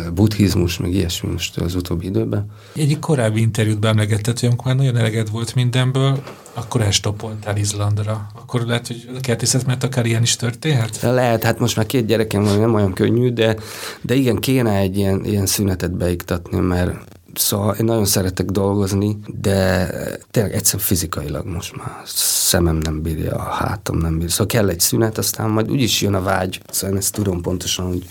a 0.08 0.12
buddhizmus, 0.12 0.78
meg 0.78 0.94
ilyesmi 0.94 1.32
most 1.32 1.58
az 1.58 1.76
utóbbi 1.76 2.06
időben. 2.06 2.46
Egyik 2.76 3.00
korábbi 3.00 3.42
interjút 3.42 3.80
beemlegetett, 3.80 4.40
hogy 4.40 4.50
amikor 4.50 4.66
már 4.66 4.76
nagyon 4.76 4.98
eleged 4.98 5.32
volt 5.32 5.56
mindenből, 5.56 6.24
akkor 6.54 6.82
elstoppoltál 6.82 7.58
Izlandra. 7.58 8.28
Akkor 8.36 8.62
lehet, 8.62 8.88
hogy 8.88 9.10
a 9.16 9.20
kertészet, 9.20 9.66
mert 9.66 9.84
akár 9.84 10.06
ilyen 10.06 10.22
is 10.22 10.36
történhet? 10.36 11.02
Lehet, 11.02 11.44
hát 11.44 11.60
most 11.60 11.76
már 11.76 11.86
két 11.86 12.06
gyerekem 12.06 12.44
van, 12.44 12.60
nem 12.60 12.74
olyan 12.74 12.94
könnyű, 12.94 13.30
de, 13.30 13.56
de 14.02 14.16
igen, 14.16 14.36
kéne 14.36 14.76
egy 14.76 14.98
ilyen, 14.98 15.26
ilyen 15.26 15.46
szünetet 15.46 15.92
beiktatni, 15.92 16.60
mert 16.60 17.19
Szóval 17.40 17.76
én 17.76 17.86
nagyon 17.86 18.06
szeretek 18.06 18.46
dolgozni, 18.46 19.18
de 19.42 19.90
tényleg 20.32 20.54
egyszerűen 20.54 20.88
fizikailag 20.88 21.46
most 21.46 21.78
már 21.78 22.02
szemem 22.06 22.76
nem 22.76 23.02
bírja, 23.02 23.36
a 23.36 23.50
hátam 23.50 23.98
nem 23.98 24.14
bírja. 24.14 24.30
Szóval 24.30 24.46
kell 24.46 24.70
egy 24.70 24.80
szünet, 24.80 25.18
aztán 25.18 25.50
majd 25.50 25.72
úgyis 25.72 26.02
jön 26.02 26.14
a 26.14 26.22
vágy. 26.22 26.62
Szóval 26.70 26.96
én 26.96 27.02
ezt 27.02 27.14
tudom 27.14 27.42
pontosan, 27.42 27.88
hogy 27.88 28.06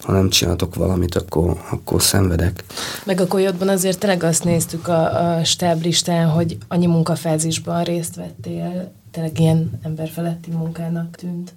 ha 0.00 0.12
nem 0.12 0.28
csináltok 0.28 0.74
valamit, 0.74 1.14
akkor, 1.14 1.60
akkor 1.70 2.02
szenvedek. 2.02 2.64
Meg 3.04 3.20
a 3.20 3.26
kolyotban 3.26 3.68
azért 3.68 3.98
tényleg 3.98 4.22
azt 4.22 4.44
néztük 4.44 4.88
a, 4.88 5.36
a 5.36 5.44
stáblistán, 5.44 6.28
hogy 6.28 6.58
annyi 6.68 6.86
munkafázisban 6.86 7.84
részt 7.84 8.14
vettél, 8.14 8.92
tényleg 9.10 9.40
ilyen 9.40 9.80
emberfeletti 9.82 10.50
munkának 10.50 11.16
tűnt 11.16 11.52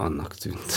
annak 0.00 0.34
tűnt. 0.34 0.72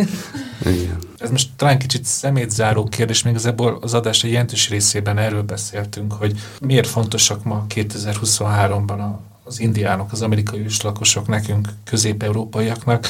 Igen. 0.76 0.98
Ez 1.18 1.30
most 1.30 1.48
talán 1.56 1.78
kicsit 1.78 2.04
szemétzáró 2.04 2.84
kérdés, 2.84 3.22
még 3.22 3.36
ebből 3.44 3.78
az 3.80 3.94
adás 3.94 4.24
egy 4.24 4.30
jelentős 4.30 4.68
részében 4.68 5.18
erről 5.18 5.42
beszéltünk, 5.42 6.12
hogy 6.12 6.40
miért 6.60 6.86
fontosak 6.86 7.44
ma 7.44 7.66
2023-ban 7.74 9.14
az 9.44 9.60
indiánok, 9.60 10.12
az 10.12 10.22
amerikai 10.22 10.60
őslakosok 10.60 11.26
nekünk, 11.26 11.68
közép-európaiaknak, 11.84 13.06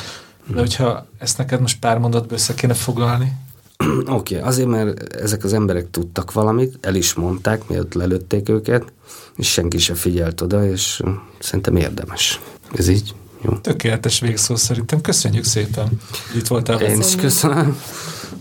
de 0.47 0.59
hogyha 0.59 1.07
ezt 1.19 1.39
neked 1.39 1.61
most 1.61 1.79
pár 1.79 1.99
mondatból 1.99 2.39
össze 2.39 2.55
kéne 2.55 2.75
foglalni? 2.75 3.33
Oké, 4.07 4.37
okay, 4.37 4.49
azért, 4.49 4.69
mert 4.69 5.15
ezek 5.15 5.45
az 5.45 5.53
emberek 5.53 5.91
tudtak 5.91 6.33
valamit, 6.33 6.79
el 6.81 6.95
is 6.95 7.15
mondták, 7.15 7.69
mielőtt 7.69 7.95
lelőtték 7.95 8.49
őket, 8.49 8.93
és 9.37 9.51
senki 9.51 9.79
sem 9.79 9.97
figyelt 9.97 10.41
oda, 10.41 10.67
és 10.67 11.03
szerintem 11.39 11.77
érdemes. 11.77 12.41
Ez 12.75 12.89
így? 12.89 13.15
Jó. 13.43 13.53
Tökéletes 13.57 14.21
végszó 14.21 14.57
szerintem. 14.57 15.01
Köszönjük 15.01 15.45
szépen, 15.45 16.01
itt 16.35 16.47
voltál. 16.47 16.81
Én 16.81 16.99
is 17.01 17.17
köszönöm. 17.17 17.81